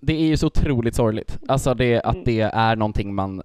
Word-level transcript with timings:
det 0.00 0.12
är 0.12 0.26
ju 0.26 0.36
så 0.36 0.46
otroligt 0.46 0.94
sorgligt. 0.94 1.38
Alltså 1.48 1.74
det, 1.74 2.00
att 2.02 2.14
Mm. 2.14 2.24
det 2.24 2.40
är 2.40 2.76
någonting 2.76 3.14
man 3.14 3.42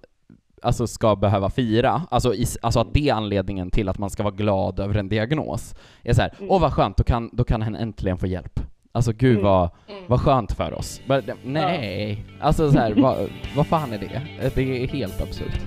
alltså 0.62 0.86
ska 0.86 1.16
behöva 1.16 1.50
fira, 1.50 2.02
alltså, 2.10 2.34
i, 2.34 2.44
alltså 2.62 2.80
att 2.80 2.94
det 2.94 3.08
är 3.08 3.14
anledningen 3.14 3.70
till 3.70 3.88
att 3.88 3.98
man 3.98 4.10
ska 4.10 4.22
vara 4.22 4.34
glad 4.34 4.80
över 4.80 4.94
en 4.94 5.08
diagnos. 5.08 5.74
Är 6.02 6.12
så 6.14 6.22
här, 6.22 6.32
Mm. 6.38 6.50
åh 6.50 6.60
vad 6.60 6.72
skönt, 6.72 6.96
då 6.96 7.04
kan, 7.04 7.30
då 7.32 7.44
kan 7.44 7.62
han 7.62 7.74
äntligen 7.76 8.18
få 8.18 8.26
hjälp. 8.26 8.60
Alltså 8.92 9.12
gud 9.12 9.30
Mm. 9.32 9.44
vad, 9.44 9.70
Mm. 9.88 10.02
vad 10.08 10.20
skönt 10.20 10.52
för 10.52 10.74
oss. 10.74 11.00
Men, 11.06 11.22
nej, 11.44 12.24
alltså 12.40 12.72
så 12.72 12.78
här, 12.78 12.94
vad, 12.96 13.28
vad 13.56 13.66
fan 13.66 13.92
är 13.92 13.98
det? 13.98 14.22
Det 14.54 14.82
är 14.82 14.86
helt 14.88 15.20
absurt. 15.22 15.60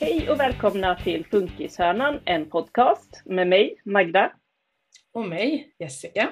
Hej 0.00 0.30
och 0.30 0.40
välkomna 0.40 0.94
till 0.94 1.26
Funkishörnan, 1.30 2.20
en 2.24 2.50
podcast 2.50 3.22
med 3.24 3.46
mig, 3.48 3.74
Magda. 3.84 4.30
Och 5.14 5.26
mig, 5.26 5.68
Jessica. 5.78 6.30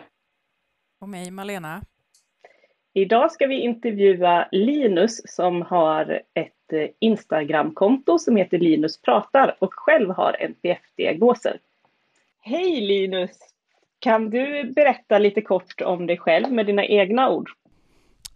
Och 1.01 1.09
mig, 1.09 1.31
Malena. 1.31 1.83
Idag 2.93 3.33
ska 3.33 3.47
vi 3.47 3.61
intervjua 3.61 4.49
Linus 4.53 5.23
som 5.25 5.63
har 5.63 6.23
ett 6.35 6.73
eh, 6.73 6.89
Instagramkonto 6.99 8.19
som 8.19 8.37
heter 8.37 8.59
Linus 8.59 9.03
pratar 9.03 9.57
och 9.59 9.75
själv 9.75 10.11
har 10.11 10.37
NPF-diagnoser. 10.41 11.59
Hej 12.41 12.81
Linus! 12.81 13.39
Kan 13.99 14.31
du 14.31 14.73
berätta 14.77 15.19
lite 15.19 15.41
kort 15.41 15.81
om 15.81 16.07
dig 16.07 16.19
själv 16.19 16.53
med 16.53 16.67
dina 16.67 16.85
egna 16.85 17.31
ord? 17.31 17.51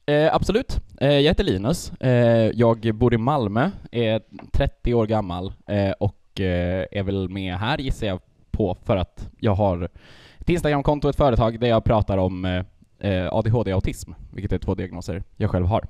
Eh, 0.06 0.34
absolut. 0.34 0.76
Eh, 1.00 1.08
jag 1.08 1.30
heter 1.30 1.44
Linus. 1.44 1.92
Eh, 2.00 2.50
jag 2.54 2.94
bor 2.94 3.14
i 3.14 3.18
Malmö, 3.18 3.70
är 3.92 4.22
30 4.52 4.94
år 4.94 5.06
gammal 5.06 5.52
eh, 5.66 5.92
och 6.00 6.40
eh, 6.40 6.86
är 6.90 7.02
väl 7.02 7.28
med 7.28 7.54
här 7.54 7.78
gissar 7.78 8.06
jag 8.06 8.20
på 8.50 8.74
för 8.74 8.96
att 8.96 9.30
jag 9.40 9.54
har 9.54 9.88
ett 10.46 10.50
Instagramkonto 10.50 11.08
ett 11.08 11.16
företag 11.16 11.60
där 11.60 11.68
jag 11.68 11.84
pratar 11.84 12.18
om 12.18 12.44
eh, 12.44 12.64
eh, 13.10 13.28
ADHD 13.32 13.72
och 13.72 13.76
autism, 13.76 14.12
vilket 14.32 14.52
är 14.52 14.58
två 14.58 14.74
diagnoser 14.74 15.22
jag 15.36 15.50
själv 15.50 15.66
har. 15.66 15.86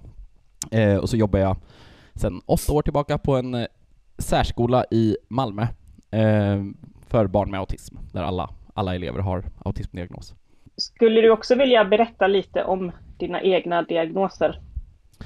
Eh, 0.70 0.96
och 0.96 1.10
så 1.10 1.16
jobbar 1.16 1.38
jag 1.38 1.56
sedan 2.14 2.42
åtta 2.46 2.72
år 2.72 2.82
tillbaka 2.82 3.18
på 3.18 3.36
en 3.36 3.54
eh, 3.54 3.66
särskola 4.18 4.84
i 4.90 5.16
Malmö 5.28 5.62
eh, 6.10 6.64
för 7.08 7.26
barn 7.26 7.50
med 7.50 7.60
autism, 7.60 7.96
där 8.12 8.22
alla, 8.22 8.50
alla 8.74 8.94
elever 8.94 9.20
har 9.20 9.44
autismdiagnos. 9.64 10.34
Skulle 10.76 11.20
du 11.20 11.30
också 11.30 11.54
vilja 11.54 11.84
berätta 11.84 12.26
lite 12.26 12.64
om 12.64 12.92
dina 13.18 13.42
egna 13.42 13.82
diagnoser? 13.82 14.60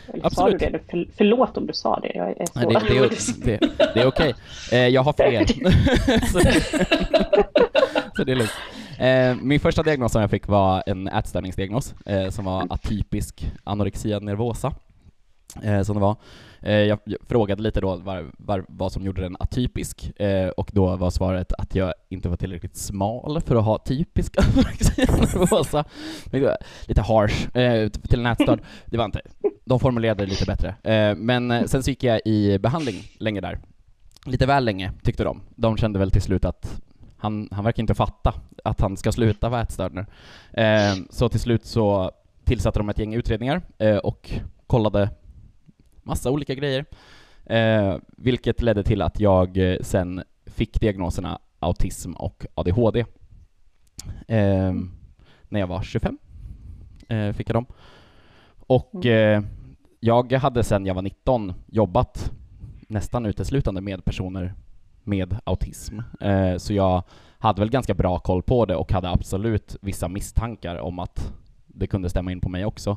Eller 0.09 0.21
sa 0.21 0.27
Absolut. 0.27 0.61
du 0.61 0.71
det? 0.71 0.81
För, 0.91 1.09
förlåt 1.17 1.57
om 1.57 1.67
du 1.67 1.73
sa 1.73 2.01
det. 2.01 2.13
Jag 2.15 2.29
är 2.29 2.47
så... 2.47 2.61
Nej, 2.61 2.77
det, 2.89 3.09
det, 3.45 3.61
det, 3.61 3.95
det 3.95 4.01
är 4.01 4.07
okej. 4.07 4.35
Eh, 4.73 4.89
jag 4.89 5.03
har 5.03 5.13
fler. 5.13 5.45
så, 6.33 6.41
så 8.17 8.25
det 8.25 8.33
är 8.33 8.37
lugnt. 8.37 8.53
Eh, 9.01 9.37
min 9.43 9.61
första 9.61 9.83
diagnos 9.83 10.13
som 10.13 10.21
jag 10.21 10.31
fick 10.31 10.49
var 10.49 10.83
en 10.87 11.09
ätstörningsdiagnos 11.09 11.95
eh, 12.07 12.31
som 12.31 12.45
var 12.45 12.67
atypisk 12.71 13.53
anorexia 13.65 14.19
nervosa. 14.19 14.75
Eh, 15.63 15.83
som 15.83 15.95
det 15.95 16.01
var. 16.01 16.17
Eh, 16.61 16.73
jag, 16.73 16.99
jag 17.05 17.19
frågade 17.29 17.63
lite 17.63 17.81
då 17.81 17.97
var, 17.97 18.31
var, 18.39 18.65
vad 18.69 18.93
som 18.93 19.05
gjorde 19.05 19.23
den 19.23 19.37
atypisk 19.41 20.21
eh, 20.21 20.49
och 20.49 20.71
då 20.73 20.97
var 20.97 21.11
svaret 21.11 21.53
att 21.53 21.75
jag 21.75 21.95
inte 22.09 22.29
var 22.29 22.37
tillräckligt 22.37 22.77
smal 22.77 23.41
för 23.41 23.57
att 23.57 23.65
ha 23.65 23.79
typisk 23.79 24.37
anorexia 24.39 25.07
nervosa. 25.17 25.85
Lite 26.87 27.03
harsh 27.03 27.57
eh, 27.57 27.89
till 27.89 28.21
en 28.21 28.27
ätstörd. 28.27 28.61
Det 28.87 28.97
var 28.97 29.05
inte. 29.05 29.21
De 29.65 29.81
formulerade 29.81 30.25
det 30.25 30.31
lite 30.31 30.45
bättre. 30.45 30.69
Eh, 30.69 31.17
men 31.17 31.51
eh, 31.51 31.65
sen 31.65 31.83
så 31.83 31.91
gick 31.91 32.05
jag 32.05 32.21
i 32.25 32.59
behandling 32.59 32.97
länge 33.19 33.41
där. 33.41 33.59
Lite 34.27 34.47
väl 34.47 34.65
länge 34.65 34.93
tyckte 35.03 35.25
de. 35.25 35.41
De 35.57 35.77
kände 35.77 35.99
väl 35.99 36.11
till 36.11 36.23
slut 36.23 36.45
att 36.45 36.81
han, 37.21 37.49
han 37.53 37.65
verkar 37.65 37.83
inte 37.83 37.95
fatta 37.95 38.35
att 38.65 38.81
han 38.81 38.97
ska 38.97 39.13
sluta 39.13 39.49
vara 39.49 39.63
ätstörd 39.63 39.93
nu. 39.95 40.07
Eh, 40.63 40.95
så 41.11 41.29
till 41.29 41.41
slut 41.41 41.65
så 41.65 42.11
tillsatte 42.45 42.79
de 42.79 42.89
ett 42.89 42.99
gäng 42.99 43.15
utredningar 43.15 43.63
eh, 43.79 43.97
och 43.97 44.31
kollade 44.67 45.11
massa 46.03 46.31
olika 46.31 46.55
grejer. 46.55 46.85
Eh, 47.47 47.97
vilket 48.17 48.63
ledde 48.63 48.83
till 48.83 49.03
att 49.03 49.21
jag 49.21 49.57
eh, 49.57 49.77
sen 49.81 50.23
fick 50.47 50.81
diagnoserna 50.81 51.39
autism 51.59 52.13
och 52.13 52.47
ADHD. 52.55 53.05
Eh, 54.29 54.75
när 55.49 55.61
jag 55.61 55.67
var 55.67 55.83
25 55.83 56.19
eh, 57.09 57.33
fick 57.33 57.49
jag 57.49 57.57
dem. 57.57 57.67
Och 58.67 59.07
eh, 59.07 59.43
jag 60.01 60.33
hade 60.33 60.63
sen 60.63 60.87
jag 60.87 60.95
var 60.95 61.03
19 61.03 61.53
jobbat 61.67 62.33
nästan 62.89 63.27
uteslutande 63.27 63.81
med 63.81 64.05
personer 64.05 64.55
med 65.05 65.37
autism. 65.45 65.99
Eh, 66.21 66.57
så 66.57 66.73
jag 66.73 67.03
hade 67.39 67.61
väl 67.61 67.71
ganska 67.71 67.95
bra 67.95 68.19
koll 68.19 68.43
på 68.43 68.65
det 68.65 68.77
och 68.77 68.93
hade 68.93 69.11
absolut 69.11 69.77
vissa 69.81 70.09
misstankar 70.09 70.77
om 70.77 70.99
att 70.99 71.33
det 71.67 71.87
kunde 71.87 72.11
stämma 72.11 72.33
in 72.33 72.41
på 72.41 72.49
mig 72.49 72.65
också. 72.65 72.97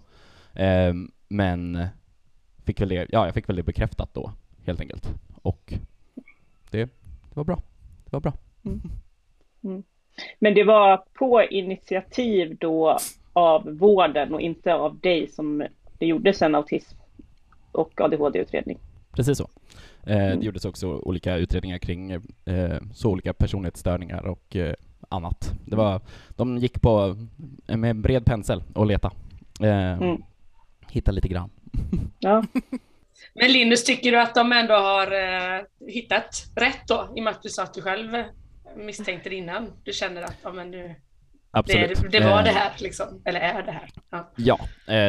Eh, 0.54 0.94
men 1.28 1.88
fick 2.66 2.82
väl 2.82 2.90
det, 2.90 2.96
ja, 2.96 3.26
jag 3.26 3.34
fick 3.34 3.50
väl 3.50 3.56
det 3.56 3.64
bekräftat 3.64 4.14
då, 4.14 4.32
helt 4.66 4.82
enkelt. 4.82 5.14
Och 5.42 5.74
det, 6.72 6.86
det 7.30 7.36
var 7.36 7.44
bra. 7.44 7.62
Det 8.06 8.14
var 8.14 8.20
bra. 8.20 8.34
Men 10.40 10.54
det 10.54 10.64
var 10.64 11.04
på 11.14 11.44
initiativ 11.44 12.58
då 12.60 12.98
av 13.34 13.78
vården 13.78 14.34
och 14.34 14.42
inte 14.42 14.74
av 14.74 15.00
dig 15.00 15.28
som 15.28 15.66
det 15.98 16.06
gjordes 16.06 16.42
en 16.42 16.56
autism 16.56 16.98
och 17.72 18.02
ADHD-utredning. 18.02 18.78
Precis 19.12 19.38
så. 19.38 19.50
Eh, 20.08 20.18
Mm. 20.18 20.40
Det 20.40 20.46
gjordes 20.46 20.66
också 20.66 20.88
olika 20.88 21.36
utredningar 21.36 21.78
kring 21.78 22.12
eh, 22.46 22.82
så 22.94 23.10
olika 23.10 23.34
personlighetsstörningar 23.34 24.26
och 24.26 24.56
eh, 24.56 24.74
annat. 25.10 25.54
Det 25.66 25.76
var, 25.76 26.02
de 26.30 26.58
gick 26.58 26.82
på 26.82 27.16
med 27.68 27.96
bred 27.96 28.26
pensel 28.26 28.64
och 28.74 28.86
leta. 28.86 29.12
Mm. 29.60 30.24
Hitta 30.90 31.12
lite 31.12 31.28
grann. 31.28 31.50
Ja. 32.20 32.44
Men 33.34 33.52
Linus, 33.52 33.84
tycker 33.84 34.12
du 34.12 34.20
att 34.22 34.36
de 34.36 34.52
ändå 34.52 34.74
har 34.74 35.08
hittat 35.92 36.46
rätt 36.56 36.88
då? 36.88 37.14
I 37.16 37.20
och 37.20 37.24
med 37.24 37.32
att 37.32 37.44
du 37.44 37.50
sa 37.50 37.64
att 37.64 37.74
du 37.74 37.82
själv 37.82 38.10
misstänkte 38.78 39.30
det 39.30 39.36
innan. 39.36 39.72
Du 39.84 39.94
känner 39.94 40.22
att 40.22 40.38
ja, 40.44 40.52
men 40.52 40.74
Absolut. 41.52 42.02
det, 42.02 42.20
det 42.20 42.26
var 42.26 42.44
det 42.44 42.50
här, 42.50 42.72
liksom. 42.80 43.22
eller 43.26 43.40
är 43.40 43.64
det 43.64 43.72
här. 43.72 43.90
Ja. 44.10 44.30
Ja, 44.36 44.60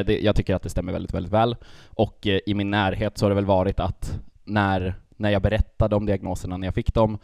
det, 0.02 0.18
jag 0.18 0.36
tycker 0.36 0.54
att 0.54 0.62
det 0.62 0.70
stämmer 0.70 0.92
väldigt, 0.92 1.14
väldigt 1.14 1.32
väl. 1.32 1.56
Och 1.88 2.26
i 2.46 2.54
min 2.54 2.70
närhet 2.70 3.18
så 3.18 3.24
har 3.24 3.30
det 3.30 3.34
väl 3.34 3.44
varit 3.46 3.80
att 3.80 4.18
när, 4.44 4.94
när 5.16 5.30
jag 5.30 5.42
berättade 5.42 5.96
om 5.96 6.06
diagnoserna 6.06 6.56
när 6.56 6.66
jag 6.66 6.74
fick 6.74 6.94
dem, 6.94 7.18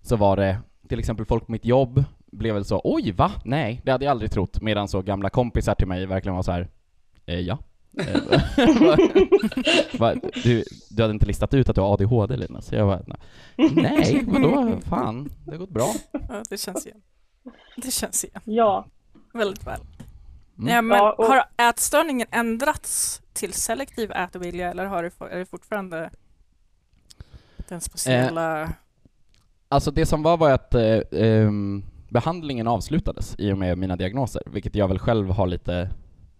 så 0.00 0.16
var 0.16 0.36
det 0.36 0.58
till 0.88 0.98
exempel 0.98 1.26
folk 1.26 1.46
på 1.46 1.52
mitt 1.52 1.64
jobb 1.64 2.04
blev 2.26 2.54
väl 2.54 2.64
så 2.64 2.80
oj 2.84 3.12
va? 3.12 3.30
Nej, 3.44 3.80
det 3.84 3.92
hade 3.92 4.04
jag 4.04 4.10
aldrig 4.10 4.30
trott. 4.30 4.62
Medan 4.62 4.88
så 4.88 5.02
gamla 5.02 5.30
kompisar 5.30 5.74
till 5.74 5.86
mig 5.86 6.06
verkligen 6.06 6.36
var 6.36 6.42
så 6.42 6.52
här, 6.52 6.68
eh, 7.26 7.40
ja. 7.40 7.58
Eh, 7.98 8.20
du, 10.44 10.64
du 10.90 11.02
hade 11.02 11.14
inte 11.14 11.26
listat 11.26 11.54
ut 11.54 11.68
att 11.68 11.74
du 11.74 11.80
har 11.80 11.92
ADHD 11.92 12.36
Linus? 12.36 12.72
Jag 12.72 12.86
bara, 12.86 13.18
nej, 13.72 14.24
vadå, 14.26 14.78
fan, 14.88 15.30
det 15.44 15.50
har 15.50 15.58
gått 15.58 15.70
bra. 15.70 15.88
Ja, 16.12 16.42
det 16.50 16.56
känns 16.60 16.86
igen. 16.86 17.00
Det 17.76 17.90
känns 17.90 18.24
igen 18.24 18.40
ja. 18.44 18.86
väldigt 19.32 19.66
väl. 19.66 19.80
Mm. 20.58 20.74
Ja, 20.74 20.82
men 20.82 20.98
Ja, 20.98 21.12
och- 21.12 21.24
Har 21.24 21.44
ätstörningen 21.56 22.26
ändrats 22.30 23.22
till 23.32 23.52
selektiv 23.52 24.12
ätovilja 24.12 24.70
eller 24.70 24.84
har 24.84 25.02
det, 25.02 25.34
är 25.34 25.38
det 25.38 25.46
fortfarande 25.46 26.10
den 27.68 27.80
speciella... 27.80 28.72
Alltså 29.68 29.90
det 29.90 30.06
som 30.06 30.22
var 30.22 30.36
var 30.36 30.50
att 30.50 30.74
eh, 30.74 31.00
ehm, 31.12 31.84
behandlingen 32.08 32.66
avslutades 32.66 33.34
i 33.38 33.52
och 33.52 33.58
med 33.58 33.78
mina 33.78 33.96
diagnoser, 33.96 34.42
vilket 34.46 34.74
jag 34.74 34.88
väl 34.88 34.98
själv 34.98 35.30
har 35.30 35.46
lite, 35.46 35.90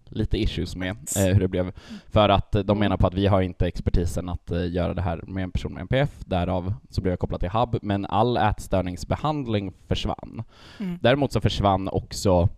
lite 0.05 0.37
issues 0.37 0.75
med 0.75 0.97
eh, 1.17 1.25
hur 1.25 1.39
det 1.39 1.47
blev. 1.47 1.71
För 2.07 2.29
att 2.29 2.55
eh, 2.55 2.61
de 2.61 2.79
menar 2.79 2.97
på 2.97 3.07
att 3.07 3.13
vi 3.13 3.27
har 3.27 3.41
inte 3.41 3.67
expertisen 3.67 4.29
att 4.29 4.51
eh, 4.51 4.71
göra 4.71 4.93
det 4.93 5.01
här 5.01 5.23
med 5.27 5.43
en 5.43 5.51
person 5.51 5.73
med 5.73 5.81
NPF, 5.81 6.19
därav 6.25 6.73
så 6.89 7.01
blev 7.01 7.11
jag 7.11 7.19
kopplad 7.19 7.39
till 7.39 7.49
HUB, 7.49 7.77
men 7.81 8.05
all 8.05 8.37
ätstörningsbehandling 8.37 9.73
försvann. 9.87 10.43
Mm. 10.79 10.97
Däremot 11.01 11.31
så 11.31 11.41
försvann 11.41 11.87
också 11.87 12.49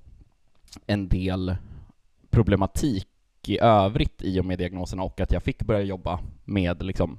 en 0.87 1.07
del 1.07 1.55
problematik 2.29 3.07
i 3.47 3.59
övrigt 3.59 4.21
i 4.21 4.39
och 4.39 4.45
med 4.45 4.57
diagnoserna 4.57 5.03
och 5.03 5.19
att 5.21 5.31
jag 5.31 5.43
fick 5.43 5.63
börja 5.63 5.81
jobba 5.81 6.19
med 6.45 6.83
liksom 6.83 7.17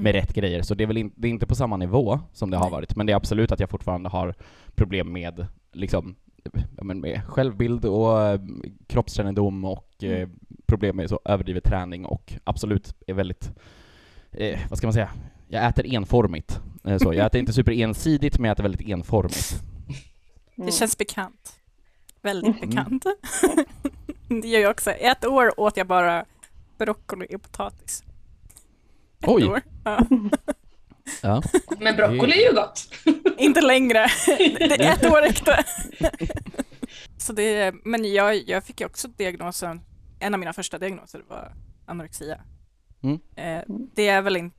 med 0.00 0.12
rätt 0.14 0.34
grejer. 0.34 0.62
Så 0.62 0.74
det 0.74 0.84
är 0.84 0.86
väl 0.86 0.96
in, 0.96 1.12
det 1.16 1.28
är 1.28 1.30
inte 1.30 1.46
på 1.46 1.54
samma 1.54 1.76
nivå 1.76 2.20
som 2.32 2.50
det 2.50 2.56
har 2.56 2.70
varit, 2.70 2.96
men 2.96 3.06
det 3.06 3.12
är 3.12 3.16
absolut 3.16 3.52
att 3.52 3.60
jag 3.60 3.70
fortfarande 3.70 4.08
har 4.08 4.34
problem 4.74 5.12
med 5.12 5.46
liksom 5.72 6.16
men 6.82 7.00
med 7.00 7.24
självbild 7.24 7.84
och 7.84 8.22
eh, 8.22 8.40
kroppskännedom 8.86 9.64
och 9.64 10.04
eh, 10.04 10.28
problem 10.66 10.96
med 10.96 11.08
så 11.08 11.20
överdriven 11.24 11.62
träning 11.62 12.04
och 12.06 12.32
absolut 12.44 12.94
är 13.06 13.14
väldigt, 13.14 13.52
eh, 14.30 14.60
vad 14.68 14.78
ska 14.78 14.86
man 14.86 14.94
säga, 14.94 15.10
jag 15.48 15.66
äter 15.66 15.94
enformigt. 15.94 16.60
Eh, 16.84 16.98
så. 16.98 17.14
Jag 17.14 17.26
äter 17.26 17.38
inte 17.38 17.52
superensidigt, 17.52 18.38
men 18.38 18.48
jag 18.48 18.52
äter 18.52 18.62
väldigt 18.62 18.88
enformigt. 18.88 19.62
Mm. 20.56 20.66
Det 20.66 20.72
känns 20.72 20.98
bekant. 20.98 21.60
Väldigt 22.22 22.56
Mm. 22.56 22.70
bekant. 22.70 23.04
det 24.42 24.48
gör 24.48 24.60
jag 24.60 24.70
också. 24.70 24.90
Ett 24.90 25.24
år 25.24 25.60
åt 25.60 25.76
jag 25.76 25.86
bara 25.86 26.24
broccoli 26.78 27.26
och 27.34 27.42
potatis. 27.42 28.04
Ett 29.20 29.28
Oj. 29.28 29.44
År. 29.48 29.62
Ja. 29.84 30.06
Ja. 31.22 31.42
Men 31.78 31.96
broccoli 31.96 32.32
är 32.32 32.48
ju 32.48 32.54
gott. 32.54 32.88
Inte 33.38 33.60
längre. 33.60 34.06
Det 34.58 34.84
är 34.84 34.92
ett 34.92 35.06
år 35.06 35.20
räckte. 35.20 35.64
Så 37.18 37.32
det, 37.32 37.74
men 37.84 38.12
jag, 38.12 38.48
jag 38.48 38.64
fick 38.64 38.80
ju 38.80 38.86
också 38.86 39.08
diagnosen, 39.08 39.80
en 40.20 40.34
av 40.34 40.40
mina 40.40 40.52
första 40.52 40.78
diagnoser 40.78 41.22
var 41.28 41.54
anorexia. 41.86 42.40
Mm. 43.02 43.18
Eh, 43.36 43.64
det 43.94 44.08
är 44.08 44.22
väl 44.22 44.36
inte, 44.36 44.56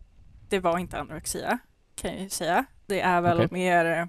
det 0.50 0.60
var 0.60 0.78
inte 0.80 1.00
anorexia 1.00 1.60
kan 1.96 2.12
jag 2.12 2.22
ju 2.22 2.30
säga. 2.30 2.66
Det 2.86 3.02
är 3.02 3.22
väl 3.22 3.38
Okej. 3.38 3.48
mer 3.52 4.08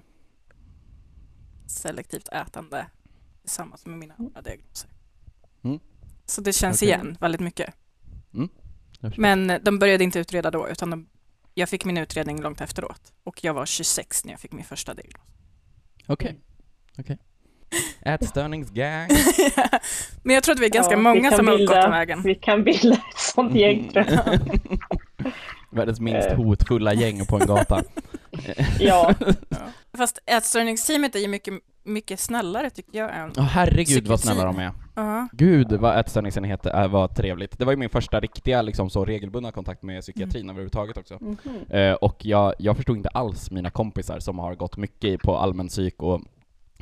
selektivt 1.67 2.27
ätande 2.27 2.85
tillsammans 3.41 3.85
med 3.85 3.97
mina 3.97 4.13
andra 4.19 4.41
diagnoser. 4.41 4.89
Mm. 5.63 5.79
Så 6.25 6.41
det 6.41 6.53
känns 6.53 6.77
Okej. 6.81 6.87
igen 6.87 7.17
väldigt 7.19 7.41
mycket. 7.41 7.73
Förstår. 8.31 8.62
Men 9.17 9.59
de 9.61 9.79
började 9.79 10.03
inte 10.03 10.19
utreda 10.19 10.51
då, 10.51 10.69
utan 10.69 10.89
de, 10.89 11.07
jag 11.53 11.69
fick 11.69 11.85
min 11.85 11.97
utredning 11.97 12.41
långt 12.41 12.61
efteråt. 12.61 13.01
Och 13.23 13.43
jag 13.43 13.53
var 13.53 13.65
26 13.65 14.25
när 14.25 14.33
jag 14.33 14.39
fick 14.39 14.51
min 14.51 14.65
första 14.65 14.93
diagnos. 14.93 15.25
Okej. 16.07 16.35
Okej. 16.97 17.17
Ätstörningsgang. 18.01 19.09
Men 20.23 20.33
jag 20.33 20.43
tror 20.43 20.55
att 20.55 20.61
vi 20.61 20.65
är 20.65 20.69
ganska 20.69 20.93
Ja, 20.93 20.99
många 20.99 21.31
som 21.31 21.47
har 21.47 21.57
gått 21.57 21.69
den 21.69 21.91
vägen. 21.91 22.21
Vi 22.23 22.35
kan 22.35 22.63
bilda 22.63 22.95
ett 22.95 23.01
sånt 23.19 23.55
gäng 23.55 23.89
tror 23.89 24.05
jag. 24.09 24.39
Världens 25.71 25.99
minst 25.99 26.27
Eh. 26.27 26.35
hotfulla 26.37 26.93
gäng 26.93 27.25
på 27.25 27.35
en 27.41 27.47
gata. 27.47 27.83
Ja, 28.79 29.13
Fast 29.97 30.19
ätstörningsteamet 30.25 31.15
är 31.15 31.19
ju 31.19 31.27
mycket, 31.27 31.53
mycket 31.83 32.19
snällare 32.19 32.69
tycker 32.69 32.97
jag 32.99 33.15
än... 33.17 33.31
Ja 33.35 33.41
herregud 33.41 34.07
vad 34.07 34.19
snälla 34.19 34.45
de 34.45 34.59
är. 34.59 34.71
Ja. 34.95 35.27
Gud 35.31 35.71
vad 35.73 35.99
ätstörningsenheter 35.99 36.87
var 36.87 37.07
trevligt. 37.07 37.59
Det 37.59 37.65
var 37.65 37.71
ju 37.71 37.77
min 37.77 37.89
första 37.89 38.19
riktiga 38.19 38.61
liksom 38.61 38.89
så 38.89 39.05
regelbundna 39.05 39.51
kontakt 39.51 39.83
med 39.83 40.01
psykiatrin 40.01 40.49
överhuvudtaget 40.49 40.97
också. 40.97 41.17
Mhm. 41.21 41.37
Eh, 41.69 41.93
och 41.93 42.25
jag, 42.25 42.53
jag 42.59 42.75
förstod 42.75 42.97
inte 42.97 43.09
alls 43.09 43.51
mina 43.51 43.69
kompisar 43.69 44.19
som 44.19 44.39
har 44.39 44.55
gått 44.55 44.77
mycket 44.77 45.21
på 45.21 45.37
allmän 45.37 45.67
psyk 45.67 46.03
och 46.03 46.21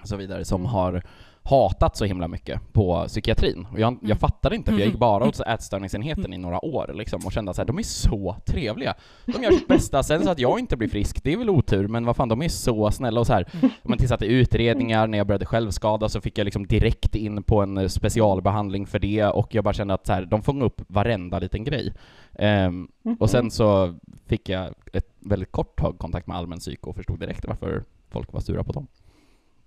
så 0.03 0.15
vidare 0.15 0.45
som 0.45 0.61
Mm. 0.61 0.71
har 0.71 1.03
hatat 1.43 1.97
så 1.97 2.05
himla 2.05 2.27
mycket 2.27 2.73
på 2.73 3.03
psykiatrin. 3.07 3.67
Och 3.71 3.79
jag, 3.79 3.93
jag 3.93 4.03
Mm. 4.03 4.17
fattade 4.17 4.55
inte, 4.55 4.71
för 4.71 4.79
jag 4.79 4.85
gick 4.85 4.93
Mhm. 4.93 4.99
bara 4.99 5.27
åt 5.27 5.39
ätstörningsenheten 5.39 6.33
i 6.33 6.37
några 6.37 6.65
år 6.65 6.91
liksom, 6.95 7.21
och 7.25 7.31
kände 7.31 7.51
att 7.51 7.67
de 7.67 7.79
är 7.79 7.83
så 7.83 8.35
trevliga. 8.45 8.93
De 9.25 9.43
gör 9.43 9.51
sitt 9.51 9.67
bästa, 9.67 10.03
sen 10.03 10.23
så 10.23 10.29
att 10.29 10.39
jag 10.39 10.59
inte 10.59 10.77
blir 10.77 10.87
frisk, 10.87 11.23
det 11.23 11.33
är 11.33 11.37
väl 11.37 11.49
otur, 11.49 11.87
men 11.87 12.05
vad 12.05 12.15
fan, 12.15 12.29
de 12.29 12.41
är 12.41 12.49
så 12.49 12.91
snälla 12.91 13.19
och 13.19 13.27
så 13.27 13.33
här. 13.33 13.45
Man 13.83 13.97
tillsatte 13.97 14.25
utredningar, 14.25 15.07
när 15.07 15.17
jag 15.17 15.27
började 15.27 15.45
självskada 15.45 16.09
så 16.09 16.21
fick 16.21 16.37
jag 16.37 16.45
liksom 16.45 16.67
direkt 16.67 17.15
in 17.15 17.43
på 17.43 17.61
en 17.61 17.77
eh, 17.77 17.87
specialbehandling 17.87 18.85
för 18.87 18.99
det, 18.99 19.25
och 19.25 19.55
jag 19.55 19.63
bara 19.63 19.73
kände 19.73 19.93
att 19.93 20.05
så 20.07 20.13
här, 20.13 20.25
de 20.25 20.41
fångade 20.41 20.65
upp 20.65 20.81
varenda 20.87 21.39
liten 21.39 21.63
grej. 21.63 21.93
Ehm, 22.35 22.87
och 23.19 23.29
sen 23.29 23.51
så 23.51 23.95
fick 24.25 24.49
jag 24.49 24.73
ett 24.93 25.09
väldigt 25.19 25.51
kort 25.51 25.79
tag 25.79 25.97
kontakt 25.99 26.27
med 26.27 26.37
allmän 26.37 26.59
psyk 26.59 26.87
och 26.87 26.95
förstod 26.95 27.19
direkt 27.19 27.45
varför 27.47 27.83
folk 28.09 28.33
var 28.33 28.39
sura 28.39 28.63
på 28.63 28.71
dem. 28.71 28.87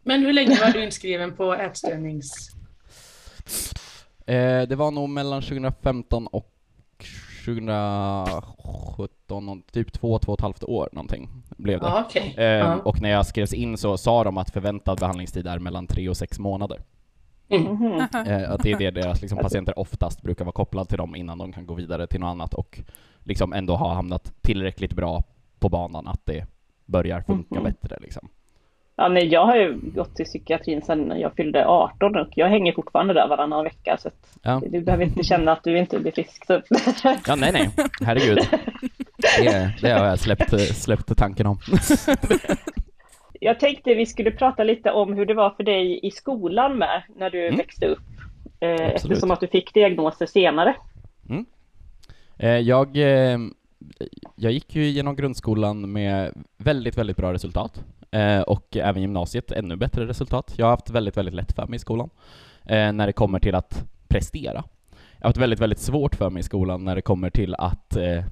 Men 0.05 0.23
hur 0.23 0.33
länge 0.33 0.61
var 0.61 0.73
du 0.73 0.85
inskriven 0.85 1.37
på 1.37 1.55
ätstörnings... 1.55 2.51
Eh, 4.27 4.62
det 4.62 4.77
var 4.77 4.91
nog 4.91 5.09
mellan 5.09 5.43
2015 5.43 6.27
och 6.27 6.51
2017, 7.45 9.47
någon- 9.47 9.62
typ 9.62 9.93
två, 9.93 10.19
två 10.19 10.33
och 10.33 10.39
ett 10.39 10.43
halvt 10.43 10.65
år 10.65 10.89
någonting 10.93 11.29
blev 11.56 11.81
det. 11.81 11.87
Ja, 11.87 12.05
okej. 12.09 12.35
Ehm, 12.39 12.59
Ja. 12.67 12.77
Och 12.85 13.01
när 13.01 13.11
jag 13.11 13.27
skrevs 13.27 13.53
in 13.53 13.77
så 13.77 13.97
sa 13.97 14.25
de 14.25 14.39
att 14.39 14.51
förväntad 14.51 14.99
behandlingstid 14.99 15.47
är 15.47 15.59
mellan 15.59 15.87
tre 15.87 16.09
och 16.09 16.17
sex 16.17 16.39
månader. 16.39 16.81
Mm. 17.49 17.73
Mhm. 17.73 17.93
Eh, 18.27 18.50
att 18.50 18.62
det 18.62 18.73
är 18.73 18.79
det 18.79 18.91
deras 18.91 19.21
liksom, 19.21 19.39
patienter 19.39 19.79
oftast 19.79 20.23
brukar 20.23 20.45
vara 20.45 20.53
kopplade 20.53 20.89
till 20.89 20.99
dem 20.99 21.17
innan 21.17 21.39
de 21.39 21.53
kan 21.53 21.67
gå 21.67 21.75
vidare 21.75 22.07
till 22.07 22.21
något 22.21 22.29
annat 22.29 22.55
och 22.55 22.81
liksom 23.25 23.53
ändå 23.53 23.77
ha 23.77 23.95
hamnat 23.95 24.33
tillräckligt 24.43 24.93
bra 24.93 25.23
på 25.59 25.69
banan 25.69 26.09
att 26.09 26.27
det 26.27 26.47
börjar 26.87 27.21
funka 27.21 27.55
Mhm. 27.55 27.65
bättre 27.65 27.99
liksom. 28.00 28.29
Ja, 28.96 29.08
nej, 29.08 29.26
jag 29.26 29.46
har 29.46 29.56
ju 29.56 29.79
gått 29.82 30.17
till 30.17 30.25
psykiatrin 30.25 30.82
sedan 30.82 31.20
jag 31.20 31.35
fyllde 31.37 31.67
18 31.67 32.17
och 32.17 32.29
jag 32.37 32.49
hänger 32.49 32.73
fortfarande 32.73 33.14
där 33.14 33.29
varannan 33.29 33.64
vecka 33.64 33.96
så 34.00 34.11
Ja. 34.43 34.62
du 34.70 34.81
behöver 34.81 35.05
inte 35.05 35.23
känna 35.25 35.52
att 35.52 35.64
du 35.64 35.79
inte 35.79 35.99
blir 35.99 36.12
frisk. 36.12 36.46
Så. 36.46 36.62
Ja, 37.26 37.35
nej, 37.37 37.52
nej. 37.52 37.70
Herregud. 38.06 38.38
Det, 39.17 39.75
det 39.82 39.91
har 39.91 40.06
jag 40.06 40.19
släppt, 40.19 40.61
släppt 40.61 41.17
tanken 41.17 41.46
om. 41.46 41.58
Jag 43.41 43.61
tänkte 43.61 43.94
vi 43.94 44.06
skulle 44.06 44.31
prata 44.31 44.64
lite 44.64 44.91
om 44.91 45.12
hur 45.12 45.26
det 45.26 45.35
var 45.35 45.50
för 45.50 45.62
dig 45.64 46.00
i 46.06 46.11
skolan 46.11 46.79
med 46.79 47.02
när 47.17 47.31
du 47.31 47.44
Mm. 47.47 47.56
växte 47.56 47.87
upp. 47.87 47.99
Eh, 48.61 48.70
Absolut. 48.73 48.94
eftersom 48.94 49.31
att 49.31 49.40
du 49.40 49.47
fick 49.47 49.75
diagnoser 49.75 50.26
senare. 50.26 50.75
Eh, 52.38 52.58
Jag, 52.58 52.97
eh, 52.97 53.38
jag 54.37 54.53
gick 54.53 54.75
ju 54.77 54.85
genom 54.85 55.17
grundskolan 55.17 55.93
med 55.93 56.33
väldigt, 56.59 56.99
väldigt 56.99 57.17
bra 57.17 57.33
resultat. 57.33 57.85
Eh, 58.11 58.41
Och 58.41 58.77
även 58.77 59.03
gymnasiet 59.03 59.53
ännu 59.53 59.77
bättre 59.77 60.07
resultat. 60.07 60.55
Jag 60.57 60.67
har 60.67 60.71
haft 60.71 60.91
väldigt, 60.91 61.17
väldigt 61.17 61.35
lätt 61.35 61.53
för 61.53 61.67
mig 61.67 61.77
i 61.77 61.79
skolan. 61.79 62.11
eh, 62.65 62.93
När 62.93 63.07
det 63.07 63.13
kommer 63.13 63.39
till 63.39 63.55
att 63.55 63.85
prestera. 64.09 64.65
Jag 65.19 65.27
har 65.27 65.29
haft 65.29 65.37
väldigt, 65.39 65.61
väldigt 65.61 65.79
svårt 65.79 66.15
för 66.15 66.31
mig 66.31 66.41
i 66.41 66.43
skolan 66.43 66.85
när 66.85 66.95
det 66.95 67.03
kommer 67.03 67.31
till 67.31 67.55
att 67.55 67.97
eh, 67.97 68.25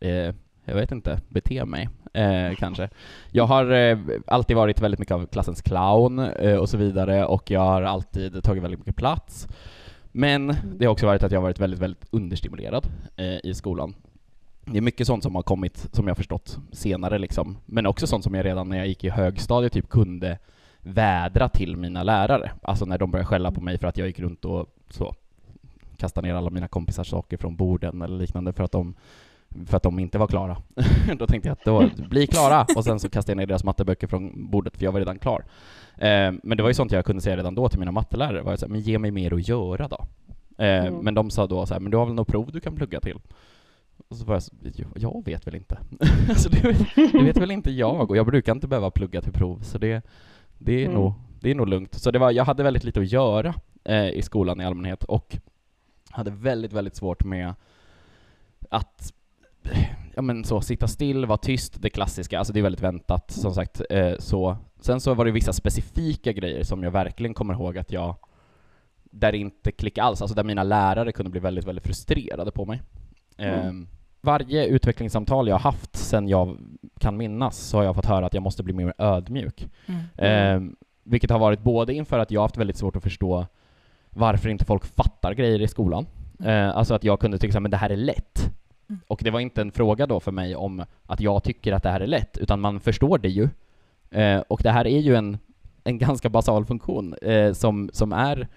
eh, 0.00 0.34
jag 0.64 0.74
vet 0.74 0.92
inte, 0.92 1.20
bete 1.28 1.64
mig, 1.64 1.88
eh, 2.12 2.54
kanske. 2.58 2.88
Jag 3.30 3.44
har 3.44 3.70
eh, 3.72 3.98
alltid 4.26 4.56
varit 4.56 4.80
väldigt 4.80 4.98
mycket 5.00 5.14
av 5.14 5.26
klassens 5.26 5.62
clown 5.62 6.18
eh, 6.18 6.56
och 6.56 6.68
så 6.68 6.76
vidare 6.76 7.24
och 7.26 7.50
jag 7.50 7.60
har 7.60 7.82
alltid 7.82 8.42
tagit 8.44 8.62
väldigt 8.62 8.80
mycket 8.80 8.96
plats. 8.96 9.48
Men 10.12 10.54
det 10.76 10.84
har 10.84 10.92
också 10.92 11.06
varit 11.06 11.22
att 11.22 11.32
jag 11.32 11.38
har 11.38 11.42
varit 11.42 11.60
väldigt, 11.60 11.80
väldigt 11.80 12.06
understimulerad 12.10 12.86
eh, 13.16 13.38
i 13.44 13.54
skolan. 13.54 13.94
Det 14.64 14.78
är 14.78 14.82
mycket 14.82 15.06
sånt 15.06 15.22
som 15.22 15.34
har 15.34 15.42
kommit, 15.42 15.88
som 15.92 16.08
jag 16.08 16.16
förstått, 16.16 16.58
senare 16.72 17.18
liksom. 17.18 17.56
Men 17.66 17.86
också 17.86 18.06
sånt 18.06 18.24
som 18.24 18.34
jag 18.34 18.44
redan 18.44 18.68
när 18.68 18.76
jag 18.76 18.86
gick 18.86 19.04
i 19.04 19.08
högstadiet 19.08 19.72
typ 19.72 19.88
kunde 19.88 20.38
vädra 20.80 21.48
till 21.48 21.76
mina 21.76 22.02
lärare. 22.02 22.52
Alltså 22.62 22.84
när 22.84 22.98
de 22.98 23.10
började 23.10 23.26
skälla 23.26 23.50
på 23.52 23.60
mig 23.60 23.78
för 23.78 23.86
att 23.86 23.96
jag 23.98 24.06
gick 24.06 24.18
runt 24.18 24.44
och 24.44 24.66
så 24.90 25.14
kastade 25.96 26.28
ner 26.28 26.34
alla 26.34 26.50
mina 26.50 26.68
kompisars 26.68 27.10
saker 27.10 27.36
från 27.36 27.56
borden 27.56 28.02
eller 28.02 28.16
liknande 28.18 28.52
för 28.52 28.64
att 28.64 28.72
de 28.72 28.94
för 29.66 29.76
att 29.76 29.82
de 29.82 29.98
inte 29.98 30.18
var 30.18 30.26
klara. 30.26 30.56
då 31.18 31.26
tänkte 31.26 31.48
jag 31.48 31.52
att 31.52 31.64
då, 31.64 32.04
bli 32.08 32.26
klara! 32.26 32.66
Och 32.76 32.84
sen 32.84 33.00
så 33.00 33.08
kastade 33.08 33.32
jag 33.32 33.36
ner 33.36 33.46
deras 33.46 33.64
matteböcker 33.64 34.06
från 34.06 34.50
bordet 34.50 34.76
för 34.76 34.84
jag 34.84 34.92
var 34.92 34.98
redan 35.00 35.18
klar. 35.18 35.44
Eh, 35.96 36.32
men 36.42 36.56
det 36.56 36.62
var 36.62 36.70
ju 36.70 36.74
sånt 36.74 36.92
jag 36.92 37.04
kunde 37.04 37.22
säga 37.22 37.36
redan 37.36 37.54
då 37.54 37.68
till 37.68 37.78
mina 37.78 37.92
mattelärare, 37.92 38.42
var 38.42 38.52
jag 38.52 38.58
så 38.58 38.66
här, 38.66 38.70
men 38.70 38.80
ge 38.80 38.98
mig 38.98 39.10
mer 39.10 39.34
att 39.34 39.48
göra 39.48 39.88
då. 39.88 40.06
Eh, 40.64 40.86
Mm. 40.86 40.94
Men 40.94 41.14
de 41.14 41.30
sa 41.30 41.46
då 41.46 41.66
så 41.66 41.74
här, 41.74 41.80
men 41.80 41.90
du 41.90 41.96
har 41.96 42.06
väl 42.06 42.14
något 42.14 42.28
prov 42.28 42.50
du 42.52 42.60
kan 42.60 42.76
plugga 42.76 43.00
till? 43.00 43.18
Och 44.08 44.16
så 44.16 44.24
var 44.24 44.34
jag 44.34 44.42
så, 44.42 44.52
"Ja, 44.74 44.86
jag 44.94 45.22
vet 45.24 45.46
väl 45.46 45.54
inte. 45.54 45.78
alltså 46.28 46.48
det, 46.48 46.76
det 47.12 47.22
vet 47.24 47.36
väl 47.36 47.50
inte 47.50 47.70
jag, 47.70 48.10
och 48.10 48.16
jag 48.16 48.26
brukar 48.26 48.52
inte 48.52 48.68
behöva 48.68 48.90
plugga 48.90 49.20
till 49.20 49.32
prov, 49.32 49.58
så 49.62 49.78
det, 49.78 50.02
det, 50.58 50.72
är, 50.72 50.84
Mm. 50.86 50.94
nog, 50.94 51.12
det 51.40 51.50
är 51.50 51.54
nog 51.54 51.68
lugnt. 51.68 51.94
Så 51.94 52.10
det 52.10 52.18
var, 52.18 52.30
jag 52.30 52.44
hade 52.44 52.62
väldigt 52.62 52.84
lite 52.84 53.00
att 53.00 53.12
göra 53.12 53.54
eh, 53.84 54.08
i 54.08 54.22
skolan 54.22 54.60
i 54.60 54.64
allmänhet, 54.64 55.04
och 55.04 55.36
hade 56.10 56.30
väldigt, 56.30 56.72
väldigt 56.72 56.96
svårt 56.96 57.24
med 57.24 57.54
att 58.70 59.12
ja 60.14 60.22
men 60.22 60.44
så, 60.44 60.60
sitta 60.60 60.88
still, 60.88 61.26
vara 61.26 61.38
tyst, 61.38 61.82
det 61.82 61.90
klassiska, 61.90 62.38
alltså 62.38 62.52
det 62.52 62.60
är 62.60 62.62
väldigt 62.62 62.82
väntat 62.82 63.30
som 63.30 63.54
sagt. 63.54 63.82
Eh, 63.90 64.14
så. 64.18 64.56
Sen 64.80 65.00
så 65.00 65.14
var 65.14 65.24
det 65.24 65.30
vissa 65.30 65.52
specifika 65.52 66.32
grejer 66.32 66.64
som 66.64 66.82
jag 66.82 66.90
verkligen 66.90 67.34
kommer 67.34 67.54
ihåg 67.54 67.78
att 67.78 67.92
jag, 67.92 68.16
där 69.04 69.32
det 69.32 69.38
inte 69.38 69.72
klickade 69.72 70.06
alls, 70.06 70.22
alltså 70.22 70.34
där 70.34 70.44
mina 70.44 70.62
lärare 70.62 71.12
kunde 71.12 71.30
bli 71.30 71.40
väldigt, 71.40 71.64
väldigt 71.66 71.84
frustrerade 71.86 72.50
på 72.50 72.64
mig. 72.64 72.82
Mm. 73.42 73.82
Eh, 73.82 73.88
varje 74.20 74.66
utvecklingssamtal 74.66 75.48
jag 75.48 75.54
har 75.54 75.60
haft 75.60 75.96
sen 75.96 76.28
jag 76.28 76.56
kan 76.98 77.16
minnas 77.16 77.56
så 77.56 77.76
har 77.76 77.84
jag 77.84 77.94
fått 77.94 78.06
höra 78.06 78.26
att 78.26 78.34
jag 78.34 78.42
måste 78.42 78.62
bli 78.62 78.74
mer 78.74 78.94
ödmjuk. 78.98 79.68
Mm. 79.86 80.66
Eh, 80.68 80.74
vilket 81.04 81.30
har 81.30 81.38
varit 81.38 81.60
både 81.60 81.94
inför 81.94 82.18
att 82.18 82.30
jag 82.30 82.40
har 82.40 82.44
haft 82.44 82.56
väldigt 82.56 82.76
svårt 82.76 82.96
att 82.96 83.02
förstå 83.02 83.46
varför 84.10 84.48
inte 84.48 84.64
folk 84.64 84.84
fattar 84.84 85.34
grejer 85.34 85.60
i 85.62 85.68
skolan. 85.68 86.06
Eh, 86.44 86.76
alltså 86.76 86.94
att 86.94 87.04
jag 87.04 87.20
kunde 87.20 87.38
tycka 87.38 87.58
att 87.58 87.70
det 87.70 87.76
här 87.76 87.90
är 87.90 87.96
lätt. 87.96 88.50
Mm. 88.88 89.00
Och 89.06 89.20
det 89.24 89.30
var 89.30 89.40
inte 89.40 89.60
en 89.60 89.72
fråga 89.72 90.06
då 90.06 90.20
för 90.20 90.32
mig 90.32 90.56
om 90.56 90.84
att 91.06 91.20
jag 91.20 91.42
tycker 91.42 91.72
att 91.72 91.82
det 91.82 91.90
här 91.90 92.00
är 92.00 92.06
lätt, 92.06 92.38
utan 92.38 92.60
man 92.60 92.80
förstår 92.80 93.18
det 93.18 93.28
ju. 93.28 93.48
Eh, 94.10 94.40
och 94.40 94.60
det 94.62 94.70
här 94.70 94.86
är 94.86 95.00
ju 95.00 95.14
en, 95.14 95.38
en 95.84 95.98
ganska 96.06 96.28
basal 96.28 96.64
funktion 96.64 97.14
eh, 97.14 97.52
som, 97.52 97.90
som, 97.92 98.12
är, 98.12 98.48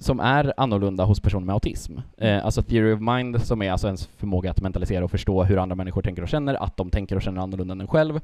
som 0.00 0.20
är 0.20 0.52
annorlunda 0.56 1.04
hos 1.04 1.20
personer 1.20 1.46
med 1.46 1.52
autism. 1.52 1.98
Eh, 2.16 2.44
alltså 2.44 2.62
theory 2.62 2.92
of 2.92 3.00
mind, 3.00 3.42
som 3.42 3.62
är 3.62 3.72
alltså 3.72 3.86
ens 3.86 4.06
förmåga 4.06 4.50
att 4.50 4.60
mentalisera 4.60 5.04
och 5.04 5.10
förstå 5.10 5.44
hur 5.44 5.58
andra 5.58 5.76
människor 5.76 6.02
tänker 6.02 6.22
och 6.22 6.28
känner, 6.28 6.54
att 6.54 6.76
de 6.76 6.90
tänker 6.90 7.16
och 7.16 7.22
känner 7.22 7.40
annorlunda 7.42 7.72
än 7.72 7.80
en 7.80 7.86
själv, 7.86 8.20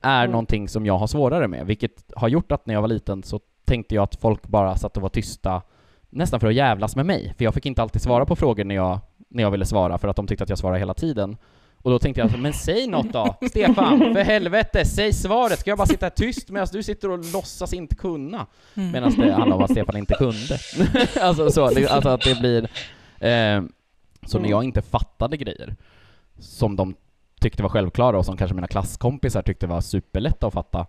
är 0.00 0.20
Mm. 0.24 0.30
någonting 0.32 0.68
som 0.68 0.86
jag 0.86 0.98
har 0.98 1.06
svårare 1.06 1.48
med, 1.48 1.66
vilket 1.66 2.12
har 2.16 2.28
gjort 2.28 2.52
att 2.52 2.66
när 2.66 2.74
jag 2.74 2.80
var 2.80 2.88
liten 2.88 3.22
så 3.22 3.40
tänkte 3.64 3.94
jag 3.94 4.02
att 4.02 4.16
folk 4.16 4.46
bara 4.46 4.76
satt 4.76 4.96
och 4.96 5.02
var 5.02 5.08
tysta 5.08 5.62
nästan 6.10 6.40
för 6.40 6.46
att 6.48 6.54
jävlas 6.54 6.96
med 6.96 7.06
mig, 7.06 7.34
för 7.38 7.44
jag 7.44 7.54
fick 7.54 7.66
inte 7.66 7.82
alltid 7.82 8.02
svara 8.02 8.24
på 8.26 8.36
frågor 8.36 8.64
när 8.64 8.74
jag, 8.74 8.98
när 9.28 9.42
jag 9.42 9.50
ville 9.50 9.64
svara 9.64 9.98
för 9.98 10.08
att 10.08 10.16
de 10.16 10.26
tyckte 10.26 10.44
att 10.44 10.50
jag 10.50 10.58
svarade 10.58 10.78
hela 10.78 10.94
tiden. 10.94 11.36
Och 11.82 11.90
då 11.90 11.98
tänkte 11.98 12.20
jag, 12.20 12.38
men 12.38 12.52
säg 12.52 12.86
något 12.86 13.12
då, 13.12 13.36
Stefan, 13.48 13.98
för 13.98 14.22
helvete, 14.24 14.84
säg 14.84 15.12
svaret, 15.12 15.58
ska 15.58 15.70
jag 15.70 15.78
bara 15.78 15.86
sitta 15.86 16.10
tyst 16.10 16.50
medan 16.50 16.68
du 16.72 16.82
sitter 16.82 17.10
och 17.10 17.32
låtsas 17.32 17.72
inte 17.72 17.94
kunna? 17.94 18.46
Mm. 18.74 18.90
Medan 18.90 19.14
det 19.14 19.32
handlar 19.32 19.56
om 19.56 19.62
att 19.62 19.70
Stefan 19.70 19.96
inte 19.96 20.14
kunde. 20.14 20.58
alltså 21.20 21.50
så, 21.50 21.70
det, 21.70 21.88
alltså 21.88 22.08
att 22.08 22.20
det 22.24 22.40
blir... 22.40 22.62
Eh, 23.28 23.62
så 24.26 24.38
när 24.38 24.48
jag 24.48 24.64
inte 24.64 24.82
fattade 24.82 25.36
grejer 25.36 25.76
som 26.38 26.76
de 26.76 26.94
tyckte 27.40 27.62
var 27.62 27.70
självklara 27.70 28.18
och 28.18 28.24
som 28.24 28.36
kanske 28.36 28.54
mina 28.54 28.66
klasskompisar 28.66 29.42
tyckte 29.42 29.66
var 29.66 29.80
superlätta 29.80 30.46
att 30.46 30.52
fatta, 30.54 30.86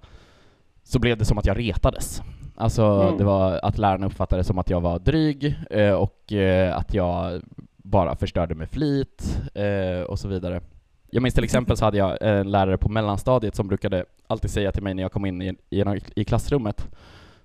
så 0.83 0.99
blev 0.99 1.17
det 1.17 1.25
som 1.25 1.37
att 1.37 1.45
jag 1.45 1.57
retades. 1.59 2.21
Alltså 2.55 2.83
Mm. 2.83 3.17
det 3.17 3.23
var 3.23 3.59
att 3.63 3.77
lärarna 3.77 4.05
uppfattade 4.07 4.39
det 4.39 4.43
som 4.43 4.57
att 4.59 4.69
jag 4.69 4.81
var 4.81 4.99
dryg 4.99 5.55
eh, 5.69 5.91
och 5.91 6.33
eh, 6.33 6.77
att 6.77 6.93
jag 6.93 7.41
bara 7.77 8.15
förstörde 8.15 8.55
med 8.55 8.69
flit 8.69 9.41
eh, 9.55 10.01
och 10.01 10.19
så 10.19 10.27
vidare. 10.27 10.61
Jag 11.11 11.23
minns 11.23 11.35
till 11.35 11.43
exempel 11.43 11.77
så 11.77 11.85
hade 11.85 11.97
jag 11.97 12.17
en 12.21 12.51
lärare 12.51 12.77
på 12.77 12.89
mellanstadiet 12.89 13.55
som 13.55 13.67
brukade 13.67 14.05
alltid 14.27 14.51
säga 14.51 14.71
till 14.71 14.83
mig 14.83 14.93
när 14.93 15.03
jag 15.03 15.11
kom 15.11 15.25
in 15.25 15.41
i, 15.41 15.55
i, 15.69 15.83
i 16.15 16.25
klassrummet, 16.25 16.87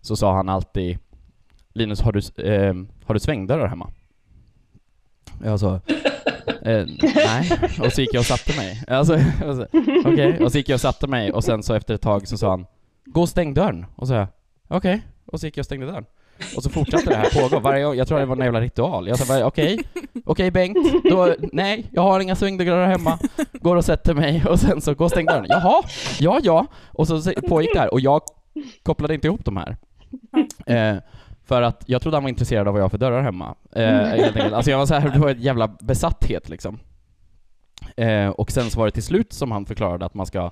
så 0.00 0.16
sa 0.16 0.34
han 0.34 0.48
alltid 0.48 0.98
Linus, 1.72 2.00
har 2.00 2.12
du, 2.12 2.44
eh, 2.44 2.74
har 3.04 3.14
du 3.14 3.20
svängdörrar 3.20 3.66
hemma? 3.66 3.90
Jag 5.44 5.60
sa 5.60 5.74
eh, 6.62 6.86
nej, 7.14 7.50
och 7.80 7.92
så 7.92 8.00
gick 8.00 8.14
jag 8.14 8.20
och 8.20 8.26
satte 8.26 8.56
mig. 8.56 8.82
Alltså, 8.88 9.18
alltså, 9.44 9.66
och 10.44 10.52
så 10.52 10.58
gick 10.58 10.68
jag 10.68 10.74
och 10.74 10.80
satte 10.80 11.06
mig 11.06 11.32
och 11.32 11.44
sen 11.44 11.62
så 11.62 11.74
efter 11.74 11.94
ett 11.94 12.00
tag 12.00 12.28
så 12.28 12.38
sa 12.38 12.50
han 12.50 12.66
Gå 13.04 13.20
och 13.20 13.28
stäng 13.28 13.54
dörren. 13.54 13.86
Och 13.96 14.08
så 14.08 14.12
sa 14.12 14.16
jag 14.16 14.28
okej, 14.68 15.02
och 15.26 15.40
så 15.40 15.46
gick 15.46 15.56
jag 15.56 15.62
och 15.62 15.66
stängde 15.66 15.86
dörren. 15.86 16.04
Och 16.56 16.62
så 16.62 16.70
fortsatte 16.70 17.10
det 17.10 17.16
här 17.16 17.42
pågå 17.42 17.60
varje 17.60 17.94
jag 17.94 18.08
tror 18.08 18.18
det 18.18 18.26
var 18.26 18.36
en 18.36 18.42
jävla 18.42 18.60
ritual. 18.60 19.08
Jag 19.08 19.18
sa 19.18 19.44
okej, 19.44 19.78
okej 20.24 20.50
Bengt, 20.50 21.04
då, 21.10 21.34
nej, 21.52 21.86
jag 21.92 22.02
har 22.02 22.20
inga 22.20 22.36
svängdörrar 22.36 22.86
hemma. 22.86 23.18
Går 23.52 23.76
och 23.76 23.84
sätter 23.84 24.14
mig 24.14 24.44
och 24.48 24.60
sen 24.60 24.80
så 24.80 24.94
gå 24.94 25.04
och 25.04 25.10
stäng 25.10 25.26
dörren. 25.26 25.46
Jaha, 25.48 25.82
ja 26.20 26.40
ja. 26.42 26.66
Och 26.86 27.08
så 27.08 27.32
pågick 27.48 27.70
det 27.74 27.80
här 27.80 27.92
och 27.92 28.00
jag 28.00 28.20
kopplade 28.82 29.14
inte 29.14 29.26
ihop 29.26 29.44
de 29.44 29.56
här. 29.56 29.76
Eh, 30.66 30.96
för 31.44 31.62
att 31.62 31.84
jag 31.86 32.02
trodde 32.02 32.16
han 32.16 32.24
var 32.24 32.30
intresserad 32.30 32.68
av 32.68 32.74
vad 32.74 32.80
jag 32.80 32.84
har 32.84 32.90
för 32.90 32.98
dörrar 32.98 33.22
hemma. 33.22 33.54
Eh, 33.72 34.12
enkelt. 34.12 34.52
Alltså 34.52 34.70
jag 34.70 34.78
var 34.78 34.86
så 34.86 34.94
här, 34.94 35.10
det 35.10 35.18
var 35.18 35.30
ett 35.30 35.40
jävla 35.40 35.68
besatthet 35.68 36.48
liksom. 36.48 36.78
Eh, 37.96 38.28
och 38.28 38.50
sen 38.50 38.70
så 38.70 38.78
var 38.78 38.86
det 38.86 38.92
till 38.92 39.02
slut 39.02 39.32
som 39.32 39.52
han 39.52 39.66
förklarade 39.66 40.06
att 40.06 40.14
man 40.14 40.26
ska, 40.26 40.50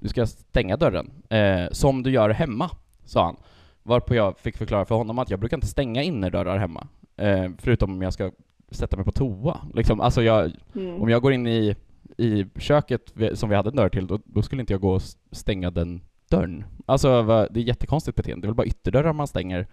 du 0.00 0.08
ska 0.08 0.26
stänga 0.26 0.76
dörren. 0.76 1.10
Eh, 1.30 1.72
som 1.72 2.02
du 2.02 2.10
gör 2.10 2.30
hemma, 2.30 2.70
sa 3.04 3.24
han. 3.24 3.36
Varpå 3.82 4.14
jag 4.14 4.38
fick 4.38 4.56
förklara 4.56 4.84
för 4.84 4.94
honom 4.94 5.18
att 5.18 5.30
jag 5.30 5.40
brukar 5.40 5.56
inte 5.56 5.66
stänga 5.66 6.02
innerdörrar 6.02 6.58
hemma. 6.58 6.86
Eh, 7.16 7.50
förutom 7.58 7.92
om 7.92 8.02
jag 8.02 8.12
ska 8.12 8.30
sätta 8.70 8.96
mig 8.96 9.04
på 9.04 9.12
toa. 9.12 9.60
Liksom, 9.74 10.00
alltså 10.00 10.22
jag, 10.22 10.52
Mm. 10.74 11.02
om 11.02 11.08
jag 11.08 11.22
går 11.22 11.32
in 11.32 11.46
i, 11.46 11.76
i 12.18 12.46
köket 12.58 13.12
som 13.34 13.48
vi 13.48 13.56
hade 13.56 13.68
en 13.70 13.76
dörr 13.76 13.88
till, 13.88 14.06
då, 14.06 14.18
då 14.24 14.42
skulle 14.42 14.60
inte 14.60 14.72
jag 14.72 14.80
gå 14.80 14.94
och 14.94 15.02
stänga 15.32 15.70
den 15.70 16.00
dörren. 16.30 16.64
Alltså 16.86 17.22
det 17.50 17.60
är 17.60 17.64
jättekonstigt 17.64 18.16
beteende, 18.16 18.42
det 18.42 18.46
är 18.46 18.50
väl 18.50 18.56
bara 18.56 18.66
ytterdörrar 18.66 19.12
man 19.12 19.26
stänger. 19.26 19.66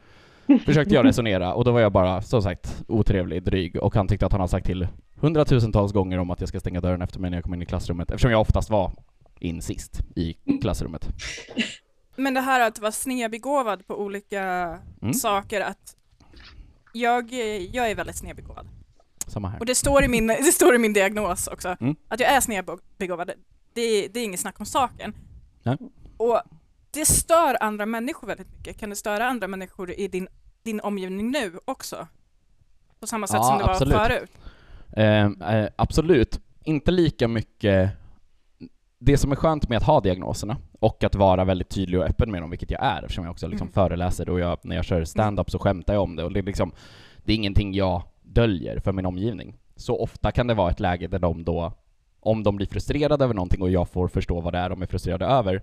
Försökte 0.66 0.96
jag 0.96 1.06
resonera 1.06 1.54
och 1.54 1.66
då 1.66 1.72
var 1.72 1.80
jag 1.80 1.92
bara, 1.92 2.22
som 2.22 2.42
sagt, 2.42 2.84
otrevlig, 2.88 3.44
dryg 3.44 3.76
och 3.76 3.96
han 3.96 4.08
tyckte 4.08 4.26
att 4.26 4.32
han 4.32 4.42
hade 4.42 4.52
sagt 4.52 4.66
till 4.66 4.88
hundratusentals 5.16 5.94
gånger 5.94 6.18
om 6.18 6.32
att 6.32 6.40
jag 6.40 6.50
ska 6.50 6.60
stänga 6.60 6.82
dörren 6.82 7.02
efter 7.02 7.20
mig 7.20 7.30
när 7.30 7.38
jag 7.38 7.44
kommer 7.44 7.58
in 7.58 7.64
i 7.64 7.66
klassrummet 7.66 8.12
eftersom 8.12 8.32
jag 8.32 8.42
oftast 8.42 8.70
var 8.70 8.92
in 9.40 9.62
sist 9.62 10.02
i 10.16 10.34
klassrummet. 10.62 11.10
Men 12.18 12.34
det 12.34 12.42
här 12.42 12.60
att 12.60 12.80
vara 12.80 12.92
snedbegåvad 12.92 13.88
på 13.88 14.00
olika 14.02 14.44
Mm. 15.02 15.14
saker, 15.14 15.62
att 15.62 15.96
jag, 16.94 17.34
jag 17.74 17.92
är 17.92 17.96
väldigt 17.96 18.16
snedbegåvad. 18.18 18.68
Samma 19.28 19.50
här. 19.50 19.60
Och 19.60 19.66
det 19.66 19.76
står 19.76 20.04
i 20.04 20.08
min, 20.08 20.28
det 20.28 20.52
står 20.54 20.76
i 20.76 20.78
min 20.78 20.94
diagnos 20.94 21.48
också, 21.48 21.76
Mm. 21.80 21.96
att 22.08 22.20
jag 22.20 22.30
är 22.30 22.42
snedbegåvad. 22.42 23.32
Det, 23.74 24.08
det 24.08 24.20
är 24.20 24.24
inget 24.24 24.40
snack 24.40 24.60
om 24.60 24.66
saken. 24.66 25.14
Nej. 25.64 25.78
Och 26.18 26.42
det 26.92 27.06
stör 27.06 27.58
andra 27.64 27.86
människor 27.86 28.28
väldigt 28.28 28.52
mycket. 28.58 28.80
Kan 28.80 28.90
det 28.90 28.96
störa 28.96 29.26
andra 29.28 29.48
människor 29.48 29.92
i 29.92 30.08
din, 30.08 30.28
din 30.64 30.80
omgivning 30.82 31.32
nu 31.32 31.60
också? 31.66 32.08
På 33.00 33.08
samma 33.08 33.28
sätt 33.28 33.36
Ja, 33.36 33.44
som 33.44 33.58
det 33.58 33.64
var 33.64 33.72
absolut. 33.72 33.96
förut? 33.96 34.32
Eh, 34.94 35.56
eh, 35.56 35.70
absolut. 35.76 36.40
Inte 36.64 36.92
lika 36.92 37.28
mycket... 37.28 37.92
Det 39.00 39.18
som 39.18 39.32
är 39.32 39.36
skönt 39.36 39.70
med 39.70 39.78
att 39.78 39.84
ha 39.84 40.02
diagnoserna 40.02 40.58
och 40.80 41.04
att 41.04 41.16
vara 41.16 41.46
väldigt 41.46 41.70
tydlig 41.70 42.00
och 42.00 42.06
öppen 42.06 42.32
med 42.32 42.42
dem, 42.42 42.50
vilket 42.50 42.72
jag 42.72 42.84
är 42.84 43.02
eftersom 43.04 43.24
jag 43.24 43.32
också 43.32 43.48
liksom 43.48 43.66
Mm. 43.68 43.74
föreläser 43.74 44.30
och 44.30 44.40
jag, 44.40 44.58
när 44.62 44.76
jag 44.76 44.86
kör 44.86 45.04
stand-up 45.04 45.52
så 45.52 45.60
skämtar 45.60 45.94
jag 45.94 46.04
om 46.04 46.16
det 46.16 46.24
och 46.24 46.32
det 46.34 46.40
är 46.40 46.44
liksom 46.44 46.72
Det 47.24 47.32
är 47.34 47.36
ingenting 47.36 47.74
jag 47.74 48.02
döljer 48.24 48.80
för 48.80 48.92
min 48.92 49.06
omgivning. 49.06 49.58
Så 49.76 50.00
ofta 50.02 50.32
kan 50.32 50.48
det 50.48 50.54
vara 50.54 50.72
ett 50.72 50.80
läge 50.80 51.08
där 51.08 51.20
de 51.20 51.44
då, 51.44 51.74
om 52.20 52.44
de 52.44 52.56
blir 52.56 52.68
frustrerade 52.68 53.24
över 53.24 53.34
någonting 53.34 53.62
och 53.62 53.70
jag 53.70 53.90
får 53.90 54.08
förstå 54.08 54.42
vad 54.42 54.54
det 54.54 54.60
är 54.60 54.70
de 54.70 54.82
är 54.82 54.86
frustrerade 54.86 55.26
över, 55.26 55.62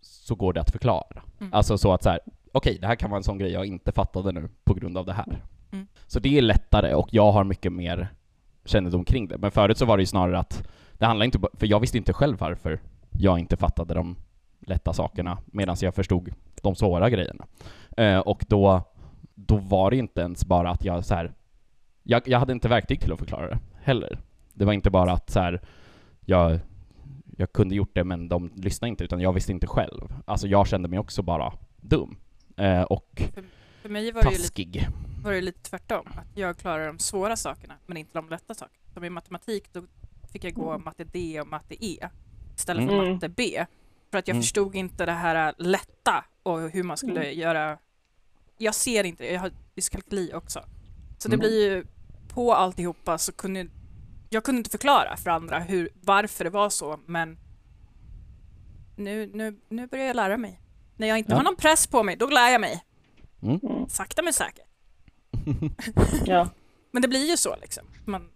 så 0.00 0.34
går 0.34 0.52
det 0.52 0.60
att 0.60 0.70
förklara. 0.70 1.22
Mm. 1.40 1.54
Alltså 1.54 1.78
så 1.78 1.92
att 1.92 2.02
så 2.02 2.10
här, 2.10 2.20
okej, 2.52 2.78
det 2.80 2.86
här 2.86 2.94
kan 2.94 3.10
vara 3.10 3.18
en 3.18 3.24
sån 3.24 3.38
grej 3.38 3.52
jag 3.52 3.66
inte 3.66 3.92
fattade 3.92 4.32
nu 4.32 4.48
på 4.64 4.74
grund 4.74 4.98
av 4.98 5.06
det 5.06 5.12
här. 5.12 5.42
Mm. 5.72 5.86
Så 6.06 6.20
det 6.20 6.38
är 6.38 6.42
lättare 6.42 6.94
och 6.94 7.08
jag 7.12 7.32
har 7.32 7.44
mycket 7.44 7.72
mer 7.72 8.08
kännedom 8.64 9.04
kring 9.04 9.28
det. 9.28 9.38
Men 9.38 9.50
förut 9.50 9.78
så 9.78 9.84
var 9.84 9.96
det 9.96 10.02
ju 10.02 10.06
snarare 10.06 10.38
att 10.38 10.68
det 10.98 11.06
handlar 11.06 11.24
inte 11.26 11.38
för 11.54 11.66
jag 11.66 11.80
visste 11.80 11.98
inte 11.98 12.12
själv 12.12 12.38
varför 12.38 12.80
jag 13.10 13.38
inte 13.38 13.56
fattade 13.56 13.94
de 13.94 14.16
lätta 14.60 14.92
sakerna 14.92 15.38
medan 15.46 15.76
jag 15.80 15.94
förstod 15.94 16.32
de 16.62 16.74
svåra 16.74 17.10
grejerna. 17.10 17.46
Eh, 17.96 18.18
och 18.18 18.44
då, 18.48 18.82
då 19.34 19.56
var 19.56 19.90
det 19.90 19.96
inte 19.96 20.20
ens 20.20 20.44
bara 20.46 20.70
att 20.70 20.84
jag 20.84 21.04
så 21.04 21.14
här, 21.14 21.32
jag, 22.02 22.22
jag 22.28 22.38
hade 22.38 22.52
inte 22.52 22.68
verktyg 22.68 23.00
till 23.00 23.12
att 23.12 23.18
förklara 23.18 23.48
det 23.48 23.58
heller. 23.82 24.18
Det 24.54 24.64
var 24.64 24.72
inte 24.72 24.90
bara 24.90 25.12
att 25.12 25.30
så 25.30 25.40
här, 25.40 25.60
jag, 26.20 26.58
jag 27.36 27.52
kunde 27.52 27.74
gjort 27.74 27.94
det 27.94 28.04
men 28.04 28.28
de 28.28 28.52
lyssnade 28.56 28.88
inte 28.88 29.04
utan 29.04 29.20
jag 29.20 29.32
visste 29.32 29.52
inte 29.52 29.66
själv. 29.66 30.12
Alltså 30.24 30.46
jag 30.48 30.66
kände 30.68 30.88
mig 30.88 30.98
också 30.98 31.22
bara 31.22 31.52
dum. 31.76 32.16
Eh, 32.56 32.82
och 32.82 33.22
För 33.82 33.88
mig 33.88 34.12
var 34.12 34.22
det, 34.22 34.28
ju 34.28 34.30
lite, 34.36 34.42
taskig. 34.42 34.88
var 35.24 35.32
det 35.32 35.40
lite 35.40 35.62
tvärtom. 35.70 36.06
Att 36.06 36.38
jag 36.38 36.56
klarar 36.56 36.86
de 36.86 36.98
svåra 36.98 37.36
sakerna, 37.36 37.74
men 37.86 37.96
inte 37.96 38.10
de 38.18 38.28
lätta 38.28 38.54
sakerna. 38.54 38.80
Som 38.94 39.04
i 39.04 39.10
matematik, 39.10 39.72
då 39.72 39.82
fick 40.36 40.44
jag 40.44 40.54
gå 40.54 40.78
matte 40.78 41.04
D 41.04 41.40
och 41.40 41.46
matte 41.46 41.84
E 41.84 42.08
istället 42.56 42.88
för 42.88 42.94
Mm. 42.98 43.12
matte 43.14 43.28
B. 43.28 43.66
För 44.10 44.18
att 44.18 44.28
jag 44.28 44.34
Mm. 44.34 44.42
förstod 44.42 44.74
inte 44.74 45.06
det 45.06 45.12
här 45.12 45.54
lätta 45.58 46.24
och 46.42 46.70
hur 46.70 46.82
man 46.82 46.96
skulle 46.96 47.32
göra. 47.32 47.78
Jag 48.58 48.74
ser 48.74 49.04
inte 49.04 49.24
det, 49.24 49.32
jag 49.32 49.40
har 49.40 49.50
dyskalkyli 49.74 50.32
också. 50.34 50.60
Så 51.18 51.28
det 51.28 51.34
Mm. 51.34 51.40
blir 51.40 51.70
ju, 51.70 51.84
på 52.28 52.54
alltihopa 52.54 53.18
så 53.18 53.32
kunde 53.32 53.66
jag 54.30 54.44
kunde 54.44 54.58
inte 54.58 54.70
förklara 54.70 55.16
för 55.16 55.30
andra 55.30 55.58
hur, 55.58 55.88
varför 56.02 56.44
det 56.44 56.50
var 56.50 56.70
så, 56.70 57.00
men 57.06 57.38
nu, 58.96 59.30
nu, 59.34 59.60
nu 59.68 59.86
börjar 59.86 60.06
jag 60.06 60.16
lära 60.16 60.36
mig. 60.36 60.60
När 60.96 61.06
jag 61.06 61.18
inte 61.18 61.32
Ja. 61.32 61.36
har 61.36 61.44
någon 61.44 61.56
press 61.56 61.86
på 61.86 62.02
mig, 62.02 62.16
då 62.16 62.26
lär 62.26 62.48
jag 62.50 62.60
mig. 62.60 62.84
Mm. 63.42 63.60
Mm. 63.62 63.88
Sakta 63.88 64.22
men 64.22 64.32
säkert. 64.32 64.66
Ja. 66.26 66.48
Men 66.92 67.02
det 67.02 67.08
blir 67.08 67.30
ju 67.30 67.36
så 67.36 67.56
liksom. 67.60 67.84
Man, 68.04 68.28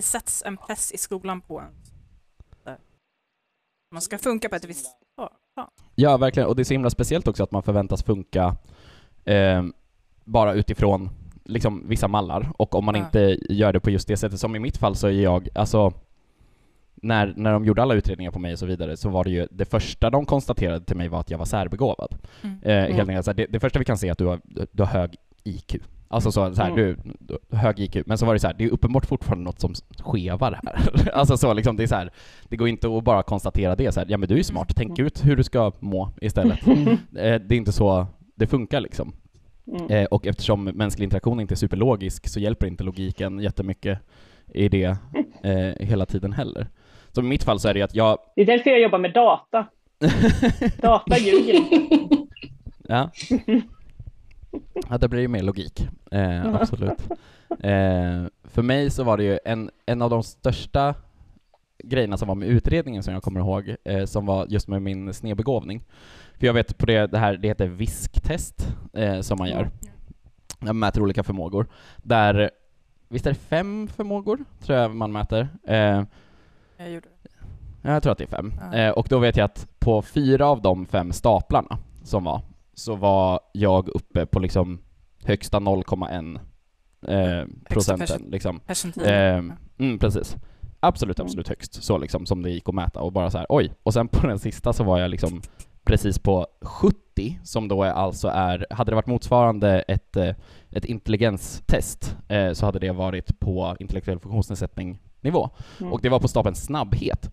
det 0.00 0.04
sätts 0.06 0.42
en 0.46 0.56
press 0.56 0.92
i 0.92 0.98
skolan 0.98 1.40
på 1.40 1.60
en. 1.60 1.72
Man 3.94 4.02
ska 4.02 4.18
funka 4.18 4.48
på 4.48 4.56
ett 4.56 4.64
visst... 4.64 4.86
Ja, 5.16 5.30
ja. 5.56 5.70
Ja, 5.94 6.16
verkligen. 6.16 6.48
Och 6.48 6.56
det 6.56 6.62
är 6.62 6.64
så 6.64 6.74
himla 6.74 6.90
speciellt 6.90 7.28
också 7.28 7.42
att 7.42 7.50
man 7.50 7.62
förväntas 7.62 8.02
funka 8.02 8.56
eh, 9.24 9.64
bara 10.24 10.52
utifrån 10.54 11.10
liksom 11.44 11.88
vissa 11.88 12.08
mallar. 12.08 12.52
Och 12.56 12.74
om 12.74 12.84
man 12.84 12.94
Ja. 12.94 13.04
inte 13.04 13.38
gör 13.54 13.72
det 13.72 13.80
på 13.80 13.90
just 13.90 14.08
det 14.08 14.16
sättet, 14.16 14.40
som 14.40 14.56
i 14.56 14.58
mitt 14.58 14.76
fall 14.76 14.96
så 14.96 15.06
är 15.06 15.10
jag, 15.12 15.48
alltså 15.54 15.92
när, 16.94 17.34
när 17.36 17.52
de 17.52 17.64
gjorde 17.64 17.82
alla 17.82 17.94
utredningar 17.94 18.30
på 18.30 18.38
mig 18.38 18.52
och 18.52 18.58
så 18.58 18.66
vidare 18.66 18.96
så 18.96 19.08
var 19.08 19.24
det 19.24 19.30
ju, 19.30 19.46
det 19.50 19.64
första 19.64 20.10
de 20.10 20.26
konstaterade 20.26 20.84
till 20.84 20.96
mig 20.96 21.08
var 21.08 21.20
att 21.20 21.30
jag 21.30 21.38
var 21.38 21.44
särbegåvad. 21.44 22.14
Mm. 22.42 22.58
Eh, 22.62 22.84
Mm. 22.84 22.96
Helt 22.96 23.08
enkelt, 23.08 23.24
så 23.24 23.30
här, 23.30 23.36
det, 23.36 23.46
det 23.46 23.60
första 23.60 23.78
vi 23.78 23.84
kan 23.84 23.98
se 23.98 24.08
är 24.08 24.12
att 24.12 24.18
du 24.18 24.26
har, 24.26 24.40
du 24.72 24.82
har 24.82 24.86
hög 24.90 25.16
IQ. 25.44 25.76
Alltså 26.12 26.32
så, 26.32 26.54
så 26.54 26.62
här, 26.62 26.70
Mm. 26.70 26.96
du, 27.20 27.38
hög 27.56 27.80
IQ, 27.80 27.96
men 28.06 28.18
så 28.18 28.26
var 28.26 28.32
det 28.34 28.40
så 28.40 28.46
här, 28.46 28.54
det 28.58 28.64
är 28.64 28.68
uppenbart 28.70 29.06
fortfarande 29.06 29.44
något 29.44 29.60
som 29.60 29.74
skevar 29.98 30.60
här. 30.64 30.90
alltså 31.14 31.36
så 31.36 31.54
liksom, 31.54 31.76
det 31.76 31.82
är 31.82 31.86
så 31.86 31.94
här, 31.94 32.10
det 32.48 32.56
går 32.56 32.68
inte 32.68 32.96
att 32.96 33.04
bara 33.04 33.22
konstatera 33.22 33.76
det 33.76 33.92
så 33.92 34.00
här, 34.00 34.06
ja 34.10 34.18
men 34.18 34.28
du 34.28 34.34
är 34.34 34.38
ju 34.38 34.44
smart, 34.44 34.72
tänk 34.76 34.98
Mm. 34.98 35.06
ut 35.06 35.24
hur 35.24 35.36
du 35.36 35.42
ska 35.44 35.72
må 35.80 36.10
istället. 36.20 36.58
Eh, 36.66 37.40
det 37.40 37.54
är 37.54 37.56
inte 37.56 37.72
så 37.72 38.06
det 38.34 38.46
funkar 38.46 38.80
liksom. 38.80 39.12
Mm. 39.66 39.86
Eh, 39.90 40.04
och 40.04 40.26
eftersom 40.26 40.64
mänsklig 40.64 41.04
interaktion 41.04 41.40
inte 41.40 41.54
är 41.54 41.56
superlogisk 41.56 42.28
så 42.28 42.40
hjälper 42.40 42.66
inte 42.66 42.84
logiken 42.84 43.38
jättemycket 43.38 43.98
i 44.54 44.68
det 44.68 44.96
eh, 45.42 45.86
hela 45.86 46.06
tiden 46.06 46.32
heller. 46.32 46.66
Så 47.12 47.20
i 47.20 47.24
mitt 47.24 47.44
fall 47.44 47.60
så 47.60 47.68
är 47.68 47.74
det 47.74 47.82
att 47.82 47.94
jag... 47.94 48.18
Det 48.36 48.42
är 48.42 48.46
därför 48.46 48.70
jag 48.70 48.80
jobbar 48.80 48.98
med 48.98 49.12
data. 49.12 49.66
Data 50.82 51.18
ljuger 51.18 51.54
inte. 51.54 52.16
ja. 52.88 53.10
Ja, 54.88 54.98
det 54.98 55.08
blir 55.08 55.20
ju 55.20 55.28
mer 55.28 55.42
logik. 55.42 55.88
Eh, 56.10 56.54
absolut. 56.54 57.08
Eh, 57.50 58.24
för 58.44 58.62
mig 58.62 58.90
så 58.90 59.04
var 59.04 59.16
det 59.16 59.24
ju 59.24 59.38
en, 59.44 59.70
en 59.86 60.02
av 60.02 60.10
de 60.10 60.22
största 60.22 60.94
grejerna 61.84 62.16
som 62.16 62.28
var 62.28 62.34
med 62.34 62.48
utredningen 62.48 63.02
som 63.02 63.14
jag 63.14 63.22
kommer 63.22 63.40
ihåg, 63.40 63.76
eh, 63.84 64.04
som 64.04 64.26
var 64.26 64.46
just 64.48 64.68
med 64.68 64.82
min 64.82 65.14
snedbegåvning. 65.14 65.82
För 66.38 66.46
jag 66.46 66.54
vet 66.54 66.78
på 66.78 66.86
det, 66.86 67.06
det 67.06 67.18
här, 67.18 67.36
det 67.36 67.48
heter 67.48 67.66
visktest 67.66 68.68
eh, 68.92 69.20
som 69.20 69.38
man 69.38 69.48
gör. 69.48 69.70
Man 70.58 70.78
mäter 70.78 71.02
olika 71.02 71.22
förmågor. 71.22 71.66
Där, 71.96 72.50
visst 73.08 73.26
är 73.26 73.30
det 73.30 73.38
fem 73.38 73.88
förmågor, 73.88 74.44
tror 74.62 74.78
jag 74.78 74.94
man 74.96 75.12
mäter. 75.12 75.48
Eh, 75.64 76.02
Jag 76.76 76.90
gjorde 76.90 77.08
det. 77.22 77.88
jag 77.90 78.02
tror 78.02 78.12
att 78.12 78.18
det 78.18 78.24
är 78.24 78.28
fem. 78.28 78.52
Ja. 78.72 78.78
Eh, 78.78 78.90
och 78.90 79.06
då 79.10 79.18
vet 79.18 79.36
jag 79.36 79.44
att 79.44 79.68
på 79.78 80.02
fyra 80.02 80.46
av 80.46 80.62
de 80.62 80.86
fem 80.86 81.12
staplarna 81.12 81.78
som 82.04 82.24
var, 82.24 82.40
så 82.80 82.94
var 82.96 83.40
jag 83.52 83.88
uppe 83.88 84.26
på 84.26 84.38
liksom 84.38 84.80
högsta 85.24 85.58
0,1 85.58 86.38
eh, 87.06 87.46
procenten. 87.68 88.22
Liksom. 88.30 88.60
Eh, 89.04 89.42
mm, 89.78 89.98
precis. 89.98 90.36
Absolut, 90.80 91.18
Mm. 91.18 91.26
absolut 91.26 91.48
högst, 91.48 91.82
så 91.82 91.98
liksom 91.98 92.26
som 92.26 92.42
det 92.42 92.50
gick 92.50 92.68
att 92.68 92.74
mäta 92.74 93.00
och 93.00 93.12
bara 93.12 93.30
så 93.30 93.38
här, 93.38 93.46
oj. 93.48 93.72
Och 93.82 93.94
sen 93.94 94.08
på 94.08 94.26
den 94.26 94.38
sista 94.38 94.72
så 94.72 94.84
var 94.84 94.98
jag 94.98 95.10
liksom 95.10 95.42
precis 95.84 96.18
på 96.18 96.46
70, 96.62 97.38
som 97.42 97.68
då 97.68 97.82
är 97.82 97.90
alltså 97.90 98.28
är, 98.28 98.66
hade 98.70 98.90
det 98.90 98.94
varit 98.94 99.06
motsvarande 99.06 99.80
ett, 99.80 100.16
eh, 100.16 100.34
ett 100.70 100.84
intelligenstest, 100.84 102.16
eh, 102.28 102.52
så 102.52 102.66
hade 102.66 102.78
det 102.78 102.90
varit 102.92 103.40
på 103.40 103.76
intellektuell 103.80 104.18
funktionsnedsättning 104.20 104.98
nivå. 105.20 105.50
Mm. 105.80 105.92
Och 105.92 106.00
det 106.00 106.08
var 106.08 106.20
på 106.20 106.28
stapeln 106.28 106.54
snabbhet. 106.54 107.30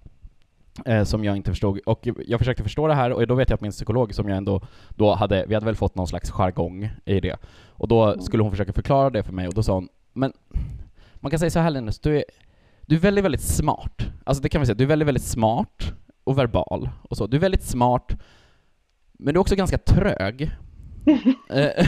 Eh, 0.86 1.04
som 1.04 1.24
jag 1.24 1.36
inte 1.36 1.52
förstod. 1.52 1.80
Och 1.86 2.08
jag 2.28 2.40
försökte 2.40 2.64
förstå 2.64 2.88
det 2.88 2.94
här 2.94 3.12
och 3.12 3.28
då 3.28 3.36
vet 3.36 3.50
jag 3.50 3.56
att 3.56 3.62
min 3.62 3.72
psykolog 3.72 4.14
som 4.14 4.30
jag 4.30 4.38
ändå 4.38 4.62
då 4.90 5.14
hade, 5.14 5.46
vi 5.48 5.54
hade 5.54 5.66
väl 5.66 5.76
fått 5.76 5.96
någon 5.96 6.08
slags 6.08 6.32
jargong 6.32 6.90
i 7.06 7.20
det. 7.20 7.36
Och 7.70 7.88
då 7.88 8.04
Mm. 8.04 8.22
skulle 8.22 8.44
hon 8.44 8.52
försöka 8.52 8.74
förklara 8.74 9.10
det 9.10 9.24
för 9.24 9.34
mig 9.34 9.48
och 9.48 9.54
då 9.54 9.64
sa 9.64 9.74
hon, 9.74 9.90
men 10.14 10.34
man 11.16 11.30
kan 11.30 11.40
säga 11.40 11.50
så 11.50 11.60
här 11.60 11.70
Linus, 11.70 12.00
du 12.00 12.18
är, 12.18 12.24
du 12.86 12.96
är 12.96 13.00
väldigt, 13.00 13.26
väldigt 13.26 13.42
smart. 13.42 14.02
Alltså 14.24 14.44
det 14.44 14.50
kan 14.50 14.62
vi 14.62 14.66
säga, 14.66 14.76
du 14.76 14.84
är 14.84 14.88
väldigt, 14.88 15.08
väldigt 15.08 15.24
smart 15.24 15.94
och 16.24 16.38
verbal 16.38 16.90
och 17.10 17.18
så. 17.18 17.28
Du 17.28 17.38
är 17.38 17.42
väldigt 17.42 17.64
smart, 17.64 18.16
men 19.14 19.34
du 19.34 19.38
är 19.38 19.42
också 19.42 19.56
ganska 19.56 19.78
trög. 19.78 20.52
Eh, 21.50 21.88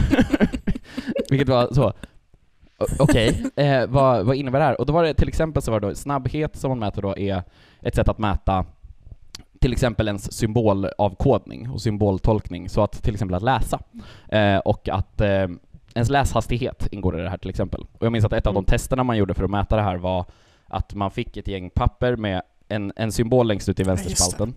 Vilket 1.30 1.48
var 1.48 1.68
så, 1.74 1.92
okej, 2.98 3.44
eh, 3.56 3.86
vad, 3.86 4.26
vad 4.26 4.36
innebär 4.36 4.58
det 4.58 4.64
här? 4.64 4.80
Och 4.80 4.86
då 4.86 4.92
var 4.92 5.04
det 5.04 5.14
till 5.14 5.28
exempel 5.28 5.62
så 5.62 5.70
var 5.70 5.80
det 5.80 5.88
då 5.88 5.94
snabbhet 5.94 6.56
som 6.56 6.68
man 6.70 6.78
mäter 6.78 7.02
då 7.02 7.16
är 7.18 7.42
ett 7.80 7.94
sätt 7.94 8.08
att 8.08 8.18
mäta 8.18 8.64
till 9.60 9.72
exempel 9.72 10.06
ens 10.08 10.32
symbolavkodning 10.32 11.70
och 11.70 11.80
symboltolkning, 11.82 12.68
så 12.68 12.82
att 12.82 13.02
till 13.02 13.14
exempel 13.14 13.34
att 13.34 13.42
läsa. 13.42 13.80
Eh, 14.28 14.58
och 14.58 14.88
att 14.88 15.20
eh, 15.20 15.48
ens 15.94 16.10
läshastighet 16.10 16.88
ingår 16.92 17.18
i 17.20 17.22
det 17.22 17.30
här 17.30 17.38
till 17.38 17.50
exempel. 17.50 17.80
Och 17.80 18.06
jag 18.06 18.12
minns 18.12 18.24
att 18.24 18.32
ett 18.32 18.46
av 18.46 18.54
de 18.54 18.58
Mm. 18.58 18.64
testerna 18.66 19.04
man 19.04 19.16
gjorde 19.16 19.34
för 19.34 19.44
att 19.44 19.50
mäta 19.50 19.76
det 19.76 19.82
här 19.82 19.96
var 19.96 20.24
att 20.66 20.94
man 20.94 21.10
fick 21.10 21.36
ett 21.36 21.48
gäng 21.48 21.70
papper 21.70 22.16
med 22.16 22.42
en, 22.68 22.92
en 22.96 23.12
symbol 23.12 23.48
längst 23.48 23.68
ut 23.68 23.80
i 23.80 23.82
Ja, 23.82 23.86
vänsterspalten. 23.88 24.54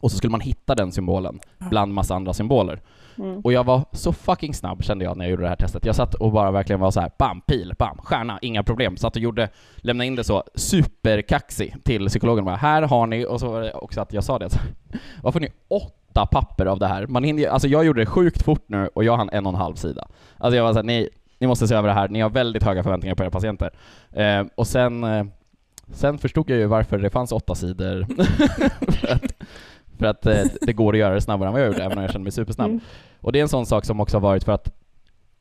Och 0.00 0.10
så 0.10 0.16
skulle 0.16 0.30
man 0.30 0.40
hitta 0.40 0.74
den 0.74 0.92
symbolen 0.92 1.40
bland 1.70 1.94
massa 1.94 2.14
andra 2.14 2.32
symboler. 2.32 2.80
Mm. 3.18 3.40
Och 3.40 3.52
jag 3.52 3.64
var 3.64 3.84
så 3.92 4.12
fucking 4.12 4.54
snabb 4.54 4.84
kände 4.84 5.04
jag 5.04 5.16
när 5.16 5.24
jag 5.24 5.30
gjorde 5.30 5.42
det 5.42 5.48
här 5.48 5.56
testet. 5.56 5.86
Jag 5.86 5.96
satt 5.96 6.14
och 6.14 6.32
bara 6.32 6.50
verkligen 6.50 6.80
var 6.80 6.90
så 6.90 7.00
här, 7.00 7.10
bam, 7.18 7.40
pil, 7.40 7.74
bam, 7.78 7.98
stjärna, 7.98 8.38
inga 8.42 8.62
problem. 8.62 8.96
Satt 8.96 9.16
och 9.16 9.22
gjorde, 9.22 9.48
lämnade 9.76 10.06
in 10.06 10.16
det 10.16 10.24
så 10.24 10.44
superkaxig 10.54 11.76
till 11.84 12.08
psykologen. 12.08 12.44
Bara, 12.44 12.56
här 12.56 12.82
har 12.82 13.06
ni, 13.06 13.26
och 13.26 13.40
så 13.40 13.50
var 13.50 13.60
det 13.60 13.72
också 13.72 14.00
att 14.00 14.12
jag 14.12 14.24
sa 14.24 14.38
det. 14.38 14.50
Så, 14.50 14.58
varför 15.22 15.40
har 15.40 15.46
ni 15.46 15.52
åtta 15.68 16.26
papper 16.26 16.66
av 16.66 16.78
det 16.78 16.86
här? 16.86 17.06
Man 17.06 17.24
hinner, 17.24 17.48
alltså 17.48 17.68
jag 17.68 17.84
gjorde 17.84 18.00
det 18.00 18.06
sjukt 18.06 18.42
fort 18.42 18.64
nu 18.66 18.88
och 18.94 19.04
jag 19.04 19.16
hann 19.16 19.30
en 19.32 19.46
och 19.46 19.52
en 19.52 19.58
halv 19.58 19.74
sida. 19.74 20.08
Alltså 20.38 20.56
jag 20.56 20.64
var 20.64 20.72
såhär, 20.72 20.84
ni, 20.84 21.08
ni 21.38 21.46
måste 21.46 21.68
se 21.68 21.74
över 21.74 21.88
det 21.88 21.94
här, 21.94 22.08
ni 22.08 22.20
har 22.20 22.30
väldigt 22.30 22.62
höga 22.62 22.82
förväntningar 22.82 23.14
på 23.14 23.22
era 23.22 23.30
patienter. 23.30 23.70
Eh, 24.12 24.42
och 24.54 24.66
sen, 24.66 25.04
eh, 25.04 25.24
sen 25.92 26.18
förstod 26.18 26.50
jag 26.50 26.58
ju 26.58 26.66
varför 26.66 26.98
det 26.98 27.10
fanns 27.10 27.32
åtta 27.32 27.54
sidor. 27.54 28.06
för 30.04 30.10
att, 30.10 30.26
eh, 30.26 30.42
det 30.60 30.72
går 30.72 30.92
att 30.92 30.98
göra 30.98 31.14
det 31.14 31.20
snabbare 31.20 31.48
än 31.48 31.52
vad 31.52 31.62
jag 31.62 31.66
gjorde, 31.66 31.82
även 31.84 31.98
om 31.98 32.02
jag 32.04 32.12
kände 32.12 32.22
mig 32.24 32.32
supersnabb. 32.32 32.70
Mm. 32.70 32.80
Och 33.20 33.32
det 33.32 33.38
är 33.38 33.42
en 33.42 33.48
sån 33.48 33.66
sak 33.66 33.84
som 33.84 34.00
också 34.00 34.16
har 34.16 34.20
varit 34.22 34.44
för 34.44 34.52
att 34.52 34.74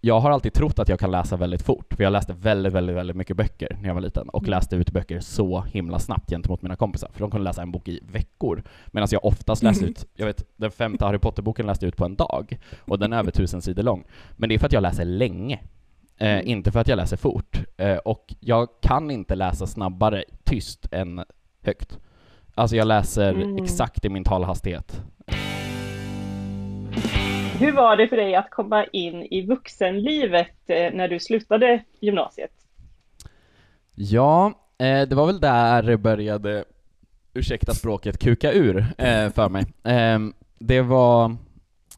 jag 0.01 0.19
har 0.19 0.31
alltid 0.31 0.53
trott 0.53 0.79
att 0.79 0.89
jag 0.89 0.99
kan 0.99 1.11
läsa 1.11 1.35
väldigt 1.37 1.61
fort, 1.61 1.93
för 1.93 2.03
jag 2.03 2.13
läste 2.13 2.33
väldigt, 2.33 2.73
väldigt, 2.73 2.95
väldigt 2.95 3.15
mycket 3.15 3.37
böcker 3.37 3.77
när 3.81 3.87
jag 3.87 3.93
var 3.93 4.01
liten 4.01 4.29
och 4.29 4.41
Mm. 4.43 4.49
läste 4.51 4.75
ut 4.75 4.91
böcker 4.91 5.19
så 5.19 5.61
himla 5.61 5.99
snabbt 5.99 6.29
gentemot 6.29 6.61
mina 6.61 6.75
kompisar, 6.75 7.09
för 7.13 7.19
de 7.19 7.31
kunde 7.31 7.43
läsa 7.43 7.61
en 7.61 7.71
bok 7.71 7.87
i 7.87 7.99
veckor. 8.11 8.63
Medan 8.87 9.07
jag 9.11 9.25
oftast 9.25 9.63
läste 9.63 9.83
Mhm. 9.83 9.91
ut, 9.91 10.05
jag 10.15 10.25
vet, 10.25 10.45
den 10.55 10.71
femte 10.71 11.05
Harry 11.05 11.17
Potter-boken 11.17 11.65
läste 11.65 11.85
jag 11.85 11.87
ut 11.87 11.97
på 11.97 12.05
en 12.05 12.15
dag, 12.15 12.57
och 12.79 12.99
den 12.99 13.13
är 13.13 13.17
över 13.19 13.31
tusen 13.31 13.61
sidor 13.61 13.83
lång. 13.83 14.03
Men 14.37 14.49
det 14.49 14.55
är 14.55 14.59
för 14.59 14.65
att 14.65 14.73
jag 14.73 14.81
läser 14.83 15.05
länge, 15.05 15.59
eh, 16.17 16.27
Mm. 16.33 16.47
inte 16.47 16.71
för 16.71 16.79
att 16.79 16.87
jag 16.87 16.97
läser 16.97 17.17
fort. 17.17 17.61
Eh, 17.77 17.97
och 17.97 18.35
jag 18.39 18.67
kan 18.81 19.11
inte 19.11 19.35
läsa 19.35 19.67
snabbare 19.67 20.23
tyst 20.43 20.87
än 20.91 21.23
högt. 21.61 21.99
Alltså 22.55 22.75
jag 22.75 22.87
läser 22.87 23.33
Mm. 23.33 23.63
exakt 23.63 24.05
i 24.05 24.09
min 24.09 24.23
talhastighet. 24.23 25.01
Hur 27.59 27.71
var 27.71 27.97
det 27.97 28.07
för 28.07 28.17
dig 28.17 28.35
att 28.35 28.49
komma 28.49 28.85
in 28.85 29.23
i 29.23 29.45
vuxenlivet 29.45 30.47
eh, 30.67 30.93
när 30.93 31.07
du 31.07 31.19
slutade 31.19 31.83
gymnasiet? 31.99 32.51
Ja, 33.95 34.45
eh, 34.77 35.01
det 35.01 35.15
var 35.15 35.25
väl 35.25 35.39
där 35.39 35.83
det 35.83 35.97
började, 35.97 36.65
ursäkta 37.33 37.73
språket, 37.73 38.17
kuka 38.17 38.51
ur 38.51 38.77
eh, 38.97 39.29
för 39.29 39.49
mig. 39.49 39.65
Eh, 39.83 40.19
det 40.59 40.81
var 40.81 41.35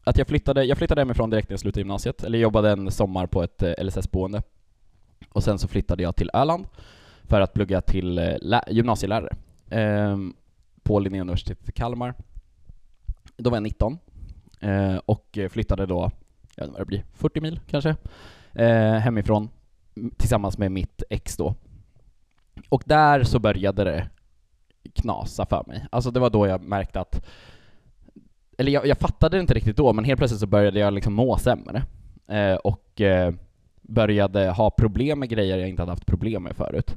att 0.04 0.18
jag 0.18 0.26
flyttade, 0.28 0.64
jag 0.64 0.78
flyttade 0.78 1.00
hemifrån 1.00 1.30
direkt 1.30 1.48
när 1.48 1.52
jag 1.54 1.60
slutade 1.60 1.80
gymnasiet, 1.80 2.24
eller 2.24 2.38
jobbade 2.38 2.70
en 2.70 2.90
sommar 2.90 3.26
på 3.26 3.42
ett 3.42 3.62
LSS-boende. 3.78 4.42
Och 5.32 5.42
sen 5.44 5.58
så 5.58 5.68
flyttade 5.68 6.02
jag 6.02 6.16
till 6.16 6.30
Öland 6.34 6.66
för 7.28 7.40
att 7.40 7.52
plugga 7.54 7.80
till 7.80 8.14
lä- 8.42 8.64
gymnasielärare 8.70 9.36
eh, 9.70 10.16
på 10.86 10.98
Linnéuniversitetet 10.98 11.68
i 11.68 11.72
Kalmar. 11.72 12.14
Då 13.36 13.50
var 13.50 13.56
jag 13.56 13.62
19 13.62 13.98
eh, 14.60 14.96
och 14.96 15.38
flyttade 15.50 15.86
då, 15.86 16.10
jag 16.54 16.64
vet 16.64 16.68
inte 16.68 16.72
vad 16.72 16.80
det 16.80 16.86
blir, 16.86 17.04
40 17.14 17.40
mil 17.40 17.60
kanske, 17.70 17.96
eh, 18.52 18.92
hemifrån 18.92 19.48
tillsammans 20.16 20.58
med 20.58 20.72
mitt 20.72 21.02
ex 21.10 21.36
då. 21.36 21.54
Och 22.68 22.82
där 22.86 23.22
så 23.22 23.38
började 23.38 23.84
det 23.84 24.08
knasa 24.94 25.46
för 25.46 25.64
mig. 25.66 25.86
Alltså 25.90 26.10
det 26.10 26.20
var 26.20 26.30
då 26.30 26.46
jag 26.46 26.62
märkte 26.62 27.00
att, 27.00 27.26
eller 28.58 28.72
jag, 28.72 28.86
jag 28.86 28.98
fattade 28.98 29.36
det 29.36 29.40
inte 29.40 29.54
riktigt 29.54 29.76
då, 29.76 29.92
men 29.92 30.04
helt 30.04 30.18
plötsligt 30.18 30.40
så 30.40 30.46
började 30.46 30.78
jag 30.78 30.92
liksom 30.92 31.14
må 31.14 31.38
sämre. 31.38 31.82
Eh, 32.28 32.54
och 32.54 33.00
eh, 33.00 33.34
började 33.82 34.50
ha 34.50 34.70
problem 34.70 35.18
med 35.18 35.28
grejer 35.28 35.58
jag 35.58 35.68
inte 35.68 35.82
hade 35.82 35.92
haft 35.92 36.06
problem 36.06 36.42
med 36.42 36.56
förut. 36.56 36.96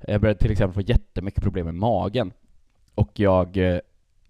Jag 0.00 0.20
började 0.20 0.40
till 0.40 0.50
exempel 0.50 0.82
få 0.82 0.90
jättemycket 0.90 1.42
problem 1.42 1.66
med 1.66 1.74
magen. 1.74 2.32
Och 2.96 3.20
jag 3.20 3.56
eh, 3.56 3.78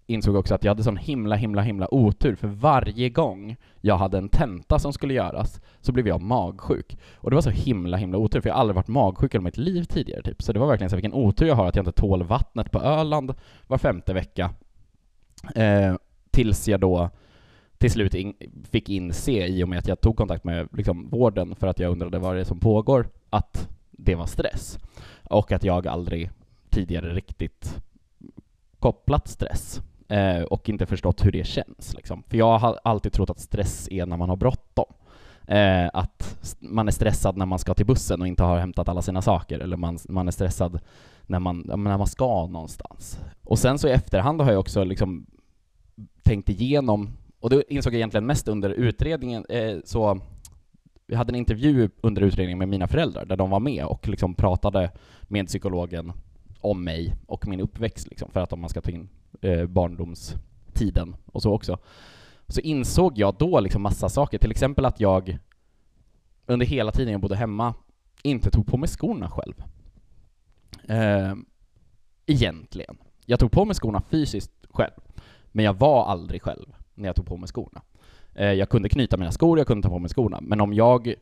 insåg 0.07 0.35
också 0.35 0.55
att 0.55 0.63
jag 0.63 0.71
hade 0.71 0.83
sån 0.83 0.97
himla, 0.97 1.35
himla, 1.35 1.61
himla 1.61 1.93
otur, 1.93 2.35
för 2.35 2.47
varje 2.47 3.09
gång 3.09 3.55
jag 3.81 3.97
hade 3.97 4.17
en 4.17 4.29
tenta 4.29 4.79
som 4.79 4.93
skulle 4.93 5.13
göras 5.13 5.61
så 5.81 5.91
blev 5.91 6.07
jag 6.07 6.21
magsjuk. 6.21 6.97
Och 7.15 7.29
det 7.29 7.35
var 7.35 7.41
så 7.41 7.49
himla, 7.49 7.97
himla 7.97 8.17
otur, 8.17 8.41
för 8.41 8.49
jag 8.49 8.55
har 8.55 8.61
aldrig 8.61 8.75
varit 8.75 8.87
magsjuk 8.87 9.35
i 9.35 9.39
mitt 9.39 9.57
liv 9.57 9.83
tidigare 9.83 10.21
typ. 10.21 10.41
Så 10.41 10.53
det 10.53 10.59
var 10.59 10.67
verkligen 10.67 10.89
så 10.89 10.95
här, 10.95 11.01
vilken 11.01 11.19
otur 11.19 11.47
jag 11.47 11.55
har 11.55 11.67
att 11.67 11.75
jag 11.75 11.83
inte 11.83 12.01
tål 12.01 12.23
vattnet 12.23 12.71
på 12.71 12.81
Öland 12.81 13.33
var 13.67 13.77
femte 13.77 14.13
vecka. 14.13 14.51
Eh, 15.55 15.95
tills 16.31 16.67
jag 16.67 16.79
då 16.79 17.09
till 17.77 17.91
slut 17.91 18.13
in, 18.13 18.33
fick 18.71 18.89
inse, 18.89 19.47
i 19.47 19.63
och 19.63 19.69
med 19.69 19.79
att 19.79 19.87
jag 19.87 20.01
tog 20.01 20.17
kontakt 20.17 20.43
med 20.43 20.67
liksom, 20.71 21.09
vården 21.09 21.55
för 21.55 21.67
att 21.67 21.79
jag 21.79 21.91
undrade 21.91 22.19
vad 22.19 22.35
det 22.35 22.39
är 22.39 22.45
som 22.45 22.59
pågår, 22.59 23.07
att 23.29 23.69
det 23.91 24.15
var 24.15 24.25
stress. 24.25 24.79
Och 25.23 25.51
att 25.51 25.63
jag 25.63 25.87
aldrig 25.87 26.29
tidigare 26.69 27.13
riktigt 27.13 27.81
kopplat 28.79 29.27
stress 29.27 29.81
eh, 30.07 30.41
och 30.41 30.69
inte 30.69 30.85
förstått 30.85 31.25
hur 31.25 31.31
det 31.31 31.47
känns. 31.47 31.93
Liksom. 31.93 32.23
För 32.23 32.37
jag 32.37 32.57
har 32.57 32.79
alltid 32.83 33.13
trott 33.13 33.29
att 33.29 33.39
stress 33.39 33.87
är 33.91 34.05
när 34.05 34.17
man 34.17 34.29
har 34.29 34.35
bråttom. 34.35 34.93
Eh, 35.47 35.89
att 35.93 36.47
man 36.59 36.87
är 36.87 36.91
stressad 36.91 37.37
när 37.37 37.45
man 37.45 37.59
ska 37.59 37.73
till 37.73 37.85
bussen 37.85 38.21
och 38.21 38.27
inte 38.27 38.43
har 38.43 38.57
hämtat 38.57 38.89
alla 38.89 39.01
sina 39.01 39.21
saker, 39.21 39.59
eller 39.59 39.77
man, 39.77 39.97
man 40.09 40.27
är 40.27 40.31
stressad 40.31 40.79
när 41.25 41.39
man, 41.39 41.63
när 41.65 41.77
man 41.97 42.07
ska 42.07 42.47
någonstans. 42.47 43.19
Och 43.43 43.59
sen 43.59 43.79
så 43.79 43.87
i 43.87 43.91
efterhand 43.91 44.41
har 44.41 44.51
jag 44.51 44.59
också 44.59 44.83
liksom 44.83 45.25
tänkt 46.23 46.49
igenom, 46.49 47.09
och 47.39 47.49
det 47.49 47.73
insåg 47.73 47.93
jag 47.93 47.97
egentligen 47.97 48.25
mest 48.25 48.47
under 48.47 48.69
utredningen, 48.69 49.45
eh, 49.49 49.77
så 49.85 50.19
vi 51.07 51.15
hade 51.15 51.31
en 51.31 51.35
intervju 51.35 51.89
under 52.01 52.21
utredningen 52.21 52.57
med 52.57 52.69
mina 52.69 52.87
föräldrar 52.87 53.25
där 53.25 53.35
de 53.35 53.49
var 53.49 53.59
med 53.59 53.85
och 53.85 54.07
liksom 54.07 54.33
pratade 54.33 54.91
med 55.21 55.47
psykologen 55.47 56.13
om 56.61 56.83
mig 56.83 57.15
och 57.25 57.47
min 57.47 57.59
uppväxt 57.59 58.07
liksom, 58.07 58.31
för 58.31 58.39
att 58.39 58.53
om 58.53 58.59
man 58.59 58.69
ska 58.69 58.81
ta 58.81 58.91
in 58.91 59.09
eh, 59.41 59.65
barndomstiden 59.65 61.15
och 61.25 61.41
så 61.41 61.53
också. 61.53 61.77
Så 62.47 62.61
insåg 62.61 63.17
jag 63.17 63.35
då 63.39 63.59
liksom 63.59 63.81
massa 63.81 64.09
saker, 64.09 64.37
till 64.37 64.51
exempel 64.51 64.85
att 64.85 64.99
jag 64.99 65.37
under 66.45 66.65
hela 66.65 66.91
tiden 66.91 67.11
jag 67.11 67.21
bodde 67.21 67.35
hemma 67.35 67.73
inte 68.23 68.51
tog 68.51 68.67
på 68.67 68.77
mig 68.77 68.89
skorna 68.89 69.29
själv. 69.29 69.63
Eh, 70.87 71.35
egentligen. 72.25 72.97
Jag 73.25 73.39
tog 73.39 73.51
på 73.51 73.65
mig 73.65 73.75
skorna 73.75 74.01
fysiskt 74.01 74.65
själv, 74.69 75.01
men 75.51 75.65
jag 75.65 75.73
var 75.73 76.05
aldrig 76.05 76.41
själv 76.41 76.75
när 76.95 77.09
jag 77.09 77.15
tog 77.15 77.25
på 77.25 77.37
mig 77.37 77.47
skorna. 77.47 77.81
Eh, 78.33 78.51
jag 78.51 78.69
kunde 78.69 78.89
knyta 78.89 79.17
mina 79.17 79.31
skor, 79.31 79.57
jag 79.57 79.67
kunde 79.67 79.87
ta 79.87 79.89
på 79.89 79.99
mig 79.99 80.09
skorna, 80.09 80.41
men 80.41 80.61
om 80.61 80.73
jag 80.73 81.13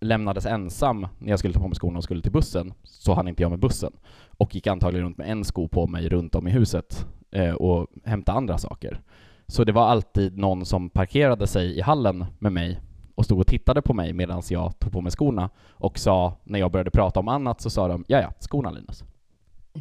lämnades 0.00 0.46
ensam 0.46 1.06
när 1.18 1.30
jag 1.30 1.38
skulle 1.38 1.54
ta 1.54 1.60
på 1.60 1.68
mig 1.68 1.74
skorna 1.74 1.98
och 1.98 2.04
skulle 2.04 2.22
till 2.22 2.32
bussen, 2.32 2.74
så 2.82 3.14
hann 3.14 3.28
inte 3.28 3.42
jag 3.42 3.50
med 3.50 3.60
bussen. 3.60 3.92
Och 4.38 4.54
gick 4.54 4.66
antagligen 4.66 5.04
runt 5.04 5.18
med 5.18 5.30
en 5.30 5.44
sko 5.44 5.68
på 5.68 5.86
mig 5.86 6.08
runt 6.08 6.34
om 6.34 6.48
i 6.48 6.50
huset 6.50 7.06
eh, 7.30 7.54
och 7.54 7.86
hämta 8.04 8.32
andra 8.32 8.58
saker. 8.58 9.00
Så 9.46 9.64
det 9.64 9.72
var 9.72 9.86
alltid 9.86 10.38
någon 10.38 10.66
som 10.66 10.90
parkerade 10.90 11.46
sig 11.46 11.78
i 11.78 11.80
hallen 11.80 12.24
med 12.38 12.52
mig 12.52 12.80
och 13.14 13.24
stod 13.24 13.40
och 13.40 13.46
tittade 13.46 13.82
på 13.82 13.94
mig 13.94 14.12
medan 14.12 14.42
jag 14.50 14.78
tog 14.78 14.92
på 14.92 15.00
mig 15.00 15.12
skorna 15.12 15.50
och 15.68 15.98
sa, 15.98 16.34
när 16.44 16.58
jag 16.58 16.72
började 16.72 16.90
prata 16.90 17.20
om 17.20 17.28
annat, 17.28 17.60
så 17.60 17.70
sa 17.70 17.88
de 17.88 18.04
ja 18.08 18.20
ja, 18.20 18.32
skorna 18.40 18.70
Linus. 18.70 19.04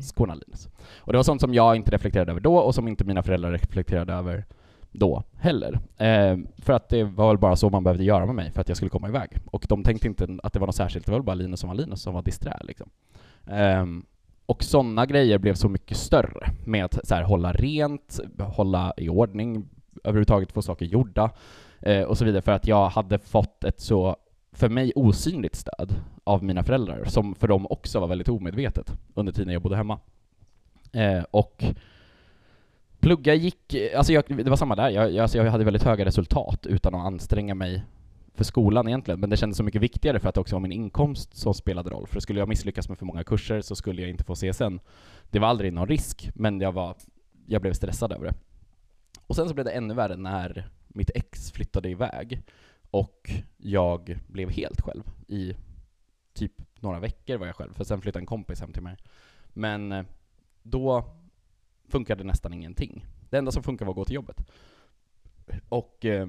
Skorna 0.02 0.34
Linus. 0.34 0.70
Och 0.98 1.12
det 1.12 1.18
var 1.18 1.24
sånt 1.24 1.42
som 1.42 1.54
jag 1.54 1.76
inte 1.76 1.92
reflekterade 1.92 2.32
över 2.32 2.42
då 2.42 2.58
och 2.58 2.76
som 2.76 2.88
inte 2.88 3.06
mina 3.06 3.24
föräldrar 3.24 3.52
reflekterade 3.52 4.14
över 4.14 4.46
då 4.94 5.24
heller. 5.36 5.80
Eh, 5.98 6.38
för 6.58 6.74
att 6.74 6.90
det 6.90 7.04
var 7.04 7.28
väl 7.28 7.38
bara 7.38 7.56
så 7.56 7.70
man 7.70 7.84
behövde 7.84 8.04
göra 8.04 8.26
med 8.26 8.36
mig 8.36 8.52
för 8.52 8.62
att 8.62 8.68
jag 8.68 8.78
skulle 8.78 8.90
komma 8.90 9.08
iväg. 9.08 9.30
Och 9.46 9.66
de 9.70 9.84
tänkte 9.84 10.08
inte 10.08 10.28
att 10.44 10.54
det 10.54 10.60
var 10.60 10.68
något 10.68 10.76
särskilt, 10.76 11.06
det 11.06 11.12
var 11.12 11.20
väl 11.20 11.26
bara 11.26 11.36
Linus 11.36 11.60
som 11.60 11.70
var 11.70 11.76
Linus 11.76 12.02
som 12.02 12.14
var 12.14 12.22
disträ 12.22 12.58
liksom. 12.64 12.90
Eh, 13.48 13.86
och 14.46 14.64
sådana 14.64 15.06
grejer 15.06 15.38
blev 15.38 15.54
så 15.54 15.70
mycket 15.70 15.98
större 15.98 16.50
med 16.66 16.86
att 16.86 17.08
så 17.08 17.16
här, 17.16 17.24
hålla 17.24 17.52
rent, 17.54 18.20
hålla 18.40 18.94
i 18.98 19.10
ordning, 19.10 19.70
överhuvudtaget 20.04 20.52
få 20.52 20.62
saker 20.62 20.86
gjorda 20.86 21.32
eh, 21.82 22.02
och 22.02 22.18
så 22.18 22.26
vidare 22.26 22.42
för 22.42 22.52
att 22.52 22.68
jag 22.68 22.90
hade 22.90 23.20
fått 23.20 23.64
ett 23.64 23.80
så, 23.80 24.16
för 24.52 24.70
mig, 24.70 24.92
osynligt 24.96 25.56
stöd 25.56 25.96
av 26.24 26.44
mina 26.44 26.64
föräldrar 26.64 27.04
som 27.06 27.36
för 27.36 27.48
dem 27.48 27.68
också 27.70 28.00
var 28.00 28.08
väldigt 28.08 28.30
omedvetet 28.30 28.98
under 29.14 29.34
tiden 29.34 29.54
jag 29.54 29.62
bodde 29.62 29.76
hemma. 29.76 30.00
Eh, 30.92 31.24
och 31.32 31.64
plugga 33.04 33.34
gick, 33.34 33.76
alltså 33.96 34.14
jag, 34.14 34.24
det 34.28 34.50
var 34.50 34.58
samma 34.58 34.76
där, 34.76 34.90
jag, 34.90 35.12
jag, 35.12 35.22
alltså 35.22 35.38
jag 35.38 35.52
hade 35.52 35.64
väldigt 35.64 35.84
höga 35.84 36.06
resultat 36.06 36.66
utan 36.66 36.96
att 36.96 37.06
anstränga 37.06 37.56
mig 37.56 37.84
för 38.34 38.44
skolan 38.44 38.88
egentligen, 38.88 39.20
men 39.20 39.30
det 39.30 39.38
kändes 39.38 39.58
så 39.58 39.64
mycket 39.64 39.82
viktigare 39.82 40.20
för 40.20 40.30
att 40.30 40.36
det 40.36 40.42
också 40.42 40.56
var 40.56 40.60
min 40.60 40.72
inkomst 40.72 41.38
som 41.38 41.54
spelade 41.54 41.90
roll. 41.90 42.08
För 42.08 42.20
skulle 42.20 42.40
jag 42.40 42.50
misslyckas 42.50 42.90
med 42.90 42.98
för 42.98 43.06
många 43.06 43.24
kurser 43.24 43.62
så 43.62 43.76
skulle 43.76 44.02
jag 44.02 44.10
inte 44.10 44.24
få 44.24 44.36
CSN. 44.36 44.80
Det 45.32 45.40
var 45.40 45.48
aldrig 45.48 45.74
någon 45.74 45.88
risk, 45.88 46.30
men 46.36 46.62
jag, 46.62 46.72
var, 46.72 46.96
jag 47.46 47.62
blev 47.62 47.74
stressad 47.74 48.12
över 48.12 48.26
det. 48.26 48.34
Och 49.28 49.36
sen 49.36 49.48
så 49.48 49.54
blev 49.54 49.66
det 49.66 49.72
ännu 49.72 49.94
värre 49.94 50.18
när 50.18 50.70
mitt 50.88 51.12
ex 51.16 51.52
flyttade 51.52 51.90
iväg 51.90 52.42
och 52.92 53.32
jag 53.58 54.20
blev 54.28 54.50
helt 54.50 54.82
själv 54.82 55.04
i 55.28 55.56
typ 56.34 56.54
några 56.80 57.00
veckor 57.00 57.38
var 57.38 57.46
jag 57.46 57.56
själv, 57.56 57.74
för 57.74 57.84
sen 57.84 58.02
flyttade 58.02 58.22
en 58.22 58.26
kompis 58.26 58.62
hem 58.62 58.74
till 58.74 58.84
mig. 58.84 58.98
Men 59.54 59.92
eh, 59.92 60.06
då 60.64 61.06
funkade 61.94 62.24
nästan 62.24 62.54
ingenting. 62.54 63.06
Det 63.30 63.38
enda 63.38 63.52
som 63.52 63.64
funkade 63.64 63.86
var 63.86 63.92
att 63.92 63.96
gå 63.96 64.06
till 64.06 64.16
jobbet. 64.16 64.46
Och 65.70 66.06
eh, 66.06 66.28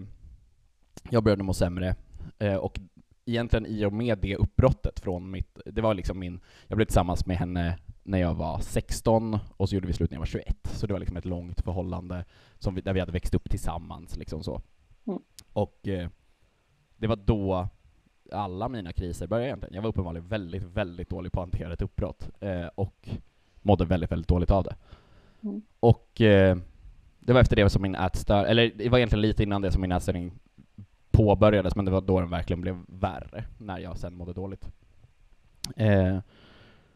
jag 1.10 1.24
började 1.24 1.42
må 1.42 1.54
sämre, 1.54 1.96
eh, 2.38 2.54
och 2.56 2.80
egentligen 3.24 3.66
i 3.66 3.84
och 3.84 3.92
med 3.92 4.18
det 4.18 4.36
uppbrottet 4.36 5.00
från 5.00 5.30
mitt, 5.30 5.58
det 5.66 5.82
var 5.82 5.94
liksom 5.94 6.18
min, 6.18 6.40
jag 6.68 6.76
blev 6.76 6.86
tillsammans 6.86 7.26
med 7.26 7.36
henne 7.36 7.78
när 8.02 8.18
jag 8.18 8.34
var 8.34 8.58
16 8.58 9.38
och 9.56 9.68
så 9.68 9.74
gjorde 9.74 9.86
vi 9.86 9.92
slut 9.92 10.10
när 10.10 10.16
jag 10.16 10.20
var 10.20 10.26
21. 10.26 10.56
Så 10.72 10.86
det 10.86 10.92
var 10.92 11.00
liksom 11.00 11.16
ett 11.16 11.24
långt 11.24 11.60
förhållande 11.60 12.24
som 12.58 12.74
vi, 12.74 12.80
där 12.80 12.92
vi 12.92 13.00
hade 13.00 13.12
växt 13.12 13.34
upp 13.34 13.50
tillsammans 13.50 14.16
liksom 14.16 14.42
så. 14.42 14.62
Mm. 15.06 15.20
Och 15.52 15.88
eh, 15.88 16.08
det 16.96 17.06
var 17.06 17.16
då 17.16 17.68
alla 18.32 18.68
mina 18.68 18.92
kriser 18.92 19.26
började 19.26 19.48
egentligen. 19.48 19.74
Jag 19.74 19.82
var 19.82 19.88
uppenbarligen 19.88 20.28
väldigt, 20.28 20.62
väldigt 20.62 21.10
dålig 21.10 21.32
på 21.32 21.40
att 21.40 21.46
hantera 21.46 21.72
ett 21.72 21.82
uppbrott 21.82 22.30
eh, 22.40 22.66
och 22.66 23.08
mådde 23.62 23.84
väldigt, 23.84 24.12
väldigt 24.12 24.28
dåligt 24.28 24.50
av 24.50 24.64
det. 24.64 24.76
Mm. 25.44 25.62
Och 25.80 26.20
eh, 26.20 26.56
det 27.20 27.32
var 27.32 27.40
efter 27.40 27.56
det 27.56 27.70
som 27.70 27.82
min 27.82 27.94
ätstör, 27.94 28.44
eller 28.44 28.72
det 28.76 28.88
var 28.88 28.98
egentligen 28.98 29.22
lite 29.22 29.42
innan 29.42 29.62
det 29.62 29.72
som 29.72 29.80
min 29.82 29.92
ätstörning 29.92 30.32
påbörjades, 31.10 31.76
men 31.76 31.84
det 31.84 31.90
var 31.90 32.00
då 32.00 32.20
den 32.20 32.30
verkligen 32.30 32.60
blev 32.60 32.78
värre, 32.88 33.44
när 33.58 33.78
jag 33.78 33.96
sen 33.98 34.14
mådde 34.14 34.32
dåligt. 34.32 34.68
Eh, 35.76 36.18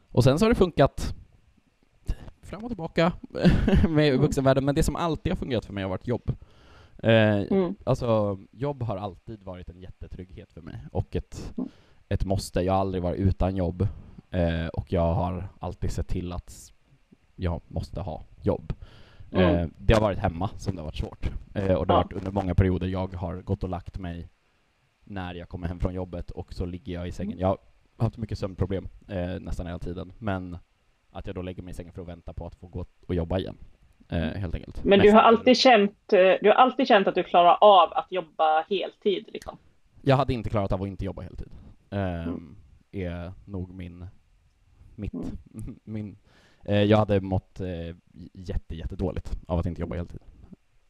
och 0.09 0.25
sen 0.25 0.39
så 0.39 0.45
har 0.45 0.51
det 0.51 0.55
funkat 0.55 1.15
fram 2.43 2.65
och 2.65 2.71
tillbaka 2.71 3.13
med 3.89 4.09
Mm. 4.09 4.21
vuxenvärlden, 4.21 4.65
men 4.65 4.75
det 4.75 4.83
som 4.83 4.97
alltid 4.97 5.33
har 5.33 5.37
fungerat 5.37 5.65
för 5.65 5.73
mig 5.73 5.83
har 5.83 5.91
varit 5.91 6.07
jobb. 6.07 6.31
Eh, 7.03 7.39
Mm. 7.51 7.75
Alltså, 7.85 8.39
jobb 8.51 8.83
har 8.83 8.97
alltid 8.97 9.43
varit 9.43 9.69
en 9.69 9.81
jättetrygghet 9.81 10.53
för 10.53 10.61
mig, 10.61 10.81
och 10.93 11.17
ett, 11.17 11.53
Mm. 11.57 11.69
ett 12.09 12.25
måste. 12.25 12.61
Jag 12.61 12.73
har 12.73 12.81
aldrig 12.81 13.03
varit 13.03 13.19
utan 13.21 13.57
jobb, 13.57 13.89
eh, 14.31 14.67
och 14.67 14.93
jag 14.93 15.15
har 15.15 15.49
alltid 15.59 15.91
sett 15.91 16.09
till 16.09 16.33
att 16.33 16.73
jag 17.39 17.61
måste 17.69 18.01
ha 18.01 18.25
jobb. 18.43 18.73
Mm. 19.33 19.55
Eh, 19.55 19.69
det 19.79 19.95
har 19.95 20.01
varit 20.01 20.19
hemma 20.19 20.51
som 20.57 20.75
det 20.75 20.81
har 20.81 20.85
varit 20.85 20.97
svårt. 20.97 21.31
Eh, 21.55 21.75
och 21.75 21.87
det 21.87 21.93
har 21.93 22.05
varit 22.05 22.13
under 22.13 22.31
många 22.31 22.55
perioder 22.55 22.87
jag 22.87 23.15
har 23.15 23.37
gått 23.43 23.63
och 23.63 23.69
lagt 23.69 23.99
mig 23.99 24.29
när 25.05 25.35
jag 25.35 25.49
kommer 25.49 25.69
hem 25.69 25.81
från 25.81 25.95
jobbet 25.95 26.31
och 26.31 26.53
så 26.53 26.67
ligger 26.67 26.95
jag 26.95 27.09
i 27.09 27.13
sängen. 27.13 27.39
Jag 27.39 27.49
har 27.49 27.59
haft 27.97 28.17
mycket 28.17 28.39
sömnproblem 28.39 28.89
eh, 29.09 29.41
nästan 29.41 29.67
hela 29.67 29.79
tiden, 29.79 30.13
men 30.19 30.59
att 31.11 31.27
jag 31.27 31.35
då 31.35 31.43
lägger 31.43 31.63
mig 31.63 31.71
i 31.71 31.75
sängen 31.75 31.93
för 31.93 32.03
att 32.03 32.09
vänta 32.09 32.33
på 32.33 32.47
att 32.47 32.55
få 32.55 32.67
gå 32.67 32.85
och 33.07 33.15
jobba 33.15 33.39
igen. 33.39 33.57
Eh, 34.09 34.19
helt 34.19 34.55
enkelt. 34.55 34.85
Men 34.85 34.99
du 34.99 35.13
har 35.13 35.21
alltid 35.21 35.57
känt, 35.57 35.97
du 36.09 36.41
har 36.45 36.53
alltid 36.53 36.89
känt 36.89 37.07
att 37.07 37.15
du 37.15 37.23
klarar 37.23 37.59
av 37.61 37.93
att 37.93 38.13
jobba 38.13 38.65
heltid 38.71 39.25
liksom? 39.33 39.59
Jag 40.03 40.17
hade 40.17 40.33
inte 40.35 40.51
klarat 40.51 40.73
av 40.73 40.83
att 40.83 40.89
inte 40.89 41.05
jobba 41.05 41.23
heltid. 41.23 41.51
Ehm, 41.91 42.29
Mm. 42.29 42.57
Är 42.93 43.33
nog 43.45 43.75
min... 43.75 44.07
Mitt... 44.95 45.15
Mm. 45.15 45.79
min 45.85 46.17
jag 46.77 46.99
hade 46.99 47.21
mått 47.21 47.61
eh, 47.61 47.97
jätte, 48.33 48.75
jättedåligt 48.75 49.33
av 49.47 49.59
att 49.59 49.67
inte 49.67 49.81
jobba 49.81 49.97
heltid. 49.97 50.21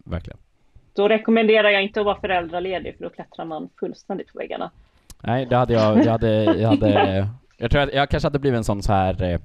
Verkligen. 0.05 0.38
Då 0.95 1.09
rekommenderar 1.09 1.69
jag 1.71 1.83
inte 1.83 2.01
att 2.01 2.07
vara 2.07 2.21
föräldraledig 2.21 2.97
för 2.97 3.05
då 3.05 3.11
klättrar 3.11 3.45
man 3.45 3.69
fullständigt 3.81 4.33
på 4.33 4.38
väggarna. 4.38 4.71
Nej, 5.23 5.47
det 5.47 5.57
hade 5.57 5.73
jag, 5.73 6.05
jag 6.05 6.12
hade, 6.12 6.45
jag 6.45 6.69
hade, 6.69 7.29
jag 7.57 7.71
tror 7.71 7.83
att 7.83 7.93
jag 7.93 8.09
kanske 8.09 8.27
hade 8.27 8.38
blivit 8.38 8.59
en 8.59 8.64
sån 8.64 8.83
så 8.83 8.93
här, 8.93 9.23
eh, 9.23 9.41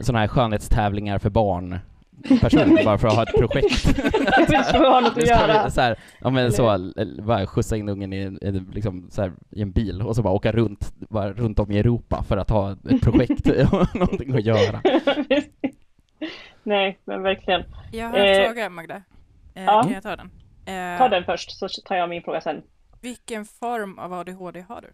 sån 0.00 0.14
här 0.14 0.28
skönhetstävlingar 0.28 1.18
för 1.18 1.30
barn 1.30 1.78
person 2.40 2.78
bara 2.84 2.98
för 2.98 3.08
att 3.08 3.14
ha 3.14 3.22
ett 3.22 3.34
projekt. 3.38 3.86
Visst 4.50 4.70
får 4.70 4.90
ha 4.90 5.00
något 5.00 5.10
att 5.10 5.16
Nu 5.16 5.26
ska 5.26 5.46
vi 5.46 5.52
göra. 5.52 5.70
Så 5.70 5.80
här, 5.80 5.96
ja 6.20 6.30
men 6.30 6.52
så, 6.52 6.92
bara 7.22 7.46
skjutsa 7.46 7.76
in 7.76 7.88
ungen 7.88 8.12
i, 8.12 8.30
liksom, 8.72 9.06
så 9.10 9.22
här, 9.22 9.32
i 9.50 9.62
en 9.62 9.72
bil 9.72 10.02
och 10.02 10.16
så 10.16 10.22
bara 10.22 10.32
åka 10.34 10.52
runt, 10.52 10.92
bara 11.10 11.32
runt 11.32 11.58
om 11.58 11.70
i 11.70 11.78
Europa 11.78 12.22
för 12.28 12.36
att 12.36 12.50
ha 12.50 12.72
ett 12.72 13.00
projekt 13.02 13.46
och 13.72 13.94
någonting 13.94 14.34
att 14.34 14.44
göra. 14.44 14.80
Nej, 16.62 16.98
men 17.04 17.22
verkligen. 17.22 17.62
Jag 17.92 18.08
har 18.08 18.18
en 18.18 18.40
Eh, 18.42 18.46
fråga 18.46 18.70
Magda. 18.70 19.02
Eh, 19.54 19.64
ja. 19.64 19.82
Kan 19.82 19.92
jag 19.92 20.02
ta 20.02 20.16
den? 20.16 20.30
Eh, 20.66 20.98
Ta 20.98 21.08
den 21.08 21.24
först 21.24 21.58
så 21.58 21.68
tar 21.68 21.96
jag 21.96 22.08
min 22.08 22.22
fråga 22.22 22.40
sen. 22.40 22.62
Vilken 23.00 23.44
form 23.44 23.98
av 23.98 24.12
ADHD 24.12 24.60
har 24.68 24.80
du? 24.80 24.88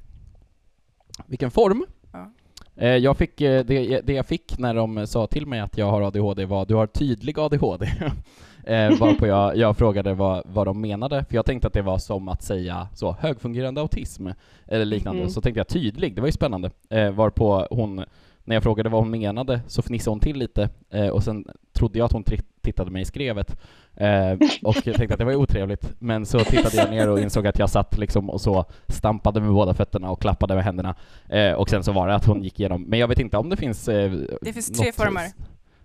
Vilken 1.26 1.50
form? 1.50 1.86
Ja. 2.12 2.32
Eh, 2.78 2.96
Jag 2.96 3.16
fick, 3.16 3.40
eh, 3.40 3.64
det, 3.64 4.00
det 4.00 4.12
jag 4.12 4.26
fick 4.26 4.58
när 4.58 4.74
de 4.74 5.06
sa 5.06 5.26
till 5.26 5.46
mig 5.46 5.60
att 5.60 5.78
jag 5.78 5.90
har 5.90 6.02
ADHD 6.02 6.44
var 6.44 6.66
du 6.66 6.74
har 6.74 6.86
tydlig 6.86 7.38
ADHD. 7.38 7.86
eh, 8.64 8.98
varpå 8.98 9.26
jag, 9.26 9.56
jag 9.56 9.76
frågade 9.76 10.14
vad, 10.14 10.42
vad 10.46 10.66
de 10.66 10.80
menade, 10.80 11.24
för 11.24 11.34
jag 11.34 11.46
tänkte 11.46 11.66
att 11.66 11.74
det 11.74 11.82
var 11.82 11.98
som 11.98 12.28
att 12.28 12.42
säga 12.42 12.88
så 12.94 13.16
högfungerande 13.20 13.80
autism 13.80 14.28
eller 14.66 14.84
liknande. 14.84 15.20
Mm. 15.20 15.30
Så 15.30 15.40
tänkte 15.40 15.60
jag 15.60 15.68
tydlig, 15.68 16.14
det 16.14 16.20
var 16.20 16.28
ju 16.28 16.32
spännande. 16.32 16.70
Eh, 16.90 17.10
varpå 17.10 17.66
hon, 17.70 18.04
när 18.44 18.56
jag 18.56 18.62
frågade 18.62 18.88
vad 18.88 19.00
hon 19.00 19.10
menade 19.10 19.60
så 19.66 19.82
fnissade 19.82 20.12
hon 20.12 20.20
till 20.20 20.38
lite 20.38 20.68
eh, 20.90 21.08
och 21.08 21.22
sen 21.22 21.44
trodde 21.72 21.98
jag 21.98 22.06
att 22.06 22.12
hon 22.12 22.24
tittade 22.72 22.90
mig 22.90 23.02
i 23.02 23.04
skrevet 23.04 23.56
eh, 23.96 24.32
och 24.62 24.76
jag 24.86 24.96
tänkte 24.96 25.12
att 25.14 25.18
det 25.18 25.24
var 25.24 25.34
otrevligt. 25.34 25.92
Men 25.98 26.26
så 26.26 26.38
tittade 26.40 26.76
jag 26.76 26.90
ner 26.90 27.08
och 27.08 27.20
insåg 27.20 27.46
att 27.46 27.58
jag 27.58 27.70
satt 27.70 27.98
liksom 27.98 28.30
och 28.30 28.40
så 28.40 28.64
stampade 28.88 29.40
med 29.40 29.50
båda 29.52 29.74
fötterna 29.74 30.10
och 30.10 30.20
klappade 30.20 30.54
med 30.54 30.64
händerna. 30.64 30.94
Eh, 31.28 31.52
och 31.52 31.68
sen 31.70 31.84
så 31.84 31.92
var 31.92 32.08
det 32.08 32.14
att 32.14 32.24
hon 32.26 32.42
gick 32.42 32.60
igenom, 32.60 32.82
men 32.82 32.98
jag 32.98 33.08
vet 33.08 33.18
inte 33.18 33.36
om 33.36 33.48
det 33.50 33.56
finns... 33.56 33.88
Eh, 33.88 34.12
Det 34.42 34.52
finns 34.52 34.70
tre 34.78 34.92
former. 34.92 35.26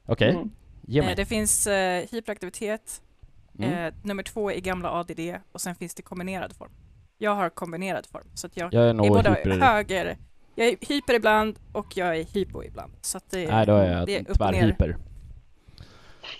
Okej, 0.06 0.30
Mm. 0.30 0.52
ge 0.82 1.02
mig. 1.02 1.10
Eh, 1.12 1.16
det 1.16 1.26
finns 1.26 1.68
eh, 1.68 2.04
hyperaktivitet, 2.12 3.02
Mm. 3.60 3.74
eh, 3.74 3.94
nummer 4.04 4.24
två 4.24 4.52
är 4.52 4.60
gamla 4.60 4.92
ADD 4.92 5.20
och 5.52 5.62
sen 5.62 5.76
finns 5.76 5.94
det 5.96 6.02
kombinerad 6.02 6.54
form. 6.56 6.72
Jag 7.18 7.36
har 7.36 7.50
kombinerad 7.50 8.06
form, 8.06 8.28
så 8.34 8.48
att 8.48 8.58
jag 8.58 8.74
Jag 8.74 8.84
är 8.84 8.90
är 8.90 8.94
både 8.94 9.30
hyper... 9.30 9.60
höger, 9.62 10.18
jag 10.56 10.68
är 10.68 10.76
hyper 10.88 11.14
ibland 11.14 11.60
och 11.72 11.98
jag 11.98 12.18
är 12.18 12.24
hypo 12.34 12.64
ibland. 12.64 12.92
Så 13.02 13.18
att 13.18 13.32
det, 13.32 13.48
Nej, 13.52 13.66
då 13.66 13.76
är 13.76 13.92
jag 13.98 14.08
det 14.08 14.16
är 14.18 14.22
upp 14.32 14.42
och 14.42 14.52
ner. 14.52 14.98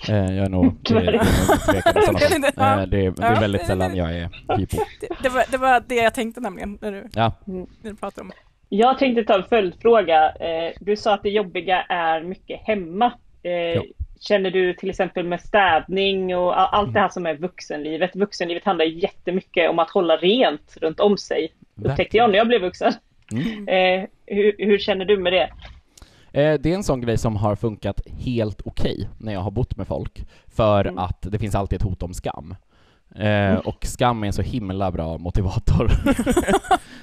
Eh, 0.10 0.36
jag 0.36 0.46
är 0.46 0.50
nog... 0.50 0.76
Det, 0.84 0.94
det 0.94 2.52
ja. 2.56 2.82
Eh, 2.82 2.88
det, 2.88 3.06
är, 3.06 3.12
det 3.12 3.40
väldigt 3.40 3.66
sällan 3.66 3.96
jag 3.96 4.18
är 4.18 4.30
hypo. 4.58 4.78
Det, 5.02 5.08
det, 5.24 5.30
var, 5.30 5.44
det 5.52 5.58
var 5.58 5.84
det 5.88 5.96
jag 5.96 6.14
tänkte 6.14 6.42
nämligen 6.42 6.78
när 6.82 6.92
du, 6.92 7.08
Ja, 7.14 7.32
när 7.46 7.66
du 7.92 7.96
pratade 7.96 8.22
om 8.22 8.32
Jag 8.70 8.98
tänkte 9.00 9.24
ta 9.24 9.36
en 9.36 9.44
följdfråga. 9.44 10.30
Eh, 10.30 10.72
Du 10.80 10.96
sa 10.96 11.14
att 11.14 11.24
det 11.24 11.30
jobbiga 11.30 11.82
är 11.82 12.22
mycket 12.24 12.62
hemma. 12.62 13.12
Eh, 13.44 13.52
Ja. 13.52 13.84
Känner 14.20 14.52
du 14.52 14.74
till 14.74 14.90
exempel 14.90 15.26
med 15.26 15.42
städning 15.42 16.38
och 16.38 16.76
allt 16.76 16.94
det 16.94 17.00
här 17.00 17.10
som 17.10 17.26
är 17.26 17.34
vuxenlivet? 17.36 18.16
Vuxenlivet 18.16 18.66
handlar 18.66 18.86
ju 18.86 19.00
jättemycket 19.00 19.70
om 19.70 19.80
att 19.80 19.90
hålla 19.90 20.18
rent 20.18 20.78
runt 20.82 21.00
om 21.00 21.18
sig. 21.18 21.54
Upptäckte 21.84 22.18
jag 22.18 22.30
när 22.30 22.38
jag 22.38 22.48
blev 22.48 22.62
vuxen. 22.62 22.94
Mm. 23.32 23.68
Eh, 23.68 24.10
hur, 24.26 24.56
hur 24.58 24.78
känner 24.78 25.06
du 25.06 25.18
med 25.18 25.34
det? 25.34 25.50
Eh, 26.34 26.54
Det 26.60 26.72
är 26.72 26.76
en 26.76 26.84
sån 26.84 27.02
grej 27.02 27.18
som 27.18 27.36
har 27.36 27.56
funkat 27.56 28.02
helt 28.06 28.62
okej 28.66 29.10
när 29.18 29.34
jag 29.34 29.40
har 29.42 29.52
bott 29.52 29.78
med 29.78 29.88
folk, 29.88 30.26
för 30.48 30.86
Mm. 30.86 30.98
att 30.98 31.22
det 31.22 31.40
finns 31.40 31.56
alltid 31.56 31.76
ett 31.76 31.84
hot 31.84 32.04
om 32.04 32.14
skam. 32.14 32.56
Eh, 33.16 33.54
och 33.56 33.86
skam 33.86 34.24
är 34.24 34.28
en 34.28 34.34
så 34.34 34.42
himla 34.42 34.92
bra 34.92 35.18
motivator. 35.18 35.92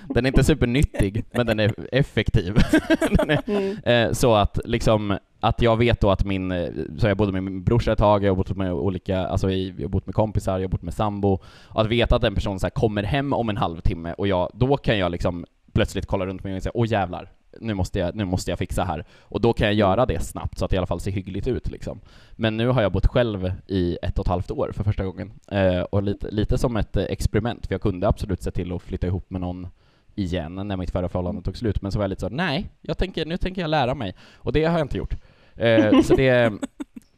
den 0.14 0.27
är 0.27 0.29
inte 0.29 0.45
supernyttig, 0.45 1.25
men 1.33 1.47
den 1.47 1.61
är 1.61 1.75
effektiv. 1.93 2.55
den 3.11 3.31
är, 3.31 3.40
Mm. 3.51 3.77
eh, 3.85 4.12
så 4.12 4.35
att 4.35 4.59
liksom, 4.64 5.19
att 5.40 5.62
jag 5.62 5.77
vet 5.77 6.01
då 6.01 6.11
att 6.11 6.25
min, 6.25 6.53
så 6.99 7.09
jag 7.09 7.16
bodde 7.16 7.33
med 7.33 7.43
min 7.43 7.64
brorsa 7.64 7.93
ett 7.93 7.99
tag, 7.99 8.25
jag 8.25 8.31
har 8.31 8.37
bott 8.37 8.57
med 8.57 8.73
olika, 8.73 9.27
alltså 9.27 9.51
jag 9.51 9.81
har 9.85 9.88
bott 9.88 10.07
med 10.07 10.14
kompisar, 10.14 10.59
jag 10.59 10.64
har 10.64 10.69
bott 10.69 10.83
med 10.83 10.95
sambo, 10.95 11.38
att 11.69 11.87
veta 11.87 12.16
att 12.16 12.25
en 12.25 12.35
person 12.35 12.61
så 12.61 12.71
kommer 12.71 13.03
hem 13.03 13.33
om 13.33 13.49
en 13.49 13.57
halvtimme 13.57 14.12
och 14.19 14.29
jag, 14.29 14.51
då 14.55 14.77
kan 14.77 14.99
jag 14.99 15.12
liksom 15.12 15.45
plötsligt 15.73 16.07
kolla 16.07 16.27
runt 16.27 16.45
mig 16.45 16.57
och 16.57 16.62
säga 16.62 16.73
åh 16.75 16.87
jävlar, 16.88 17.31
nu 17.60 17.74
måste, 17.74 17.98
jag, 17.98 18.14
nu 18.14 18.24
måste 18.24 18.50
jag 18.50 18.58
fixa 18.58 18.84
här. 18.84 19.04
Och 19.20 19.40
då 19.40 19.52
kan 19.52 19.66
jag 19.66 19.74
göra 19.74 20.06
det 20.06 20.20
snabbt 20.20 20.58
så 20.58 20.64
att 20.64 20.70
det 20.70 20.74
i 20.74 20.78
alla 20.78 20.86
fall 20.86 21.00
ser 21.00 21.10
hyggligt 21.10 21.46
ut 21.46 21.70
liksom. 21.70 22.00
Men 22.32 22.56
nu 22.56 22.68
har 22.68 22.82
jag 22.82 22.92
bott 22.92 23.06
själv 23.06 23.52
i 23.66 23.98
ett 24.02 24.18
och 24.18 24.24
ett 24.24 24.30
halvt 24.30 24.50
år 24.50 24.72
för 24.74 24.84
första 24.84 25.04
gången. 25.04 25.32
Eh, 25.50 25.80
och 25.80 26.02
lite, 26.02 26.30
lite 26.30 26.58
som 26.58 26.76
ett 26.76 26.96
eh, 26.96 27.04
experiment, 27.04 27.66
för 27.66 27.74
jag 27.74 27.82
kunde 27.82 28.08
absolut 28.08 28.42
se 28.42 28.50
till 28.50 28.72
att 28.72 28.82
flytta 28.82 29.06
ihop 29.06 29.30
med 29.30 29.40
någon 29.40 29.68
igen 30.14 30.54
när 30.54 30.76
mitt 30.76 30.90
förra 30.90 31.08
förhållande 31.08 31.42
tog 31.42 31.56
slut, 31.56 31.82
men 31.82 31.92
så 31.92 31.98
var 31.98 32.04
jag 32.04 32.08
lite 32.10 32.20
så 32.20 32.28
nej, 32.28 32.70
jag 32.80 32.98
tänker, 32.98 33.26
nu 33.26 33.36
tänker 33.36 33.60
jag 33.60 33.70
lära 33.70 33.94
mig. 33.94 34.14
Och 34.36 34.52
det 34.52 34.64
har 34.64 34.78
jag 34.78 34.84
inte 34.84 34.98
gjort. 34.98 35.14
Eh, 35.54 36.00
så 36.02 36.14
det, 36.16 36.52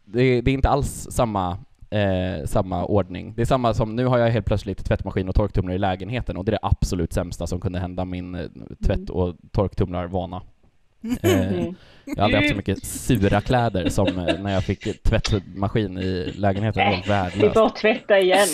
det, 0.05 0.41
det 0.41 0.51
är 0.51 0.55
inte 0.55 0.69
alls 0.69 1.09
samma 1.11 1.59
Eh, 1.93 2.45
samma 2.47 2.85
ordning. 2.85 3.33
Det 3.37 3.43
är 3.43 3.47
samma 3.47 3.75
som, 3.75 3.97
nu 3.97 4.07
har 4.07 4.19
jag 4.19 4.31
helt 4.31 4.47
plötsligt 4.47 4.85
tvättmaskin 4.85 5.29
och 5.29 5.35
torktumlare 5.35 5.75
i 5.75 5.79
lägenheten 5.79 6.37
och 6.37 6.45
det 6.45 6.51
är 6.51 6.53
det 6.53 6.59
absolut 6.63 7.13
sämsta 7.13 7.47
som 7.47 7.61
kunde 7.61 7.79
hända 7.79 8.05
min 8.05 8.35
eh, 8.35 8.41
tvätt 8.87 9.11
och 9.11 9.35
torktumlarvana. 9.53 10.43
Eh, 11.23 11.49
Mm. 11.53 11.75
jag 12.05 12.17
har 12.17 12.23
aldrig 12.25 12.41
haft 12.43 12.51
så 12.51 12.57
mycket 12.57 12.85
sura 12.87 13.41
kläder 13.41 13.89
som 13.89 14.07
eh, 14.07 14.41
när 14.43 14.53
jag 14.53 14.65
fick 14.65 15.03
tvättmaskin 15.03 15.99
i 15.99 16.33
lägenheten. 16.37 16.81
Det 16.81 16.89
var 16.89 16.95
helt 16.95 17.07
Det 17.07 17.13
är 17.15 17.23
värdelöst. 17.23 17.55
bara 17.55 17.67
att 17.67 17.77
tvätta 17.77 18.19
igen. 18.19 18.47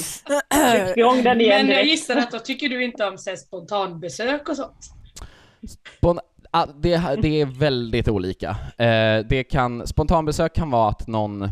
Tryck 0.85 0.97
igång 0.97 1.23
den 1.23 1.41
igen 1.41 1.67
Men 1.67 1.75
jag 1.77 1.85
gissar 1.85 2.17
att 2.17 2.31
då 2.31 2.39
tycker 2.39 2.69
du 2.69 2.85
inte 2.85 3.05
om 3.07 3.19
så 3.19 3.31
här, 3.31 3.37
spontanbesök 3.37 4.49
och 4.49 4.57
sånt. 4.57 4.93
Spon- 6.01 6.19
ah, 6.51 6.67
det, 6.67 7.17
det 7.23 7.41
är 7.41 7.47
väldigt 7.47 8.09
olika. 8.09 8.49
Eh, 8.79 9.25
det 9.29 9.45
kan, 9.51 9.87
spontanbesök 9.87 10.55
kan 10.55 10.71
vara 10.71 10.89
att 10.89 11.07
någon 11.07 11.51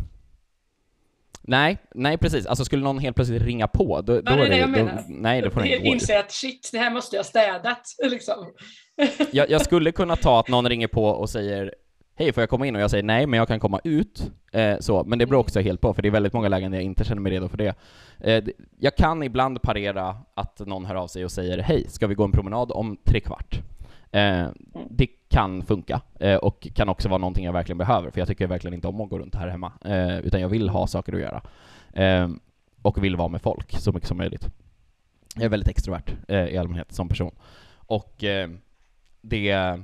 Nej, 1.49 1.77
nej 1.95 2.17
precis. 2.17 2.45
Alltså 2.45 2.65
skulle 2.65 2.83
någon 2.83 2.99
helt 2.99 3.15
plötsligt 3.15 3.41
ringa 3.41 3.67
på, 3.67 4.01
då, 4.01 4.13
då 4.13 4.21
det 4.21 4.31
är 4.31 4.49
det 4.49 4.57
jag 4.57 4.69
då, 4.69 4.71
menar. 4.71 5.03
Nej, 5.07 5.41
det 5.41 5.51
får 5.51 5.61
Jag 5.65 5.71
inte 5.71 5.87
gå. 5.87 5.93
inser 5.93 6.19
att 6.19 6.31
shit, 6.31 6.69
det 6.71 6.77
här 6.77 6.91
måste 6.91 7.15
jag 7.15 7.23
ha 7.23 7.27
städat. 7.27 7.81
Liksom. 8.11 8.35
Jag, 9.31 9.49
jag 9.49 9.61
skulle 9.61 9.91
kunna 9.91 10.15
ta 10.15 10.39
att 10.39 10.47
någon 10.49 10.69
ringer 10.69 10.87
på 10.87 11.05
och 11.05 11.29
säger 11.29 11.73
Hej, 12.19 12.33
får 12.33 12.41
jag 12.41 12.49
komma 12.49 12.67
in? 12.67 12.75
Och 12.75 12.81
jag 12.81 12.91
säger 12.91 13.03
nej, 13.03 13.27
men 13.27 13.37
jag 13.37 13.47
kan 13.47 13.59
komma 13.59 13.79
ut. 13.83 14.31
Eh, 14.51 14.77
så, 14.79 15.03
men 15.03 15.19
det 15.19 15.25
beror 15.25 15.39
också 15.39 15.59
helt 15.59 15.81
på, 15.81 15.93
för 15.93 16.01
det 16.01 16.07
är 16.07 16.11
väldigt 16.11 16.33
många 16.33 16.47
lägen 16.47 16.71
där 16.71 16.77
jag 16.77 16.85
inte 16.85 17.03
känner 17.03 17.21
mig 17.21 17.31
redo 17.31 17.47
för 17.49 17.57
det. 17.57 17.67
Eh, 18.19 18.43
det- 18.43 18.51
jag 18.79 18.95
kan 18.95 19.23
ibland 19.23 19.61
parera 19.61 20.15
att 20.35 20.59
någon 20.59 20.85
hör 20.85 20.95
av 20.95 21.07
sig 21.07 21.25
och 21.25 21.31
säger 21.31 21.57
Hej, 21.57 21.85
ska 21.89 22.07
vi 22.07 22.15
gå 22.15 22.23
en 22.23 22.31
promenad 22.31 22.71
om 22.71 22.97
tre 23.05 23.19
kvart? 23.19 23.59
Eh, 24.11 24.47
det 24.89 25.07
kan 25.29 25.63
funka, 25.63 26.01
eh, 26.19 26.35
och 26.35 26.67
kan 26.73 26.89
också 26.89 27.09
vara 27.09 27.17
någonting 27.17 27.45
jag 27.45 27.53
verkligen 27.53 27.77
behöver, 27.77 28.11
för 28.11 28.19
jag 28.19 28.27
tycker 28.27 28.47
verkligen 28.47 28.73
inte 28.73 28.87
om 28.87 29.01
att 29.01 29.09
gå 29.09 29.19
runt 29.19 29.35
här 29.35 29.47
hemma, 29.47 29.71
eh, 29.85 30.17
utan 30.19 30.41
jag 30.41 30.49
vill 30.49 30.69
ha 30.69 30.87
saker 30.87 31.13
att 31.13 31.19
göra. 31.19 31.41
Eh, 31.93 32.29
och 32.81 33.03
vill 33.03 33.15
vara 33.15 33.27
med 33.27 33.41
folk 33.41 33.79
så 33.79 33.91
mycket 33.91 34.07
som 34.07 34.17
möjligt. 34.17 34.49
Jag 35.35 35.43
är 35.43 35.49
väldigt 35.49 35.69
extrovert 35.69 36.15
eh, 36.27 36.45
i 36.45 36.57
allmänhet 36.57 36.93
som 36.93 37.09
person. 37.09 37.35
Och 37.75 38.23
eh, 38.23 38.49
det... 39.21 39.79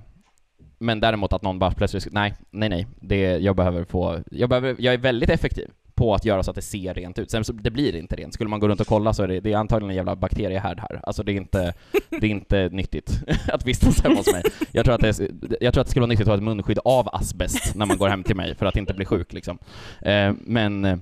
Men 0.78 1.00
däremot 1.00 1.34
att 1.34 1.42
någon 1.42 1.60
bara 1.60 1.72
plötsligt, 1.72 2.08
nej, 2.12 2.34
nej, 2.52 2.70
nej, 2.70 2.88
det, 3.02 3.38
jag 3.38 3.56
behöver 3.56 3.84
få, 3.84 4.20
jag 4.32 4.50
behöver, 4.50 4.76
jag 4.80 4.94
är 4.94 4.98
väldigt 4.98 5.30
effektiv 5.30 5.70
på 5.96 6.14
att 6.14 6.26
göra 6.26 6.44
så 6.44 6.52
att 6.52 6.56
det 6.56 6.62
ser 6.62 6.94
rent 6.94 7.20
ut. 7.20 7.32
Sen 7.32 7.44
så, 7.44 7.54
det 7.54 7.72
blir 7.72 7.96
inte 7.96 8.16
rent. 8.16 8.34
Skulle 8.34 8.50
man 8.50 8.60
gå 8.60 8.68
runt 8.68 8.82
och 8.82 8.88
kolla 8.88 9.14
så 9.14 9.24
är 9.24 9.28
det, 9.28 9.40
det 9.40 9.54
är 9.54 9.58
antagligen 9.58 9.90
en 9.90 9.96
jävla 9.96 10.16
bakteriehärd 10.16 10.80
här. 10.80 11.00
Alltså 11.04 11.24
det 11.24 11.32
är 11.32 11.36
inte, 11.36 11.74
det 12.10 12.26
är 12.28 12.32
inte 12.32 12.70
nyttigt 12.70 13.20
att 13.48 13.68
vistas 13.68 14.04
hemma 14.04 14.16
hos 14.16 14.32
mig. 14.32 14.44
Jag 14.72 14.86
tror 14.86 14.96
att 14.96 15.02
det, 15.02 15.20
jag 15.62 15.74
tror 15.74 15.82
att 15.82 15.88
det 15.88 15.92
skulle 15.92 16.02
vara 16.02 16.10
nyttigt 16.10 16.28
att 16.28 16.32
ha 16.32 16.38
ett 16.38 16.44
munskydd 16.44 16.80
av 16.86 17.10
asbest 17.12 17.76
när 17.76 17.86
man 17.86 17.98
går 17.98 18.10
hem 18.10 18.24
till 18.24 18.36
mig 18.36 18.56
för 18.56 18.66
att 18.66 18.76
inte 18.76 18.94
bli 18.94 19.06
sjuk 19.06 19.34
liksom. 19.34 19.58
Eh, 20.02 20.34
men, 20.40 20.86
eh, 20.86 20.98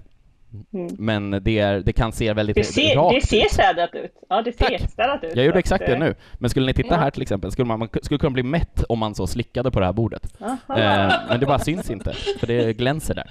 Mm. 0.73 0.95
men 0.99 1.31
det, 1.43 1.59
är, 1.59 1.79
det 1.79 1.93
kan 1.93 2.11
se 2.11 2.33
väldigt 2.33 2.55
Det 2.55 2.63
ser, 2.63 2.95
rakt 2.95 3.15
det 3.21 3.27
ser 3.27 3.45
ut. 3.45 3.51
städat 3.51 3.95
ut. 3.95 4.11
Ja, 4.29 4.41
det 4.41 4.57
ser 4.57 4.65
Tack. 4.65 4.89
städat 4.91 5.23
ut. 5.23 5.35
Jag 5.35 5.45
gjorde 5.45 5.59
exakt 5.59 5.85
det 5.85 5.93
eh, 5.93 5.99
nu. 5.99 6.15
Men 6.33 6.49
skulle 6.49 6.65
ni 6.65 6.73
titta 6.73 6.89
Ja. 6.95 6.97
här 6.97 7.11
till 7.11 7.21
exempel, 7.21 7.51
skulle 7.51 7.65
man, 7.65 7.79
man 7.79 7.89
skulle 8.01 8.17
kunna 8.17 8.29
bli 8.33 8.43
mätt 8.43 8.83
om 8.89 8.99
man 8.99 9.15
så 9.15 9.27
slickade 9.27 9.71
på 9.71 9.79
det 9.79 9.85
här 9.85 9.93
bordet. 9.93 10.33
Eh, 10.41 10.55
men 11.29 11.39
det 11.39 11.45
bara 11.45 11.59
syns 11.59 11.91
inte, 11.91 12.13
för 12.39 12.47
det 12.47 12.73
glänser 12.77 13.13
där. 13.15 13.29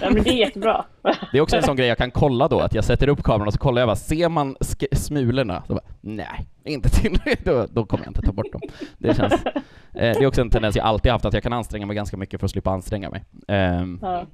Ja, 0.00 0.10
men 0.10 0.22
det 0.22 0.30
är 0.30 0.34
jättebra. 0.34 0.84
Det 1.32 1.38
är 1.38 1.40
också 1.40 1.56
en 1.56 1.62
sån 1.62 1.76
grej 1.76 1.88
jag 1.88 1.98
kan 1.98 2.10
kolla 2.10 2.48
då, 2.48 2.60
att 2.60 2.74
jag 2.74 2.84
sätter 2.84 3.08
upp 3.08 3.22
kameran 3.22 3.46
och 3.46 3.52
så 3.52 3.58
kollar 3.58 3.80
jag 3.82 3.88
bara, 3.88 3.96
ser 3.96 4.28
man 4.28 4.56
sk- 4.56 4.94
smulorna? 4.94 5.62
Så 5.66 5.74
bara, 5.74 5.84
nej, 6.00 6.46
inte 6.64 6.88
tillräckligt. 6.88 7.44
Då, 7.44 7.66
då 7.72 7.84
kommer 7.86 8.04
jag 8.04 8.10
inte 8.10 8.22
ta 8.22 8.32
bort 8.32 8.52
dem. 8.52 8.60
Det 8.98 9.16
känns... 9.16 9.32
Eh, 9.32 9.50
det 9.94 10.22
är 10.22 10.26
också 10.26 10.40
en 10.40 10.50
tendens 10.50 10.76
jag 10.76 10.86
alltid 10.86 11.12
haft, 11.12 11.24
att 11.24 11.34
jag 11.34 11.42
kan 11.42 11.52
anstränga 11.52 11.86
mig 11.86 11.96
ganska 11.96 12.16
mycket 12.16 12.40
för 12.40 12.44
att 12.44 12.50
slippa 12.50 12.70
anstränga 12.70 13.10
mig. 13.10 13.24
Ehm, 13.48 13.98
Ja, 14.02 14.26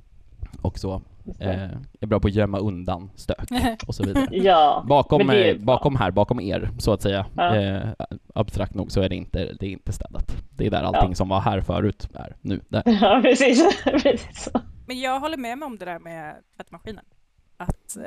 och 0.62 0.78
så. 0.78 1.02
Eh, 1.38 1.62
är 2.00 2.06
bra 2.06 2.20
på 2.20 2.28
att 2.28 2.34
gömma 2.34 2.58
undan 2.58 3.10
stök 3.14 3.38
och 3.86 3.94
så 3.94 4.04
vidare. 4.04 4.26
ja. 4.36 4.84
Bakom, 4.88 5.26
men 5.26 5.36
det 5.36 5.50
är 5.50 5.58
bakom 5.58 5.96
här, 5.96 6.10
bakom 6.10 6.40
er, 6.40 6.70
så 6.78 6.92
att 6.92 7.02
säga, 7.02 7.26
Ja. 7.36 7.56
eh, 7.56 7.88
abstrakt 8.34 8.74
nog, 8.74 8.92
så 8.92 9.00
är 9.00 9.08
det 9.08 9.16
inte, 9.16 9.52
det 9.60 9.66
är 9.66 9.70
inte 9.70 9.92
städat. 9.92 10.36
Det 10.50 10.66
är 10.66 10.70
där 10.70 10.82
allting 10.82 11.10
Ja. 11.10 11.14
som 11.14 11.28
var 11.28 11.40
här 11.40 11.60
förut 11.60 12.08
är 12.14 12.36
nu. 12.40 12.60
Där. 12.68 12.82
Ja, 13.00 13.20
precis. 13.22 13.82
precis 13.84 14.42
så. 14.52 14.60
Men 14.86 15.00
jag 15.00 15.20
håller 15.20 15.36
med 15.36 15.58
mig 15.58 15.66
om 15.66 15.78
det 15.78 15.84
där 15.84 15.98
med 15.98 16.34
tvättmaskinen. 16.56 17.04
Att 17.56 17.96
eh, 17.96 18.02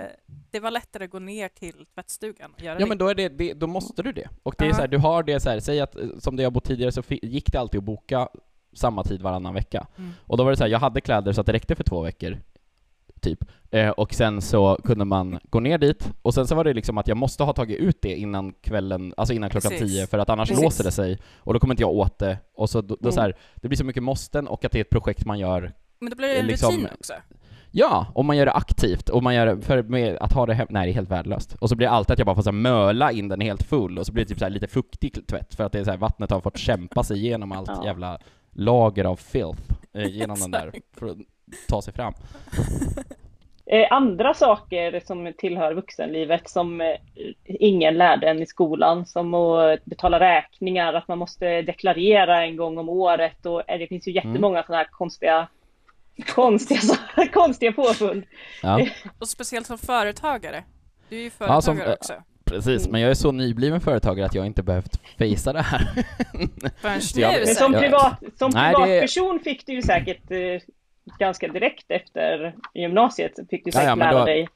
det 0.52 0.60
var 0.60 0.72
lättare 0.72 1.04
att 1.06 1.12
gå 1.12 1.20
ner 1.20 1.48
till 1.50 1.86
tvättstugan 1.96 2.52
och 2.54 2.62
göra 2.64 2.76
Ja 2.76 2.80
det. 2.80 2.86
men 2.86 2.98
då, 2.98 3.08
är 3.08 3.16
det, 3.16 3.30
det, 3.30 3.54
då 3.54 3.68
måste 3.68 4.04
du 4.04 4.12
det. 4.12 4.28
Och 4.44 4.56
det 4.58 4.66
är 4.66 4.70
Ja. 4.70 4.76
så 4.76 4.82
här, 4.82 4.88
du 4.88 4.98
har 4.98 5.24
det 5.24 5.40
så 5.40 5.50
här, 5.50 5.60
säg 5.60 5.80
att 5.82 5.96
eh, 5.96 6.02
som 6.20 6.36
det 6.36 6.44
jag 6.44 6.54
bott 6.54 6.64
tidigare 6.66 6.92
så 6.92 7.02
gick 7.08 7.52
det 7.52 7.60
alltid 7.60 7.78
att 7.78 7.84
boka 7.84 8.30
samma 8.74 9.04
tid 9.04 9.22
varannan 9.22 9.54
vecka. 9.54 9.88
Mm. 9.98 10.12
Och 10.26 10.38
då 10.38 10.44
var 10.44 10.52
det 10.52 10.58
så 10.58 10.64
här, 10.64 10.72
jag 10.72 10.80
hade 10.80 11.02
kläder 11.02 11.34
så 11.34 11.42
att 11.42 11.48
det 11.48 11.54
räckte 11.54 11.76
för 11.76 11.84
två 11.84 12.02
veckor, 12.02 12.38
typ. 13.22 13.40
Eh, 13.72 13.90
och 13.90 14.14
sen 14.14 14.42
så 14.42 14.78
kunde 14.84 15.06
man 15.06 15.40
gå 15.50 15.60
ner 15.60 15.78
dit, 15.78 16.12
och 16.22 16.34
sen 16.34 16.48
så 16.48 16.56
var 16.56 16.64
det 16.64 16.74
liksom 16.74 16.98
att 16.98 17.08
jag 17.08 17.18
måste 17.18 17.44
ha 17.44 17.54
tagit 17.54 17.78
ut 17.80 18.02
det 18.02 18.16
innan 18.16 18.54
kvällen, 18.54 19.14
alltså 19.18 19.34
innan 19.34 19.50
klockan 19.50 19.72
Precis. 19.72 19.92
tio, 19.94 20.08
för 20.08 20.18
att 20.18 20.30
annars 20.30 20.50
Precis. 20.50 20.64
låser 20.64 20.84
det 20.84 20.92
sig, 20.92 21.18
och 21.38 21.54
då 21.54 21.60
kommer 21.60 21.74
inte 21.74 21.84
jag 21.84 21.92
åt 21.92 22.20
det. 22.20 22.38
Och 22.54 22.70
så, 22.70 22.82
då, 22.82 22.88
då 22.96 23.00
Mm. 23.02 23.12
så 23.12 23.22
här, 23.22 23.36
det 23.56 23.68
blir 23.68 23.78
så 23.78 23.84
mycket 23.86 24.04
måsten, 24.04 24.48
och 24.48 24.66
att 24.66 24.72
det 24.72 24.80
är 24.80 24.82
ett 24.82 24.90
projekt 24.90 25.26
man 25.26 25.40
gör 25.40 25.74
Men 26.00 26.10
då 26.10 26.16
blir 26.16 26.28
det 26.28 26.36
en 26.40 26.46
liksom- 26.48 26.72
rutin 26.74 26.88
också. 27.00 27.14
Ja, 27.72 28.06
om 28.16 28.26
man 28.26 28.38
gör 28.38 28.46
det 28.46 28.52
aktivt 28.52 29.10
och 29.10 29.24
man 29.24 29.36
gör 29.36 29.46
det, 29.46 29.62
för 29.62 30.18
att 30.24 30.34
ha 30.34 30.46
det 30.46 30.54
hem, 30.54 30.68
nej 30.70 30.86
det 30.86 30.92
är 30.92 30.94
helt 30.94 31.12
värdelöst. 31.12 31.56
Och 31.60 31.70
så 31.70 31.76
blir 31.76 31.88
det 31.88 31.92
alltid 31.94 32.12
att 32.14 32.20
jag 32.20 32.26
bara 32.26 32.36
får 32.36 32.42
så 32.44 32.52
möla 32.52 33.12
in 33.12 33.28
den 33.28 33.42
helt 33.42 33.64
full 33.64 33.98
och 34.00 34.06
så 34.06 34.12
blir 34.14 34.24
det 34.24 34.30
typ 34.30 34.40
så 34.40 34.50
lite 34.50 34.68
fuktig 34.68 35.28
tvätt 35.28 35.56
för 35.56 35.64
att 35.64 35.72
det 35.72 35.80
är 35.80 35.84
så 35.84 35.92
här, 35.92 35.98
vattnet 35.98 36.32
har 36.32 36.42
fått 36.42 36.58
kämpa 36.58 37.04
sig 37.04 37.18
igenom 37.18 37.52
allt 37.52 37.70
Ja. 37.70 37.86
jävla 37.86 38.20
lager 38.52 39.06
av 39.06 39.16
filth 39.16 39.62
eh, 39.94 40.08
genom 40.08 40.40
den 40.40 40.52
där 40.52 40.72
ta 41.68 41.82
sig 41.82 41.94
fram. 41.94 42.14
Eh, 43.72 43.88
andra 43.92 44.34
saker 44.34 45.02
som 45.06 45.34
tillhör 45.38 45.74
vuxenlivet 45.74 46.50
som 46.50 46.82
eh, 46.82 46.88
ingen 47.46 47.98
lärde 47.98 48.28
en 48.30 48.42
i 48.42 48.46
skolan, 48.46 49.06
som 49.06 49.34
att 49.34 49.86
betala 49.86 50.20
räkningar, 50.20 50.94
att 50.94 51.08
man 51.08 51.18
måste 51.18 51.62
deklarera 51.62 52.46
en 52.46 52.56
gång 52.58 52.78
om 52.78 52.90
året 52.90 53.46
och 53.46 53.70
eh, 53.70 53.80
det 53.80 53.88
finns 53.88 54.08
ju 54.08 54.12
jättemånga 54.12 54.64
sådana 54.64 54.78
här 54.84 54.90
konstiga 54.92 55.48
konstiga, 56.36 56.80
konstiga 57.34 57.72
påfund. 57.72 58.24
Ja, 58.64 58.86
Och 59.20 59.28
speciellt 59.30 59.68
som 59.68 59.78
företagare. 59.78 60.64
Du 61.10 61.18
är 61.18 61.22
ju 61.24 61.32
Ja, 61.40 61.62
som, 61.62 61.76
företagare 61.78 61.98
också. 62.00 62.14
precis. 62.46 62.88
Men 62.88 63.02
jag 63.02 63.10
är 63.12 63.16
så 63.16 63.32
nybliven 63.32 63.82
företagare 63.82 64.26
att 64.26 64.36
jag 64.36 64.46
inte 64.46 64.64
behövt 64.64 65.00
fejsa 65.18 65.54
det 65.54 65.62
här. 65.62 65.90
Förrän 66.82 67.00
jag- 67.16 67.34
nu 67.34 67.46
Men 67.46 67.56
som, 67.56 67.74
privat, 67.74 68.20
som 68.40 68.52
Nej, 68.54 68.72
det- 68.74 68.84
privatperson 68.84 69.40
fick 69.40 69.66
du 69.66 69.74
ju 69.74 69.82
säkert 69.82 70.32
ganska 71.18 71.48
direkt 71.48 71.86
efter 71.92 72.56
gymnasiet 72.74 73.32
fick 73.50 73.64
du 73.66 73.70
Ja, 73.70 73.72
säkert 73.72 73.88
ja, 73.90 73.96
men 73.96 74.08
lära 74.08 74.20
då- 74.20 74.26
dig. 74.26 74.48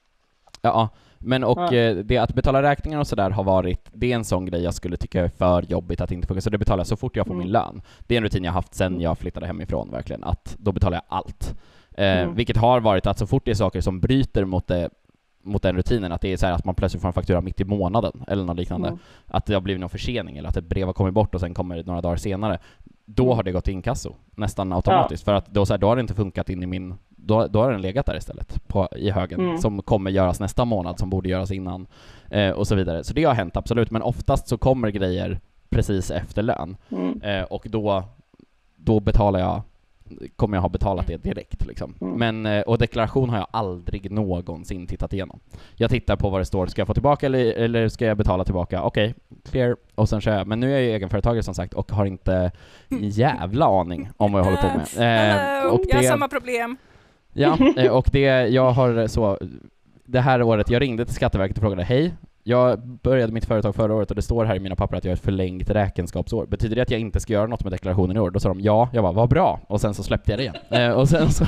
Ja, 0.62 0.90
men 1.20 1.44
och 1.44 1.58
Ja. 1.60 1.74
eh, 1.76 1.96
det 1.96 2.18
att 2.18 2.34
betala 2.34 2.62
räkningar 2.64 3.00
och 3.00 3.08
sådär 3.08 3.30
har 3.30 3.44
varit, 3.44 3.90
det 3.94 4.12
är 4.12 4.16
en 4.16 4.26
sån 4.26 4.46
grej 4.46 4.64
jag 4.64 4.74
skulle 4.74 4.98
tycka 4.98 5.22
är 5.24 5.30
för 5.30 5.62
jobbigt 5.62 6.02
att 6.02 6.12
inte 6.12 6.28
funka, 6.28 6.42
så 6.42 6.50
det 6.50 6.58
betalar 6.58 6.80
jag 6.80 6.88
så 6.88 6.98
fort 6.98 7.16
jag 7.16 7.26
får 7.28 7.34
Mm. 7.34 7.44
min 7.44 7.52
lön. 7.52 7.82
Det 8.00 8.16
är 8.16 8.18
en 8.18 8.24
rutin 8.24 8.44
jag 8.44 8.52
haft 8.52 8.76
sen 8.76 9.02
jag 9.02 9.18
flyttade 9.18 9.48
hemifrån 9.48 9.92
verkligen, 9.92 10.24
att 10.24 10.56
då 10.60 10.72
betalar 10.72 10.98
jag 10.98 11.04
allt. 11.18 11.56
Eh, 11.98 12.22
Mm. 12.22 12.36
Vilket 12.36 12.58
har 12.58 12.80
varit 12.80 13.08
att 13.08 13.18
så 13.20 13.28
fort 13.28 13.46
det 13.46 13.52
är 13.52 13.56
saker 13.56 13.82
som 13.82 14.00
bryter 14.00 14.46
mot 14.46 14.68
det 14.68 14.90
mot 15.46 15.62
den 15.64 15.76
rutinen, 15.76 16.12
att 16.12 16.22
det 16.22 16.34
är 16.34 16.38
så 16.38 16.46
här 16.46 16.54
att 16.54 16.66
man 16.66 16.76
plötsligt 16.76 17.02
får 17.02 17.08
en 17.10 17.14
faktura 17.14 17.42
mitt 17.42 17.62
i 17.62 17.66
månaden 17.66 18.24
eller 18.28 18.44
något 18.44 18.58
liknande. 18.58 18.88
Mm. 18.88 19.00
Att 19.28 19.46
det 19.46 19.54
har 19.54 19.62
blivit 19.62 19.80
någon 19.82 19.90
försening 19.90 20.38
eller 20.38 20.50
att 20.50 20.58
ett 20.58 20.64
brev 20.66 20.86
har 20.86 20.94
kommit 20.94 21.14
bort 21.14 21.36
och 21.36 21.42
sen 21.42 21.54
kommer 21.54 21.76
det 21.76 21.86
några 21.86 22.02
dagar 22.02 22.16
senare. 22.18 22.60
Då 23.06 23.34
har 23.34 23.44
det 23.44 23.52
gått 23.52 23.68
inkasso, 23.68 24.16
nästan 24.36 24.74
automatiskt. 24.74 25.24
För 25.24 25.34
att 25.34 25.48
då, 25.48 25.66
så 25.66 25.74
här, 25.74 25.78
då 25.78 25.88
har 25.88 25.96
det 25.96 26.00
inte 26.00 26.14
funkat 26.14 26.50
in 26.50 26.64
i 26.64 26.66
min... 26.66 26.96
Då, 27.10 27.48
då 27.48 27.62
har 27.62 27.72
den 27.72 27.82
legat 27.82 28.06
där 28.06 28.18
istället, 28.18 28.68
på, 28.68 28.88
i 28.96 29.12
högen, 29.12 29.40
Mm. 29.40 29.58
som 29.58 29.82
kommer 29.82 30.12
göras 30.12 30.40
nästa 30.40 30.66
månad, 30.66 31.00
som 31.00 31.10
borde 31.10 31.30
göras 31.30 31.52
innan, 31.52 31.88
eh, 32.30 32.50
och 32.50 32.68
så 32.68 32.76
vidare. 32.76 33.04
Så 33.04 33.14
det 33.14 33.24
har 33.24 33.34
hänt, 33.34 33.58
absolut. 33.58 33.92
Men 33.92 34.02
oftast 34.02 34.48
så 34.48 34.58
kommer 34.58 34.90
grejer 34.90 35.40
precis 35.70 36.12
efter 36.12 36.44
lön. 36.44 36.78
Mm. 36.92 37.22
Eh, 37.22 37.44
och 37.44 37.68
då, 37.70 38.04
då 38.76 39.00
betalar 39.00 39.40
jag 39.40 39.62
kommer 40.36 40.58
jag 40.58 40.62
ha 40.62 40.70
betalat 40.70 41.08
det 41.08 41.18
direkt 41.18 41.66
liksom. 41.66 41.96
Mm. 42.02 42.14
Men, 42.42 42.46
eh, 42.58 42.62
och 42.62 42.78
deklaration 42.78 43.30
har 43.30 43.38
jag 43.38 43.48
aldrig 43.52 44.12
någonsin 44.12 44.88
tittat 44.88 45.14
igenom. 45.14 45.40
Jag 45.76 45.90
tittar 45.90 46.16
på 46.16 46.30
vad 46.30 46.42
det 46.42 46.46
står, 46.46 46.68
ska 46.68 46.82
jag 46.82 46.88
få 46.88 46.94
tillbaka 46.94 47.26
eller, 47.26 47.54
eller 47.54 47.90
ska 47.90 48.06
jag 48.06 48.18
betala 48.18 48.44
tillbaka? 48.44 48.82
Okej, 48.84 49.16
clear, 49.52 49.76
och 49.96 50.10
sen 50.10 50.22
kör 50.22 50.38
jag. 50.38 50.48
Men 50.48 50.60
nu 50.60 50.68
är 50.68 50.72
jag 50.74 50.82
ju 50.82 50.90
egenföretagare 50.92 51.44
som 51.44 51.54
sagt 51.54 51.74
och 51.74 51.92
har 51.92 52.06
inte 52.06 52.52
en 52.90 53.10
jävla 53.10 53.66
aning 53.66 54.10
om 54.18 54.32
vad 54.32 54.40
jag 54.40 54.46
håller 54.46 54.58
på 54.62 54.68
med. 54.78 55.62
Eh, 55.66 55.72
och 55.72 55.82
jag 55.90 55.96
har 55.96 56.02
det- 56.02 56.08
samma 56.08 56.28
problem. 56.28 56.78
Ja, 57.34 57.58
eh, 57.78 57.92
och 57.92 58.10
det, 58.12 58.48
jag 58.48 58.72
har 58.72 59.08
så, 59.08 59.38
det 60.06 60.20
här 60.22 60.42
året, 60.42 60.70
jag 60.70 60.82
ringde 60.82 61.06
till 61.06 61.16
Skatteverket 61.16 61.58
och 61.58 61.62
frågade 61.62 61.84
hej, 61.84 62.14
jag 62.44 62.80
började 62.80 63.34
mitt 63.34 63.46
företag 63.46 63.76
förra 63.76 63.94
året 63.96 64.10
och 64.10 64.16
det 64.16 64.22
står 64.22 64.46
här 64.46 64.56
i 64.56 64.60
mina 64.60 64.76
papper 64.76 64.98
att 64.98 65.04
jag 65.04 65.12
har 65.12 65.16
ett 65.16 65.24
förlängt 65.24 65.70
räkenskapsår. 65.70 66.46
Betyder 66.46 66.76
det 66.76 66.82
att 66.82 66.92
jag 66.92 67.00
inte 67.00 67.20
ska 67.20 67.34
göra 67.34 67.48
något 67.48 67.64
med 67.64 67.74
deklarationen 67.74 68.18
i 68.18 68.20
år? 68.20 68.32
Då 68.32 68.40
sa 68.40 68.50
de 68.50 68.62
ja, 68.62 68.90
jag 68.94 69.04
bara 69.04 69.14
vad 69.14 69.30
bra, 69.30 69.60
och 69.68 69.82
sen 69.82 69.94
så 69.94 70.04
släppte 70.04 70.32
jag 70.32 70.40
det 70.40 70.44
igen. 70.44 70.56
Eh, 70.70 70.92
och 70.92 71.10
sen 71.10 71.32
så, 71.32 71.46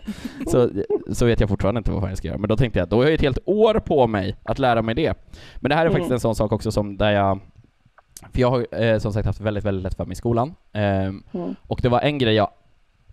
så, 0.46 0.70
så 1.12 1.26
vet 1.26 1.40
jag 1.40 1.48
fortfarande 1.48 1.78
inte 1.78 1.90
vad 1.90 2.00
fan 2.00 2.08
jag 2.08 2.18
ska 2.18 2.28
göra, 2.28 2.38
men 2.38 2.48
då 2.48 2.56
tänkte 2.56 2.78
jag, 2.78 2.88
då 2.88 2.96
har 2.96 3.04
jag 3.04 3.14
ett 3.14 3.20
helt 3.20 3.38
år 3.44 3.74
på 3.74 4.06
mig 4.06 4.36
att 4.42 4.58
lära 4.58 4.82
mig 4.82 4.94
det. 4.94 5.14
Men 5.56 5.68
det 5.68 5.74
här 5.74 5.86
är 5.86 5.90
faktiskt 5.90 6.06
Mm. 6.10 6.14
en 6.16 6.20
sån 6.20 6.34
sak 6.34 6.52
också 6.52 6.72
som 6.72 6.96
där 6.96 7.10
jag 7.10 7.38
för 8.32 8.40
jag 8.40 8.50
har 8.50 8.82
eh, 8.82 8.98
som 8.98 9.12
sagt 9.12 9.26
haft 9.26 9.40
väldigt, 9.40 9.64
väldigt 9.64 9.82
lätt 9.84 9.94
för 9.94 10.04
mig 10.04 10.12
i 10.12 10.16
skolan. 10.16 10.54
Ehm, 10.72 11.22
Mm. 11.32 11.54
och 11.66 11.78
det 11.82 11.88
var 11.88 12.00
en 12.00 12.18
grej 12.18 12.34
jag 12.34 12.48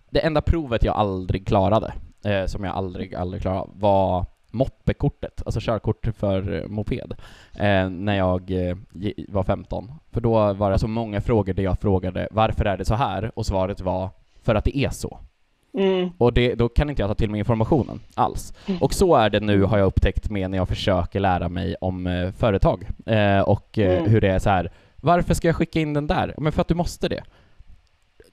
det 0.09 0.19
enda 0.19 0.41
provet 0.41 0.83
jag 0.83 0.95
aldrig 0.95 1.47
klarade, 1.47 1.93
eh, 2.25 2.45
som 2.45 2.63
jag 2.63 2.75
aldrig, 2.75 3.15
aldrig 3.15 3.41
klarade, 3.41 3.69
var 3.73 4.25
moppekortet, 4.51 5.41
alltså 5.45 5.59
körkort 5.63 6.07
för 6.17 6.53
eh, 6.53 6.67
moped, 6.67 7.13
eh, 7.59 7.89
när 7.89 8.17
jag 8.17 8.51
eh, 8.51 8.77
var 9.27 9.43
15. 9.43 9.91
För 10.11 10.21
då 10.21 10.53
var 10.53 10.71
det 10.71 10.79
så 10.79 10.87
många 10.87 11.21
frågor 11.21 11.53
där 11.53 11.63
jag 11.63 11.79
frågade 11.79 12.27
varför 12.31 12.65
är 12.65 12.77
det 12.77 12.85
så 12.85 12.95
här? 12.95 13.31
Och 13.35 13.45
svaret 13.45 13.81
var 13.81 14.09
för 14.43 14.55
att 14.55 14.65
det 14.65 14.77
är 14.77 14.89
så. 14.89 15.19
Mm. 15.73 16.09
Och 16.17 16.33
det, 16.33 16.55
då 16.55 16.69
kan 16.69 16.89
inte 16.89 17.01
jag 17.01 17.09
ta 17.09 17.15
till 17.15 17.29
mig 17.29 17.39
informationen 17.39 17.99
alls. 18.15 18.53
Mm. 18.67 18.81
Och 18.81 18.93
så 18.93 19.15
är 19.15 19.29
det 19.29 19.39
nu 19.39 19.63
har 19.63 19.77
jag 19.77 19.85
upptäckt 19.85 20.29
med 20.29 20.51
när 20.51 20.57
jag 20.57 20.67
försöker 20.67 21.19
lära 21.19 21.49
mig 21.49 21.75
om 21.81 22.07
eh, 22.07 22.31
företag 22.31 22.87
eh, 23.05 23.39
och 23.39 23.79
eh, 23.79 23.97
Mm. 23.97 24.11
hur 24.11 24.21
det 24.21 24.29
är 24.29 24.39
så 24.39 24.49
här. 24.49 24.71
Varför 24.95 25.33
ska 25.33 25.47
jag 25.47 25.55
skicka 25.55 25.79
in 25.79 25.93
den 25.93 26.07
där? 26.07 26.33
Men 26.37 26.51
för 26.51 26.61
att 26.61 26.67
du 26.67 26.75
måste 26.75 27.09
det. 27.09 27.23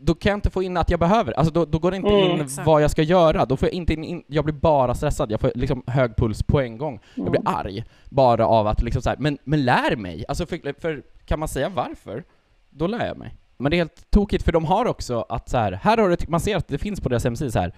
Då 0.01 0.15
kan 0.15 0.31
jag 0.31 0.37
inte 0.37 0.51
få 0.51 0.63
in 0.63 0.77
att 0.77 0.91
jag 0.91 1.01
behöver, 1.01 1.33
alltså 1.33 1.53
då, 1.53 1.65
då 1.65 1.79
går 1.79 1.91
det 1.91 1.97
inte 1.97 2.09
Mm, 2.09 2.31
in 2.31 2.41
exakt. 2.41 2.67
vad 2.67 2.83
jag 2.83 2.91
ska 2.91 3.03
göra. 3.03 3.45
Då 3.45 3.57
får 3.57 3.67
jag 3.69 3.75
inte 3.75 3.93
in, 3.93 4.05
in, 4.05 4.23
jag 4.27 4.45
blir 4.45 4.55
bara 4.55 4.95
stressad, 4.95 5.31
jag 5.31 5.41
får 5.41 5.53
liksom 5.55 5.83
hög 5.87 6.17
puls 6.17 6.43
på 6.43 6.61
en 6.61 6.79
gång. 6.79 7.01
Jag 7.15 7.31
blir 7.31 7.41
Mm. 7.41 7.55
arg 7.55 7.85
bara 8.05 8.47
av 8.47 8.67
att 8.67 8.83
liksom 8.83 9.03
så 9.03 9.09
här, 9.11 9.17
men, 9.19 9.39
men 9.45 9.65
lär 9.65 9.97
mig! 9.97 10.25
Alltså 10.29 10.47
för, 10.47 10.81
för 10.81 11.03
kan 11.25 11.39
man 11.39 11.49
säga 11.49 11.69
varför, 11.69 12.25
då 12.71 12.87
lär 12.87 13.07
jag 13.07 13.17
mig. 13.17 13.35
Men 13.57 13.71
det 13.71 13.77
är 13.77 13.79
helt 13.79 14.11
tokigt 14.11 14.45
för 14.45 14.53
de 14.53 14.65
har 14.65 14.87
också 14.87 15.27
att 15.29 15.49
så 15.49 15.59
här, 15.59 15.73
här 15.73 15.97
har 15.97 16.09
du, 16.09 16.17
man 16.29 16.41
ser 16.41 16.57
att 16.57 16.69
det 16.69 16.79
finns 16.79 17.01
på 17.01 17.09
deras 17.09 17.25
hemsida 17.25 17.51
så 17.51 17.59
här 17.59 17.73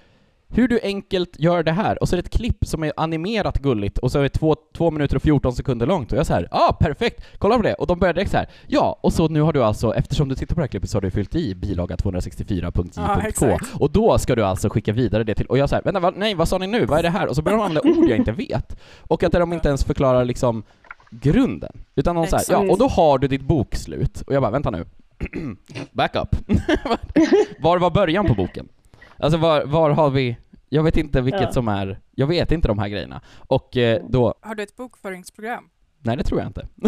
hur 0.52 0.68
du 0.68 0.80
enkelt 0.82 1.36
gör 1.38 1.62
det 1.62 1.72
här, 1.72 2.02
och 2.02 2.08
så 2.08 2.14
är 2.14 2.22
det 2.22 2.26
ett 2.26 2.36
klipp 2.36 2.66
som 2.66 2.84
är 2.84 2.92
animerat 2.96 3.58
gulligt 3.58 3.98
och 3.98 4.12
så 4.12 4.18
är 4.18 4.22
det 4.22 4.28
två, 4.28 4.56
två 4.76 4.90
minuter 4.90 5.16
och 5.16 5.22
14 5.22 5.52
sekunder 5.52 5.86
långt 5.86 6.12
och 6.12 6.18
jag 6.18 6.26
säger 6.26 6.48
ah 6.50 6.72
perfekt, 6.72 7.24
kolla 7.38 7.56
på 7.56 7.62
det! 7.62 7.74
Och 7.74 7.86
de 7.86 7.98
börjar 7.98 8.14
direkt 8.14 8.30
så 8.30 8.36
här 8.36 8.48
ja, 8.66 8.98
och 9.02 9.12
så 9.12 9.28
nu 9.28 9.40
har 9.40 9.52
du 9.52 9.64
alltså, 9.64 9.94
eftersom 9.94 10.28
du 10.28 10.34
tittar 10.34 10.54
på 10.54 10.60
det 10.60 10.62
här 10.62 10.68
klippet 10.68 10.90
så 10.90 10.96
har 10.96 11.02
du 11.02 11.10
fyllt 11.10 11.34
i 11.34 11.54
bilaga 11.54 11.96
Ja, 12.04 12.10
264.j.k 12.10 13.28
exakt. 13.28 13.66
och 13.74 13.90
då 13.90 14.18
ska 14.18 14.34
du 14.34 14.44
alltså 14.44 14.68
skicka 14.68 14.92
vidare 14.92 15.24
det 15.24 15.34
till, 15.34 15.46
och 15.46 15.58
jag 15.58 15.68
säger 15.68 15.82
vänta, 15.82 16.00
va, 16.00 16.12
nej 16.16 16.34
vad 16.34 16.48
sa 16.48 16.58
ni 16.58 16.66
nu, 16.66 16.86
vad 16.86 16.98
är 16.98 17.02
det 17.02 17.10
här? 17.10 17.26
Och 17.26 17.36
så 17.36 17.42
börjar 17.42 17.58
de 17.58 17.64
använda 17.64 18.00
ord 18.00 18.08
jag 18.08 18.18
inte 18.18 18.32
vet, 18.32 18.80
och 18.98 19.22
att 19.22 19.32
de 19.32 19.52
inte 19.52 19.68
ens 19.68 19.84
förklarar 19.84 20.24
liksom 20.24 20.62
grunden, 21.10 21.72
utan 21.94 22.16
de 22.16 22.26
säger 22.26 22.52
ja, 22.52 22.72
och 22.72 22.78
då 22.78 22.88
har 22.88 23.18
du 23.18 23.28
ditt 23.28 23.42
bokslut, 23.42 24.20
och 24.20 24.34
jag 24.34 24.42
bara 24.42 24.50
vänta 24.50 24.70
nu, 24.70 24.84
back 25.92 26.16
up. 26.16 26.36
var 27.60 27.78
var 27.78 27.90
början 27.90 28.26
på 28.26 28.34
boken? 28.34 28.68
Alltså 29.20 29.38
var, 29.38 29.64
var 29.64 29.90
har 29.90 30.10
vi, 30.10 30.36
jag 30.68 30.82
vet 30.82 30.96
inte 30.96 31.20
vilket 31.20 31.40
Ja. 31.42 31.52
som 31.52 31.68
är, 31.68 32.00
jag 32.14 32.26
vet 32.26 32.52
inte 32.52 32.68
de 32.68 32.78
här 32.78 32.88
grejerna. 32.88 33.20
Och 33.38 33.76
eh, 33.76 34.02
då, 34.08 34.34
Har 34.40 34.54
du 34.54 34.62
ett 34.62 34.76
bokföringsprogram? 34.76 35.64
nej 36.02 36.16
det 36.16 36.22
tror 36.24 36.40
jag 36.40 36.46
inte. 36.48 36.68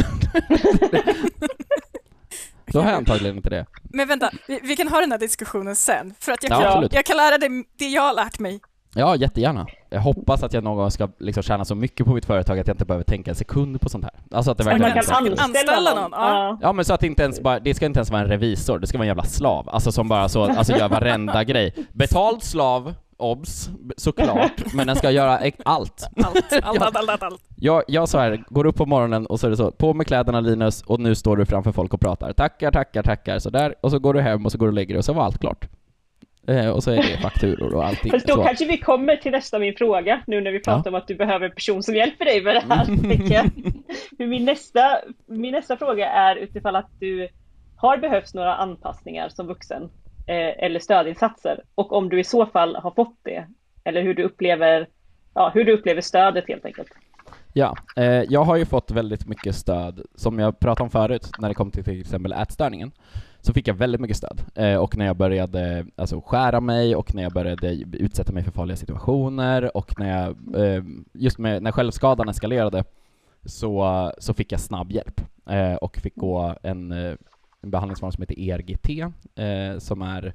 då 2.67 2.81
har 2.81 2.91
jag 2.91 2.97
antagligen 2.97 3.37
inte 3.37 3.51
det. 3.51 3.67
Men 3.83 4.09
vänta, 4.09 4.31
vi, 4.49 4.61
vi 4.63 4.77
kan 4.77 4.89
ha 4.89 5.01
den 5.01 5.13
här 5.13 5.19
diskussionen 5.19 5.77
sen, 5.77 6.15
för 6.21 6.33
att 6.33 6.43
jag 6.43 6.53
Ja, 6.63 6.73
kan, 6.73 6.89
jag 6.93 7.05
kan 7.05 7.17
lära 7.17 7.39
dig 7.39 7.65
det 7.79 7.89
jag 7.89 8.03
har 8.03 8.15
lärt 8.15 8.39
mig. 8.39 8.61
Ja, 8.95 9.17
jättegärna. 9.17 9.67
Jag 9.91 10.01
hoppas 10.01 10.43
att 10.43 10.53
jag 10.53 10.65
någon 10.65 10.77
gång 10.77 10.91
ska 10.91 11.09
liksom 11.19 11.43
tjäna 11.43 11.65
så 11.65 11.75
mycket 11.75 12.07
på 12.07 12.15
mitt 12.15 12.25
företag 12.25 12.59
att 12.59 12.67
jag 12.67 12.75
inte 12.75 12.85
behöver 12.85 13.05
tänka 13.05 13.31
en 13.31 13.35
sekund 13.37 13.81
på 13.81 13.89
sånt 13.89 14.05
här. 14.05 14.13
Alltså 14.31 14.51
att 14.51 14.59
det 14.59 14.65
verkligen 14.65 14.95
man 14.95 15.03
kan 15.03 15.17
anställa, 15.17 15.43
anställa 15.43 15.95
någon. 15.95 16.11
någon, 16.11 16.21
ja. 16.21 16.59
Ja 16.63 16.73
men 16.73 16.85
så 16.85 16.95
att 16.95 17.01
det 17.01 17.07
inte 17.07 17.23
ens 17.23 17.41
bara, 17.41 17.61
det 17.61 17.75
ska 17.75 17.87
inte 17.87 17.99
ens 17.99 18.11
vara 18.11 18.23
en 18.23 18.29
revisor, 18.29 18.79
det 18.79 18.87
ska 18.87 18.99
vara 18.99 19.05
en 19.05 19.09
jävla 19.09 19.25
slav. 19.25 19.69
Alltså 19.69 19.93
som 19.93 20.09
bara 20.09 20.29
så, 20.29 20.45
alltså 20.45 20.73
gör 20.73 20.89
varenda 20.89 21.45
grej. 21.53 21.75
Betald 21.93 22.43
slav, 22.43 22.95
obs, 23.17 23.71
såklart, 23.97 24.75
men 24.75 24.87
den 24.87 24.97
ska 24.97 25.11
göra. 25.11 25.39
Allt, 25.39 25.55
allt, 25.65 26.07
allt, 26.15 26.53
allt, 26.63 26.97
allt, 27.11 27.23
allt. 27.23 27.43
Jag, 27.57 27.83
jag 27.89 28.09
så 28.09 28.19
här, 28.19 28.45
går 28.49 28.67
upp 28.67 28.77
på 28.77 28.87
morgonen 28.87 29.27
och 29.27 29.41
så 29.41 29.47
är 29.47 29.51
det 29.51 29.57
så, 29.57 29.71
på 29.71 29.95
med 29.95 30.07
kläderna 30.07 30.41
Linus, 30.41 30.83
och 30.83 31.01
nu 31.01 31.15
står 31.15 31.37
du 31.37 31.47
framför 31.47 31.73
folk 31.73 31.95
och 31.95 32.01
pratar. 32.01 32.33
Tackar, 32.33 32.71
tackar, 32.71 33.03
tackar, 33.03 33.39
sådär. 33.39 33.75
Och 33.81 33.91
så 33.91 33.99
går 33.99 34.15
du 34.15 34.21
hem 34.21 34.47
och 34.47 34.53
så 34.53 34.59
går 34.59 34.67
du 34.67 34.71
och 34.71 34.75
lägger 34.75 34.95
dig 34.95 34.99
och 34.99 35.05
så 35.05 35.13
var 35.13 35.25
allt 35.25 35.39
klart. 35.41 35.69
Eh, 36.47 36.71
och 36.71 36.83
så 36.83 36.91
är 36.91 36.97
det 36.97 37.19
fakturor 37.23 37.75
och 37.75 37.85
allting. 37.85 38.11
Fast 38.11 38.27
då 38.27 38.35
Så. 38.35 38.45
kanske 38.45 38.65
vi 38.65 38.79
kommer 38.79 39.17
till 39.17 39.33
nästa 39.33 39.59
min 39.59 39.75
fråga, 39.77 40.23
nu 40.27 40.41
när 40.41 40.53
vi 40.53 40.61
pratar 40.61 40.91
om 40.91 40.95
att 40.95 41.09
du 41.09 41.15
behöver 41.15 41.47
en 41.47 41.55
person 41.55 41.83
som 41.83 41.95
hjälper 41.95 42.25
dig 42.25 42.43
med 42.43 42.55
det 42.55 42.75
här. 42.75 42.85
För 44.17 44.27
min, 44.27 44.45
nästa, 44.45 44.99
min 45.27 45.53
nästa 45.53 45.77
fråga 45.77 46.11
är 46.11 46.37
utifall 46.37 46.77
att 46.77 46.91
du 47.01 47.29
har 47.77 47.97
behövts 47.97 48.35
några 48.35 48.55
anpassningar 48.55 49.29
som 49.29 49.47
vuxen 49.47 49.83
eh, 50.27 50.65
eller 50.65 50.81
stödinsatser 50.81 51.63
och 51.75 51.93
om 51.93 52.09
du 52.09 52.21
i 52.21 52.25
så 52.25 52.47
fall 52.47 52.77
har 52.77 52.91
fått 52.91 53.19
det 53.23 53.47
eller 53.85 54.03
hur 54.03 54.15
du 54.15 54.23
upplever, 54.23 54.89
ja, 55.35 55.51
hur 55.55 55.65
du 55.65 55.73
upplever 55.73 56.01
stödet 56.01 56.45
helt 56.49 56.65
enkelt. 56.65 56.89
Ja, 57.53 57.77
eh, 57.97 58.05
jag 58.05 58.45
har 58.45 58.57
ju 58.57 58.67
fått 58.67 58.91
väldigt 58.91 59.27
mycket 59.27 59.55
stöd, 59.55 60.07
som 60.15 60.39
jag 60.39 60.59
pratade 60.59 60.85
om 60.85 60.91
förut, 60.91 61.31
när 61.39 61.49
det 61.49 61.55
kom 61.55 61.71
till 61.71 61.85
till 61.85 62.01
exempel 62.01 62.33
ätstörningen, 62.33 62.93
så 63.43 63.53
fick 63.53 63.69
jag 63.69 63.75
väldigt 63.75 64.01
mycket 64.01 64.17
stöd. 64.17 64.43
Eh, 64.55 64.77
och 64.77 64.97
när 64.97 65.07
jag 65.07 65.17
började 65.17 65.87
alltså, 65.97 66.21
skära 66.21 66.61
mig 66.61 66.97
och 66.97 67.15
när 67.15 67.23
jag 67.23 67.33
började 67.33 67.75
utsätta 67.93 68.33
mig 68.33 68.43
för 68.43 68.51
farliga 68.51 68.77
situationer 68.77 69.77
och 69.77 70.01
när 70.01 70.21
jag, 70.21 70.37
eh, 70.67 70.83
just 71.13 71.39
med, 71.39 71.63
när 71.63 71.73
självskadan 71.73 72.29
eskalerade, 72.29 72.85
så, 73.45 74.13
så 74.19 74.35
fick 74.35 74.53
jag 74.53 74.61
snabb 74.61 74.93
hjälp 74.93 75.21
eh, 75.47 75.75
och 75.75 75.97
fick 75.97 76.17
gå 76.17 76.57
en, 76.63 76.93
eh, 76.93 77.15
en 77.61 77.71
behandlingsform 77.71 78.13
som 78.13 78.23
heter 78.23 78.39
ERGT, 78.39 78.89
eh, 79.35 79.79
som 79.79 80.03
är 80.03 80.35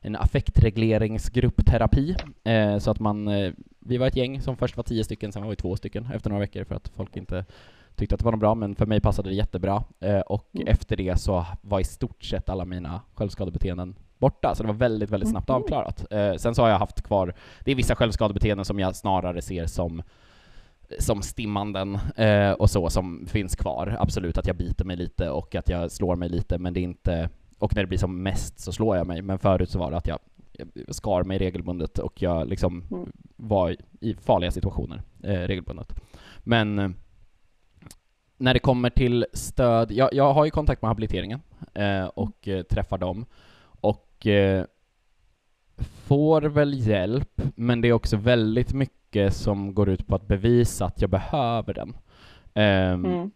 en 0.00 0.16
affektregleringsgruppterapi, 0.16 2.16
eh, 2.44 2.78
så 2.78 2.90
att 2.90 3.00
man, 3.00 3.28
eh, 3.28 3.52
vi 3.78 3.96
var 3.96 4.06
ett 4.06 4.16
gäng 4.16 4.40
som 4.40 4.56
först 4.56 4.76
var 4.76 4.84
tio 4.84 5.04
stycken, 5.04 5.32
sen 5.32 5.42
var 5.42 5.50
vi 5.50 5.56
två 5.56 5.76
stycken 5.76 6.08
efter 6.14 6.30
några 6.30 6.40
veckor 6.40 6.64
för 6.64 6.74
att 6.74 6.88
folk 6.88 7.16
inte 7.16 7.44
tyckte 7.96 8.14
att 8.14 8.18
det 8.18 8.24
var 8.24 8.32
något 8.32 8.40
bra, 8.40 8.54
men 8.54 8.74
för 8.74 8.86
mig 8.86 9.00
passade 9.00 9.28
det 9.28 9.34
jättebra. 9.34 9.84
Eh, 10.00 10.18
och 10.20 10.48
Mm. 10.54 10.66
efter 10.66 10.96
det 10.96 11.20
så 11.20 11.46
var 11.62 11.80
i 11.80 11.84
stort 11.84 12.24
sett 12.24 12.48
alla 12.48 12.64
mina 12.64 13.00
självskadebeteenden 13.14 13.94
borta, 14.18 14.54
så 14.54 14.62
det 14.62 14.66
var 14.66 14.74
väldigt, 14.74 15.10
väldigt 15.10 15.28
snabbt 15.30 15.48
Mhm. 15.48 15.56
avklarat. 15.56 16.06
Eh, 16.12 16.34
sen 16.34 16.54
så 16.54 16.62
har 16.62 16.68
jag 16.68 16.78
haft 16.78 17.02
kvar, 17.02 17.34
det 17.64 17.70
är 17.70 17.74
vissa 17.74 17.94
självskadebeteenden 17.94 18.64
som 18.64 18.78
jag 18.78 18.96
snarare 18.96 19.42
ser 19.42 19.66
som 19.66 20.02
som 20.98 21.22
stimmanden 21.22 21.98
eh, 22.16 22.50
och 22.52 22.70
så 22.70 22.90
som 22.90 23.26
finns 23.26 23.56
kvar. 23.56 23.96
Absolut 24.00 24.38
att 24.38 24.46
jag 24.46 24.56
biter 24.56 24.84
mig 24.84 24.96
lite 24.96 25.30
och 25.30 25.54
att 25.54 25.68
jag 25.68 25.90
slår 25.90 26.16
mig 26.16 26.28
lite, 26.28 26.58
men 26.58 26.74
det 26.74 26.80
är 26.80 26.82
inte... 26.82 27.28
Och 27.58 27.74
när 27.74 27.82
det 27.82 27.86
blir 27.86 27.98
som 27.98 28.22
mest 28.22 28.58
så 28.60 28.72
slår 28.72 28.96
jag 28.96 29.06
mig, 29.06 29.22
men 29.22 29.38
förut 29.38 29.70
så 29.70 29.78
var 29.78 29.90
det 29.90 29.96
att 29.96 30.06
jag, 30.06 30.18
jag 30.52 30.94
skar 30.94 31.22
mig 31.24 31.38
regelbundet 31.38 31.98
och 31.98 32.22
jag 32.22 32.48
liksom 32.48 32.84
Mm. 32.90 33.12
var 33.36 33.76
i 34.00 34.14
farliga 34.14 34.50
situationer 34.50 35.02
eh, 35.22 35.32
regelbundet. 35.40 36.00
Men 36.38 36.78
eh, 36.78 36.90
när 38.36 38.54
det 38.54 38.60
kommer 38.60 38.90
till 38.90 39.26
stöd, 39.32 39.92
jag, 39.92 40.14
jag 40.14 40.32
har 40.32 40.44
ju 40.44 40.50
kontakt 40.50 40.82
med 40.82 40.88
habiliteringen 40.88 41.40
eh, 41.74 42.04
och 42.04 42.48
eh, 42.48 42.62
träffar 42.62 42.98
dem. 42.98 43.26
Och 43.62 44.26
eh, 44.26 44.64
får 46.06 46.42
väl 46.42 46.74
hjälp, 46.74 47.40
men 47.56 47.80
det 47.80 47.88
är 47.88 47.92
också 47.92 48.16
väldigt 48.16 48.72
mycket 48.72 49.34
som 49.34 49.74
går 49.74 49.88
ut 49.88 50.06
på 50.06 50.14
att 50.14 50.26
bevisa 50.28 50.84
att 50.84 51.00
jag 51.00 51.10
behöver 51.10 51.74
den. 51.74 51.96
Ehm, 52.54 53.04
Mm. 53.04 53.30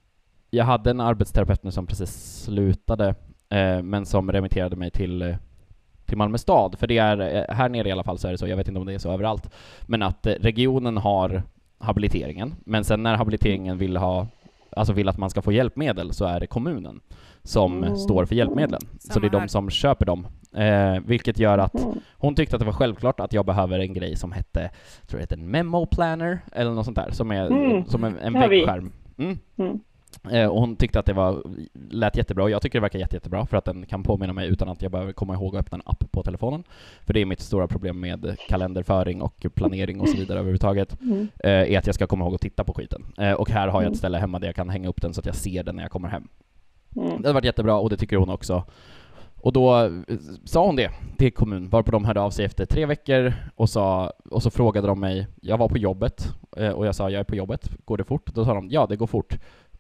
Jag 0.50 0.64
hade 0.64 0.90
en 0.90 1.00
arbetsterapeut 1.00 1.62
nu 1.62 1.70
som 1.70 1.87
precis 1.87 2.42
slutade, 2.44 3.14
eh, 3.48 3.82
men 3.82 4.06
som 4.06 4.32
remitterade 4.32 4.76
mig 4.76 4.90
till, 4.90 5.22
eh, 5.22 5.37
till 6.06 6.16
Malmö 6.16 6.38
stad, 6.38 6.78
för 6.78 6.87
det 6.87 6.98
är, 6.98 7.20
eh, 7.20 7.54
här 7.54 7.68
nere 7.68 7.88
i 7.88 7.92
alla 7.92 8.02
fall 8.02 8.18
så 8.18 8.28
är 8.28 8.32
det 8.32 8.38
så, 8.38 8.48
jag 8.48 8.56
vet 8.56 8.68
inte 8.68 8.80
om 8.80 8.87
det 8.87 8.94
är 8.94 8.98
så 8.98 9.12
överallt, 9.12 9.50
men 9.87 10.02
att 10.02 10.26
regionen 10.26 10.96
har 10.96 11.42
habiliteringen, 11.78 12.54
men 12.64 12.84
sen 12.84 13.02
när 13.02 13.16
habiliteringen 13.16 13.78
vill 13.78 13.96
ha 13.96 14.26
Alltså 14.78 14.92
vill 14.92 15.08
att 15.08 15.18
man 15.18 15.30
ska 15.30 15.42
få 15.42 15.52
hjälpmedel 15.52 16.12
så 16.12 16.24
är 16.24 16.40
det 16.40 16.46
kommunen 16.46 17.00
som 17.42 17.82
Mm. 17.84 17.96
står 17.96 18.24
för 18.24 18.34
hjälpmedlen. 18.34 18.80
så 18.98 19.12
Samma 19.12 19.20
det 19.20 19.36
är 19.36 19.40
de 19.40 19.48
som 19.48 19.70
köper 19.70 20.06
dem. 20.06 20.26
Eh, 20.56 21.00
vilket 21.06 21.38
gör 21.38 21.58
att 21.58 21.74
Mm. 21.84 21.98
hon 22.16 22.34
tyckte 22.34 22.56
att 22.56 22.60
det 22.60 22.66
var 22.66 22.72
självklart 22.72 23.20
att 23.20 23.32
jag 23.32 23.46
behöver 23.46 23.78
en 23.78 23.92
grej 23.94 24.16
som 24.16 24.32
hette, 24.32 24.60
jag 25.00 25.08
tror 25.08 25.18
det 25.18 25.22
heter 25.22 25.36
en 25.36 25.50
memo 25.50 25.86
planner, 25.86 26.38
eller 26.52 26.70
något 26.70 26.84
sånt 26.84 26.96
där, 26.96 27.10
som 27.10 27.30
är 27.30 27.46
Mm, 27.46 27.84
som 27.86 28.04
en, 28.04 28.18
en 28.18 28.32
väggskärm. 28.32 28.92
Mm. 29.18 29.38
Mm. 29.58 29.80
Eh, 30.31 30.46
och 30.46 30.61
hon 30.61 30.76
tyckte 30.76 30.98
att 30.98 31.07
det 31.07 31.12
var, 31.12 31.42
lät 31.90 32.16
jättebra, 32.16 32.44
och 32.44 32.50
jag 32.50 32.62
tycker 32.62 32.78
det 32.78 32.83
verkar 32.83 32.98
jätte, 32.98 33.16
jättebra 33.16 33.46
för 33.46 33.57
att 33.57 33.64
den 33.64 33.87
kan 33.87 34.02
påminna 34.02 34.33
mig 34.33 34.48
utan 34.48 34.68
att 34.68 34.83
jag 34.83 34.90
behöver 34.92 35.12
komma 35.12 35.35
ihåg 35.35 35.57
att 35.57 35.61
öppna 35.61 35.76
en 35.76 35.83
app 35.87 36.04
på 36.12 36.22
telefonen. 36.22 36.64
För 37.07 37.12
det 37.14 37.20
är 37.20 37.26
mitt 37.26 37.40
stora 37.40 37.66
problem 37.66 38.00
med 38.00 38.37
kalenderföring 38.48 39.22
och 39.22 39.46
planering 39.54 40.00
och 40.00 40.09
så 40.09 40.16
vidare 40.16 40.38
överhuvudtaget, 40.38 41.00
Mm. 41.00 41.28
eh, 41.44 41.50
är 41.50 41.79
att 41.79 41.87
jag 41.87 41.94
ska 41.94 42.06
komma 42.06 42.25
ihåg 42.25 42.35
att 42.35 42.40
titta 42.40 42.64
på 42.64 42.75
skiten. 42.75 43.04
Eh, 43.19 43.33
och 43.33 43.50
här 43.50 43.69
har 43.69 43.81
jag 43.81 43.83
Mm. 43.83 43.92
ett 43.92 43.98
ställe 43.98 44.19
hemma 44.19 44.38
där 44.38 44.48
jag 44.48 44.56
kan 44.56 44.69
hänga 44.69 44.88
upp 44.88 45.02
den 45.02 45.14
så 45.14 45.21
att 45.21 45.27
jag 45.27 45.35
ser 45.35 45.62
den 45.64 45.77
när 45.77 45.83
jag 45.83 45.90
kommer 45.90 46.08
hem. 46.08 46.29
Mm. 46.96 47.23
Det 47.23 47.29
har 47.29 47.35
varit 47.35 47.44
jättebra 47.44 47.77
och 47.79 47.90
det 47.90 47.96
tycker 47.96 48.16
hon 48.16 48.31
också. 48.31 48.64
Och 49.40 49.52
då 49.52 49.90
sa 50.44 50.66
hon 50.66 50.77
det 50.77 50.90
till 51.19 51.33
kommun, 51.33 51.69
varpå 51.69 51.90
de 51.90 52.04
hörde 52.04 52.21
av 52.21 52.31
sig 52.31 52.44
efter 52.44 52.64
tre 52.64 52.87
veckor 52.87 53.33
och, 53.54 53.69
sa, 53.71 54.12
och 54.31 54.42
så 54.42 54.50
frågade 54.50 54.87
de 54.87 55.00
mig, 55.00 55.27
jag 55.40 55.58
var 55.58 55.69
på 55.69 55.79
jobbet 55.79 56.29
och 56.75 56.87
jag 56.87 56.94
sa 56.94 57.10
jag 57.10 57.21
är 57.21 57.25
på 57.25 57.37
jobbet, 57.37 57.71
går 57.85 57.96
det 57.96 58.04
fort? 58.04 58.35
Då 58.35 58.44
sa 58.44 58.54
de 58.54 58.69
ja 58.71 58.87
det 58.87 58.96
går 58.96 59.06
fort. 59.06 59.38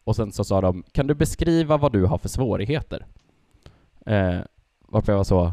Och 0.08 0.16
sen 0.16 0.32
så 0.32 0.44
sa 0.44 0.60
de, 0.60 0.84
kan 0.92 1.06
du 1.06 1.14
beskriva 1.14 1.76
vad 1.76 1.92
du 1.92 2.04
har 2.04 2.18
för 2.18 2.28
svårigheter? 2.28 3.06
Eh, 4.06 4.38
varför 4.80 5.12
jag 5.12 5.16
var 5.16 5.24
så, 5.24 5.52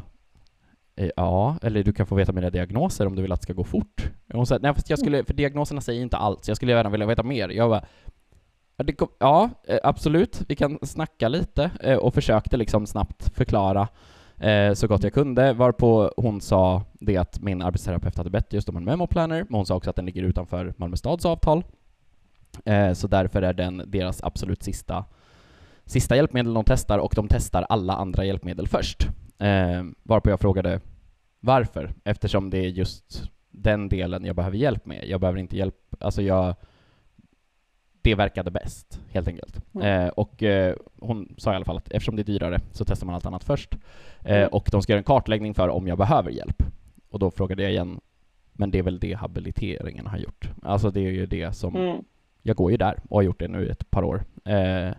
eh, 0.95 1.09
ja, 1.15 1.57
eller 1.61 1.83
du 1.83 1.93
kan 1.93 2.05
få 2.05 2.15
veta 2.15 2.31
mina 2.31 2.49
diagnoser 2.49 3.07
om 3.07 3.15
du 3.15 3.21
vill 3.21 3.31
att 3.31 3.39
det 3.39 3.43
ska 3.43 3.53
gå 3.53 3.63
fort. 3.63 4.09
Hon 4.33 4.45
sa, 4.45 4.57
nej 4.61 4.73
fast 4.73 4.89
jag 4.89 4.99
skulle, 4.99 5.23
för 5.23 5.33
diagnoserna 5.33 5.81
säger 5.81 6.01
inte 6.01 6.17
allt, 6.17 6.45
så 6.45 6.51
jag 6.51 6.57
skulle 6.57 6.71
gärna 6.71 6.89
vilja 6.89 7.07
veta 7.07 7.23
mer. 7.23 7.49
Jag 7.49 7.69
bara, 7.69 7.85
Ja, 8.77 8.85
kom, 8.97 9.07
ja, 9.19 9.49
eh, 9.63 9.79
absolut. 9.83 10.41
Vi 10.47 10.55
kan 10.55 10.79
snacka 10.81 11.27
lite 11.27 11.71
eh, 11.81 11.97
och 11.97 12.13
försökte 12.13 12.57
liksom 12.57 12.87
snabbt 12.87 13.35
förklara 13.35 13.87
så 14.73 14.87
gott 14.87 15.03
jag 15.03 15.13
kunde, 15.13 15.53
varpå 15.53 16.11
hon 16.17 16.41
sa 16.41 16.83
det 16.93 17.17
att 17.17 17.41
min 17.41 17.61
arbetsterapeut 17.61 18.17
hade 18.17 18.29
bett 18.29 18.53
just 18.53 18.69
om 18.69 18.77
en 18.77 18.83
memo-planner, 18.83 19.45
men 19.49 19.55
hon 19.55 19.65
sa 19.65 19.75
också 19.75 19.89
att 19.89 19.95
den 19.95 20.05
ligger 20.05 20.23
utanför 20.23 20.73
Malmö 20.77 20.97
stads 20.97 21.25
avtal. 21.25 21.63
Eh, 22.65 22.93
så 22.93 23.07
därför 23.07 23.41
är 23.41 23.53
den 23.53 23.83
deras 23.87 24.23
absolut 24.23 24.63
sista, 24.63 25.05
sista 25.85 26.15
hjälpmedel 26.15 26.53
de 26.53 26.63
testar 26.63 26.99
och 26.99 27.13
de 27.15 27.27
testar 27.27 27.65
alla 27.69 27.93
andra 27.93 28.25
hjälpmedel 28.25 28.67
först. 28.67 29.07
Eh, 29.39 29.83
varpå 30.03 30.29
jag 30.29 30.39
frågade 30.39 30.79
varför, 31.39 31.93
eftersom 32.03 32.49
det 32.49 32.57
är 32.57 32.67
just 32.69 33.29
den 33.51 33.89
delen 33.89 34.25
jag 34.25 34.35
behöver 34.35 34.57
hjälp 34.57 34.85
med. 34.85 35.05
Jag 35.07 35.19
behöver 35.21 35.39
inte 35.39 35.57
hjälp, 35.57 35.75
alltså 35.99 36.21
jag 36.21 36.55
det 38.01 38.15
verkade 38.15 38.51
bäst, 38.51 39.01
helt 39.09 39.27
enkelt. 39.27 39.61
Mm. 39.75 39.87
Eh, 40.05 40.07
och 40.09 40.43
eh, 40.43 40.75
hon 40.99 41.35
sa 41.37 41.53
i 41.53 41.55
alla 41.55 41.65
fall 41.65 41.77
att 41.77 41.91
eftersom 41.91 42.15
det 42.15 42.21
är 42.21 42.23
dyrare 42.23 42.59
så 42.71 42.85
testar 42.85 43.05
man 43.05 43.15
allt 43.15 43.25
annat 43.25 43.43
först. 43.43 43.75
Eh, 44.21 44.35
Mm. 44.37 44.47
och 44.51 44.67
de 44.71 44.81
ska 44.81 44.91
göra 44.93 44.97
en 44.99 45.03
kartläggning 45.03 45.53
för 45.53 45.69
om 45.69 45.87
jag 45.87 45.97
behöver 45.97 46.31
hjälp. 46.31 46.63
Och 47.09 47.19
då 47.19 47.31
frågade 47.31 47.63
jag 47.63 47.71
igen, 47.71 47.99
men 48.53 48.71
det 48.71 48.79
är 48.79 48.83
väl 48.83 48.99
det 48.99 49.13
habiliteringen 49.13 50.07
har 50.07 50.17
gjort? 50.17 50.49
Alltså 50.61 50.89
det 50.91 50.99
är 50.99 51.11
ju 51.11 51.25
det 51.25 51.51
som, 51.55 51.75
Mm. 51.75 52.03
Jag 52.47 52.55
går 52.55 52.71
ju 52.71 52.77
där 52.77 52.99
och 53.09 53.17
har 53.17 53.23
gjort 53.23 53.39
det 53.39 53.47
nu 53.47 53.65
i 53.65 53.69
ett 53.69 53.89
par 53.91 54.03
år. 54.03 54.23
Eh, 54.45 54.89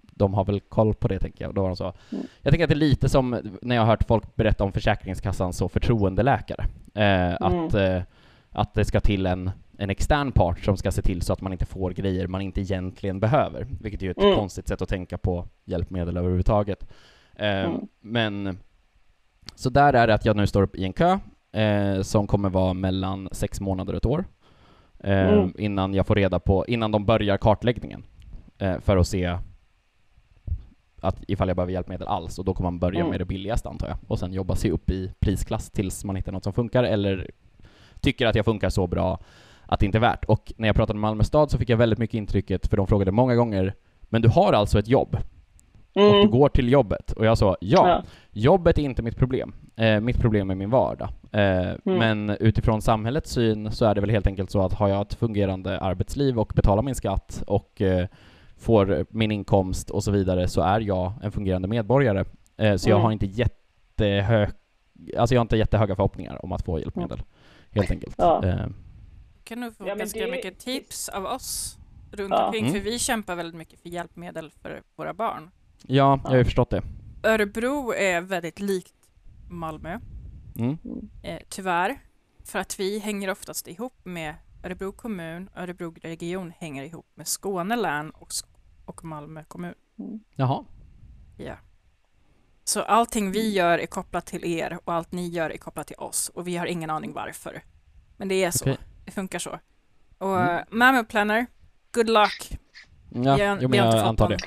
de 0.00 0.34
har 0.34 0.44
väl 0.44 0.60
koll 0.60 0.94
på 0.94 1.08
det 1.08 1.18
tänker 1.18 1.44
jag. 1.44 1.54
Då 1.54 1.60
var 1.62 1.68
de 1.68 1.76
så. 1.76 1.92
Mm. 2.12 2.26
Jag 2.42 2.50
tänker 2.52 2.64
att 2.64 2.68
det 2.68 2.74
är 2.74 2.76
lite 2.76 3.08
som 3.08 3.38
när 3.62 3.76
jag 3.76 3.82
har 3.82 3.86
hört 3.86 4.04
folk 4.08 4.36
berätta 4.36 4.64
om 4.64 4.72
Försäkringskassan 4.72 5.52
så 5.52 5.68
förtroendeläkare. 5.68 6.64
Eh, 6.94 7.34
att, 7.40 7.74
eh, 7.74 8.02
att 8.50 8.74
det 8.74 8.84
ska 8.84 9.00
till 9.00 9.26
en, 9.26 9.50
en 9.78 9.90
extern 9.90 10.32
part 10.32 10.64
som 10.64 10.76
ska 10.76 10.90
se 10.92 11.02
till 11.02 11.22
så 11.22 11.32
att 11.32 11.40
man 11.40 11.52
inte 11.52 11.66
får 11.66 11.90
grejer 11.90 12.26
man 12.26 12.40
inte 12.40 12.60
egentligen 12.60 13.20
behöver. 13.20 13.66
Vilket 13.80 14.02
är 14.02 14.10
ett 14.10 14.18
Mm. 14.22 14.34
konstigt 14.36 14.68
sätt 14.68 14.82
att 14.82 14.88
tänka 14.88 15.18
på 15.18 15.46
hjälpmedel 15.64 16.16
överhuvudtaget. 16.16 16.86
Eh, 17.34 17.64
Mm. 17.64 17.80
Men 18.00 18.58
så 19.54 19.70
där 19.70 19.92
är 19.92 20.06
det 20.06 20.14
att 20.14 20.24
jag 20.24 20.36
nu 20.36 20.46
står 20.46 20.62
upp 20.62 20.76
i 20.76 20.84
en 20.84 20.92
kö 20.92 21.18
eh, 21.52 22.02
som 22.02 22.26
kommer 22.26 22.48
vara 22.50 22.74
mellan 22.74 23.28
sex 23.32 23.60
månader 23.60 23.92
och 23.92 23.96
ett 23.96 24.06
år. 24.06 24.24
Mm. 25.02 25.52
Innan 25.58 25.94
jag 25.94 26.06
får 26.06 26.14
reda 26.14 26.38
på, 26.40 26.66
innan 26.66 26.90
de 26.92 27.04
börjar 27.04 27.36
kartläggningen. 27.36 28.02
Eh, 28.58 28.78
för 28.80 28.96
att 28.96 29.06
se 29.06 29.38
att 31.00 31.24
ifall 31.28 31.48
jag 31.48 31.56
behöver 31.56 31.72
hjälpmedel 31.72 32.08
alls 32.08 32.38
och 32.38 32.44
då 32.44 32.54
kommer 32.54 32.70
man 32.70 32.78
börja 32.78 32.98
Mm. 33.00 33.10
med 33.10 33.20
det 33.20 33.24
billigaste 33.24 33.68
antar 33.68 33.88
jag 33.88 33.96
och 34.08 34.18
sen 34.18 34.32
jobba 34.32 34.54
sig 34.54 34.70
upp 34.70 34.90
i 34.90 35.12
prisklass 35.20 35.70
tills 35.70 36.04
man 36.04 36.16
hittar 36.16 36.32
något 36.32 36.44
som 36.44 36.52
funkar 36.52 36.84
eller 36.84 37.30
tycker 38.00 38.26
att 38.26 38.34
jag 38.34 38.44
funkar 38.44 38.68
så 38.70 38.86
bra 38.86 39.18
att 39.66 39.80
det 39.80 39.86
inte 39.86 39.98
är 39.98 40.00
värt. 40.00 40.24
Och 40.24 40.52
när 40.56 40.68
jag 40.68 40.76
pratade 40.76 40.96
med 40.98 41.00
Malmö 41.08 41.24
stad 41.24 41.50
så 41.50 41.58
fick 41.58 41.68
jag 41.68 41.76
väldigt 41.76 41.98
mycket 41.98 42.14
intrycket, 42.14 42.66
för 42.66 42.76
de 42.76 42.86
frågade 42.86 43.10
många 43.12 43.34
gånger 43.34 43.74
men 44.02 44.22
du 44.22 44.28
har 44.28 44.52
alltså 44.52 44.78
ett 44.78 44.88
jobb 44.88 45.16
och 45.94 46.00
du 46.02 46.18
Mm. 46.18 46.30
går 46.30 46.48
till 46.48 46.72
jobbet? 46.72 47.12
Och 47.12 47.26
jag 47.26 47.38
sa 47.38 47.56
ja, 47.60 47.88
Ja. 47.88 48.02
jobbet 48.30 48.78
är 48.78 48.82
inte 48.82 49.02
mitt 49.02 49.16
problem. 49.16 49.54
Eh, 49.76 50.00
mitt 50.00 50.18
problem 50.18 50.50
är 50.50 50.54
min 50.54 50.70
vardag. 50.70 51.08
Eh, 51.32 51.72
Mm. 51.84 51.98
Men 51.98 52.30
utifrån 52.40 52.82
samhällets 52.82 53.30
syn 53.30 53.72
så 53.72 53.84
är 53.84 53.94
det 53.94 54.00
väl 54.00 54.10
helt 54.10 54.26
enkelt 54.26 54.50
så 54.50 54.60
att 54.64 54.72
har 54.72 54.88
jag 54.88 55.02
ett 55.02 55.14
fungerande 55.14 55.80
arbetsliv 55.80 56.38
och 56.38 56.52
betalar 56.56 56.82
min 56.82 56.94
skatt 56.94 57.42
och 57.46 57.80
eh, 57.82 58.06
får 58.56 59.06
min 59.10 59.30
inkomst 59.30 59.90
och 59.90 60.04
så 60.04 60.10
vidare 60.10 60.48
så 60.48 60.60
är 60.60 60.80
jag 60.80 61.12
en 61.22 61.32
fungerande 61.32 61.68
medborgare. 61.68 62.24
Eh, 62.56 62.76
så 62.76 62.88
jag 62.90 62.96
Mm. 62.96 63.04
har 63.04 63.12
inte 63.12 63.26
jättehög, 63.26 64.48
alltså 65.18 65.34
jag 65.34 65.40
har 65.40 65.44
inte 65.44 65.56
jättehöga 65.56 65.96
förhoppningar 65.96 66.44
om 66.44 66.52
att 66.52 66.64
få 66.64 66.78
hjälpmedel. 66.78 67.22
Helt 67.70 67.90
enkelt. 67.90 68.14
Ja. 68.18 68.44
Eh, 68.46 68.66
kan 69.44 69.60
nog 69.60 69.76
få 69.76 69.88
Ja, 69.88 69.94
ganska 69.94 70.24
det- 70.24 70.30
mycket 70.30 70.58
tips 70.58 71.08
av 71.08 71.24
oss 71.26 71.78
runt 72.12 72.30
Ja. 72.30 72.46
omkring, 72.46 72.66
Mm. 72.66 72.76
för 72.80 72.90
vi 72.90 72.98
kämpar 72.98 73.36
väldigt 73.36 73.54
mycket 73.56 73.80
för 73.80 73.88
hjälpmedel 73.88 74.50
för 74.62 74.82
våra 74.96 75.14
barn. 75.14 75.50
ja, 75.86 76.20
jag 76.24 76.30
har 76.30 76.36
ju 76.36 76.44
förstått 76.44 76.70
det. 76.70 76.82
Örebro 77.22 77.92
är 77.94 78.20
väldigt 78.20 78.60
likt 78.60 78.94
Malmö, 79.50 79.98
Mm. 80.64 81.08
eh, 81.22 81.38
tyvärr. 81.48 81.98
För 82.44 82.58
att 82.58 82.80
vi 82.80 82.98
hänger 82.98 83.30
oftast 83.30 83.68
ihop 83.68 83.94
med 84.04 84.34
Örebro 84.64 84.92
kommun, 84.92 85.50
Örebro 85.56 85.94
region 86.02 86.52
hänger 86.58 86.84
ihop 86.84 87.06
med 87.14 87.28
Skåne 87.28 87.76
län 87.76 88.10
och, 88.10 88.28
Sk- 88.28 88.46
och 88.84 89.04
Malmö 89.04 89.44
kommun. 89.44 89.74
Jaha. 90.36 90.64
Ja. 91.36 91.54
Så 92.64 92.82
allting 92.82 93.30
vi 93.32 93.50
gör 93.52 93.78
är 93.78 93.86
kopplat 93.86 94.26
till 94.26 94.44
er 94.44 94.78
och 94.84 94.92
allt 94.94 95.12
ni 95.12 95.28
gör 95.28 95.50
är 95.50 95.56
kopplat 95.56 95.86
till 95.86 95.96
oss 95.96 96.28
och 96.28 96.46
vi 96.48 96.56
har 96.56 96.66
ingen 96.66 96.90
aning 96.90 97.12
varför. 97.12 97.62
Men 98.16 98.28
det 98.28 98.44
är 98.44 98.50
så. 98.50 98.64
Okej. 98.64 98.78
Det 99.04 99.10
funkar 99.12 99.38
så. 99.38 99.58
Och 100.18 100.36
Mm. 100.40 100.48
mm. 100.48 100.64
Mammo 100.70 101.04
Planner, 101.04 101.46
good 101.92 102.08
luck. 102.10 102.58
Ja, 103.10 103.36
jo, 103.38 103.44
men 103.46 103.62
inte 103.64 103.76
jag 103.76 103.92
fått 103.92 104.02
antar 104.02 104.28
någon. 104.28 104.38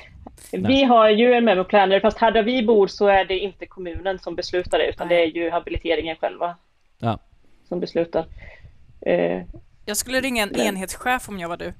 Vi 0.51 0.83
har 0.83 1.09
ju 1.09 1.33
en 1.33 1.45
memoplanner, 1.45 1.99
fast 1.99 2.17
här 2.17 2.31
där 2.31 2.43
vi 2.43 2.63
bor 2.63 2.87
så 2.87 3.07
är 3.07 3.25
det 3.25 3.39
inte 3.39 3.65
kommunen 3.65 4.19
som 4.19 4.35
beslutar 4.35 4.77
det, 4.77 4.87
utan 4.87 5.07
Nej. 5.07 5.17
det 5.17 5.23
är 5.39 5.43
ju 5.43 5.49
habiliteringen 5.49 6.15
själva 6.15 6.55
Ja. 6.99 7.19
som 7.69 7.79
beslutar. 7.79 8.25
Eh, 9.05 9.41
Jag 9.85 9.97
skulle 9.97 10.21
ringa 10.21 10.43
en 10.43 10.49
Nej. 10.55 10.67
enhetschef 10.67 11.29
om 11.29 11.39
jag 11.39 11.49
var 11.49 11.57
du. 11.57 11.73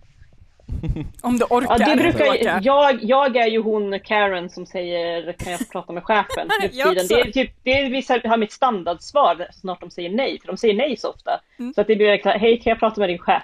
Om 1.22 1.38
du 1.38 1.46
orkar. 1.50 1.78
ja, 1.80 1.96
det 1.96 2.02
brukar, 2.02 2.60
jag, 2.62 3.00
jag 3.04 3.36
är 3.36 3.48
ju 3.48 3.62
hon 3.62 4.00
Karen 4.00 4.50
som 4.50 4.66
säger 4.66 5.34
kan 5.34 5.52
jag 5.52 5.70
prata 5.72 5.94
med 5.94 6.04
chefen? 6.04 6.50
tiden. 6.72 7.06
Det 7.10 7.14
är 7.22 7.32
typ, 7.32 7.52
det 7.64 7.72
är 7.72 7.90
vissa 7.90 8.20
har 8.24 8.38
mitt 8.38 8.52
standardsvar 8.52 9.48
snart 9.54 9.82
de 9.82 9.92
säger 9.92 10.10
nej, 10.10 10.40
för 10.40 10.48
de 10.48 10.58
säger 10.58 10.74
nej 10.74 10.98
så 10.98 11.10
ofta. 11.10 11.42
Mm. 11.60 11.74
Så 11.74 11.82
att 11.82 11.88
det 11.88 11.96
blir 11.96 12.38
hej 12.40 12.60
kan 12.62 12.70
jag 12.72 12.80
prata 12.80 13.00
med 13.00 13.10
din 13.10 13.20
chef? 13.20 13.44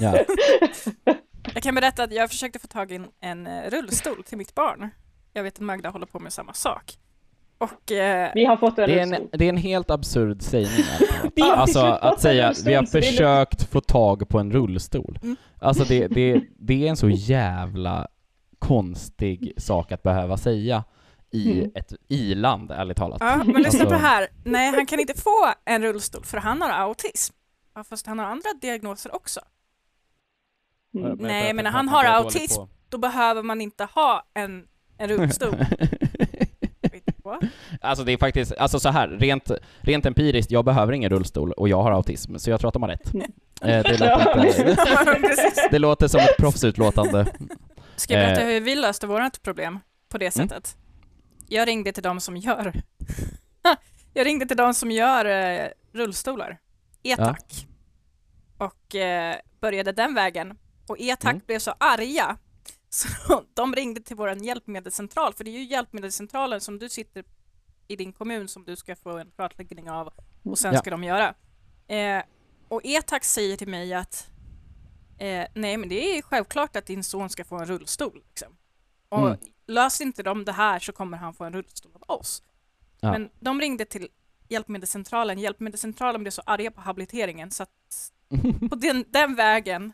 Ja. 0.00 0.14
Jag 1.54 1.62
kan 1.62 1.74
berätta 1.74 2.02
att 2.02 2.12
jag 2.12 2.30
försökte 2.30 2.58
få 2.58 2.66
tag 2.66 2.92
i 2.92 2.94
en, 2.94 3.06
en 3.20 3.46
eh, 3.46 3.70
rullstol 3.70 4.22
till 4.24 4.38
mitt 4.38 4.54
barn. 4.54 4.88
Jag 5.32 5.42
vet 5.42 5.54
att 5.54 5.60
Magda 5.60 5.90
håller 5.90 6.06
på 6.06 6.18
med 6.18 6.32
samma 6.32 6.52
sak. 6.54 6.98
Och 7.58 7.92
eh, 7.92 8.30
Vi 8.34 8.44
har 8.44 8.56
fått 8.56 8.78
en 8.78 8.88
Det 8.88 8.94
är, 8.98 9.02
en, 9.02 9.10
rullstol. 9.10 9.28
det 9.38 9.44
är 9.44 9.48
en 9.48 9.56
helt 9.56 9.90
absurd 9.90 10.42
sägning. 10.42 10.84
Vi 11.36 11.42
har 11.42 11.50
till 11.52 11.60
alltså 11.60 11.80
att 11.80 12.20
säga 12.20 12.48
rullstol, 12.48 12.66
vi 12.70 12.74
har 12.74 12.86
försökt 12.86 13.62
få 13.70 13.80
tag 13.80 14.28
på 14.28 14.38
en 14.38 14.52
rullstol. 14.52 15.18
Mm. 15.22 15.36
Alltså 15.60 15.84
det, 15.84 16.06
det, 16.08 16.42
det 16.58 16.86
är 16.86 16.90
en 16.90 16.96
så 16.96 17.08
jävla 17.10 18.08
konstig 18.58 19.52
sak 19.56 19.92
att 19.92 20.02
behöva 20.02 20.36
säga 20.36 20.84
i 21.30 21.52
Mm. 21.52 21.70
ett 21.74 21.92
i-land, 22.08 22.70
ärligt 22.70 22.96
talat. 22.96 23.18
ja, 23.20 23.36
men 23.36 23.46
lyssna 23.46 23.66
Alltså- 23.66 23.84
på 23.84 23.90
det 23.90 23.98
här. 23.98 24.28
Nej, 24.44 24.70
han 24.74 24.86
kan 24.86 25.00
inte 25.00 25.20
få 25.20 25.52
en 25.64 25.82
rullstol 25.82 26.24
för 26.24 26.38
han 26.38 26.62
har 26.62 26.70
autism. 26.70 27.34
Ja, 27.74 27.84
fast 27.84 28.06
han 28.06 28.18
har 28.18 28.26
andra 28.26 28.48
diagnoser 28.60 29.14
också. 29.14 29.40
Mm. 30.94 31.18
Nej, 31.20 31.50
att 31.50 31.56
men 31.56 31.66
han 31.66 31.88
har 31.88 32.04
autism. 32.04 32.60
på- 32.60 32.68
Då 32.88 32.98
behöver 32.98 33.42
man 33.42 33.60
inte 33.60 33.84
ha 33.84 34.26
en, 34.34 34.64
en 34.98 35.08
rullstol. 35.08 35.54
Alltså 37.80 38.04
det 38.04 38.12
är 38.12 38.16
faktiskt, 38.16 38.52
alltså 38.56 38.80
så 38.80 38.88
här, 38.88 39.08
rent, 39.08 39.50
rent 39.80 40.06
empiriskt, 40.06 40.50
jag 40.50 40.64
behöver 40.64 40.92
ingen 40.92 41.10
rullstol 41.10 41.52
och 41.52 41.68
jag 41.68 41.82
har 41.82 41.90
autism, 41.92 42.36
så 42.36 42.50
jag 42.50 42.60
tror 42.60 42.68
att 42.68 42.72
de 42.74 42.82
har 42.82 42.90
rätt. 42.90 43.14
Mm. 43.14 43.32
Eh, 43.62 43.82
det, 43.82 43.96
Ja. 44.00 44.18
låter 44.24 44.46
inte, 44.46 44.76
det 45.70 45.78
låter 45.78 46.08
som 46.08 46.20
ett 46.20 46.36
proffsutlåtande. 46.38 47.26
Ska 47.96 48.14
jag 48.14 48.26
berätta 48.26 48.40
Eh. 48.42 48.46
hur 48.46 48.60
vi 48.60 48.74
löste 48.74 49.06
vårt 49.06 49.42
problem 49.42 49.78
på 50.08 50.18
det 50.18 50.36
Mm. 50.36 50.48
sättet? 50.48 50.76
Jag 51.48 51.68
ringde 51.68 51.92
till 51.92 52.02
de 52.02 52.20
som 52.20 52.36
gör 52.36 52.72
Jag 54.14 54.26
ringde 54.26 54.46
till 54.46 54.56
de 54.56 54.74
som 54.74 54.90
gör 54.90 55.24
eh, 55.24 55.66
rullstolar. 55.92 56.58
E-tack. 57.02 57.66
Och 58.58 58.94
eh, 58.94 59.36
började 59.60 59.92
den 59.92 60.14
vägen. 60.14 60.58
Och 60.86 60.96
E-tack 61.00 61.32
Mm. 61.32 61.42
blev 61.46 61.58
så 61.58 61.74
arga 61.80 62.36
så 62.88 63.08
de 63.54 63.74
ringde 63.74 64.00
till 64.00 64.16
vår 64.16 64.30
hjälpmedelscentral, 64.44 65.34
för 65.34 65.44
det 65.44 65.50
är 65.50 65.58
ju 65.58 65.64
hjälpmedelscentralen 65.64 66.60
som 66.60 66.78
du 66.78 66.88
sitter 66.88 67.24
i 67.88 67.96
din 67.96 68.12
kommun 68.12 68.48
som 68.48 68.64
du 68.64 68.76
ska 68.76 68.96
få 68.96 69.18
en 69.18 69.30
kartläggning 69.36 69.90
av 69.90 70.12
och 70.42 70.58
sen 70.58 70.72
Ja. 70.74 70.78
ska 70.80 70.90
de 70.90 71.04
göra. 71.04 71.34
Eh, 71.86 72.22
och 72.68 72.80
E-tax 72.84 73.32
säger 73.32 73.56
till 73.56 73.68
mig 73.68 73.94
att 73.94 74.28
eh, 75.18 75.46
nej 75.54 75.76
men 75.76 75.88
det 75.88 76.18
är 76.18 76.22
självklart 76.22 76.76
att 76.76 76.86
din 76.86 77.04
son 77.04 77.30
ska 77.30 77.44
få 77.44 77.56
en 77.58 77.66
rullstol. 77.66 78.22
Liksom. 78.28 78.56
Och 79.08 79.26
Mm. 79.26 79.38
löser 79.66 80.04
inte 80.04 80.22
de 80.22 80.44
det 80.44 80.52
här 80.52 80.78
så 80.78 80.92
kommer 80.92 81.18
han 81.18 81.34
få 81.34 81.44
en 81.44 81.52
rullstol 81.52 81.92
av 81.94 82.18
oss. 82.20 82.42
Ja. 83.00 83.12
Men 83.12 83.30
de 83.40 83.60
ringde 83.60 83.84
till 83.84 84.08
Hjälpmedelscentralen. 84.48 85.38
Hjälpmedelscentralen 85.38 86.22
blev 86.22 86.30
så 86.30 86.42
arga 86.46 86.70
på 86.70 86.80
habiliteringen 86.80 87.50
så 87.50 87.62
att 87.62 88.12
på 88.70 88.74
den, 88.76 89.04
den 89.08 89.34
vägen, 89.34 89.92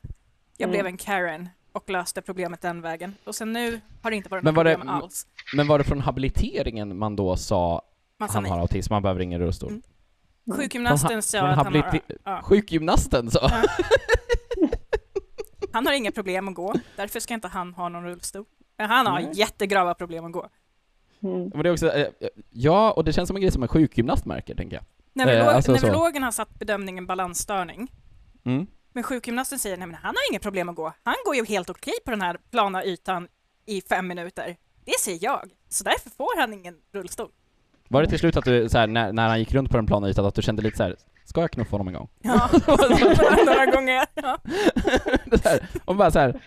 jag 0.59 0.68
Mm. 0.68 0.70
blev 0.70 0.86
en 0.86 0.96
Karen 0.96 1.48
och 1.72 1.90
löste 1.90 2.22
problemet 2.22 2.61
den 2.61 2.80
vägen. 2.80 3.14
Och 3.24 3.34
sen 3.34 3.52
nu 3.52 3.80
har 4.02 4.11
det 4.11 4.16
inte 4.16 4.28
varit 4.28 4.44
något 4.44 4.54
var 4.54 4.64
det- 4.64 4.74
problem 4.74 4.94
alls. 4.94 5.26
Men 5.56 5.66
var 5.66 5.78
det 5.78 5.84
från 5.84 6.00
habiliteringen 6.00 6.98
man 6.98 7.16
då 7.16 7.36
sa 7.36 7.82
Man 8.18 8.28
han 8.32 8.42
nej. 8.42 8.52
har 8.52 8.59
autism, 8.59 8.92
han 8.92 9.02
behöver 9.02 9.20
ingen 9.20 9.40
rullstol? 9.40 9.70
Mm. 9.70 9.82
Sjukgymnasten 10.59 11.12
Men 11.12 11.22
sa 11.22 11.38
att 11.40 11.56
han 11.56 11.74
har, 11.74 12.00
ja, 12.24 12.42
Sjukgymnasten 12.42 13.30
sa? 13.30 13.38
Ja. 13.42 13.62
han 15.72 15.86
har 15.86 15.92
inga 15.92 16.12
problem 16.12 16.48
att 16.48 16.54
gå, 16.54 16.74
därför 16.96 17.20
ska 17.20 17.34
inte 17.34 17.48
han 17.48 17.74
ha 17.74 17.88
någon 17.88 18.04
rullstol. 18.04 18.44
Men 18.76 18.88
han 18.90 19.06
har 19.06 19.20
Nej. 19.20 19.30
jättegrava 19.34 19.94
problem 19.94 20.24
att 20.24 20.32
gå. 20.32 20.48
Mm. 21.22 21.48
Men 21.48 21.62
det 21.62 21.68
är 21.68 21.72
också, 21.72 21.92
eh, 21.92 22.06
ja, 22.50 22.92
och 22.92 23.04
det 23.04 23.12
känns 23.12 23.26
som 23.26 23.36
en 23.36 23.42
grej 23.42 23.52
som 23.52 23.62
en 23.62 23.68
sjukgymnast 23.68 24.24
märker, 24.26 24.54
tänker 24.54 24.76
jag. 24.76 24.84
Neurolog, 25.12 25.46
Eh, 25.48 25.56
alltså 25.56 25.76
så. 25.76 25.86
neurologen 25.86 26.22
har 26.22 26.30
satt 26.30 26.59
bedömningen 26.59 27.06
balansstörning. 27.06 27.92
Mm. 28.44 28.66
Men 28.99 29.03
sjukgymnasten 29.03 29.59
säger 29.59 29.76
nej 29.76 29.86
men 29.86 29.94
han 30.03 30.14
har 30.16 30.32
inga 30.32 30.38
problem 30.40 30.68
att 30.68 30.76
gå. 30.76 30.92
Han 31.03 31.14
går 31.24 31.36
ju 31.36 31.44
helt 31.44 31.70
okej 31.70 31.92
på 32.05 32.11
den 32.11 32.20
här 32.22 32.36
plana 32.51 32.84
ytan 32.84 33.28
i 33.66 33.80
fem 33.80 34.07
minuter. 34.09 34.57
Det 34.84 35.01
ser 35.01 35.18
jag. 35.24 35.51
Så 35.68 35.84
därför 35.84 36.11
får 36.11 36.40
han 36.40 36.53
ingen 36.55 36.74
rullstol. 36.92 37.28
Var 37.88 38.03
det 38.03 38.09
till 38.09 38.18
slut 38.18 38.36
att 38.36 38.44
du, 38.44 38.68
så 38.68 38.78
här, 38.78 38.86
när, 38.86 39.12
när 39.12 39.28
han 39.28 39.38
gick 39.38 39.55
runt 39.55 39.70
på 39.70 39.76
den 39.76 39.86
plana 39.86 40.09
ytan, 40.09 40.26
att 40.26 40.34
du 40.34 40.42
kände 40.42 40.62
lite 40.62 40.76
så 40.76 40.82
här, 40.82 40.96
ska 41.24 41.40
jag 41.40 41.51
knuffa 41.51 41.70
honom 41.70 41.88
en 41.88 41.94
gång? 41.94 42.09
Ja, 42.22 42.49
några 43.46 43.66
gånger. 43.66 44.07
Ja. 44.14 44.38
Det 45.24 45.44
här, 45.44 45.68
och 45.84 45.96
bara 45.96 46.11
så 46.11 46.18
här, 46.18 46.40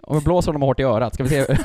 om 0.00 0.18
vi 0.18 0.24
blåser 0.24 0.46
honom 0.48 0.62
hårt 0.62 0.80
i 0.80 0.82
örat, 0.82 1.14
ska 1.14 1.22
vi 1.24 1.28
se? 1.28 1.46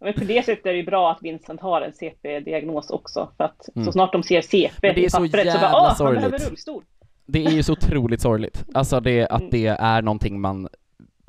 Men 0.00 0.14
på 0.14 0.24
det 0.24 0.44
sättet 0.44 0.66
är 0.66 0.70
det 0.70 0.76
ju 0.78 0.84
bra 0.86 1.10
att 1.12 1.18
Vincent 1.22 1.60
har 1.60 1.80
en 1.82 1.92
CP-diagnos 1.92 2.90
också. 2.90 3.32
För 3.36 3.44
att 3.44 3.68
Mm. 3.74 3.86
så 3.86 3.92
snart 3.92 4.12
de 4.12 4.22
ser 4.22 4.40
CP 4.40 4.88
i 5.04 5.10
så 5.10 5.18
pappret 5.18 5.52
så 5.52 5.58
bara, 5.58 5.72
ah, 5.74 5.86
han 5.86 5.96
sorgligt." 5.96 6.20
behöver 6.22 6.38
rullstol. 6.50 6.84
Det 7.26 7.44
är 7.44 7.50
ju 7.50 7.62
så 7.62 7.72
otroligt 7.72 8.20
sorgligt. 8.20 8.64
Alltså 8.74 9.00
det, 9.00 9.26
att 9.28 9.40
Mm. 9.40 9.50
det 9.50 9.66
är 9.66 10.02
någonting 10.02 10.40
man 10.40 10.68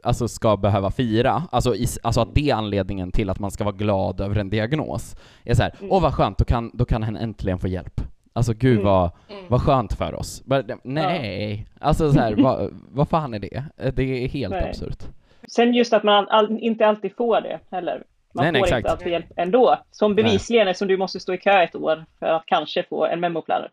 alltså 0.04 0.28
ska 0.28 0.58
behöva 0.58 0.92
fira, 0.92 1.44
alltså, 1.52 1.76
i, 1.76 1.86
alltså 2.04 2.22
att 2.22 2.36
det 2.36 2.50
är 2.50 2.56
anledningen 2.56 3.12
till 3.12 3.30
att 3.30 3.40
man 3.40 3.52
ska 3.52 3.64
vara 3.64 3.76
glad 3.76 4.22
över 4.22 4.36
en 4.36 4.50
diagnos. 4.50 5.16
Är 5.44 5.54
så 5.54 5.64
här, 5.64 5.74
Mm. 5.80 5.92
åh 5.92 6.02
vad 6.02 6.14
skönt, 6.14 6.38
då 6.38 6.46
kan, 6.46 6.72
då 6.74 6.86
kan 6.86 7.04
han 7.04 7.16
äntligen 7.18 7.60
få 7.60 7.68
hjälp. 7.68 8.02
Alltså 8.34 8.54
gud 8.54 8.72
Mm. 8.74 8.86
vad, 8.86 9.12
Mm. 9.30 9.44
vad 9.48 9.62
skönt 9.62 9.94
för 9.94 10.16
oss. 10.16 10.42
Men, 10.46 10.80
nej, 10.84 11.68
alltså 11.80 12.14
så 12.14 12.20
här, 12.20 12.36
vad, 12.38 12.70
vad 12.92 13.10
fan 13.10 13.34
är 13.34 13.40
det? 13.40 13.64
Det 13.96 14.24
är 14.24 14.28
helt 14.28 14.54
Nej. 14.54 14.70
absurt. 14.70 15.04
Sen 15.48 15.74
just 15.74 15.94
att 15.94 16.04
man 16.04 16.28
all, 16.30 16.58
inte 16.60 16.88
alltid 16.88 17.16
får 17.16 17.42
det 17.42 17.60
heller. 17.72 18.04
Man 18.34 18.44
Nej, 18.44 18.52
nej, 18.52 18.60
får 18.62 18.66
exakt. 18.68 18.80
inte 18.80 18.92
alltid 18.92 19.08
hjälp 19.12 19.32
ändå. 19.36 19.78
Som 19.92 20.16
bevisligen 20.16 20.68
eftersom 20.68 20.88
du 20.88 20.98
måste 20.98 21.20
stå 21.20 21.34
i 21.34 21.38
kö 21.38 21.64
ett 21.64 21.76
år 21.76 22.06
för 22.20 22.26
att 22.26 22.44
kanske 22.46 22.84
få 22.90 23.06
en 23.06 23.20
memoplanner. 23.20 23.70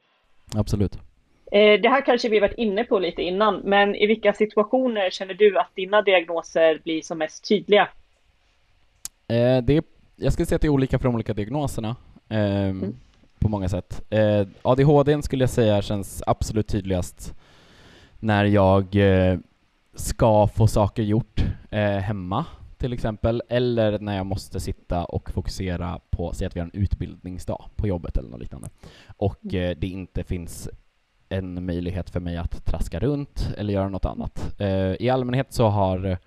Absolut. 0.57 0.99
Eh, 1.55 1.80
Det 1.80 1.88
här 1.88 2.05
kanske 2.07 2.28
vi 2.28 2.40
varit 2.40 2.59
inne 2.59 2.84
på 2.84 2.98
lite 2.98 3.22
innan, 3.22 3.57
men 3.64 3.94
i 3.94 4.07
vilka 4.07 4.32
situationer 4.32 5.11
känner 5.11 5.34
du 5.34 5.59
att 5.59 5.70
dina 5.74 6.02
diagnoser 6.02 6.80
blir 6.84 7.02
som 7.02 7.18
mest 7.18 7.48
tydliga? 7.48 7.88
Eh, 9.28 9.62
det 9.62 9.76
är, 9.76 9.82
jag 10.16 10.32
skulle 10.32 10.46
säga 10.46 10.57
att 10.57 10.62
det 10.62 10.68
är 10.68 10.78
olika 10.78 10.98
för 10.98 11.05
de 11.05 11.14
olika 11.14 11.34
diagnoserna. 11.34 11.96
ehm, 12.28 12.94
På 13.38 13.48
många 13.48 13.68
sätt. 13.68 14.02
Eh, 14.11 14.46
ADHD 14.62 15.22
skulle 15.22 15.42
jag 15.42 15.50
säga 15.50 15.82
känns 15.82 16.22
absolut 16.26 16.68
tydligast 16.68 17.34
när 18.20 18.44
jag 18.44 18.96
ska 19.94 20.46
få 20.48 20.66
saker 20.66 21.02
gjort 21.02 21.44
hemma 22.02 22.44
till 22.78 22.92
exempel, 22.92 23.42
eller 23.48 23.98
när 23.98 24.16
jag 24.16 24.26
måste 24.26 24.61
sitta 24.61 25.05
och 25.05 25.30
fokusera 25.30 26.00
på, 26.11 26.32
säg 26.32 26.46
att 26.46 26.57
vi 26.57 26.61
har 26.61 26.66
en 26.66 26.80
utbildningsdag 26.82 27.64
på 27.76 27.86
jobbet 27.88 28.16
eller 28.16 28.28
något 28.28 28.40
liknande, 28.40 28.68
och 29.16 29.55
eh, 29.55 29.76
det 29.76 29.86
inte 29.86 30.24
finns 30.24 30.68
en 31.29 31.66
möjlighet 31.66 32.11
för 32.11 32.20
mig 32.20 32.37
att 32.37 32.64
traska 32.64 32.99
runt 32.99 33.49
eller 33.59 33.72
göra 33.72 33.89
något 33.89 34.05
annat. 34.05 34.61
Eh, 34.61 34.95
I 35.03 35.11
allmänhet 35.11 35.53
så 35.53 35.68
har 35.68 36.18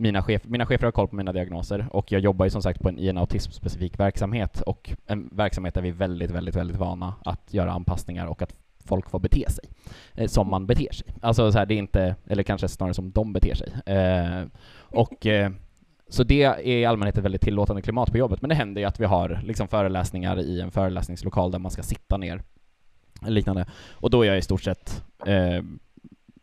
mina, 0.00 0.22
chef, 0.22 0.42
mina 0.44 0.66
chefer 0.66 0.86
har 0.86 0.92
koll 0.92 1.08
på 1.08 1.16
mina 1.16 1.32
diagnoser 1.32 1.86
och 1.90 2.12
jag 2.12 2.20
jobbar 2.20 2.46
ju 2.46 2.50
som 2.50 2.62
sagt 2.62 2.80
på 2.80 2.88
en, 2.88 2.98
i 2.98 3.08
en 3.08 3.18
autismspecifik 3.18 4.00
verksamhet 4.00 4.60
och 4.60 4.92
en 5.06 5.28
verksamhet 5.32 5.74
där 5.74 5.82
vi 5.82 5.88
är 5.88 5.92
väldigt, 5.92 6.30
väldigt, 6.30 6.56
väldigt 6.56 6.76
vana 6.76 7.14
att 7.24 7.54
göra 7.54 7.72
anpassningar 7.72 8.26
och 8.26 8.42
att 8.42 8.54
folk 8.84 9.10
får 9.10 9.18
bete 9.18 9.50
sig 9.50 9.64
eh, 10.14 10.26
som 10.26 10.50
man 10.50 10.66
beter 10.66 10.92
sig. 10.92 11.06
Alltså 11.22 11.52
så 11.52 11.58
här, 11.58 11.66
det 11.66 11.74
är 11.74 11.78
inte, 11.78 12.14
eller 12.26 12.42
kanske 12.42 12.68
snarare 12.68 12.94
som 12.94 13.10
de 13.10 13.32
beter 13.32 13.54
sig. 13.54 13.72
Eh, 13.96 14.46
och 14.78 15.26
eh, 15.26 15.50
så 16.08 16.24
det 16.24 16.42
är 16.42 16.66
i 16.66 16.84
allmänhet 16.84 17.18
ett 17.18 17.24
väldigt 17.24 17.40
tillåtande 17.40 17.82
klimat 17.82 18.12
på 18.12 18.18
jobbet, 18.18 18.42
men 18.42 18.48
det 18.48 18.54
händer 18.54 18.80
ju 18.80 18.86
att 18.86 19.00
vi 19.00 19.04
har 19.04 19.40
liksom 19.44 19.68
föreläsningar 19.68 20.40
i 20.40 20.60
en 20.60 20.70
föreläsningslokal 20.70 21.50
där 21.50 21.58
man 21.58 21.70
ska 21.70 21.82
sitta 21.82 22.16
ner, 22.16 22.42
liknande. 23.26 23.66
Och 23.92 24.10
då 24.10 24.22
är 24.22 24.26
jag 24.26 24.38
i 24.38 24.42
stort 24.42 24.62
sett 24.62 25.04
eh, 25.26 25.62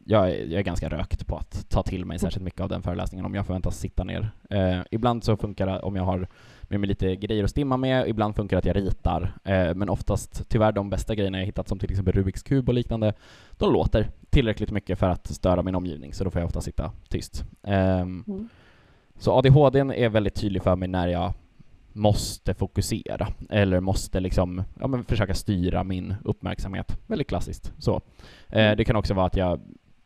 jag 0.09 0.29
är, 0.31 0.45
jag 0.45 0.59
är 0.59 0.63
ganska 0.63 0.89
rökt 0.89 1.27
på 1.27 1.37
att 1.37 1.69
ta 1.69 1.83
till 1.83 2.05
mig 2.05 2.19
särskilt 2.19 2.43
mycket 2.43 2.61
av 2.61 2.69
den 2.69 2.81
föreläsningen 2.81 3.25
om 3.25 3.35
jag 3.35 3.45
förväntas 3.45 3.79
sitta 3.79 4.03
ner. 4.03 4.31
Eh, 4.49 4.79
ibland 4.91 5.23
så 5.23 5.37
funkar 5.37 5.67
det 5.67 5.79
om 5.79 5.95
jag 5.95 6.03
har 6.03 6.27
med 6.61 6.79
mig 6.79 6.89
lite 6.89 7.15
grejer 7.15 7.43
att 7.43 7.49
stimma 7.49 7.77
med, 7.77 8.09
ibland 8.09 8.35
funkar 8.35 8.55
det 8.55 8.59
att 8.59 8.75
jag 8.75 8.85
ritar, 8.85 9.33
eh, 9.43 9.73
men 9.75 9.89
oftast 9.89 10.49
tyvärr 10.49 10.71
de 10.71 10.89
bästa 10.89 11.15
grejerna 11.15 11.37
jag 11.37 11.45
hittat 11.45 11.67
som 11.67 11.79
till 11.79 11.91
exempel 11.91 12.13
Rubiks 12.13 12.43
kub 12.43 12.69
och 12.69 12.75
liknande, 12.75 13.13
de 13.51 13.73
låter 13.73 14.09
tillräckligt 14.29 14.71
mycket 14.71 14.99
för 14.99 15.09
att 15.09 15.27
störa 15.27 15.61
min 15.61 15.75
omgivning, 15.75 16.13
så 16.13 16.23
då 16.23 16.29
får 16.29 16.41
jag 16.41 16.47
ofta 16.47 16.61
sitta 16.61 16.91
tyst. 17.09 17.45
Ehm, 17.63 18.23
Mm. 18.27 18.49
Så 19.19 19.31
ADHD 19.31 19.79
är 19.79 20.09
väldigt 20.09 20.35
tydlig 20.35 20.63
för 20.63 20.75
mig 20.75 20.87
när 20.87 21.07
jag 21.07 21.33
måste 21.97 22.53
fokusera, 22.53 23.27
eller 23.49 23.79
måste 23.79 24.19
liksom, 24.19 24.63
ja 24.79 24.87
men 24.87 25.03
försöka 25.03 25.33
styra 25.33 25.83
min 25.83 26.15
uppmärksamhet. 26.23 26.97
Väldigt 27.07 27.27
klassiskt 27.27 27.73
så. 27.79 28.01
Eh, 28.49 28.75
det 28.75 28.85
kan 28.85 28.95
också 28.95 29.13
vara 29.13 29.25
att 29.25 29.35
jag, 29.37 29.59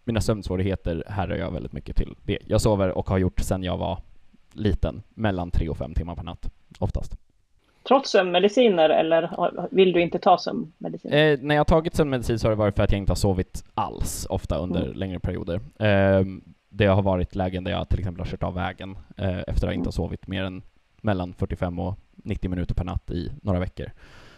mina 0.04 0.22
sömnsvårigheter 0.22 1.04
härrör 1.08 1.36
jag 1.36 1.52
väldigt 1.52 1.74
mycket 1.74 1.96
till 1.96 2.16
det. 2.26 2.38
Jag 2.48 2.62
sover 2.62 2.90
och 2.98 3.10
har 3.10 3.18
gjort 3.18 3.40
sedan 3.40 3.64
jag 3.64 3.78
var 3.78 4.00
liten, 4.54 5.02
mellan 5.10 5.52
tre 5.52 5.70
och 5.70 5.78
fem 5.78 5.94
timmar 5.94 6.16
per 6.16 6.24
natt, 6.24 6.50
oftast. 6.80 7.18
Trots 7.88 8.12
sömnmediciner 8.12 8.90
eller 8.90 9.22
har- 9.24 9.68
vill 9.72 9.92
du 9.94 10.02
inte 10.02 10.20
ta 10.20 10.38
sömnmediciner? 10.38 11.32
Eh, 11.34 11.40
när 11.42 11.56
jag 11.56 11.60
har 11.60 11.66
tagit 11.66 11.96
sömnmedicin 11.96 12.40
så 12.40 12.48
har 12.48 12.50
det 12.52 12.56
varit 12.60 12.76
för 12.76 12.84
att 12.84 12.92
jag 12.92 12.98
inte 13.00 13.12
har 13.12 13.16
sovit 13.16 13.64
alls, 13.74 14.28
ofta 14.30 14.58
under 14.58 14.82
Mm. 14.86 14.98
längre 14.98 15.20
perioder. 15.20 15.56
Eh, 15.80 16.26
det 16.70 16.86
har 16.86 17.02
varit 17.02 17.36
lägen 17.36 17.64
där 17.64 17.72
jag 17.72 17.90
till 17.90 18.00
exempel 18.00 18.20
har 18.26 18.32
kört 18.32 18.44
av 18.44 18.54
vägen 18.54 18.98
eh, 19.18 19.40
efter 19.48 19.68
att 19.68 19.74
inte 19.74 19.88
ha 19.88 19.92
sovit 19.92 20.28
mer 20.28 20.44
än 20.44 20.62
mellan 21.02 21.34
45 21.34 21.80
och 21.80 21.98
90 22.16 22.50
minuter 22.50 22.76
per 22.76 22.84
natt 22.84 23.12
i 23.12 23.32
några 23.42 23.60
veckor. 23.60 23.92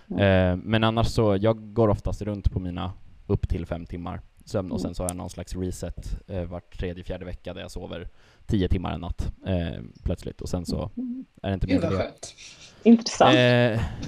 Mm. 0.09 0.19
Eh, 0.51 0.63
men 0.65 0.83
annars 0.83 1.07
så, 1.07 1.37
jag 1.41 1.73
går 1.73 1.87
oftast 1.87 2.21
runt 2.21 2.51
på 2.51 2.59
mina 2.59 2.93
upp 3.27 3.49
till 3.49 3.65
fem 3.65 3.85
timmar 3.85 4.21
sömn 4.45 4.71
och 4.71 4.79
Mm. 4.79 4.87
sen 4.87 4.95
så 4.95 5.03
har 5.03 5.09
jag 5.09 5.17
någon 5.17 5.29
slags 5.29 5.55
reset 5.55 6.19
eh, 6.27 6.43
vart 6.43 6.77
tredje, 6.79 7.03
fjärde 7.03 7.25
vecka 7.25 7.53
där 7.53 7.61
jag 7.61 7.71
sover 7.71 8.09
10 8.45 8.67
timmar 8.67 8.91
en 8.93 9.01
natt 9.01 9.31
eh, 9.45 9.81
plötsligt 10.03 10.41
och 10.41 10.49
sen 10.49 10.65
så 10.65 10.91
Mm. 10.97 11.25
är 11.41 11.47
det 11.49 11.53
inte 11.53 11.67
mer 11.67 11.81
det. 11.81 11.87
skönt. 11.97 12.35
Intressant. 12.83 13.35
Eh, 13.35 13.41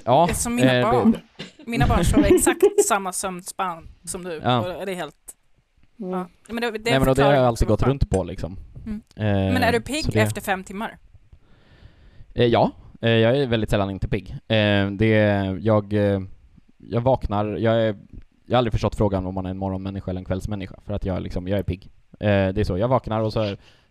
ja, 0.06 0.26
Det 0.26 0.32
är 0.32 0.34
som 0.34 0.56
mina 0.56 0.74
eh, 0.74 0.92
barn. 0.92 1.18
Mina 1.66 1.88
barn 1.88 2.06
sover 2.06 2.36
exakt 2.36 2.62
samma 2.88 3.14
sömnspann 3.14 3.88
som 4.04 4.24
du. 4.24 4.42
Ja. 4.44 4.78
Och 4.80 4.86
det 4.86 4.92
är 4.92 4.96
helt... 4.96 5.16
Mm. 6.00 6.12
Ja. 6.12 6.28
Men 6.48 6.56
det, 6.56 6.72
det 6.72 6.78
är 6.78 7.00
Nej 7.00 7.00
men 7.06 7.16
det 7.16 7.24
har 7.24 7.34
jag 7.34 7.46
alltid 7.46 7.68
gått 7.68 7.84
runt 7.84 8.10
på 8.10 8.24
liksom. 8.24 8.58
Mm. 8.86 9.02
Eh, 9.16 9.54
Men 9.54 9.58
är 9.64 9.72
du 9.72 9.78
så 9.78 9.84
pigg 9.84 10.06
det- 10.14 10.20
efter 10.22 10.42
fem 10.42 10.64
timmar? 10.64 10.98
Eh, 12.36 12.46
ja, 12.46 12.72
eh, 13.02 13.10
jag 13.10 13.38
är 13.38 13.48
väldigt 13.48 13.70
sällan 13.70 13.90
inte 13.90 14.08
pigg. 14.08 14.30
Eh, 14.48 14.92
det, 14.92 15.08
jag, 15.62 15.94
eh, 15.94 16.22
jag 16.78 17.02
vaknar, 17.02 17.46
jag, 17.46 17.76
är, 17.82 17.96
jag 18.46 18.56
har 18.56 18.58
aldrig 18.58 18.72
förstått 18.74 18.96
frågan 18.96 19.26
om 19.26 19.34
man 19.36 19.46
är 19.46 19.50
en 19.50 19.58
morgonmänniska 19.58 20.12
eller 20.12 20.22
en 20.22 20.26
kvällsmänniska, 20.26 20.76
för 20.86 20.94
att 20.94 21.06
jag, 21.06 21.22
liksom, 21.22 21.48
jag 21.48 21.60
är 21.60 21.64
pigg. 21.64 21.92
Eh, 22.20 22.28
det 22.28 22.58
är 22.58 22.64
så, 22.64 22.78
jag 22.78 22.88
vaknar 22.88 23.20
och 23.22 23.34
så 23.34 23.40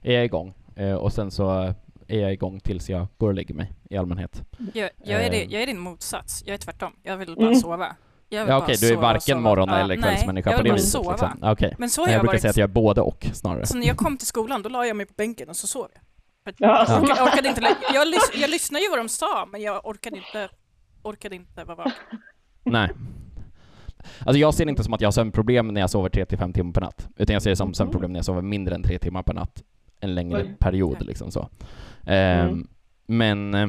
är 0.03 0.12
jag 0.12 0.24
igång. 0.24 0.55
Eh, 0.76 0.92
och 0.95 1.12
sen 1.12 1.30
så 1.30 1.74
är 2.09 2.18
jag 2.20 2.32
igång 2.32 2.61
tills 2.61 2.90
jag 2.90 3.07
går 3.18 3.28
och 3.28 3.34
lägger 3.34 3.55
mig, 3.55 3.72
i 3.90 3.97
allmänhet. 3.97 4.42
Jag, 4.74 4.90
jag, 5.05 5.20
är, 5.20 5.24
Eh. 5.26 5.30
det, 5.30 5.45
jag 5.45 5.62
är 5.62 5.66
din 5.66 5.78
motsats. 5.78 6.42
Jag 6.47 6.55
är 6.55 6.59
tvärtom. 6.59 6.92
Jag 7.03 7.16
vill 7.16 7.34
bara 7.36 7.47
Mm. 7.47 7.55
sova. 7.55 7.97
Jag 8.28 8.40
vill 8.45 8.51
Ja 8.51 8.59
okej, 8.59 8.76
du 8.80 8.92
är 8.92 8.97
varken 8.97 9.42
morgon 9.42 9.68
Ja, 9.68 9.74
eller 9.76 9.97
nej, 9.97 10.03
kvällsmänniska 10.05 10.51
jag 10.51 10.57
på 10.59 10.62
vill 10.62 10.70
det 10.70 10.72
bara 10.72 10.76
viset 10.76 10.90
sova. 10.92 11.11
liksom. 11.11 11.38
Ja, 11.42 11.53
Okej. 11.53 11.74
Men 11.78 11.90
så 11.90 12.03
har 12.03 12.09
Jag 12.09 12.14
jag, 12.14 12.20
brukar 12.20 12.32
varit. 12.32 12.40
säga 12.40 12.51
att 12.51 12.57
jag 12.57 12.68
är 12.68 12.72
både 12.72 13.01
och, 13.01 13.26
snarare. 13.32 13.66
Så 13.66 13.76
när 13.78 13.86
jag 13.86 13.97
kom 13.97 14.16
till 14.16 14.26
skolan, 14.26 14.62
då 14.62 14.68
la 14.68 14.86
jag 14.86 14.97
mig 14.97 15.07
på 15.07 15.12
bänken 15.16 15.49
och 15.49 15.57
så 15.57 15.66
sov 15.66 15.86
jag. 15.95 16.01
Ja. 16.45 16.84
Jag, 16.88 17.03
orkade, 17.03 17.14
jag, 17.18 17.26
orkade 17.28 17.49
inte, 17.49 17.76
jag, 17.95 18.09
lys, 18.09 18.30
jag 18.34 18.51
lyssnade 18.51 18.84
ju 18.84 18.90
vad 18.90 18.99
de 18.99 19.09
sa, 19.09 19.47
men 19.53 19.62
jag 19.62 19.86
orkade 19.86 20.16
inte, 20.16 20.49
orkade 21.03 21.34
inte 21.36 21.64
vara 21.64 21.76
vaken. 21.76 21.92
Nej. 22.64 22.90
Alltså 24.18 24.38
jag 24.38 24.55
ser 24.55 24.64
det 24.64 24.70
inte 24.70 24.84
som 24.84 24.95
att 24.95 25.01
jag 25.01 25.07
har 25.07 25.12
sömnproblem 25.12 25.68
när 25.68 25.80
jag 25.80 25.90
sover 25.90 26.09
3-5 26.09 26.53
timmar 26.53 26.72
per 26.72 26.80
natt, 26.80 27.09
utan 27.16 27.32
jag 27.34 27.42
ser 27.42 27.51
det 27.51 27.57
som 27.57 27.68
Mhm. 27.68 27.74
sömnproblem 27.74 28.12
när 28.12 28.18
jag 28.18 28.24
sover 28.24 28.42
mindre 28.42 28.74
än 28.74 28.82
3 28.82 28.99
timmar 28.99 29.22
per 29.22 29.34
natt 29.34 29.62
en 30.01 30.14
längre 30.14 30.42
Oj. 30.42 30.57
period 30.59 31.07
liksom 31.07 31.30
så. 31.30 31.49
Ehm, 32.07 32.49
Mm. 32.49 32.68
Men 33.07 33.55
eh, 33.55 33.68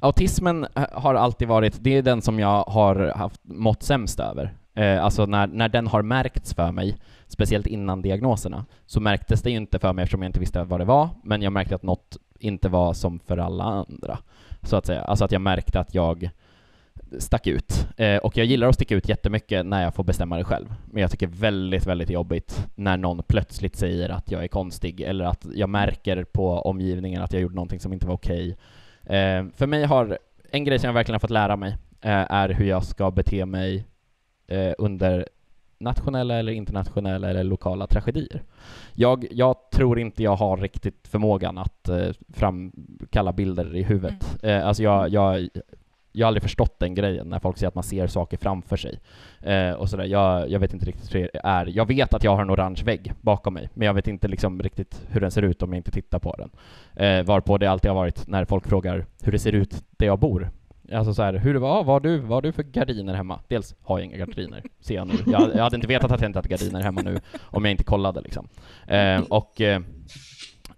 autismen 0.00 0.66
har 0.92 1.14
alltid 1.14 1.48
varit, 1.48 1.76
det 1.80 1.90
är 1.96 2.02
den 2.02 2.22
som 2.22 2.38
jag 2.38 2.62
har 2.64 3.12
haft 3.16 3.40
mått 3.44 3.82
sämst 3.82 4.20
över. 4.20 4.54
Eh, 4.76 5.04
alltså 5.04 5.26
när, 5.26 5.46
när 5.46 5.68
den 5.68 5.86
har 5.86 6.02
märkts 6.02 6.54
för 6.54 6.72
mig, 6.72 6.96
speciellt 7.26 7.66
innan 7.66 8.02
diagnoserna, 8.02 8.64
så 8.86 9.00
märktes 9.00 9.42
det 9.42 9.50
ju 9.50 9.56
inte 9.56 9.78
för 9.78 9.92
mig 9.92 10.02
eftersom 10.02 10.22
jag 10.22 10.28
inte 10.28 10.40
visste 10.40 10.64
vad 10.64 10.80
det 10.80 10.84
var, 10.84 11.08
men 11.22 11.42
jag 11.42 11.52
märkte 11.52 11.74
att 11.74 11.82
något 11.82 12.16
inte 12.38 12.68
var 12.68 12.92
som 12.92 13.18
för 13.18 13.38
alla 13.38 13.64
andra, 13.64 14.18
så 14.62 14.76
att 14.76 14.86
säga. 14.86 15.00
Alltså 15.00 15.24
att 15.24 15.32
jag 15.32 15.40
märkte 15.40 15.80
att 15.80 15.94
jag 15.94 16.30
stack 17.18 17.46
ut. 17.46 17.88
Eh, 17.96 18.16
och 18.16 18.36
jag 18.36 18.46
gillar 18.46 18.68
att 18.68 18.74
sticka 18.74 18.94
ut 18.94 19.08
jättemycket 19.08 19.66
när 19.66 19.82
jag 19.82 19.94
får 19.94 20.04
bestämma 20.04 20.36
det 20.36 20.44
själv. 20.44 20.74
Men 20.84 21.00
jag 21.00 21.10
tycker 21.10 21.26
väldigt, 21.26 21.86
väldigt 21.86 22.10
jobbigt 22.10 22.66
när 22.74 22.96
någon 22.96 23.22
plötsligt 23.22 23.76
säger 23.76 24.08
att 24.08 24.30
jag 24.30 24.44
är 24.44 24.48
konstig 24.48 25.00
eller 25.00 25.24
att 25.24 25.46
jag 25.54 25.68
märker 25.68 26.24
på 26.24 26.58
omgivningen 26.58 27.22
att 27.22 27.32
jag 27.32 27.42
gjorde 27.42 27.54
någonting 27.54 27.80
som 27.80 27.92
inte 27.92 28.06
var 28.06 28.14
okej. 28.14 28.56
Eh, 29.04 29.44
för 29.56 29.66
mig 29.66 29.84
har 29.84 30.18
en 30.50 30.64
grej 30.64 30.78
som 30.78 30.86
jag 30.86 30.94
verkligen 30.94 31.14
har 31.14 31.20
fått 31.20 31.30
lära 31.30 31.56
mig 31.56 31.76
eh, 32.00 32.32
är 32.32 32.48
hur 32.48 32.66
jag 32.66 32.84
ska 32.84 33.10
bete 33.10 33.46
mig 33.46 33.86
eh, 34.48 34.72
under 34.78 35.26
nationella 35.78 36.34
eller 36.34 36.52
internationella 36.52 37.30
eller 37.30 37.44
lokala 37.44 37.86
tragedier. 37.86 38.42
Jag, 38.94 39.26
jag 39.30 39.56
tror 39.72 39.98
inte 39.98 40.22
jag 40.22 40.36
har 40.36 40.56
riktigt 40.56 41.08
förmågan 41.08 41.58
att 41.58 41.88
eh, 41.88 42.08
framkalla 42.28 43.32
bilder 43.32 43.76
i 43.76 43.82
huvudet. 43.82 44.44
Eh, 44.44 44.66
alltså 44.66 44.82
jag, 44.82 45.08
jag, 45.08 45.48
jag 46.12 46.26
har 46.26 46.28
aldrig 46.28 46.42
förstått 46.42 46.78
den 46.78 46.94
grejen 46.94 47.28
när 47.28 47.38
folk 47.38 47.58
säger 47.58 47.68
att 47.68 47.74
man 47.74 47.84
ser 47.84 48.06
saker 48.06 48.36
framför 48.36 48.76
sig. 48.76 49.00
Eh, 49.40 49.72
och 49.72 49.90
sådär. 49.90 50.04
Jag, 50.04 50.50
jag 50.50 50.60
vet 50.60 50.72
inte 50.72 50.86
riktigt 50.86 51.14
hur 51.14 51.20
det 51.20 51.40
är. 51.44 51.66
Jag 51.66 51.88
vet 51.88 52.14
att 52.14 52.24
jag 52.24 52.36
har 52.36 52.42
en 52.42 52.50
orange 52.50 52.82
vägg 52.84 53.12
bakom 53.20 53.54
mig, 53.54 53.68
men 53.74 53.86
jag 53.86 53.94
vet 53.94 54.08
inte 54.08 54.28
liksom 54.28 54.62
riktigt 54.62 55.02
hur 55.08 55.20
den 55.20 55.30
ser 55.30 55.42
ut 55.42 55.62
om 55.62 55.72
jag 55.72 55.78
inte 55.78 55.90
tittar 55.90 56.18
på 56.18 56.36
den. 56.38 56.50
Eh, 57.06 57.24
varpå 57.24 57.58
det 57.58 57.66
alltid 57.66 57.90
har 57.90 57.96
varit 57.96 58.28
när 58.28 58.44
folk 58.44 58.66
frågar 58.66 59.06
hur 59.22 59.32
det 59.32 59.38
ser 59.38 59.52
ut 59.52 59.84
där 59.90 60.06
jag 60.06 60.18
bor. 60.18 60.50
Alltså 60.92 61.14
så 61.14 61.22
här, 61.22 61.34
hur 61.34 61.54
det 61.54 61.60
var, 61.60 61.84
vad 61.84 61.94
har 61.94 62.00
du, 62.00 62.18
vad 62.18 62.30
har 62.30 62.42
du 62.42 62.52
för 62.52 62.62
gardiner 62.62 63.14
hemma? 63.14 63.40
Dels 63.48 63.74
har 63.82 63.98
jag 63.98 64.04
inga 64.06 64.16
gardiner, 64.16 64.62
ser 64.80 64.94
jag 64.94 65.06
nu. 65.06 65.14
Jag, 65.26 65.50
jag 65.54 65.62
hade 65.62 65.76
inte 65.76 65.88
vetat 65.88 66.12
att 66.12 66.20
jag 66.20 66.28
inte 66.28 66.38
hade 66.38 66.48
gardiner 66.48 66.80
hemma 66.80 67.02
nu 67.02 67.20
om 67.40 67.64
jag 67.64 67.70
inte 67.70 67.84
kollade 67.84 68.20
liksom. 68.20 68.48
Eh, 68.86 69.20
och 69.20 69.60
eh, 69.60 69.80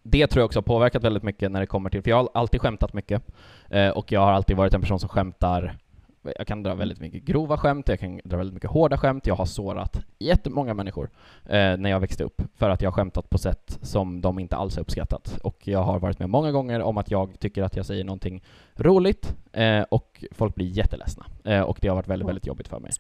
det 0.02 0.26
tror 0.26 0.40
jag 0.40 0.46
också 0.46 0.59
har 0.59 0.62
påverkat 0.62 1.04
väldigt 1.04 1.22
mycket 1.22 1.50
när 1.50 1.61
det 1.61 1.66
kommer 1.66 1.90
till, 1.90 2.02
för 2.02 2.11
jag 2.11 2.16
har 2.16 2.28
alltid 2.34 2.61
skämtat 2.61 2.92
mycket 2.92 3.22
eh, 3.70 3.88
och 3.88 4.12
jag 4.12 4.20
har 4.20 4.32
alltid 4.32 4.56
varit 4.56 4.74
en 4.74 4.80
person 4.80 4.98
som 4.98 5.09
skämtar 5.09 5.78
jag 6.22 6.46
kan 6.46 6.62
dra 6.62 6.74
väldigt 6.74 7.00
mycket 7.00 7.22
grova 7.22 7.56
skämt, 7.56 7.88
jag 7.88 8.00
kan 8.00 8.20
dra 8.24 8.36
väldigt 8.36 8.54
mycket 8.54 8.70
hårda 8.70 8.98
skämt, 8.98 9.26
jag 9.26 9.34
har 9.34 9.44
sårat 9.44 10.00
jättemånga 10.18 10.74
människor 10.74 11.10
eh, 11.44 11.76
när 11.76 11.90
jag 11.90 12.00
växte 12.00 12.24
upp 12.24 12.42
för 12.56 12.70
att 12.70 12.82
jag 12.82 12.90
har 12.90 12.94
skämtat 12.94 13.30
på 13.30 13.38
sätt 13.38 13.78
som 13.82 14.20
de 14.20 14.38
inte 14.38 14.56
alls 14.56 14.76
har 14.76 14.82
uppskattat. 14.82 15.38
Och 15.42 15.68
jag 15.68 15.82
har 15.82 15.98
varit 15.98 16.18
med 16.18 16.30
många 16.30 16.52
gånger 16.52 16.82
om 16.82 16.98
att 16.98 17.10
jag 17.10 17.40
tycker 17.40 17.62
att 17.62 17.76
jag 17.76 17.86
säger 17.86 18.04
någonting 18.04 18.42
roligt 18.76 19.36
eh, 19.52 19.82
och 19.82 20.24
folk 20.32 20.54
blir 20.54 20.66
jätteledsna. 20.66 21.26
Eh, 21.44 21.60
och 21.60 21.78
det 21.80 21.88
har 21.88 21.94
varit 21.94 22.08
väldigt, 22.08 22.28
väldigt 22.28 22.46
jobbigt 22.46 22.68
för 22.68 22.80
mig. 22.80 22.90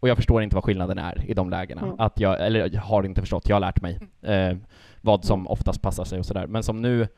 Och 0.00 0.08
jag 0.08 0.16
förstår 0.16 0.42
inte 0.42 0.56
vad 0.56 0.64
skillnaden 0.64 0.98
är 0.98 1.30
i 1.30 1.34
de 1.34 1.50
lägena. 1.50 1.82
Mm. 1.82 1.94
Att 1.98 2.20
jag, 2.20 2.46
eller 2.46 2.74
jag 2.74 2.82
har 2.82 3.02
inte 3.02 3.20
förstått, 3.20 3.48
jag 3.48 3.56
har 3.56 3.60
lärt 3.60 3.82
mig 3.82 3.98
eh, 4.22 4.56
vad 5.00 5.24
som 5.24 5.48
oftast 5.48 5.82
passar 5.82 6.04
sig 6.04 6.18
och 6.18 6.26
sådär. 6.26 6.46
Men 6.46 6.62
som 6.62 6.82
nu 6.82 7.08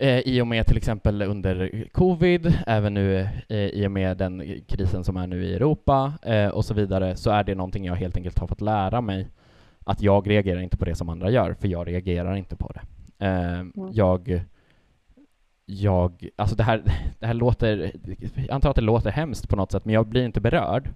Eh, 0.00 0.18
I 0.18 0.40
och 0.40 0.46
med 0.46 0.66
till 0.66 0.76
exempel 0.76 1.22
under 1.22 1.84
covid, 1.92 2.58
även 2.66 2.94
nu 2.94 3.28
eh, 3.48 3.58
i 3.58 3.86
och 3.86 3.90
med 3.90 4.16
den 4.16 4.60
krisen 4.68 5.04
som 5.04 5.16
är 5.16 5.26
nu 5.26 5.44
i 5.44 5.54
Europa 5.54 6.12
eh, 6.22 6.48
och 6.48 6.64
så 6.64 6.74
vidare, 6.74 7.16
så 7.16 7.30
är 7.30 7.44
det 7.44 7.54
någonting 7.54 7.84
jag 7.84 7.94
helt 7.94 8.16
enkelt 8.16 8.38
har 8.38 8.46
fått 8.46 8.60
lära 8.60 9.00
mig 9.00 9.28
att 9.84 10.02
jag 10.02 10.30
reagerar 10.30 10.60
inte 10.60 10.76
på 10.76 10.84
det 10.84 10.94
som 10.94 11.08
andra 11.08 11.30
gör, 11.30 11.54
för 11.54 11.68
jag 11.68 11.88
reagerar 11.88 12.36
inte 12.36 12.56
på 12.56 12.72
det. 12.72 12.80
Eh, 13.26 13.64
Jag, 13.92 14.42
jag, 15.66 16.28
alltså 16.36 16.56
det 16.56 16.62
här, 16.62 16.82
det 17.18 17.26
här 17.26 17.34
låter, 17.34 17.92
jag 18.34 18.50
antar 18.50 18.70
att 18.70 18.76
det 18.76 18.82
låter 18.82 19.10
hemskt 19.10 19.48
på 19.48 19.56
något 19.56 19.72
sätt, 19.72 19.84
men 19.84 19.94
jag 19.94 20.06
blir 20.06 20.24
inte 20.24 20.40
berörd. 20.40 20.90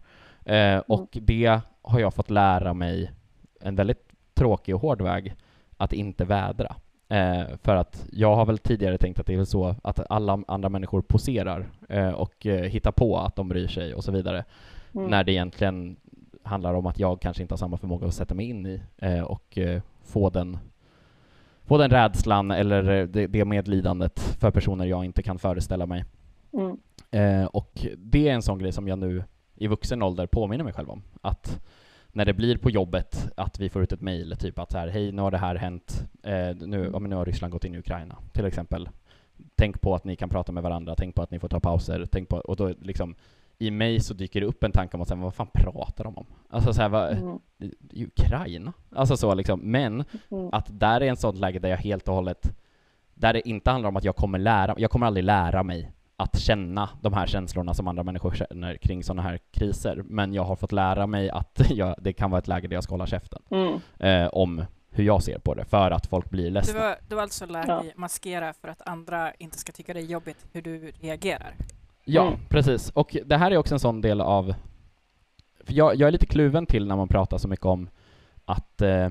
Eh, 0.44 0.78
och 0.78 1.08
det 1.22 1.60
har 1.82 2.00
jag 2.00 2.14
fått 2.14 2.30
lära 2.30 2.74
mig 2.74 3.10
en 3.60 3.76
väldigt 3.76 4.08
tråkig 4.34 4.74
och 4.74 4.80
hård 4.80 5.02
väg 5.02 5.34
att 5.76 5.92
inte 5.92 6.24
vädra. 6.24 6.76
Eh, 7.14 7.56
för 7.62 7.76
att 7.76 8.06
jag 8.12 8.36
har 8.36 8.46
väl 8.46 8.58
tidigare 8.58 8.98
tänkt 8.98 9.20
att 9.20 9.26
det 9.26 9.32
är 9.32 9.36
väl 9.36 9.46
så 9.46 9.74
att 9.82 10.10
alla 10.10 10.42
andra 10.48 10.68
människor 10.68 11.02
poserar 11.02 11.66
eh, 11.88 12.10
och 12.10 12.46
eh, 12.46 12.62
hittar 12.62 12.92
på 12.92 13.18
att 13.18 13.36
de 13.36 13.48
bryr 13.48 13.68
sig 13.68 13.94
och 13.94 14.04
så 14.04 14.12
vidare. 14.12 14.44
Mm. 14.94 15.10
När 15.10 15.24
det 15.24 15.32
egentligen 15.32 15.96
handlar 16.42 16.74
om 16.74 16.86
att 16.86 16.98
jag 16.98 17.20
kanske 17.20 17.42
inte 17.42 17.52
har 17.52 17.56
samma 17.58 17.76
förmåga 17.76 18.06
att 18.06 18.14
sätta 18.14 18.34
mig 18.34 18.46
in 18.46 18.66
i 18.66 18.80
eh, 18.96 19.20
och 19.20 19.58
eh, 19.58 19.82
få 20.04 20.30
den 20.30 20.58
få 21.64 21.78
den 21.78 21.90
rädslan 21.90 22.50
eller 22.50 22.90
eh, 22.90 23.06
det, 23.06 23.26
det 23.26 23.44
medlidandet 23.44 24.20
för 24.20 24.50
personer 24.50 24.84
jag 24.84 25.04
inte 25.04 25.22
kan 25.22 25.38
föreställa 25.38 25.86
mig. 25.86 26.04
Mm. 26.52 26.76
Och 27.52 27.86
det 27.96 28.28
är 28.28 28.34
en 28.34 28.42
sån 28.42 28.58
grej 28.58 28.72
som 28.72 28.88
jag 28.88 28.98
nu 28.98 29.24
i 29.54 29.66
vuxen 29.66 30.02
ålder 30.02 30.26
påminner 30.26 30.64
mig 30.64 30.72
själv 30.72 30.90
om. 30.90 31.02
Att 31.20 31.60
när 32.14 32.24
det 32.24 32.32
blir 32.34 32.56
på 32.56 32.70
jobbet 32.70 33.28
att 33.36 33.60
vi 33.60 33.68
får 33.68 33.82
ut 33.82 33.92
ett 33.92 34.00
mejl, 34.00 34.36
typ 34.38 34.58
att 34.58 34.72
så 34.72 34.78
här, 34.78 34.88
hej, 34.88 35.12
nu 35.12 35.22
har 35.22 35.30
det 35.30 35.38
här 35.38 35.54
hänt, 35.54 36.04
eh, 36.22 36.56
nu, 36.56 36.90
ja, 36.92 36.98
men 36.98 37.10
nu 37.10 37.16
har 37.16 37.24
Ryssland 37.24 37.52
gått 37.52 37.64
in 37.64 37.74
i 37.74 37.78
Ukraina, 37.78 38.16
till 38.32 38.44
exempel. 38.44 38.88
Tänk 39.56 39.80
på 39.80 39.94
att 39.94 40.04
ni 40.04 40.16
kan 40.16 40.28
prata 40.28 40.52
med 40.52 40.62
varandra, 40.62 40.94
tänk 40.98 41.14
på 41.14 41.22
att 41.22 41.30
ni 41.30 41.38
får 41.38 41.48
ta 41.48 41.60
pauser, 41.60 42.06
tänk 42.12 42.28
på, 42.28 42.36
och 42.36 42.56
då 42.56 42.72
liksom 42.80 43.14
i 43.58 43.70
mig 43.70 44.00
så 44.00 44.14
dyker 44.14 44.40
det 44.40 44.46
upp 44.46 44.64
en 44.64 44.72
tanke 44.72 44.96
om 44.96 45.00
att 45.02 45.08
säga, 45.08 45.20
vad 45.20 45.34
fan 45.34 45.48
pratar 45.54 46.04
de 46.04 46.18
om? 46.18 46.26
Alltså 46.50 46.72
så 46.72 46.82
här, 46.82 46.88
vad, 46.88 47.12
Mm. 47.12 47.38
Ukraina? 47.92 48.72
Alltså 48.90 49.16
så 49.16 49.34
liksom, 49.34 49.60
men 49.60 50.04
Mm. 50.30 50.48
att 50.52 50.66
där 50.80 51.00
är 51.00 51.06
en 51.08 51.16
sån 51.16 51.38
läge 51.40 51.58
där 51.58 51.68
jag 51.68 51.76
helt 51.76 52.08
och 52.08 52.14
hållet, 52.14 52.56
där 53.14 53.32
det 53.32 53.48
inte 53.48 53.70
handlar 53.70 53.88
om 53.88 53.96
att 53.96 54.04
jag 54.04 54.16
kommer 54.16 54.38
lära, 54.38 54.74
jag 54.78 54.90
kommer 54.90 55.06
aldrig 55.06 55.24
lära 55.24 55.62
mig 55.62 55.92
att 56.24 56.38
känna 56.40 56.88
de 57.00 57.12
här 57.12 57.26
känslorna 57.26 57.74
som 57.74 57.88
andra 57.88 58.02
människor 58.02 58.34
känner 58.34 58.76
kring 58.76 59.02
sådana 59.04 59.22
här 59.22 59.38
kriser, 59.52 60.02
men 60.04 60.32
jag 60.34 60.44
har 60.44 60.56
fått 60.56 60.72
lära 60.72 61.06
mig 61.06 61.30
att 61.30 61.60
jag, 61.70 61.94
det 61.98 62.12
kan 62.12 62.30
vara 62.30 62.38
ett 62.38 62.48
läge 62.48 62.68
där 62.68 62.74
jag 62.76 62.84
ska 62.84 62.92
hålla 62.94 63.06
käften 63.06 63.42
Mm. 63.50 63.80
eh, 63.98 64.28
om 64.28 64.64
hur 64.90 65.04
jag 65.04 65.22
ser 65.22 65.38
på 65.38 65.54
det, 65.54 65.64
för 65.64 65.90
att 65.90 66.06
folk 66.06 66.30
blir 66.30 66.44
Du 66.44 66.50
ledsna. 66.50 66.80
har, 66.80 66.96
du 67.08 67.14
har 67.14 67.22
alltså 67.22 67.46
lärt 67.46 67.66
dig 67.66 67.92
maskera 67.96 68.52
för 68.52 68.68
att 68.68 68.88
andra 68.88 69.32
inte 69.38 69.58
ska 69.58 69.72
tycka 69.72 69.94
det 69.94 70.00
är 70.00 70.04
jobbigt 70.04 70.46
hur 70.52 70.62
du 70.62 70.92
reagerar. 71.00 71.54
Ja, 72.04 72.26
Mm. 72.26 72.38
precis. 72.48 72.90
Och 72.90 73.16
det 73.26 73.36
här 73.36 73.50
är 73.50 73.56
också 73.56 73.74
en 73.74 73.80
sån 73.80 74.00
del 74.00 74.20
av... 74.20 74.54
För 75.64 75.72
jag, 75.72 75.94
jag 75.96 76.06
är 76.06 76.10
lite 76.10 76.26
kluven 76.26 76.66
till 76.66 76.86
när 76.86 76.96
man 76.96 77.08
pratar 77.08 77.38
så 77.38 77.48
mycket 77.48 77.66
om 77.66 77.88
att 78.44 78.82
eh, 78.82 79.08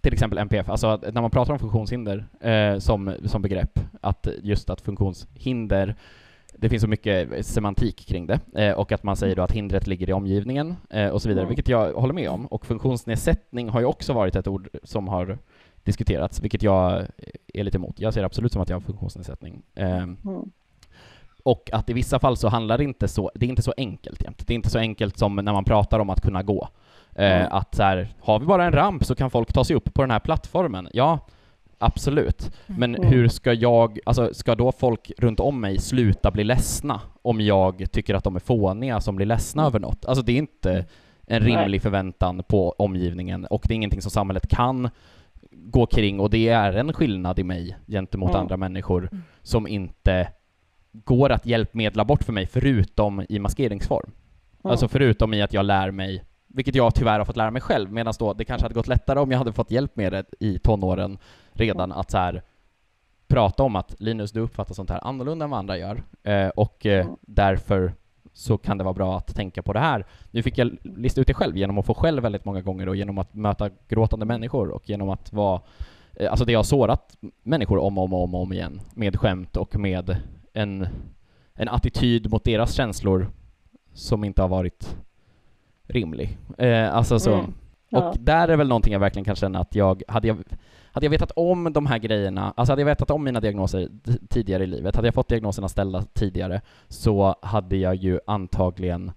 till 0.00 0.12
exempel 0.12 0.38
NPF, 0.38 0.68
alltså 0.68 0.86
att 0.86 1.14
när 1.14 1.20
man 1.20 1.30
pratar 1.30 1.52
om 1.52 1.58
funktionshinder 1.58 2.26
eh, 2.40 2.78
som, 2.78 3.14
som 3.24 3.42
begrepp, 3.42 3.78
att 4.00 4.28
just 4.42 4.70
att 4.70 4.80
funktionshinder 4.80 5.96
det 6.60 6.68
finns 6.68 6.82
så 6.82 6.88
mycket 6.88 7.46
semantik 7.46 8.06
kring 8.08 8.26
det 8.26 8.40
eh, 8.54 8.72
och 8.72 8.92
att 8.92 9.02
man 9.02 9.16
säger 9.16 9.36
då 9.36 9.42
att 9.42 9.52
hindret 9.52 9.86
ligger 9.86 10.08
i 10.10 10.12
omgivningen 10.12 10.76
eh, 10.90 11.08
och 11.08 11.22
så 11.22 11.28
vidare, 11.28 11.42
Mm. 11.42 11.48
vilket 11.48 11.68
jag 11.68 11.92
håller 11.92 12.14
med 12.14 12.30
om. 12.30 12.46
Och 12.46 12.66
funktionsnedsättning 12.66 13.68
har 13.68 13.80
ju 13.80 13.86
också 13.86 14.12
varit 14.12 14.36
ett 14.36 14.46
ord 14.48 14.68
som 14.82 15.08
har 15.08 15.38
diskuterats, 15.82 16.40
vilket 16.42 16.62
jag 16.62 17.02
är 17.54 17.64
lite 17.64 17.76
emot. 17.76 18.00
Jag 18.00 18.14
ser 18.14 18.24
absolut 18.24 18.52
som 18.52 18.62
att 18.62 18.68
jag 18.68 18.76
har 18.76 18.80
funktionsnedsättning. 18.80 19.62
Eh, 19.74 19.96
Mm. 19.96 20.16
och 21.42 21.70
att 21.72 21.90
i 21.90 21.92
vissa 21.92 22.18
fall 22.18 22.36
så 22.36 22.48
handlar 22.48 22.78
det 22.78 22.84
inte 22.84 23.08
så, 23.08 23.30
det 23.34 23.46
är 23.46 23.50
inte 23.50 23.62
så 23.62 23.74
enkelt 23.76 24.22
jämt. 24.24 24.46
Det 24.46 24.52
är 24.52 24.54
inte 24.54 24.70
så 24.70 24.78
enkelt 24.78 25.18
som 25.18 25.36
när 25.36 25.52
man 25.52 25.64
pratar 25.64 25.98
om 25.98 26.10
att 26.10 26.20
kunna 26.20 26.42
gå. 26.42 26.68
Eh, 27.14 27.40
Mm. 27.40 27.52
Att 27.52 27.74
så 27.74 27.82
här, 27.82 28.08
har 28.20 28.38
vi 28.38 28.46
bara 28.46 28.64
en 28.64 28.72
ramp 28.72 29.04
så 29.04 29.14
kan 29.14 29.30
folk 29.30 29.52
ta 29.52 29.64
sig 29.64 29.76
upp 29.76 29.94
på 29.94 30.02
den 30.02 30.10
här 30.10 30.18
plattformen. 30.20 30.88
Ja, 30.92 31.18
absolut. 31.78 32.50
Men 32.66 32.94
Mm. 32.94 33.08
hur 33.08 33.28
ska 33.28 33.52
jag, 33.52 33.98
alltså 34.06 34.34
ska 34.34 34.54
då 34.54 34.72
folk 34.72 35.12
runt 35.18 35.40
om 35.40 35.60
mig 35.60 35.78
sluta 35.78 36.30
bli 36.30 36.44
ledsna 36.44 37.00
om 37.22 37.40
jag 37.40 37.92
tycker 37.92 38.14
att 38.14 38.24
de 38.24 38.36
är 38.36 38.40
fåniga 38.40 39.00
som 39.00 39.16
blir 39.16 39.26
ledsna 39.26 39.66
över 39.66 39.78
något? 39.80 40.04
Alltså 40.06 40.22
det 40.24 40.32
är 40.32 40.36
inte 40.36 40.84
en 41.26 41.40
rimlig 41.42 41.82
förväntan 41.82 42.42
på 42.48 42.70
omgivningen 42.78 43.44
och 43.44 43.64
det 43.68 43.74
är 43.74 43.76
ingenting 43.76 44.02
som 44.02 44.10
samhället 44.10 44.48
kan 44.48 44.90
gå 45.50 45.86
kring 45.86 46.20
och 46.20 46.30
det 46.30 46.48
är 46.48 46.72
en 46.72 46.92
skillnad 46.92 47.38
i 47.38 47.44
mig 47.44 47.76
gentemot 47.86 48.30
Mm. 48.30 48.40
andra 48.40 48.56
människor 48.56 49.08
Mm. 49.12 49.24
som 49.42 49.66
inte 49.68 50.28
går 50.92 51.30
att 51.32 51.46
hjälpmedla 51.46 52.04
bort 52.04 52.24
för 52.24 52.32
mig 52.32 52.46
förutom 52.46 53.24
i 53.28 53.38
maskeringsform. 53.38 54.10
Mm. 54.64 54.70
Alltså 54.70 54.88
förutom 54.88 55.34
i 55.34 55.42
att 55.42 55.52
jag 55.52 55.64
lär 55.66 55.90
mig, 55.90 56.24
vilket 56.58 56.74
jag 56.74 56.94
tyvärr 56.94 57.18
har 57.18 57.24
fått 57.24 57.36
lära 57.36 57.50
mig 57.50 57.62
själv, 57.62 57.92
medan 57.92 58.14
då 58.18 58.32
det 58.32 58.44
kanske 58.44 58.64
hade 58.64 58.74
gått 58.74 58.88
lättare 58.88 59.18
om 59.20 59.30
jag 59.30 59.38
hade 59.38 59.52
fått 59.52 59.70
hjälp 59.70 59.96
med 59.96 60.12
det 60.12 60.24
i 60.40 60.58
tonåren 60.58 61.18
redan, 61.52 61.92
att 61.92 62.10
så 62.10 62.18
här 62.18 62.42
prata 63.28 63.62
om 63.62 63.76
att 63.76 64.00
Linus, 64.00 64.32
du 64.32 64.40
uppfattar 64.40 64.74
sånt 64.74 64.90
här 64.90 65.06
annorlunda 65.06 65.44
än 65.44 65.50
vad 65.50 65.58
andra 65.58 65.78
gör, 65.78 66.02
eh, 66.22 66.48
och 66.48 66.86
eh, 66.86 67.06
Mm. 67.06 67.16
därför 67.20 67.94
så 68.32 68.58
kan 68.58 68.78
det 68.78 68.84
vara 68.84 68.94
bra 68.94 69.16
att 69.16 69.34
tänka 69.34 69.62
på 69.62 69.72
det 69.72 69.78
här. 69.78 70.06
Nu 70.30 70.42
fick 70.42 70.58
jag 70.58 70.76
lista 70.82 71.20
ut 71.20 71.26
det 71.26 71.34
själv 71.34 71.56
genom 71.56 71.78
att 71.78 71.86
få 71.86 71.94
skäll 71.94 72.20
väldigt 72.20 72.44
många 72.44 72.60
gånger 72.60 72.88
och 72.88 72.96
genom 72.96 73.18
att 73.18 73.34
möta 73.34 73.70
gråtande 73.88 74.26
människor 74.26 74.68
och 74.70 74.88
genom 74.88 75.10
att 75.10 75.32
vara 75.32 75.60
eh, 76.14 76.30
Alltså 76.30 76.44
det 76.44 76.54
har 76.54 76.62
sårat 76.62 77.16
människor 77.42 77.78
om 77.78 77.98
och 77.98 78.04
om 78.04 78.14
och 78.14 78.22
om, 78.22 78.34
om 78.34 78.52
igen 78.52 78.80
med 78.94 79.16
skämt 79.16 79.56
och 79.56 79.76
med 79.76 80.16
en, 80.52 80.88
en 81.54 81.68
attityd 81.68 82.30
mot 82.30 82.44
deras 82.44 82.74
känslor 82.74 83.26
som 83.92 84.24
inte 84.24 84.42
har 84.42 84.48
varit 84.48 84.96
rimlig. 85.88 86.38
Eh, 86.58 86.94
alltså 86.94 87.18
så. 87.18 87.34
Mm. 87.34 87.54
Ja. 87.88 88.08
Och 88.08 88.16
där 88.20 88.48
är 88.48 88.56
väl 88.56 88.68
någonting 88.68 88.92
jag 88.92 89.00
verkligen 89.00 89.24
kan 89.24 89.36
känna 89.36 89.58
att 89.58 89.74
jag, 89.74 90.02
hade 90.08 90.28
jag, 90.28 90.38
hade 90.92 91.06
jag 91.06 91.10
vetat 91.10 91.30
om 91.36 91.72
de 91.72 91.86
här 91.86 91.98
grejerna, 91.98 92.52
alltså 92.56 92.72
hade 92.72 92.82
jag 92.82 92.86
vetat 92.86 93.10
om 93.10 93.24
mina 93.24 93.40
diagnoser 93.40 93.88
tidigare 94.28 94.62
i 94.64 94.66
livet, 94.66 94.96
hade 94.96 95.08
jag 95.08 95.14
fått 95.14 95.28
diagnoserna 95.28 95.68
ställda 95.68 96.02
tidigare, 96.02 96.60
så 96.88 97.36
hade 97.42 97.76
jag 97.76 97.94
ju 97.94 98.20
antagligen 98.26 99.12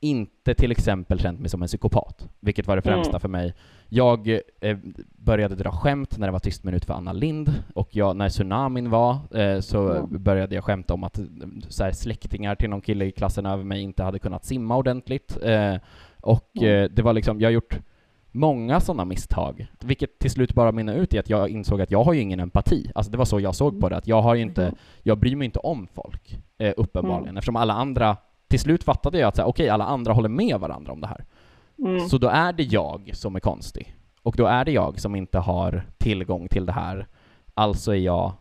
inte 0.00 0.54
till 0.54 0.70
exempel 0.70 1.20
känt 1.20 1.40
mig 1.40 1.48
som 1.50 1.62
en 1.62 1.68
psykopat, 1.68 2.28
vilket 2.40 2.66
var 2.66 2.76
det 2.76 2.82
främsta 2.82 3.10
Mm. 3.10 3.20
för 3.20 3.28
mig. 3.28 3.54
Jag 3.88 4.28
eh, 4.60 4.78
började 5.16 5.54
dra 5.54 5.70
skämt 5.70 6.18
när 6.18 6.26
det 6.26 6.32
var 6.32 6.38
tyst 6.38 6.64
minut 6.64 6.84
för 6.84 6.94
Anna 6.94 7.12
Lind 7.12 7.52
och 7.74 7.88
jag, 7.96 8.16
när 8.16 8.28
tsunamin 8.28 8.90
var 8.90 9.16
eh, 9.40 9.60
så 9.60 9.88
Mm. 9.92 10.22
började 10.22 10.54
jag 10.54 10.64
skämta 10.64 10.94
om 10.94 11.04
att 11.04 11.18
eh, 11.18 11.24
så 11.68 11.84
här, 11.84 11.92
släktingar 11.92 12.54
till 12.54 12.70
någon 12.70 12.80
kille 12.80 13.04
i 13.04 13.12
klassen 13.12 13.46
över 13.46 13.64
mig 13.64 13.80
inte 13.82 14.02
hade 14.02 14.18
kunnat 14.18 14.44
simma 14.44 14.76
ordentligt. 14.76 15.38
Eh, 15.42 15.74
och 16.20 16.50
Mm. 16.60 16.90
det 16.94 17.02
var 17.02 17.12
liksom, 17.12 17.40
jag 17.40 17.46
har 17.48 17.52
gjort 17.52 17.78
många 18.32 18.80
sådana 18.80 19.04
misstag, 19.04 19.66
vilket 19.80 20.18
till 20.18 20.30
slut 20.30 20.54
bara 20.54 20.72
mynnar 20.72 20.94
ut 20.94 21.14
i 21.14 21.18
att 21.18 21.30
jag 21.30 21.48
insåg 21.48 21.80
att 21.80 21.90
jag 21.90 22.04
har 22.04 22.12
ju 22.12 22.20
ingen 22.20 22.40
empati. 22.40 22.90
Alltså 22.94 23.12
det 23.12 23.18
var 23.18 23.24
så 23.24 23.40
jag 23.40 23.54
såg 23.54 23.80
på 23.80 23.88
det, 23.88 23.96
att 23.96 24.06
jag 24.06 24.22
har 24.22 24.34
inte, 24.34 24.62
Mm. 24.62 24.74
jag 25.02 25.18
bryr 25.18 25.36
mig 25.36 25.44
inte 25.44 25.58
om 25.58 25.86
folk, 25.94 26.38
eh, 26.58 26.72
uppenbarligen, 26.76 27.24
Mm. 27.24 27.36
eftersom 27.36 27.56
alla 27.56 27.74
andra, 27.74 28.16
till 28.48 28.60
slut 28.60 28.84
fattade 28.84 29.18
jag 29.18 29.28
att 29.28 29.38
okej, 29.38 29.68
alla 29.68 29.84
andra 29.84 30.12
håller 30.12 30.28
med 30.28 30.60
varandra 30.60 30.92
om 30.92 31.00
det 31.00 31.06
här. 31.06 31.24
Mm. 31.78 32.08
Så 32.08 32.18
då 32.18 32.28
är 32.28 32.52
det 32.52 32.62
jag 32.62 33.10
som 33.14 33.36
är 33.36 33.40
konstig. 33.40 33.94
Och 34.22 34.34
då 34.36 34.46
är 34.46 34.64
det 34.64 34.72
jag 34.72 35.00
som 35.00 35.16
inte 35.16 35.38
har 35.38 35.82
tillgång 35.98 36.48
till 36.48 36.66
det 36.66 36.72
här. 36.72 37.06
Alltså 37.54 37.92
är 37.94 37.98
jag, 37.98 38.32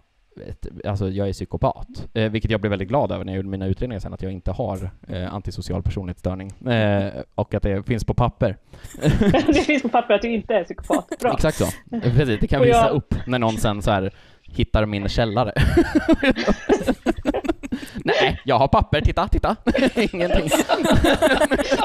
ett, 0.48 0.68
alltså 0.86 1.10
jag 1.10 1.30
är 1.30 1.34
psykopat. 1.34 1.88
Eh, 2.14 2.32
vilket 2.32 2.52
jag 2.52 2.62
blev 2.62 2.70
väldigt 2.70 2.88
glad 2.88 3.12
över 3.12 3.26
när 3.26 3.34
jag 3.34 3.38
gjorde 3.38 3.50
mina 3.50 3.66
utredningar 3.66 4.00
sen, 4.00 4.14
att 4.14 4.22
jag 4.22 4.32
inte 4.32 4.52
har 4.52 4.90
eh, 5.08 5.34
antisocial 5.34 5.84
personlighetsstörning. 5.84 6.68
Eh, 6.72 7.12
och 7.36 7.54
att 7.54 7.64
det 7.64 7.84
finns 7.88 8.06
på 8.06 8.14
papper. 8.14 8.58
det 9.48 9.66
finns 9.66 9.82
på 9.82 9.90
papper 9.90 10.14
att 10.14 10.22
du 10.22 10.30
inte 10.34 10.54
är 10.56 10.64
psykopat. 10.64 11.08
Bra. 11.20 11.34
Exakt 11.34 11.58
så. 11.58 11.66
Precis, 12.02 12.40
det 12.42 12.48
kan 12.48 12.60
Och 12.62 12.66
visa 12.68 12.78
jag- 12.78 12.92
upp 12.96 13.16
när 13.28 13.40
någon 13.40 13.58
sen 13.58 13.82
så 13.82 13.92
här 13.92 14.14
hittar 14.44 14.86
min 14.86 15.08
källare. 15.10 15.54
Nej, 18.08 18.42
jag 18.46 18.56
har 18.56 18.68
papper, 18.68 19.02
titta, 19.02 19.28
titta. 19.28 19.56
Ingenting. 19.96 20.50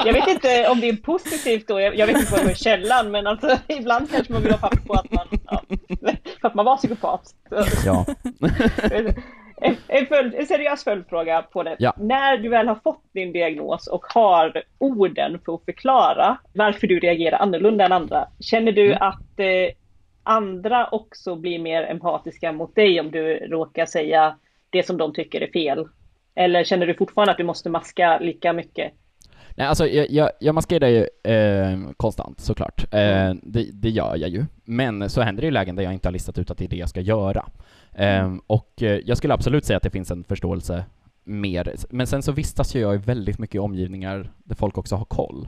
Jag 0.05 0.13
vet 0.13 0.27
inte 0.27 0.67
om 0.69 0.79
det 0.79 0.89
är 0.89 0.95
positivt 0.95 1.67
då, 1.67 1.79
jag, 1.81 1.95
jag 1.95 2.07
vet 2.07 2.17
inte 2.17 2.31
vad 2.31 2.39
som 2.39 2.49
är 2.49 2.53
källan, 2.53 3.11
men 3.11 3.27
alltså 3.27 3.57
ibland 3.67 4.11
kanske 4.11 4.33
man 4.33 4.41
vill 4.41 4.51
ha 4.51 4.57
papper 4.57 4.77
på 4.87 4.93
att 4.93 5.11
man, 5.11 5.27
ja, 5.45 5.61
för 6.41 6.47
att 6.47 6.55
man 6.55 6.65
var 6.65 6.77
psykopat. 6.77 7.21
Ja. 7.85 8.05
En, 9.61 9.75
en, 9.87 10.05
följd, 10.05 10.35
en 10.35 10.45
seriös 10.45 10.83
följdfråga 10.83 11.41
på 11.41 11.63
det. 11.63 11.75
Ja. 11.79 11.93
När 11.97 12.37
du 12.37 12.49
väl 12.49 12.67
har 12.67 12.79
fått 12.83 13.03
din 13.13 13.31
diagnos 13.33 13.87
och 13.87 14.05
har 14.13 14.63
orden 14.77 15.39
för 15.45 15.55
att 15.55 15.65
förklara 15.65 16.37
varför 16.53 16.87
du 16.87 16.99
reagerar 16.99 17.37
annorlunda 17.37 17.85
än 17.85 17.91
andra, 17.91 18.27
känner 18.39 18.71
du 18.71 18.85
Mm. 18.85 18.97
att 19.01 19.39
eh, 19.39 19.75
andra 20.23 20.87
också 20.87 21.35
blir 21.35 21.59
mer 21.59 21.83
empatiska 21.83 22.51
mot 22.51 22.75
dig 22.75 22.99
om 22.99 23.11
du 23.11 23.35
råkar 23.35 23.85
säga 23.85 24.35
det 24.69 24.83
som 24.85 24.97
de 24.97 25.13
tycker 25.13 25.41
är 25.41 25.51
fel? 25.51 25.87
Eller 26.35 26.63
känner 26.63 26.87
du 26.87 26.93
fortfarande 26.93 27.31
att 27.31 27.37
du 27.37 27.43
måste 27.43 27.69
maska 27.69 28.19
lika 28.19 28.53
mycket? 28.53 28.93
Nej, 29.55 29.67
alltså 29.67 29.87
jag, 29.87 30.11
jag, 30.11 30.29
jag 30.39 30.55
maskerar 30.55 30.87
ju 30.87 31.31
eh, 31.33 31.79
konstant 31.97 32.39
såklart. 32.39 32.93
Eh, 32.93 33.33
det, 33.43 33.69
det 33.73 33.89
gör 33.89 34.15
jag 34.15 34.29
ju. 34.29 34.45
Men 34.63 35.09
så 35.09 35.21
händer 35.21 35.41
det 35.41 35.45
ju 35.45 35.51
lägen 35.51 35.75
där 35.75 35.83
jag 35.83 35.93
inte 35.93 36.07
har 36.07 36.13
listat 36.13 36.37
ut 36.37 36.51
att 36.51 36.57
det 36.57 36.65
är 36.65 36.69
det 36.69 36.75
jag 36.75 36.89
ska 36.89 37.01
göra. 37.01 37.45
Eh, 37.91 38.33
och 38.47 38.83
eh, 38.83 38.99
jag 39.05 39.17
skulle 39.17 39.33
absolut 39.33 39.65
säga 39.65 39.77
att 39.77 39.83
det 39.83 39.89
finns 39.89 40.11
en 40.11 40.23
förståelse 40.23 40.85
mer. 41.23 41.75
Men 41.89 42.07
sen 42.07 42.23
så 42.23 42.31
vistas 42.31 42.75
ju 42.75 42.79
jag 42.79 42.95
i 42.95 42.97
väldigt 42.97 43.39
mycket 43.39 43.61
omgivningar 43.61 44.31
där 44.37 44.55
folk 44.55 44.77
också 44.77 44.95
har 44.95 45.05
koll. 45.05 45.47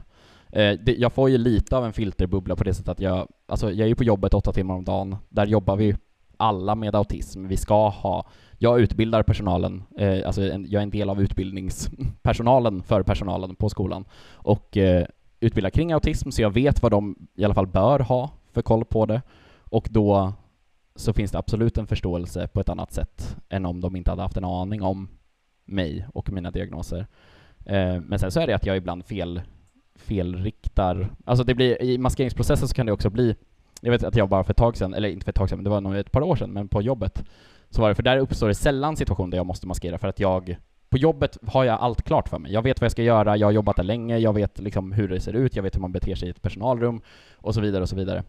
Eh, 0.52 0.72
det, 0.72 0.94
jag 0.98 1.12
får 1.12 1.30
ju 1.30 1.38
lite 1.38 1.76
av 1.76 1.84
en 1.84 1.92
filterbubbla 1.92 2.56
på 2.56 2.64
det 2.64 2.74
sättet 2.74 2.88
att 2.88 3.00
jag, 3.00 3.28
alltså 3.46 3.70
jag 3.70 3.80
är 3.80 3.88
ju 3.88 3.94
på 3.94 4.04
jobbet 4.04 4.34
åtta 4.34 4.52
timmar 4.52 4.74
om 4.74 4.84
dagen. 4.84 5.16
Där 5.28 5.46
jobbar 5.46 5.76
vi 5.76 5.96
alla 6.36 6.74
med 6.74 6.94
autism. 6.94 7.46
Vi 7.46 7.56
ska 7.56 7.88
ha 7.88 8.26
jag 8.58 8.80
utbildar 8.80 9.22
personalen, 9.22 9.82
eh, 9.98 10.26
alltså 10.26 10.42
en, 10.42 10.66
jag 10.68 10.80
är 10.80 10.82
en 10.82 10.90
del 10.90 11.10
av 11.10 11.22
utbildningspersonalen 11.22 12.82
för 12.82 13.02
personalen 13.02 13.54
på 13.54 13.68
skolan 13.68 14.04
och 14.32 14.76
eh, 14.76 15.06
utbildar 15.40 15.70
kring 15.70 15.92
autism 15.92 16.30
så 16.30 16.42
jag 16.42 16.50
vet 16.50 16.82
vad 16.82 16.92
de 16.92 17.28
i 17.34 17.44
alla 17.44 17.54
fall 17.54 17.66
bör 17.66 17.98
ha 17.98 18.30
för 18.52 18.62
koll 18.62 18.84
på 18.84 19.06
det 19.06 19.22
och 19.64 19.88
då 19.90 20.32
så 20.94 21.12
finns 21.12 21.30
det 21.30 21.38
absolut 21.38 21.78
en 21.78 21.86
förståelse 21.86 22.48
på 22.48 22.60
ett 22.60 22.68
annat 22.68 22.92
sätt 22.92 23.36
än 23.48 23.66
om 23.66 23.80
de 23.80 23.96
inte 23.96 24.10
hade 24.10 24.22
haft 24.22 24.36
en 24.36 24.44
aning 24.44 24.82
om 24.82 25.08
mig 25.64 26.06
och 26.14 26.32
mina 26.32 26.50
diagnoser. 26.50 27.06
Eh, 27.64 28.00
men 28.00 28.18
sen 28.18 28.30
så 28.30 28.40
är 28.40 28.46
det 28.46 28.54
att 28.54 28.66
jag 28.66 28.76
ibland 28.76 29.04
fel, 29.04 29.42
felriktar, 29.94 31.08
alltså 31.24 31.44
det 31.44 31.54
blir, 31.54 31.82
i 31.82 31.98
maskeringsprocessen 31.98 32.68
så 32.68 32.74
kan 32.74 32.86
det 32.86 32.92
också 32.92 33.10
bli, 33.10 33.36
jag 33.80 33.90
vet 33.90 34.04
att 34.04 34.16
jag 34.16 34.28
bara 34.28 34.44
för 34.44 34.50
ett 34.50 34.56
tag 34.56 34.76
sedan, 34.76 34.94
eller 34.94 35.08
inte 35.08 35.24
för 35.24 35.30
ett 35.30 35.36
tag 35.36 35.48
sedan, 35.48 35.58
men 35.58 35.64
det 35.64 35.70
var 35.70 35.80
nog 35.80 35.96
ett 35.96 36.12
par 36.12 36.22
år 36.22 36.36
sedan, 36.36 36.52
men 36.52 36.68
på 36.68 36.82
jobbet 36.82 37.24
så 37.70 37.82
var 37.82 37.88
det, 37.88 37.94
för 37.94 38.02
där 38.02 38.18
uppstår 38.18 38.48
det 38.48 38.54
sällan 38.54 38.96
situationer 38.96 39.30
där 39.30 39.38
jag 39.38 39.46
måste 39.46 39.66
maskera 39.66 39.98
för 39.98 40.08
att 40.08 40.20
jag 40.20 40.56
på 40.88 40.98
jobbet 40.98 41.38
har 41.46 41.64
jag 41.64 41.80
allt 41.80 42.02
klart 42.02 42.28
för 42.28 42.38
mig. 42.38 42.52
Jag 42.52 42.62
vet 42.62 42.80
vad 42.80 42.84
jag 42.84 42.92
ska 42.92 43.02
göra, 43.02 43.36
jag 43.36 43.46
har 43.46 43.52
jobbat 43.52 43.76
där 43.76 43.84
länge, 43.84 44.18
jag 44.18 44.32
vet 44.32 44.58
liksom 44.58 44.92
hur 44.92 45.08
det 45.08 45.20
ser 45.20 45.32
ut, 45.32 45.56
jag 45.56 45.62
vet 45.62 45.74
hur 45.74 45.80
man 45.80 45.92
beter 45.92 46.14
sig 46.14 46.28
i 46.28 46.30
ett 46.30 46.42
personalrum 46.42 47.00
och 47.36 47.54
så 47.54 47.60
vidare 47.60 47.82
och 47.82 47.88
så 47.88 47.96
vidare. 47.96 48.22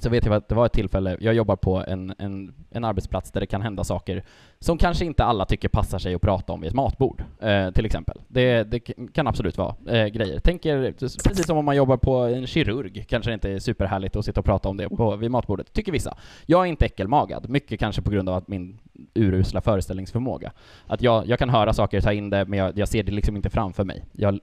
Så 0.00 0.10
vet 0.10 0.26
jag 0.26 0.34
att 0.34 0.48
det 0.48 0.54
var 0.54 0.66
ett 0.66 0.72
tillfälle, 0.72 1.16
jag 1.20 1.34
jobbar 1.34 1.56
på 1.56 1.84
en, 1.86 2.14
en, 2.18 2.54
en 2.70 2.84
arbetsplats 2.84 3.32
där 3.32 3.40
det 3.40 3.46
kan 3.46 3.62
hända 3.62 3.84
saker 3.84 4.24
som 4.58 4.78
kanske 4.78 5.04
inte 5.04 5.24
alla 5.24 5.44
tycker 5.44 5.68
passar 5.68 5.98
sig 5.98 6.14
att 6.14 6.22
prata 6.22 6.52
om 6.52 6.60
vid 6.60 6.68
ett 6.68 6.74
matbord, 6.74 7.24
eh, 7.40 7.70
till 7.70 7.86
exempel. 7.86 8.20
Det, 8.28 8.64
det 8.64 8.80
kan 9.14 9.26
absolut 9.26 9.58
vara 9.58 9.74
eh, 9.88 10.06
grejer. 10.06 10.38
Tänker, 10.38 10.92
precis 10.98 11.46
som 11.46 11.58
om 11.58 11.64
man 11.64 11.76
jobbar 11.76 11.96
på 11.96 12.16
en 12.16 12.46
kirurg, 12.46 13.04
kanske 13.08 13.30
det 13.30 13.34
inte 13.34 13.50
är 13.50 13.58
superhärligt 13.58 14.16
att 14.16 14.24
sitta 14.24 14.40
och 14.40 14.46
prata 14.46 14.68
om 14.68 14.76
det 14.76 14.88
på, 14.88 15.16
vid 15.16 15.30
matbordet, 15.30 15.72
tycker 15.72 15.92
vissa. 15.92 16.16
Jag 16.46 16.60
är 16.60 16.66
inte 16.66 16.84
äckelmagad, 16.84 17.48
mycket 17.48 17.80
kanske 17.80 18.02
på 18.02 18.10
grund 18.10 18.28
av 18.28 18.34
att 18.34 18.48
min 18.48 18.78
urusla 19.14 19.60
föreställningsförmåga. 19.60 20.52
Att 20.86 21.02
jag, 21.02 21.26
jag 21.26 21.38
kan 21.38 21.50
höra 21.50 21.72
saker, 21.72 22.00
ta 22.00 22.12
in 22.12 22.30
det, 22.30 22.44
men 22.44 22.58
jag, 22.58 22.78
jag 22.78 22.88
ser 22.88 23.02
det 23.02 23.12
liksom 23.12 23.36
inte 23.36 23.50
framför 23.50 23.84
mig. 23.84 24.04
Jag 24.12 24.40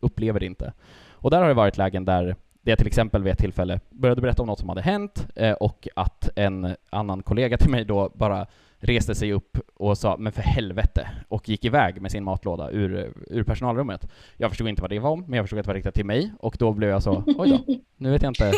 upplever 0.00 0.40
det 0.40 0.46
inte. 0.46 0.72
Och 1.20 1.30
där 1.30 1.40
har 1.40 1.48
det 1.48 1.54
varit 1.54 1.76
lägen 1.76 2.04
där 2.04 2.36
det 2.62 2.70
jag 2.70 2.78
till 2.78 2.86
exempel 2.86 3.22
vid 3.22 3.32
ett 3.32 3.38
tillfälle 3.38 3.80
började 3.90 4.20
berätta 4.20 4.42
om 4.42 4.48
något 4.48 4.58
som 4.58 4.68
hade 4.68 4.82
hänt 4.82 5.26
eh, 5.34 5.52
och 5.52 5.88
att 5.96 6.30
en 6.36 6.76
annan 6.90 7.22
kollega 7.22 7.58
till 7.58 7.70
mig 7.70 7.84
då 7.84 8.10
bara 8.14 8.46
reste 8.78 9.14
sig 9.14 9.32
upp 9.32 9.58
och 9.74 9.98
sa 9.98 10.16
”men 10.16 10.32
för 10.32 10.42
helvete” 10.42 11.08
och 11.28 11.48
gick 11.48 11.64
iväg 11.64 12.02
med 12.02 12.10
sin 12.10 12.24
matlåda 12.24 12.70
ur, 12.70 13.12
ur 13.26 13.42
personalrummet. 13.42 14.08
Jag 14.36 14.50
förstod 14.50 14.68
inte 14.68 14.82
vad 14.82 14.90
det 14.90 14.98
var 14.98 15.10
om, 15.10 15.24
men 15.26 15.36
jag 15.36 15.44
förstod 15.44 15.58
att 15.58 15.64
det 15.64 15.70
var 15.70 15.74
riktat 15.74 15.94
till 15.94 16.06
mig 16.06 16.32
och 16.40 16.56
då 16.58 16.72
blev 16.72 16.90
jag 16.90 17.02
så 17.02 17.22
”oj 17.26 17.50
då, 17.50 17.74
nu 17.96 18.10
vet 18.10 18.22
jag 18.22 18.30
inte, 18.30 18.52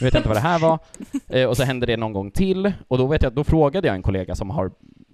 nu 0.00 0.04
vet 0.06 0.14
jag 0.14 0.18
inte 0.20 0.28
vad 0.28 0.36
det 0.36 0.40
här 0.40 0.58
var”. 0.58 0.78
Eh, 1.28 1.48
och 1.48 1.56
så 1.56 1.62
hände 1.62 1.86
det 1.86 1.96
någon 1.96 2.12
gång 2.12 2.30
till 2.30 2.72
och 2.88 2.98
då 2.98 3.06
vet 3.06 3.22
jag, 3.22 3.32
då 3.32 3.44
frågade 3.44 3.86
jag 3.86 3.96
en 3.96 4.02
kollega 4.02 4.34
som 4.34 4.50
har 4.50 4.70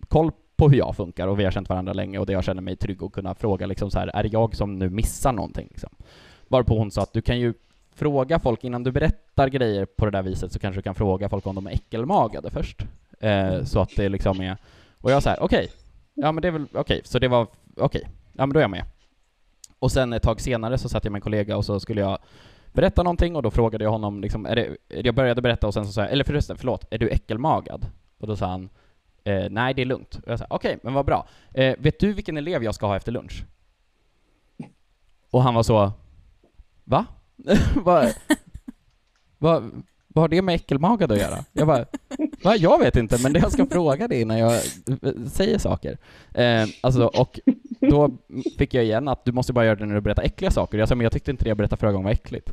koll 0.08 0.30
på 0.56 0.68
hur 0.68 0.78
jag 0.78 0.96
funkar 0.96 1.28
och 1.28 1.38
vi 1.38 1.44
har 1.44 1.50
känt 1.50 1.68
varandra 1.68 1.92
länge 1.92 2.18
och 2.18 2.26
där 2.26 2.34
jag 2.34 2.44
känner 2.44 2.62
mig 2.62 2.76
trygg 2.76 3.02
och 3.02 3.14
kunna 3.14 3.34
fråga 3.34 3.66
liksom 3.66 3.90
så 3.90 3.98
här, 3.98 4.06
är 4.14 4.22
det 4.22 4.28
jag 4.28 4.56
som 4.56 4.78
nu 4.78 4.90
missar 4.90 5.32
någonting? 5.32 5.68
Liksom. 5.70 5.90
Varpå 6.48 6.78
hon 6.78 6.90
sa 6.90 7.02
att 7.02 7.12
du 7.12 7.22
kan 7.22 7.40
ju 7.40 7.54
fråga 7.94 8.38
folk 8.38 8.64
innan 8.64 8.82
du 8.82 8.92
berättar 8.92 9.48
grejer 9.48 9.84
på 9.84 10.04
det 10.04 10.10
där 10.10 10.22
viset 10.22 10.52
så 10.52 10.58
kanske 10.58 10.78
du 10.78 10.82
kan 10.82 10.94
fråga 10.94 11.28
folk 11.28 11.46
om 11.46 11.54
de 11.54 11.66
är 11.66 11.70
äckelmagade 11.70 12.50
först. 12.50 12.82
Eh, 13.20 13.64
så 13.64 13.80
att 13.80 13.90
det 13.96 14.08
liksom 14.08 14.40
är... 14.40 14.56
Och 15.00 15.10
jag 15.10 15.22
så 15.22 15.28
här, 15.28 15.42
okej, 15.42 15.70
ja 16.14 16.32
men 16.32 16.42
det 16.42 16.48
är 16.48 16.52
väl 16.52 16.66
okej, 16.74 17.00
så 17.04 17.18
det 17.18 17.28
var 17.28 17.46
okej, 17.76 18.08
ja 18.32 18.46
men 18.46 18.52
då 18.52 18.58
är 18.58 18.62
jag 18.62 18.70
med. 18.70 18.84
Och 19.78 19.92
sen 19.92 20.12
ett 20.12 20.22
tag 20.22 20.40
senare 20.40 20.78
så 20.78 20.88
satt 20.88 21.04
jag 21.04 21.12
med 21.12 21.18
en 21.18 21.22
kollega 21.22 21.56
och 21.56 21.64
så 21.64 21.80
skulle 21.80 22.00
jag 22.00 22.18
berätta 22.72 23.02
någonting 23.02 23.36
och 23.36 23.42
då 23.42 23.50
frågade 23.50 23.84
jag 23.84 23.90
honom 23.90 24.20
liksom, 24.20 24.46
är 24.46 24.56
det, 24.56 24.76
jag 24.88 25.14
började 25.14 25.42
berätta 25.42 25.66
och 25.66 25.74
sen 25.74 25.86
så 25.86 25.92
sa 25.92 26.00
jag, 26.00 26.12
eller 26.12 26.24
förresten, 26.24 26.56
förlåt, 26.56 26.86
är 26.90 26.98
du 26.98 27.08
äckelmagad? 27.08 27.86
Och 28.18 28.26
då 28.26 28.36
sa 28.36 28.46
han, 28.46 28.68
eh, 29.24 29.50
nej 29.50 29.74
det 29.74 29.82
är 29.82 29.86
lugnt. 29.86 30.14
Och 30.14 30.32
jag 30.32 30.38
sa, 30.38 30.46
okej, 30.50 30.78
men 30.82 30.94
vad 30.94 31.06
bra. 31.06 31.26
Eh, 31.54 31.74
vet 31.78 32.00
du 32.00 32.12
vilken 32.12 32.36
elev 32.36 32.64
jag 32.64 32.74
ska 32.74 32.86
ha 32.86 32.96
efter 32.96 33.12
lunch? 33.12 33.44
Och 35.30 35.42
han 35.42 35.54
var 35.54 35.62
så, 35.62 35.92
va? 36.84 37.06
vad, 37.84 38.14
vad, 39.38 39.82
vad 40.08 40.22
har 40.22 40.28
det 40.28 40.42
med 40.42 40.54
äckelmagad 40.54 41.12
att 41.12 41.18
göra? 41.18 41.38
Jag 41.52 41.66
bara, 41.66 41.86
va? 42.44 42.56
Jag 42.56 42.78
vet 42.78 42.96
inte, 42.96 43.18
men 43.22 43.32
det 43.32 43.38
jag 43.38 43.52
ska 43.52 43.66
fråga 43.66 44.08
dig 44.08 44.20
innan 44.20 44.38
jag 44.38 44.52
eh, 44.52 45.12
säger 45.26 45.58
saker. 45.58 45.98
Eh, 46.34 46.64
alltså, 46.80 47.04
och 47.06 47.40
då 47.80 48.10
fick 48.58 48.74
jag 48.74 48.84
igen 48.84 49.08
att 49.08 49.24
du 49.24 49.32
måste 49.32 49.52
bara 49.52 49.64
göra 49.64 49.76
det 49.76 49.86
när 49.86 49.94
du 49.94 50.00
berättar 50.00 50.22
äckliga 50.22 50.50
saker. 50.50 50.78
Jag 50.78 50.88
sa, 50.88 50.94
men 50.94 51.02
jag 51.04 51.12
tyckte 51.12 51.30
inte 51.30 51.44
det 51.44 51.48
jag 51.48 51.56
berättade 51.56 51.80
förra 51.80 51.92
gången 51.92 52.04
var 52.04 52.12
äckligt. 52.12 52.52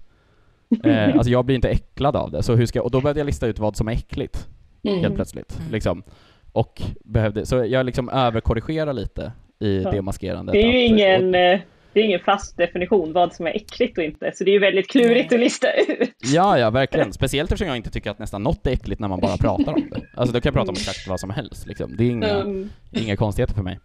Eh, 0.83 1.15
alltså 1.15 1.31
jag 1.31 1.45
blir 1.45 1.55
inte 1.55 1.69
äcklad 1.69 2.15
av 2.15 2.31
det, 2.31 2.43
så 2.43 2.55
hur 2.55 2.65
ska, 2.65 2.81
och 2.81 2.91
då 2.91 3.01
började 3.01 3.19
jag 3.19 3.25
lista 3.25 3.47
ut 3.47 3.59
vad 3.59 3.77
som 3.77 3.87
är 3.87 3.91
äckligt, 3.91 4.47
helt 4.83 4.99
Mm. 5.05 5.15
plötsligt. 5.15 5.57
Mm. 5.59 5.71
Liksom. 5.71 6.03
Och 6.51 6.81
behövde, 7.03 7.45
så 7.45 7.65
jag 7.65 7.85
liksom 7.85 8.09
överkorrigerar 8.09 8.93
lite 8.93 9.31
i 9.59 9.81
Ja. 9.83 9.91
det 9.91 10.01
maskerandet. 10.01 10.53
Det 10.53 10.59
är 10.63 10.71
ju 10.71 10.85
att- 10.85 10.91
ingen, 10.91 11.29
och- 11.29 11.35
eh, 11.41 11.59
det 11.93 11.99
är 11.99 12.03
ingen 12.03 12.19
fast 12.19 12.57
definition 12.57 13.13
vad 13.13 13.33
som 13.33 13.47
är 13.47 13.51
äckligt 13.55 13.97
och 13.97 14.03
inte, 14.03 14.31
så 14.35 14.43
det 14.43 14.51
är 14.51 14.53
ju 14.53 14.59
väldigt 14.59 14.89
klurigt 14.89 15.33
att 15.33 15.39
lista 15.39 15.67
ut. 15.73 16.11
Ja, 16.23 16.59
ja, 16.59 16.69
verkligen. 16.69 17.13
Speciellt 17.13 17.51
eftersom 17.51 17.67
jag 17.67 17.77
inte 17.77 17.89
tycker 17.89 18.11
att 18.11 18.19
nästan 18.19 18.43
något 18.43 18.67
är 18.67 18.71
äckligt 18.71 19.01
när 19.01 19.07
man 19.07 19.19
bara 19.19 19.37
pratar 19.37 19.73
om 19.73 19.89
det. 19.91 20.01
Alltså 20.15 20.33
då 20.33 20.41
kan 20.41 20.49
jag 20.49 20.53
prata 20.53 20.69
om 20.71 20.75
exakt 20.75 21.07
vad 21.07 21.19
som 21.19 21.29
helst 21.29 21.67
liksom. 21.67 21.95
Det 21.97 22.03
är 22.03 22.09
inga, 22.09 22.29
Mm. 22.29 22.69
inga 22.91 23.15
konstigheter 23.17 23.53
för 23.55 23.63
mig. 23.63 23.79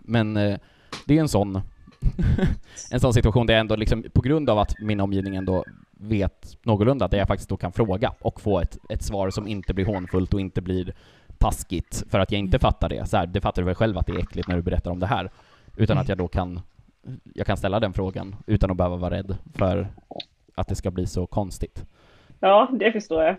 Men 0.00 0.36
eh, 0.36 0.58
det 1.06 1.16
är 1.16 1.20
en 1.20 1.28
sån, 1.28 1.60
en 2.90 3.00
sån 3.00 3.14
situation 3.14 3.46
där 3.46 3.54
jag 3.54 3.60
ändå 3.60 3.76
liksom, 3.76 4.04
på 4.12 4.20
grund 4.20 4.50
av 4.50 4.58
att 4.58 4.74
min 4.80 5.00
omgivning 5.00 5.36
ändå 5.36 5.64
vet 5.90 6.56
någorlunda, 6.62 7.08
där 7.08 7.18
jag 7.18 7.28
faktiskt 7.28 7.48
då 7.48 7.56
kan 7.56 7.72
fråga 7.72 8.14
och 8.20 8.40
få 8.40 8.60
ett, 8.60 8.78
ett 8.88 9.02
svar 9.02 9.30
som 9.30 9.48
inte 9.48 9.74
blir 9.74 9.84
hånfullt 9.86 10.34
och 10.34 10.40
inte 10.40 10.60
blir 10.60 10.94
taskigt 11.38 12.04
för 12.10 12.18
att 12.18 12.32
jag 12.32 12.38
inte 12.38 12.58
fattar 12.58 12.88
det. 12.88 13.06
Så 13.08 13.16
här, 13.16 13.26
det 13.26 13.40
fattar 13.40 13.62
du 13.62 13.66
väl 13.66 13.74
själv 13.74 13.98
att 13.98 14.06
det 14.06 14.12
är 14.12 14.18
äckligt 14.18 14.48
när 14.48 14.56
du 14.56 14.62
berättar 14.62 14.90
om 14.90 14.98
det 15.00 15.06
här. 15.06 15.30
Utan 15.76 15.98
att 15.98 16.08
jag 16.08 16.18
då 16.18 16.28
kan, 16.28 16.60
jag 17.34 17.46
kan 17.46 17.56
ställa 17.56 17.80
den 17.80 17.92
frågan 17.92 18.36
utan 18.46 18.70
att 18.70 18.76
behöva 18.76 18.96
vara 18.96 19.14
rädd 19.14 19.36
för 19.54 19.88
att 20.54 20.68
det 20.68 20.74
ska 20.74 20.90
bli 20.90 21.06
så 21.06 21.26
konstigt. 21.26 21.84
Ja, 22.40 22.70
det 22.72 22.92
förstår 22.92 23.22
jag. 23.24 23.36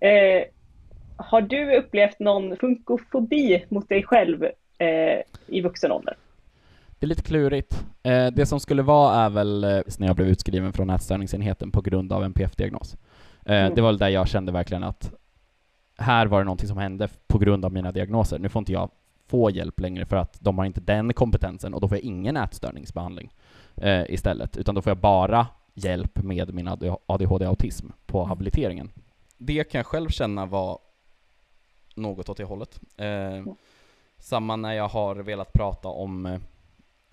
Eh, 0.00 0.44
har 1.16 1.40
du 1.40 1.76
upplevt 1.76 2.18
någon 2.20 2.56
funkofobi 2.56 3.64
mot 3.68 3.88
dig 3.88 4.02
själv 4.02 4.44
eh, 4.78 5.20
i 5.46 5.60
vuxen 5.60 5.92
ålder? 5.92 6.16
Det 6.98 7.06
är 7.06 7.08
lite 7.08 7.22
klurigt. 7.22 7.84
Eh, 8.02 8.26
det 8.26 8.46
som 8.46 8.60
skulle 8.60 8.82
vara 8.82 9.14
är 9.14 9.30
väl 9.30 9.64
eh, 9.64 9.80
när 9.98 10.06
jag 10.06 10.16
blev 10.16 10.28
utskriven 10.28 10.72
från 10.72 10.90
ätstörningsenheten 10.90 11.70
på 11.70 11.80
grund 11.80 12.12
av 12.12 12.24
en 12.24 12.32
PF-diagnos. 12.32 12.94
Eh, 12.94 13.56
Mm. 13.56 13.74
Det 13.74 13.80
var 13.80 13.88
väl 13.88 13.98
där 13.98 14.08
jag 14.08 14.28
kände 14.28 14.52
verkligen 14.52 14.84
att 14.84 15.12
här 15.98 16.26
var 16.26 16.38
det 16.38 16.44
någonting 16.44 16.68
som 16.68 16.78
hände 16.78 17.08
på 17.26 17.38
grund 17.38 17.64
av 17.64 17.72
mina 17.72 17.92
diagnoser. 17.92 18.38
Nu 18.38 18.48
får 18.48 18.60
inte 18.60 18.72
jag 18.72 18.90
få 19.26 19.50
hjälp 19.50 19.80
längre 19.80 20.06
för 20.06 20.16
att 20.16 20.36
de 20.40 20.58
har 20.58 20.64
inte 20.64 20.80
den 20.80 21.12
kompetensen 21.12 21.74
och 21.74 21.80
då 21.80 21.88
får 21.88 21.96
jag 21.96 22.04
ingen 22.04 22.36
ätstörningsbehandling 22.36 23.32
eh, 23.74 24.10
istället, 24.10 24.56
utan 24.56 24.74
då 24.74 24.82
får 24.82 24.90
jag 24.90 24.98
bara 24.98 25.46
hjälp 25.74 26.22
med 26.22 26.54
min 26.54 26.68
ADHD-autism 27.06 27.92
på 28.06 28.24
habiliteringen. 28.24 28.90
Det 29.38 29.64
kan 29.64 29.78
jag 29.78 29.86
själv 29.86 30.08
känna 30.08 30.46
var 30.46 30.78
något 31.94 32.28
åt 32.28 32.36
det 32.36 32.44
hållet. 32.44 32.80
Eh, 32.96 33.44
samma 34.18 34.56
när 34.56 34.72
jag 34.72 34.88
har 34.88 35.14
velat 35.16 35.52
prata 35.52 35.88
om 35.88 36.26
eh, 36.26 36.40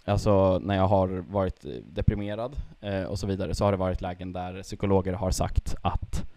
Alltså 0.06 0.60
när 0.60 0.76
jag 0.76 0.88
har 0.88 1.08
varit 1.08 1.66
deprimerad 1.84 2.56
eh, 2.82 3.04
och 3.04 3.20
så 3.20 3.28
vidare 3.28 3.56
så 3.56 3.66
har 3.66 3.72
det 3.72 3.78
varit 3.78 4.02
lägen 4.02 4.34
där 4.34 4.64
psykologer 4.64 5.14
har 5.14 5.32
sagt 5.32 5.76
att 5.82 6.33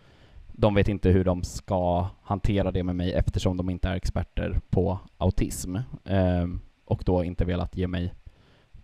de 0.59 0.75
vet 0.75 0.89
inte 0.89 1.11
hur 1.11 1.25
de 1.25 1.43
ska 1.43 2.07
hantera 2.23 2.71
det 2.71 2.83
med 2.83 2.97
mig 2.97 3.13
eftersom 3.13 3.57
de 3.57 3.71
inte 3.71 3.89
är 3.89 3.95
experter 3.95 4.61
på 4.71 4.99
autism. 5.19 5.77
Eh, 6.05 6.47
och 6.85 7.03
då 7.07 7.25
inte 7.25 7.45
velat 7.45 7.77
ge 7.77 7.87
mig 7.87 8.15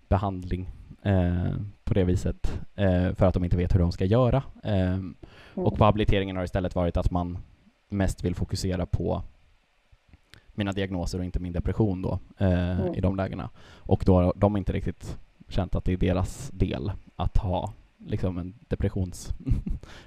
behandling 0.08 0.70
eh, 1.02 1.54
på 1.84 1.94
det 1.94 2.04
viset 2.04 2.60
eh, 2.74 3.14
för 3.14 3.26
att 3.26 3.34
de 3.34 3.44
inte 3.44 3.56
vet 3.56 3.74
hur 3.74 3.80
de 3.80 3.92
ska 3.92 4.04
göra. 4.04 4.42
Eh, 4.62 4.98
och 5.54 5.78
på 5.78 5.84
habiliteringen 5.84 6.36
har 6.36 6.44
istället 6.44 6.74
varit 6.74 6.96
att 6.96 7.10
man 7.10 7.38
mest 7.88 8.24
vill 8.24 8.34
fokusera 8.34 8.86
på 8.86 9.22
mina 10.54 10.72
diagnoser 10.72 11.18
och 11.18 11.24
inte 11.24 11.40
min 11.40 11.52
depression 11.52 12.02
då 12.02 12.18
eh, 12.38 12.80
Mm. 12.80 12.94
i 12.94 13.00
de 13.00 13.16
lägena. 13.16 13.50
Och 13.76 14.02
då 14.06 14.14
har 14.14 14.32
de 14.36 14.56
inte 14.56 14.72
riktigt 14.72 15.18
känt 15.48 15.74
att 15.74 15.84
det 15.84 15.92
är 15.92 15.96
deras 15.96 16.50
del 16.54 16.92
att 17.16 17.36
ha 17.38 17.72
liksom 18.06 18.38
en 18.38 18.54
depressions... 18.68 19.28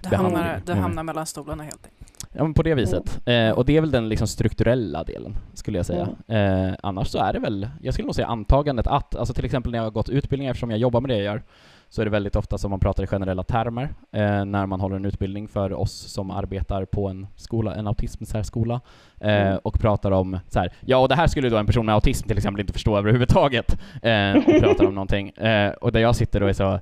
Du 0.02 0.10
behandling. 0.10 0.36
hamnar, 0.38 0.62
Mm. 0.68 0.84
hamnar 0.84 1.04
mellan 1.04 1.26
stolarna 1.26 1.64
helt 1.64 1.86
enkelt. 1.86 2.14
Ja, 2.34 2.43
men 2.43 2.54
på 2.54 2.64
det 2.64 2.76
viset. 2.76 3.28
Eh, 3.28 3.50
och 3.50 3.66
det 3.66 3.78
är 3.78 3.82
väl 3.82 3.91
den 3.91 4.10
liksom 4.10 4.28
strukturella 4.28 5.04
delen, 5.04 5.38
skulle 5.54 5.78
jag 5.78 5.86
säga. 5.86 6.08
Eh, 6.28 6.74
annars 6.84 7.08
så 7.08 7.18
är 7.18 7.34
det 7.34 7.39
väl, 7.39 7.70
jag 7.82 7.93
skulle 7.93 8.06
nog 8.06 8.16
säga 8.16 8.28
antagandet 8.28 8.88
att, 8.88 9.16
alltså 9.16 9.34
till 9.34 9.46
exempel 9.46 9.72
när 9.72 9.80
jag 9.80 9.84
har 9.84 9.91
gått 9.91 10.10
utbildningar, 10.10 10.52
eftersom 10.52 10.70
jag 10.72 10.80
jobbar 10.80 11.02
med 11.02 11.10
det 11.10 11.16
jag 11.16 11.24
gör, 11.24 11.43
så 11.89 12.02
är 12.02 12.06
det 12.06 12.12
väldigt 12.12 12.36
ofta 12.36 12.58
som 12.58 12.72
man 12.72 12.80
pratar 12.80 13.04
i 13.04 13.08
generella 13.08 13.43
termer 13.43 13.84
eh, 14.12 14.46
när 14.46 14.66
man 14.66 14.80
håller 14.80 14.96
en 14.96 15.06
utbildning 15.06 15.48
för 15.48 15.74
oss 15.74 15.91
som 15.91 16.32
arbetar 16.32 16.86
på 16.86 17.08
en 17.10 17.28
skola, 17.36 17.76
en 17.76 17.88
autismsärskola, 17.88 18.82
eh, 19.20 19.48
Mm. 19.48 19.60
och 19.64 19.80
pratar 19.80 20.12
om 20.12 20.39
så 20.50 20.60
här, 20.60 20.74
ja 20.86 20.98
och 20.98 21.10
det 21.10 21.16
här 21.16 21.28
skulle 21.28 21.50
då 21.50 21.58
en 21.58 21.66
person 21.66 21.86
med 21.86 21.96
autism 21.96 22.28
till 22.28 22.38
exempel 22.38 22.60
inte 22.62 22.74
förstå 22.74 22.98
överhuvudtaget, 22.98 23.78
eh, 24.02 24.32
och 24.38 24.62
pratar 24.62 24.86
om 24.86 24.96
någonting, 24.96 25.30
eh, 25.30 25.72
och 25.72 25.91
där 25.91 26.00
jag 26.00 26.16
sitter 26.16 26.43
och 26.43 26.50
är 26.50 26.54
så 26.54 26.80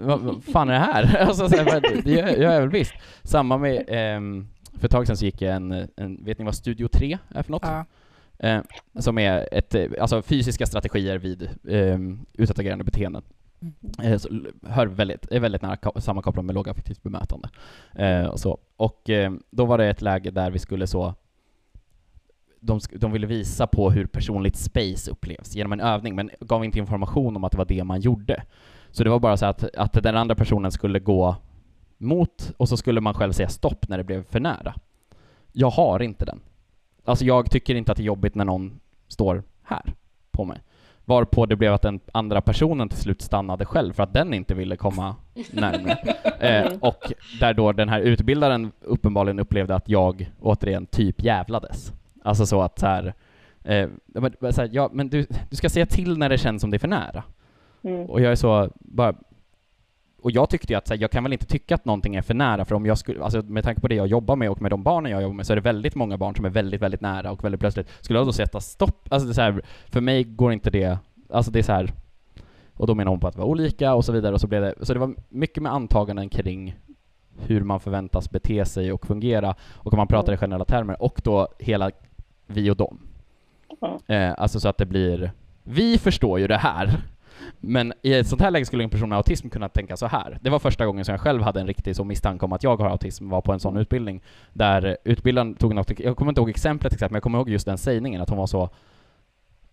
vad, 0.00 0.44
fan 0.44 0.68
är 0.68 0.72
det 0.72 0.78
här? 0.78 1.16
alltså, 1.26 1.48
så 1.48 1.56
här 1.56 2.02
det 2.04 2.10
gör 2.10 2.52
jag 2.52 2.60
väl 2.60 2.68
visst. 2.68 2.94
Samma 3.22 3.58
med, 3.58 3.84
ehm, 3.88 4.48
för 4.72 4.84
ett 4.84 4.92
tag 4.92 5.06
sedan 5.06 5.16
så 5.16 5.24
gick 5.24 5.42
jag 5.42 5.56
en, 5.56 5.88
en, 5.96 6.24
vet 6.24 6.38
ni 6.38 6.44
vad 6.44 6.54
Studio 6.54 6.88
3 6.88 7.18
är 7.28 7.42
för 7.42 7.52
något? 7.52 7.62
Ja. 7.64 7.84
Eh, 8.38 8.60
som 8.98 9.18
är 9.18 9.48
ett, 9.52 9.74
eh, 9.74 9.86
alltså 10.00 10.22
fysiska 10.22 10.66
strategier 10.66 11.18
vid 11.18 11.42
eh, 11.68 11.98
utåtagerande 12.32 12.84
beteenden. 12.84 13.22
Mm. 13.60 14.12
Eh, 14.12 14.18
så 14.18 14.28
hör 14.66 14.86
väldigt, 14.86 15.32
är 15.32 15.40
väldigt 15.40 15.62
nära 15.62 16.00
sammankopplat 16.00 16.44
med 16.44 16.54
lågaffektivt 16.54 17.02
bemötande. 17.02 17.48
Eh, 17.94 18.26
och 18.26 18.40
så. 18.40 18.58
Och 18.76 19.10
eh, 19.10 19.32
då 19.50 19.64
var 19.64 19.78
det 19.78 19.86
ett 19.86 20.02
läge 20.02 20.30
där 20.30 20.50
vi 20.50 20.58
skulle 20.58 20.86
så 20.86 21.14
de, 22.60 22.80
de 22.92 23.12
ville 23.12 23.26
visa 23.26 23.66
på 23.66 23.90
hur 23.90 24.06
personligt 24.06 24.56
space 24.56 25.10
upplevs 25.10 25.56
genom 25.56 25.72
en 25.72 25.80
övning, 25.80 26.14
men 26.14 26.30
gav 26.40 26.64
inte 26.64 26.78
information 26.78 27.36
om 27.36 27.44
att 27.44 27.52
det 27.52 27.58
var 27.58 27.64
det 27.64 27.84
man 27.84 28.00
gjorde. 28.00 28.42
Så 28.90 29.04
det 29.04 29.10
var 29.10 29.18
bara 29.18 29.36
så 29.36 29.46
att, 29.46 29.76
att 29.76 29.92
den 29.92 30.16
andra 30.16 30.34
personen 30.34 30.72
skulle 30.72 30.98
gå 30.98 31.36
mot, 31.98 32.52
och 32.56 32.68
så 32.68 32.76
skulle 32.76 33.00
man 33.00 33.14
själv 33.14 33.32
säga 33.32 33.48
stopp 33.48 33.88
när 33.88 33.98
det 33.98 34.04
blev 34.04 34.24
för 34.24 34.40
nära. 34.40 34.74
Jag 35.52 35.70
har 35.70 36.02
inte 36.02 36.24
den. 36.24 36.40
Alltså 37.04 37.24
jag 37.24 37.50
tycker 37.50 37.74
inte 37.74 37.92
att 37.92 37.98
det 37.98 38.02
är 38.02 38.04
jobbigt 38.04 38.34
när 38.34 38.44
någon 38.44 38.80
står 39.08 39.42
här 39.62 39.94
på 40.30 40.44
mig. 40.44 40.60
Varpå 41.04 41.46
det 41.46 41.56
blev 41.56 41.74
att 41.74 41.82
den 41.82 42.00
andra 42.12 42.40
personen 42.40 42.88
till 42.88 42.98
slut 42.98 43.22
stannade 43.22 43.64
själv 43.64 43.92
för 43.92 44.02
att 44.02 44.12
den 44.12 44.34
inte 44.34 44.54
ville 44.54 44.76
komma 44.76 45.16
närmare. 45.50 46.14
Eh, 46.40 46.72
och 46.80 47.12
där 47.40 47.54
då 47.54 47.72
den 47.72 47.88
här 47.88 48.00
utbildaren 48.00 48.72
uppenbarligen 48.80 49.38
upplevde 49.38 49.74
att 49.74 49.88
jag 49.88 50.30
återigen 50.40 50.86
typ 50.86 51.22
jävlades. 51.22 51.92
Alltså 52.22 52.46
så 52.46 52.62
att 52.62 52.78
så 52.78 52.86
här, 52.86 53.14
eh, 53.64 53.88
så 54.50 54.60
här 54.60 54.70
ja 54.72 54.90
men 54.92 55.08
du, 55.08 55.26
du 55.50 55.56
ska 55.56 55.68
säga 55.68 55.86
till 55.86 56.18
när 56.18 56.28
det 56.28 56.38
känns 56.38 56.60
som 56.60 56.70
det 56.70 56.76
är 56.76 56.78
för 56.78 56.88
nära. 56.88 57.22
Mm. 57.86 58.06
Och 58.06 58.20
jag 58.20 58.32
är 58.32 58.36
så, 58.36 58.70
bara... 58.78 59.14
Och 60.22 60.30
jag 60.30 60.50
tyckte 60.50 60.72
ju 60.72 60.76
att 60.76 60.86
så 60.86 60.94
här, 60.94 61.00
jag 61.00 61.10
kan 61.10 61.22
väl 61.22 61.32
inte 61.32 61.46
tycka 61.46 61.74
att 61.74 61.84
någonting 61.84 62.16
är 62.16 62.22
för 62.22 62.34
nära, 62.34 62.64
för 62.64 62.74
om 62.74 62.86
jag 62.86 62.98
skulle, 62.98 63.24
alltså 63.24 63.42
med 63.42 63.64
tanke 63.64 63.80
på 63.80 63.88
det 63.88 63.94
jag 63.94 64.06
jobbar 64.06 64.36
med 64.36 64.50
och 64.50 64.62
med 64.62 64.70
de 64.70 64.82
barnen 64.82 65.12
jag 65.12 65.22
jobbar 65.22 65.34
med, 65.34 65.46
så 65.46 65.52
är 65.52 65.56
det 65.56 65.62
väldigt 65.62 65.94
många 65.94 66.18
barn 66.18 66.34
som 66.34 66.44
är 66.44 66.50
väldigt, 66.50 66.82
väldigt 66.82 67.00
nära 67.00 67.30
och 67.32 67.44
väldigt 67.44 67.60
plötsligt. 67.60 67.88
Skulle 68.00 68.18
jag 68.18 68.26
då 68.26 68.32
sätta 68.32 68.60
stopp? 68.60 69.08
Alltså 69.08 69.26
det 69.26 69.32
är 69.32 69.34
så 69.34 69.40
här, 69.40 69.62
för 69.86 70.00
mig 70.00 70.24
går 70.24 70.52
inte 70.52 70.70
det, 70.70 70.98
alltså 71.30 71.50
det 71.50 71.58
är 71.58 71.62
så 71.62 71.72
här. 71.72 71.92
Och 72.74 72.86
då 72.86 72.94
menar 72.94 73.10
hon 73.10 73.20
på 73.20 73.26
att 73.26 73.34
det 73.34 73.40
var 73.40 73.48
olika 73.48 73.94
och 73.94 74.04
så 74.04 74.12
vidare, 74.12 74.34
och 74.34 74.40
så 74.40 74.46
blev 74.46 74.62
det, 74.62 74.74
så 74.86 74.92
det 74.92 74.98
var 74.98 75.14
mycket 75.28 75.62
med 75.62 75.72
antaganden 75.72 76.28
kring 76.28 76.76
hur 77.38 77.60
man 77.60 77.80
förväntas 77.80 78.30
bete 78.30 78.64
sig 78.64 78.92
och 78.92 79.06
fungera, 79.06 79.54
och 79.74 79.92
om 79.92 79.96
man 79.96 80.08
pratar 80.08 80.32
i 80.32 80.36
generella 80.36 80.64
termer, 80.64 81.02
och 81.02 81.20
då 81.24 81.48
hela 81.58 81.90
vi 82.46 82.70
och 82.70 82.76
dem. 82.76 82.98
Ja. 83.80 84.00
Eh, 84.06 84.34
alltså 84.38 84.60
så 84.60 84.68
att 84.68 84.78
det 84.78 84.86
blir, 84.86 85.32
vi 85.62 85.98
förstår 85.98 86.40
ju 86.40 86.46
det 86.46 86.56
här, 86.56 87.00
men 87.60 87.92
i 88.02 88.14
ett 88.14 88.26
sånt 88.26 88.42
här 88.42 88.50
läge 88.50 88.66
skulle 88.66 88.84
en 88.84 88.90
person 88.90 89.08
med 89.08 89.16
autism 89.16 89.48
kunna 89.48 89.68
tänka 89.68 89.96
så 89.96 90.06
här. 90.06 90.38
Det 90.40 90.50
var 90.50 90.58
första 90.58 90.86
gången 90.86 91.04
som 91.04 91.12
jag 91.12 91.20
själv 91.20 91.42
hade 91.42 91.60
en 91.60 91.66
riktig 91.66 91.96
så 91.96 92.04
misstanke 92.04 92.44
om 92.44 92.52
att 92.52 92.62
jag 92.62 92.76
har 92.76 92.90
autism, 92.90 93.28
var 93.28 93.40
på 93.40 93.52
en 93.52 93.60
sån 93.60 93.76
utbildning, 93.76 94.22
där 94.52 94.96
utbildaren 95.04 95.54
tog 95.54 95.74
något, 95.74 96.00
jag 96.00 96.16
kommer 96.16 96.30
inte 96.30 96.40
ihåg 96.40 96.50
exemplet 96.50 96.92
exakt, 96.92 97.10
men 97.10 97.16
jag 97.16 97.22
kommer 97.22 97.38
ihåg 97.38 97.50
just 97.50 97.66
den 97.66 97.78
sägningen, 97.78 98.20
att 98.22 98.28
hon 98.28 98.38
var 98.38 98.46
så, 98.46 98.70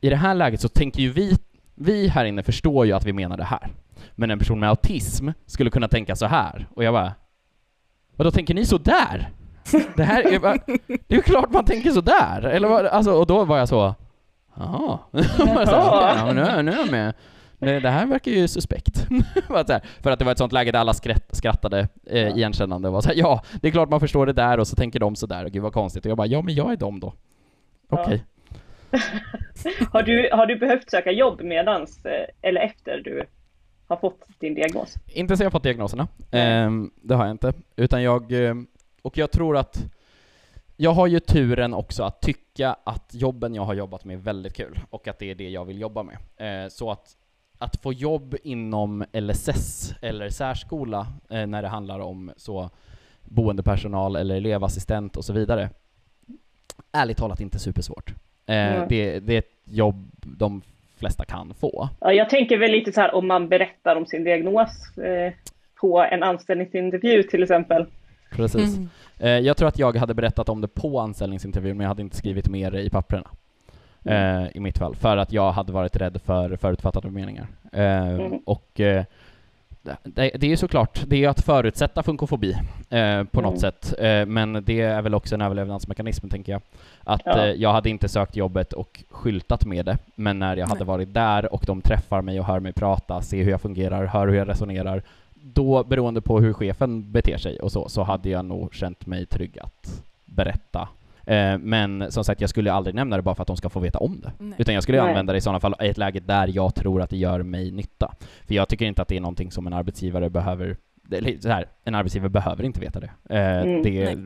i 0.01 0.09
det 0.09 0.15
här 0.15 0.35
läget 0.35 0.61
så 0.61 0.69
tänker 0.69 1.01
ju 1.01 1.11
vi, 1.11 1.37
vi 1.75 2.07
här 2.07 2.25
inne 2.25 2.43
förstår 2.43 2.85
ju 2.85 2.91
att 2.91 3.05
vi 3.05 3.13
menar 3.13 3.37
det 3.37 3.43
här, 3.43 3.71
men 4.15 4.31
en 4.31 4.39
person 4.39 4.59
med 4.59 4.69
autism 4.69 5.29
skulle 5.45 5.69
kunna 5.69 5.87
tänka 5.87 6.15
så 6.15 6.25
här, 6.25 6.67
och 6.75 6.83
jag 6.83 6.93
bara, 6.93 7.13
vad 8.15 8.27
då 8.27 8.31
tänker 8.31 8.53
ni 8.53 8.65
så 8.65 8.77
där? 8.77 9.29
Det 9.95 10.03
här 10.03 10.33
är 10.33 10.39
bara, 10.39 10.57
det 10.87 11.13
är 11.13 11.15
ju 11.15 11.21
klart 11.21 11.51
man 11.51 11.65
tänker 11.65 11.91
så 11.91 12.01
där, 12.01 12.41
eller 12.41 12.67
vad, 12.67 12.85
alltså, 12.85 13.11
och 13.11 13.27
då 13.27 13.45
var 13.45 13.57
jag 13.57 13.69
så, 13.69 13.95
jaha, 14.55 14.99
ja, 15.11 16.23
men 16.25 16.35
nu, 16.35 16.63
nu 16.63 16.71
är 16.71 16.77
jag 16.77 16.91
med. 16.91 17.13
Det, 17.65 17.79
det 17.79 17.89
här 17.89 18.05
verkar 18.05 18.31
ju 18.31 18.47
suspekt. 18.47 19.07
För 20.01 20.11
att 20.11 20.19
det 20.19 20.25
var 20.25 20.31
ett 20.31 20.37
sånt 20.37 20.51
läge 20.53 20.71
där 20.71 20.79
alla 20.79 20.93
skratt, 20.93 21.29
skrattade 21.31 21.87
eh, 22.05 22.27
igenkännande 22.27 22.87
och 22.87 22.93
var 22.93 23.01
såhär, 23.01 23.15
ja, 23.15 23.43
det 23.61 23.67
är 23.67 23.71
klart 23.71 23.89
man 23.89 23.99
förstår 23.99 24.25
det 24.25 24.33
där 24.33 24.59
och 24.59 24.67
så 24.67 24.75
tänker 24.75 24.99
de 24.99 25.15
sådär, 25.15 25.45
och 25.45 25.51
gud 25.51 25.61
vad 25.63 25.73
konstigt. 25.73 26.05
Och 26.05 26.09
jag 26.09 26.17
bara, 26.17 26.27
ja 26.27 26.41
men 26.41 26.55
jag 26.55 26.71
är 26.71 26.77
dem 26.77 26.99
då. 26.99 27.13
Okej. 27.89 28.23
Har, 29.91 30.03
du, 30.03 30.29
har 30.31 30.45
du 30.45 30.55
behövt 30.55 30.89
söka 30.89 31.11
jobb 31.11 31.41
medans 31.41 32.05
eh, 32.05 32.27
eller 32.41 32.61
efter 32.61 33.01
du 33.03 33.25
har 33.87 33.97
fått 33.97 34.27
din 34.39 34.53
diagnos? 34.55 34.95
Inte 35.07 35.37
så 35.37 35.43
jag 35.43 35.51
fått 35.51 35.63
diagnoserna. 35.63 36.07
Ehm, 36.31 36.91
det 36.95 37.15
har 37.15 37.25
jag 37.25 37.31
inte. 37.31 37.53
Utan 37.75 38.03
jag, 38.03 38.31
ehm, 38.31 38.67
och 39.01 39.17
jag 39.17 39.31
tror 39.31 39.57
att 39.57 39.85
jag 40.77 40.91
har 40.91 41.07
ju 41.07 41.19
turen 41.19 41.73
också 41.73 42.03
att 42.03 42.21
tycka 42.21 42.75
att 42.83 43.09
jobben 43.13 43.55
jag 43.55 43.63
har 43.63 43.73
jobbat 43.73 44.05
med 44.05 44.13
är 44.13 44.21
väldigt 44.21 44.53
kul 44.53 44.79
och 44.89 45.07
att 45.07 45.19
det 45.19 45.31
är 45.31 45.35
det 45.35 45.49
jag 45.49 45.65
vill 45.65 45.81
jobba 45.81 46.03
med. 46.03 46.17
Eh, 46.37 46.69
så 46.69 46.91
att, 46.91 47.17
att 47.57 47.75
få 47.81 47.93
jobb 47.93 48.35
inom 48.43 49.05
LSS 49.13 49.93
eller 50.01 50.29
särskola 50.29 51.07
eh, 51.29 51.47
när 51.47 51.61
det 51.61 51.67
handlar 51.67 51.99
om 51.99 52.31
så 52.37 52.69
boendepersonal 53.23 54.15
eller 54.15 54.35
elevassistent 54.35 55.17
och 55.17 55.25
så 55.25 55.33
vidare, 55.33 55.69
ärligt 56.91 57.17
talat 57.17 57.39
inte 57.41 57.59
supersvårt. 57.59 58.13
Eh, 58.45 58.55
Mm. 58.75 58.87
det, 58.89 59.19
det 59.19 59.33
är 59.33 59.39
ett 59.39 59.55
jobb 59.65 60.09
de 60.21 60.61
flesta 60.97 61.25
kan 61.25 61.53
få. 61.53 61.89
Ja, 62.01 62.13
jag 62.13 62.29
tänker 62.29 62.57
väl 62.57 62.71
lite 62.71 62.91
så 62.93 63.01
här 63.01 63.15
om 63.15 63.27
man 63.27 63.49
berättar 63.49 63.95
om 63.95 64.05
sin 64.05 64.23
diagnos 64.23 64.97
eh, 64.97 65.33
på 65.81 65.99
en 66.03 66.23
anställningsintervju 66.23 67.23
till 67.23 67.43
exempel. 67.43 67.85
Precis. 68.31 68.77
Mm. 68.77 68.89
Eh, 69.19 69.29
jag 69.29 69.57
tror 69.57 69.67
att 69.67 69.79
jag 69.79 69.95
hade 69.97 70.13
berättat 70.13 70.49
om 70.49 70.61
det 70.61 70.67
på 70.67 70.99
anställningsintervjun, 70.99 71.77
men 71.77 71.83
jag 71.83 71.89
hade 71.89 72.01
inte 72.01 72.17
skrivit 72.17 72.49
mer 72.49 72.71
det 72.71 72.81
i 72.81 72.89
papperna. 72.89 73.27
Eh, 74.05 74.47
I 74.57 74.59
mitt 74.59 74.77
fall, 74.77 74.95
för 74.95 75.17
att 75.17 75.31
jag 75.31 75.51
hade 75.51 75.71
varit 75.71 75.95
rädd 75.95 76.21
för 76.25 76.55
förutfattade 76.55 77.09
meningar. 77.11 77.47
Eh, 77.71 78.07
Mm. 78.09 78.39
Och 78.45 78.79
eh, 78.79 79.03
det, 80.03 80.31
det 80.35 80.43
är 80.43 80.49
ju 80.49 80.57
såklart, 80.57 81.01
det 81.07 81.23
är 81.25 81.29
att 81.29 81.41
förutsätta 81.41 82.03
funkofobi 82.03 82.51
eh, 82.89 83.23
på 83.23 83.41
något 83.41 83.51
Mm. 83.51 83.59
sätt, 83.59 83.93
eh, 83.99 84.25
men 84.25 84.63
det 84.65 84.81
är 84.81 85.01
väl 85.01 85.15
också 85.15 85.35
en 85.35 85.41
överlevnadsmekanism, 85.41 86.27
tänker 86.29 86.51
jag. 86.51 86.61
Att 87.03 87.21
Ja. 87.25 87.37
eh, 87.45 87.51
jag 87.51 87.71
hade 87.73 87.89
inte 87.89 88.07
sökt 88.09 88.35
jobbet 88.35 88.73
och 88.73 89.03
skyltat 89.09 89.65
med 89.65 89.85
det, 89.85 89.97
men 90.15 90.39
när 90.39 90.57
jag 90.57 90.67
hade 90.67 90.83
varit 90.83 91.13
där 91.13 91.53
och 91.53 91.63
de 91.67 91.81
träffar 91.81 92.21
mig 92.21 92.39
och 92.39 92.45
hör 92.45 92.59
mig 92.59 92.73
prata, 92.73 93.21
ser 93.21 93.43
hur 93.43 93.51
jag 93.51 93.61
fungerar, 93.61 94.05
hör 94.05 94.27
hur 94.27 94.35
jag 94.35 94.49
resonerar, 94.49 95.01
då 95.33 95.83
beroende 95.83 96.21
på 96.21 96.39
hur 96.39 96.53
chefen 96.53 97.11
beter 97.11 97.37
sig 97.37 97.59
och 97.59 97.71
så, 97.71 97.89
så 97.89 98.03
hade 98.03 98.29
jag 98.29 98.45
nog 98.45 98.75
känt 98.75 99.05
mig 99.05 99.25
trygg 99.25 99.59
att 99.59 100.01
berätta. 100.25 100.87
Eh, 101.25 101.57
men 101.57 102.11
som 102.11 102.23
sagt, 102.23 102.41
jag 102.41 102.49
skulle 102.49 102.73
aldrig 102.73 102.95
nämna 102.95 103.15
det 103.15 103.21
bara 103.23 103.35
för 103.35 103.41
att 103.41 103.47
de 103.47 103.57
ska 103.57 103.69
få 103.69 103.79
veta 103.79 103.99
om 103.99 104.19
det. 104.19 104.31
Nej. 104.37 104.55
Utan 104.57 104.73
jag 104.73 104.83
skulle 104.83 105.01
Nej. 105.01 105.09
använda 105.09 105.33
det 105.33 105.37
i 105.37 105.41
sådana 105.41 105.59
fall 105.59 105.75
i 105.81 105.87
ett 105.87 105.97
läge 105.97 106.19
där 106.19 106.51
jag 106.55 106.75
tror 106.75 107.01
att 107.01 107.09
det 107.09 107.17
gör 107.17 107.43
mig 107.43 107.71
nytta. 107.71 108.15
För 108.47 108.55
jag 108.55 108.69
tycker 108.69 108.85
inte 108.85 109.01
att 109.01 109.07
det 109.07 109.17
är 109.17 109.21
någonting 109.21 109.51
som 109.51 109.67
en 109.67 109.73
arbetsgivare 109.73 110.29
behöver, 110.29 110.77
så 111.39 111.49
här, 111.49 111.65
en 111.83 111.95
arbetsgivare 111.95 112.29
behöver 112.29 112.63
inte 112.63 112.79
veta 112.79 112.99
det. 112.99 113.11
Eh, 113.29 113.61
Mm, 113.63 113.83
det, 113.83 114.17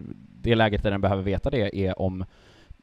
det 0.42 0.56
läget 0.56 0.84
där 0.84 0.92
den 0.92 1.02
behöver 1.02 1.24
veta 1.24 1.50
det 1.50 1.78
är 1.88 2.02
om 2.02 2.26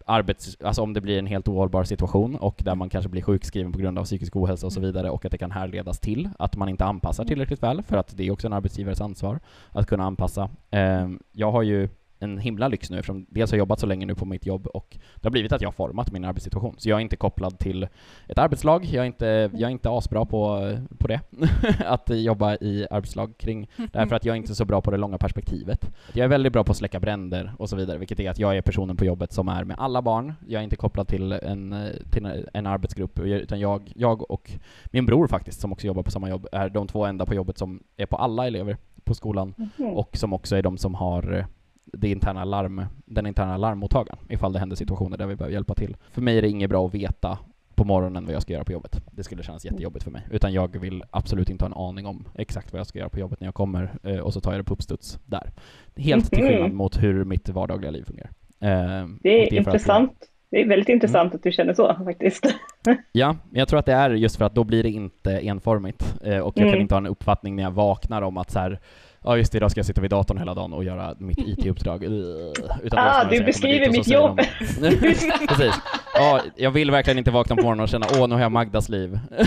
arbets, 0.06 0.56
alltså 0.64 0.82
om 0.82 0.92
det 0.92 1.00
blir 1.00 1.18
en 1.18 1.26
helt 1.26 1.48
ohållbar 1.48 1.84
situation 1.84 2.36
och 2.36 2.62
där 2.64 2.74
man 2.74 2.88
kanske 2.88 3.08
blir 3.08 3.22
sjukskriven 3.22 3.72
på 3.72 3.78
grund 3.78 3.98
av 3.98 4.04
psykisk 4.04 4.36
ohälsa 4.36 4.66
och 4.66 4.72
så 4.72 4.80
vidare 4.80 5.10
och 5.10 5.24
att 5.24 5.32
det 5.32 5.38
kan 5.38 5.50
härledas 5.50 6.00
till 6.00 6.28
att 6.38 6.56
man 6.56 6.68
inte 6.68 6.84
anpassar 6.84 7.24
tillräckligt 7.24 7.62
väl 7.62 7.82
för 7.82 7.96
att 7.96 8.16
det 8.16 8.26
är 8.26 8.30
också 8.30 8.46
en 8.46 8.52
arbetsgivares 8.52 9.00
ansvar 9.00 9.40
att 9.70 9.86
kunna 9.86 10.04
anpassa. 10.04 10.50
Eh, 10.70 11.08
jag 11.32 11.52
har 11.52 11.62
ju 11.62 11.88
en 12.18 12.38
himla 12.38 12.68
lyx 12.68 12.90
nu 12.90 12.98
eftersom 12.98 13.26
dels 13.28 13.50
har 13.50 13.56
jag 13.56 13.58
jobbat 13.58 13.80
så 13.80 13.86
länge 13.86 14.06
nu 14.06 14.14
på 14.14 14.24
mitt 14.24 14.46
jobb 14.46 14.66
och 14.66 14.98
det 15.16 15.26
har 15.26 15.30
blivit 15.30 15.52
att 15.52 15.60
jag 15.60 15.68
har 15.68 15.72
format 15.72 16.12
min 16.12 16.24
arbetssituation. 16.24 16.74
Så 16.78 16.88
jag 16.88 16.96
är 16.96 17.00
inte 17.00 17.16
kopplad 17.16 17.58
till 17.58 17.88
ett 18.28 18.38
arbetslag, 18.38 18.84
jag 18.84 19.02
är 19.02 19.06
inte, 19.06 19.26
jag 19.52 19.62
är 19.62 19.68
inte 19.68 19.90
asbra 19.90 20.24
på, 20.24 20.72
på 20.98 21.08
det, 21.08 21.20
att 21.86 22.10
jobba 22.10 22.54
i 22.54 22.86
arbetslag 22.90 23.38
kring, 23.38 23.68
därför 23.92 24.16
att 24.16 24.24
jag 24.24 24.32
är 24.32 24.36
inte 24.36 24.54
så 24.54 24.64
bra 24.64 24.80
på 24.80 24.90
det 24.90 24.96
långa 24.96 25.18
perspektivet. 25.18 25.90
Jag 26.12 26.24
är 26.24 26.28
väldigt 26.28 26.52
bra 26.52 26.64
på 26.64 26.70
att 26.70 26.76
släcka 26.78 27.00
bränder 27.00 27.52
och 27.58 27.68
så 27.68 27.76
vidare, 27.76 27.98
vilket 27.98 28.20
är 28.20 28.30
att 28.30 28.38
jag 28.38 28.56
är 28.56 28.62
personen 28.62 28.96
på 28.96 29.04
jobbet 29.04 29.32
som 29.32 29.48
är 29.48 29.64
med 29.64 29.76
alla 29.78 30.02
barn, 30.02 30.32
jag 30.48 30.60
är 30.60 30.64
inte 30.64 30.76
kopplad 30.76 31.08
till 31.08 31.32
en, 31.32 31.74
till 32.10 32.44
en 32.54 32.66
arbetsgrupp, 32.66 33.18
utan 33.18 33.60
jag, 33.60 33.92
jag 33.96 34.30
och 34.30 34.50
min 34.86 35.06
bror 35.06 35.26
faktiskt, 35.26 35.60
som 35.60 35.72
också 35.72 35.86
jobbar 35.86 36.02
på 36.02 36.10
samma 36.10 36.28
jobb, 36.28 36.46
är 36.52 36.68
de 36.68 36.86
två 36.86 37.04
enda 37.04 37.26
på 37.26 37.34
jobbet 37.34 37.58
som 37.58 37.82
är 37.96 38.06
på 38.06 38.16
alla 38.16 38.46
elever 38.46 38.76
på 39.04 39.14
skolan 39.14 39.54
Mhm. 39.56 39.86
och 39.86 40.16
som 40.16 40.32
också 40.32 40.56
är 40.56 40.62
de 40.62 40.78
som 40.78 40.94
har 40.94 41.46
det 41.84 42.08
interna 42.08 42.44
larm, 42.44 42.84
den 43.04 43.26
interna 43.26 43.56
larmmottagaren 43.56 44.18
ifall 44.28 44.52
det 44.52 44.58
händer 44.58 44.76
situationer 44.76 45.16
där 45.16 45.26
vi 45.26 45.36
behöver 45.36 45.54
hjälpa 45.54 45.74
till. 45.74 45.96
För 46.12 46.22
mig 46.22 46.38
är 46.38 46.42
det 46.42 46.48
inget 46.48 46.70
bra 46.70 46.86
att 46.86 46.94
veta 46.94 47.38
på 47.74 47.84
morgonen 47.84 48.26
vad 48.26 48.34
jag 48.34 48.42
ska 48.42 48.52
göra 48.52 48.64
på 48.64 48.72
jobbet. 48.72 49.00
Det 49.12 49.22
skulle 49.24 49.42
kännas 49.42 49.64
jättejobbigt 49.64 50.04
för 50.04 50.10
mig. 50.10 50.22
Utan 50.30 50.52
jag 50.52 50.78
vill 50.80 51.02
absolut 51.10 51.50
inte 51.50 51.64
ha 51.64 51.66
en 51.66 51.88
aning 51.88 52.06
om 52.06 52.28
exakt 52.34 52.72
vad 52.72 52.78
jag 52.80 52.86
ska 52.86 52.98
göra 52.98 53.08
på 53.08 53.18
jobbet 53.18 53.40
när 53.40 53.46
jag 53.46 53.54
kommer 53.54 53.90
eh, 54.02 54.18
och 54.18 54.32
så 54.32 54.40
tar 54.40 54.52
jag 54.52 54.60
det 54.60 54.64
på 54.64 54.74
uppstuds 54.74 55.18
där. 55.26 55.50
Helt 55.96 56.30
till 56.30 56.42
Mhm. 56.44 56.48
skillnad 56.52 56.72
mot 56.72 57.02
hur 57.02 57.24
mitt 57.24 57.48
vardagliga 57.48 57.90
liv 57.90 58.04
fungerar. 58.04 58.30
Eh, 58.60 59.08
Det 59.20 59.42
är 59.42 59.46
för 59.50 59.60
att- 59.60 59.66
intressant. 59.66 60.12
Det 60.50 60.60
är 60.60 60.68
väldigt 60.68 60.88
intressant 60.88 61.26
Mm. 61.26 61.36
att 61.36 61.42
du 61.42 61.52
känner 61.52 61.74
så 61.74 61.94
faktiskt. 62.04 62.44
Ja, 63.12 63.36
jag 63.52 63.68
tror 63.68 63.78
att 63.78 63.86
det 63.86 63.92
är 63.92 64.10
just 64.10 64.36
för 64.36 64.44
att 64.44 64.54
då 64.54 64.64
blir 64.64 64.82
det 64.82 64.90
inte 64.90 65.30
enformigt. 65.48 66.16
Eh, 66.24 66.38
och 66.38 66.52
jag 66.56 66.62
Mm. 66.62 66.72
kan 66.72 66.80
inte 66.80 66.94
ha 66.94 66.98
en 67.00 67.06
uppfattning 67.06 67.56
när 67.56 67.62
jag 67.62 67.70
vaknar 67.70 68.22
om 68.22 68.36
att 68.36 68.50
så 68.50 68.58
här, 68.58 68.80
ja 69.24 69.36
just 69.36 69.52
det, 69.52 69.56
idag 69.56 69.70
ska 69.70 69.78
jag 69.78 69.86
sitta 69.86 70.00
vid 70.00 70.10
datorn 70.10 70.38
hela 70.38 70.54
dagen 70.54 70.72
och 70.72 70.84
göra 70.84 71.14
mitt 71.18 71.38
IT-uppdrag. 71.38 72.04
Utan 72.04 72.54
det 72.90 73.00
Ah, 73.00 73.24
du 73.24 73.44
beskriver 73.44 73.90
mitt 73.90 74.08
jobb. 74.08 74.36
de- 74.80 74.96
Precis. 75.48 75.74
Ja, 76.14 76.40
jag 76.56 76.70
vill 76.70 76.90
verkligen 76.90 77.18
inte 77.18 77.30
vakna 77.30 77.56
på 77.56 77.62
morgonen 77.62 77.82
och 77.82 77.88
känna, 77.88 78.06
åh 78.18 78.28
nu 78.28 78.34
har 78.34 78.42
jag 78.42 78.52
Magdas 78.52 78.88
liv. 78.88 79.18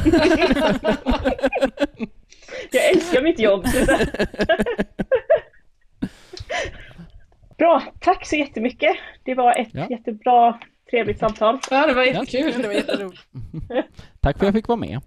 Jag 2.71 2.89
älskar 2.95 3.21
mitt 3.21 3.39
jobb. 3.39 3.65
Bra, 7.57 7.83
tack 7.99 8.25
så 8.27 8.35
jättemycket. 8.35 8.95
Det 9.23 9.33
var 9.35 9.59
ett 9.59 9.69
Ja. 9.71 9.87
jättebra, 9.89 10.59
trevligt 10.91 11.19
samtal. 11.19 11.59
Ja, 11.71 11.87
det 11.87 11.93
var 11.93 12.01
Det 12.01 12.07
jättekul. 12.11 12.65
var 12.65 12.73
jätteroligt. 12.73 13.21
Tack 14.19 14.37
för 14.37 14.45
att 14.45 14.47
jag 14.47 14.53
fick 14.53 14.67
vara 14.67 14.79
med. 14.79 14.99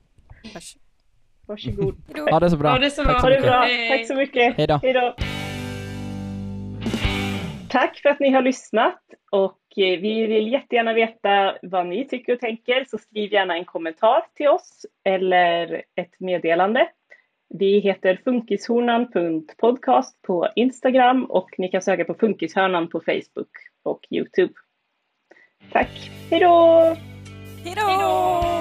Vars- 1.51 1.67
Varsågod. 1.67 1.95
Hejdå. 2.15 2.31
Ha 2.31 2.41
det 2.41 2.51
så 2.51 2.57
bra. 2.57 2.71
Ha 2.71 2.79
det 2.79 2.91
så 2.91 3.05
Tack 3.05 3.13
bra. 3.13 3.21
så 3.21 3.29
mycket. 3.29 3.43
bra. 3.43 3.61
Hej. 3.61 3.89
Tack 3.99 4.07
så 4.07 4.15
mycket. 4.15 4.57
Hej 4.57 4.67
då. 4.67 4.81
Hej 4.83 4.93
då. 4.93 5.15
Tack 7.69 7.99
för 8.03 8.09
att 8.09 8.21
ni 8.21 8.31
har 8.31 8.43
lyssnat 8.43 9.01
och 9.31 9.59
eh, 9.77 10.01
vi 10.01 10.27
vill 10.27 10.53
jättegärna 10.53 10.93
veta 10.93 11.57
vad 11.63 11.87
ni 11.87 12.09
tycker 12.09 12.33
och 12.33 12.41
tänker 12.41 12.85
så 12.89 12.99
skriv 12.99 13.33
gärna 13.33 13.55
en 13.57 13.65
kommentar 13.65 14.23
till 14.35 14.49
oss 14.49 14.87
eller 15.05 15.83
ett 15.97 16.21
meddelande. 16.21 16.89
Vi 17.55 17.79
heter 17.79 18.21
funkishörnan.podcast 18.25 20.23
på 20.23 20.49
Instagram 20.57 21.25
och 21.25 21.51
ni 21.59 21.69
kan 21.69 21.83
söka 21.83 22.05
på 22.05 22.15
Funkishörnan 22.15 22.89
på 22.89 23.01
Facebook 23.01 23.51
och 23.83 24.01
Youtube. 24.11 24.53
Tack, 25.73 26.11
hej 26.31 26.41
då! 26.41 26.97
Hejdå! 27.65 28.60